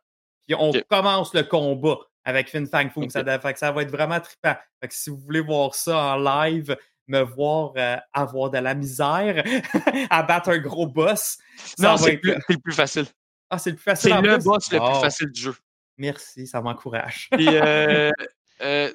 puis 0.55 0.55
on 0.59 0.71
commence 0.89 1.33
le 1.33 1.43
combat 1.43 1.97
avec 2.23 2.49
Fin 2.49 2.65
Fang 2.65 2.89
Foom. 2.89 3.09
Ça, 3.09 3.23
doit- 3.23 3.39
fait 3.39 3.53
que 3.53 3.59
ça 3.59 3.71
va 3.71 3.81
être 3.83 3.91
vraiment 3.91 4.19
trippant. 4.19 4.55
Fait 4.81 4.87
que 4.87 4.93
si 4.93 5.09
vous 5.09 5.17
voulez 5.17 5.41
voir 5.41 5.73
ça 5.75 5.97
en 5.97 6.15
live, 6.17 6.75
me 7.07 7.21
voir 7.21 7.73
euh, 7.77 7.97
avoir 8.13 8.49
de 8.51 8.57
la 8.59 8.73
misère 8.73 9.43
à 10.09 10.23
battre 10.23 10.49
un 10.49 10.59
gros 10.59 10.87
boss, 10.87 11.37
Non, 11.79 11.97
c'est 11.97 12.13
être... 12.13 12.23
le 12.49 12.57
plus 12.57 12.73
facile. 12.73 13.05
Ah, 13.49 13.57
c'est 13.57 13.71
le 13.71 13.75
plus 13.75 13.83
facile 13.83 14.11
C'est 14.11 14.21
le 14.21 14.35
plus? 14.37 14.43
boss 14.45 14.71
le 14.71 14.79
plus 14.79 15.01
facile 15.01 15.31
du 15.31 15.41
jeu. 15.41 15.55
Merci, 15.97 16.47
ça 16.47 16.61
m'encourage. 16.61 17.29
Euh, 17.33 18.11
euh, 18.61 18.93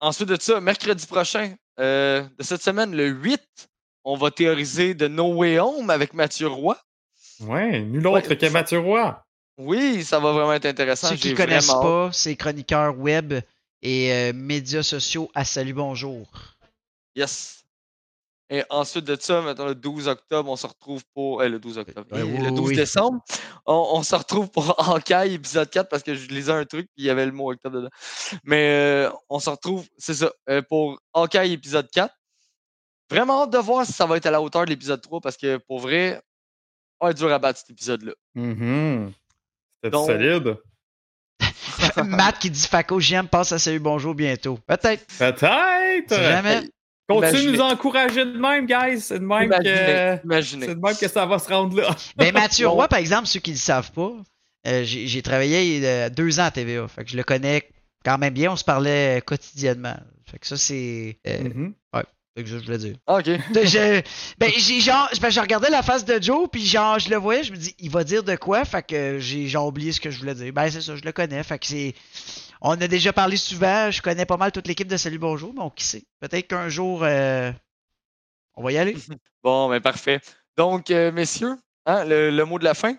ensuite 0.00 0.28
de 0.28 0.40
ça, 0.40 0.60
mercredi 0.60 1.06
prochain 1.06 1.54
de 1.78 2.24
cette 2.40 2.62
semaine, 2.62 2.94
le 2.94 3.08
8, 3.08 3.40
on 4.04 4.16
va 4.16 4.30
théoriser 4.30 4.94
de 4.94 5.08
No 5.08 5.34
Way 5.34 5.58
Home 5.58 5.90
avec 5.90 6.14
Mathieu 6.14 6.48
Roy. 6.48 6.76
Ouais, 7.40 7.80
nul 7.80 8.06
autre 8.06 8.28
Ouais, 8.28 8.36
que 8.36 8.46
Mathieu 8.50 8.78
Roy. 8.80 9.22
Oui, 9.60 10.04
ça 10.04 10.18
va 10.18 10.32
vraiment 10.32 10.54
être 10.54 10.66
intéressant. 10.66 11.08
Ceux 11.08 11.16
qui 11.16 11.32
ne 11.32 11.36
connaissent 11.36 11.66
vraiment 11.66 12.06
pas, 12.06 12.12
c'est 12.12 12.34
chroniqueur 12.34 12.98
web 12.98 13.34
et 13.82 14.12
euh, 14.12 14.32
médias 14.32 14.82
sociaux 14.82 15.30
à 15.34 15.44
Salut 15.44 15.74
Bonjour. 15.74 16.26
Yes. 17.14 17.64
Et 18.48 18.64
ensuite 18.70 19.04
de 19.04 19.16
ça, 19.20 19.42
maintenant 19.42 19.66
le 19.66 19.74
12 19.74 20.08
octobre, 20.08 20.50
on 20.50 20.56
se 20.56 20.66
retrouve 20.66 21.04
pour. 21.14 21.42
euh, 21.42 21.48
le 21.48 21.58
12 21.58 21.76
octobre. 21.76 22.18
Et 22.18 22.22
oui, 22.22 22.38
le 22.38 22.50
12 22.50 22.68
oui. 22.70 22.76
décembre, 22.76 23.22
on, 23.66 23.90
on 23.92 24.02
se 24.02 24.14
retrouve 24.14 24.50
pour 24.50 24.74
Hawkeye 24.90 25.34
épisode 25.34 25.68
4 25.68 25.88
parce 25.90 26.02
que 26.02 26.14
je 26.14 26.28
lisais 26.28 26.52
un 26.52 26.64
truc 26.64 26.86
puis 26.94 27.04
il 27.04 27.06
y 27.06 27.10
avait 27.10 27.26
le 27.26 27.32
mot 27.32 27.52
octobre 27.52 27.76
dedans. 27.76 27.90
Mais 28.44 28.70
euh, 29.06 29.10
on 29.28 29.40
se 29.40 29.50
retrouve, 29.50 29.86
c'est 29.98 30.14
ça, 30.14 30.32
pour 30.68 30.98
Hawkeye 31.12 31.52
épisode 31.52 31.88
4. 31.90 32.12
Vraiment 33.10 33.42
hâte 33.42 33.50
de 33.50 33.58
voir 33.58 33.84
si 33.84 33.92
ça 33.92 34.06
va 34.06 34.16
être 34.16 34.26
à 34.26 34.30
la 34.30 34.40
hauteur 34.40 34.64
de 34.64 34.70
l'épisode 34.70 35.02
3 35.02 35.20
parce 35.20 35.36
que 35.36 35.58
pour 35.58 35.80
vrai, 35.80 36.22
on 37.00 37.08
être 37.08 37.16
dur 37.16 37.32
à 37.32 37.38
battre 37.38 37.58
cet 37.58 37.70
épisode-là. 37.70 38.12
Mhm. 38.34 39.12
C'était 39.82 39.90
Donc- 39.96 40.06
solide? 40.08 40.56
Matt 42.04 42.38
qui 42.38 42.50
dit 42.50 42.66
Faco, 42.66 43.00
j'aime, 43.00 43.28
passe 43.28 43.52
à 43.52 43.58
Salut 43.58 43.78
Bonjour 43.78 44.14
bientôt. 44.14 44.58
Peut-être. 44.66 45.06
Peut-être. 45.18 46.08
C'est 46.08 46.22
jamais. 46.22 46.68
Continue 47.08 47.46
de 47.46 47.50
nous 47.52 47.60
encourager 47.60 48.24
de 48.24 48.38
même, 48.38 48.66
guys. 48.66 49.00
C'est 49.00 49.18
de 49.18 49.24
même 49.24 49.44
Imaginez, 49.44 49.74
que. 49.74 50.24
imaginez. 50.24 50.66
C'est 50.66 50.74
de 50.76 50.80
même 50.80 50.96
que 50.96 51.08
ça 51.08 51.26
va 51.26 51.38
se 51.40 51.48
rendre 51.48 51.76
là. 51.80 51.96
Ben, 52.16 52.32
Mathieu. 52.32 52.68
Roy, 52.68 52.86
par 52.86 52.98
exemple, 53.00 53.26
ceux 53.26 53.40
qui 53.40 53.50
ne 53.50 53.56
le 53.56 53.60
savent 53.60 53.90
pas, 53.90 54.12
euh, 54.68 54.84
j'ai 54.84 55.08
j'ai 55.08 55.22
travaillé 55.22 55.80
euh, 55.84 56.08
deux 56.08 56.38
ans 56.38 56.44
à 56.44 56.50
TVA. 56.52 56.86
Fait 56.86 57.04
que 57.04 57.10
je 57.10 57.16
le 57.16 57.24
connais 57.24 57.68
quand 58.04 58.16
même 58.18 58.32
bien. 58.34 58.52
On 58.52 58.56
se 58.56 58.62
parlait 58.64 59.20
quotidiennement. 59.26 59.96
Fait 60.30 60.38
que 60.38 60.46
ça, 60.46 60.56
c'est. 60.56 61.18
euh, 61.26 61.42
Mhm. 61.42 61.74
fait 61.94 62.06
que 62.36 62.48
ça, 62.48 62.58
je 62.58 62.64
voulais 62.64 62.78
dire. 62.78 62.96
Ah, 63.06 63.16
ok. 63.18 63.24
Je, 63.64 64.02
ben, 64.38 64.50
j'ai 64.56 64.80
genre, 64.80 65.08
ben, 65.20 65.30
je 65.30 65.40
regardais 65.40 65.70
la 65.70 65.82
face 65.82 66.04
de 66.04 66.22
Joe, 66.22 66.48
puis 66.50 66.64
genre, 66.64 66.98
je 66.98 67.10
le 67.10 67.16
voyais, 67.16 67.42
je 67.42 67.52
me 67.52 67.56
dis, 67.56 67.74
il 67.78 67.90
va 67.90 68.04
dire 68.04 68.22
de 68.22 68.36
quoi, 68.36 68.64
fait 68.64 68.82
que 68.82 69.18
j'ai 69.18 69.48
genre 69.48 69.66
oublié 69.66 69.92
ce 69.92 70.00
que 70.00 70.10
je 70.10 70.18
voulais 70.18 70.34
dire. 70.34 70.52
Ben, 70.52 70.70
c'est 70.70 70.80
ça, 70.80 70.96
je 70.96 71.02
le 71.02 71.12
connais, 71.12 71.42
fait 71.42 71.58
que 71.58 71.66
c'est. 71.66 71.94
On 72.62 72.72
a 72.72 72.88
déjà 72.88 73.12
parlé 73.12 73.36
souvent, 73.36 73.90
je 73.90 74.00
connais 74.02 74.26
pas 74.26 74.36
mal 74.36 74.52
toute 74.52 74.66
l'équipe 74.68 74.88
de 74.88 74.96
Salut 74.96 75.18
Bonjour, 75.18 75.52
mais 75.54 75.62
on 75.62 75.70
qui 75.70 75.84
sait? 75.84 76.04
Peut-être 76.20 76.46
qu'un 76.46 76.68
jour, 76.68 77.02
euh, 77.02 77.50
on 78.54 78.62
va 78.62 78.72
y 78.72 78.78
aller. 78.78 78.96
Bon, 79.42 79.70
ben 79.70 79.80
parfait. 79.80 80.20
Donc, 80.58 80.90
euh, 80.90 81.10
messieurs, 81.12 81.56
hein, 81.86 82.04
le, 82.04 82.30
le 82.30 82.44
mot 82.44 82.58
de 82.58 82.64
la 82.64 82.74
fin. 82.74 82.94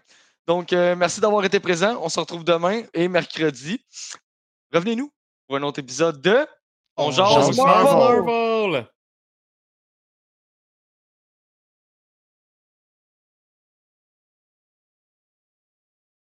Donc, 0.47 0.73
euh, 0.73 0.95
merci 0.95 1.21
d'avoir 1.21 1.45
été 1.45 1.59
présents. 1.59 1.99
On 2.01 2.09
se 2.09 2.19
retrouve 2.19 2.43
demain 2.43 2.81
et 2.95 3.07
mercredi. 3.07 3.85
Revenez-nous 4.73 5.11
pour 5.47 5.57
un 5.57 5.63
autre 5.63 5.79
épisode 5.79 6.19
de 6.21 6.47
On 6.97 7.05
On 7.07 7.11
jase. 7.11 7.55
Marvel. 7.57 8.87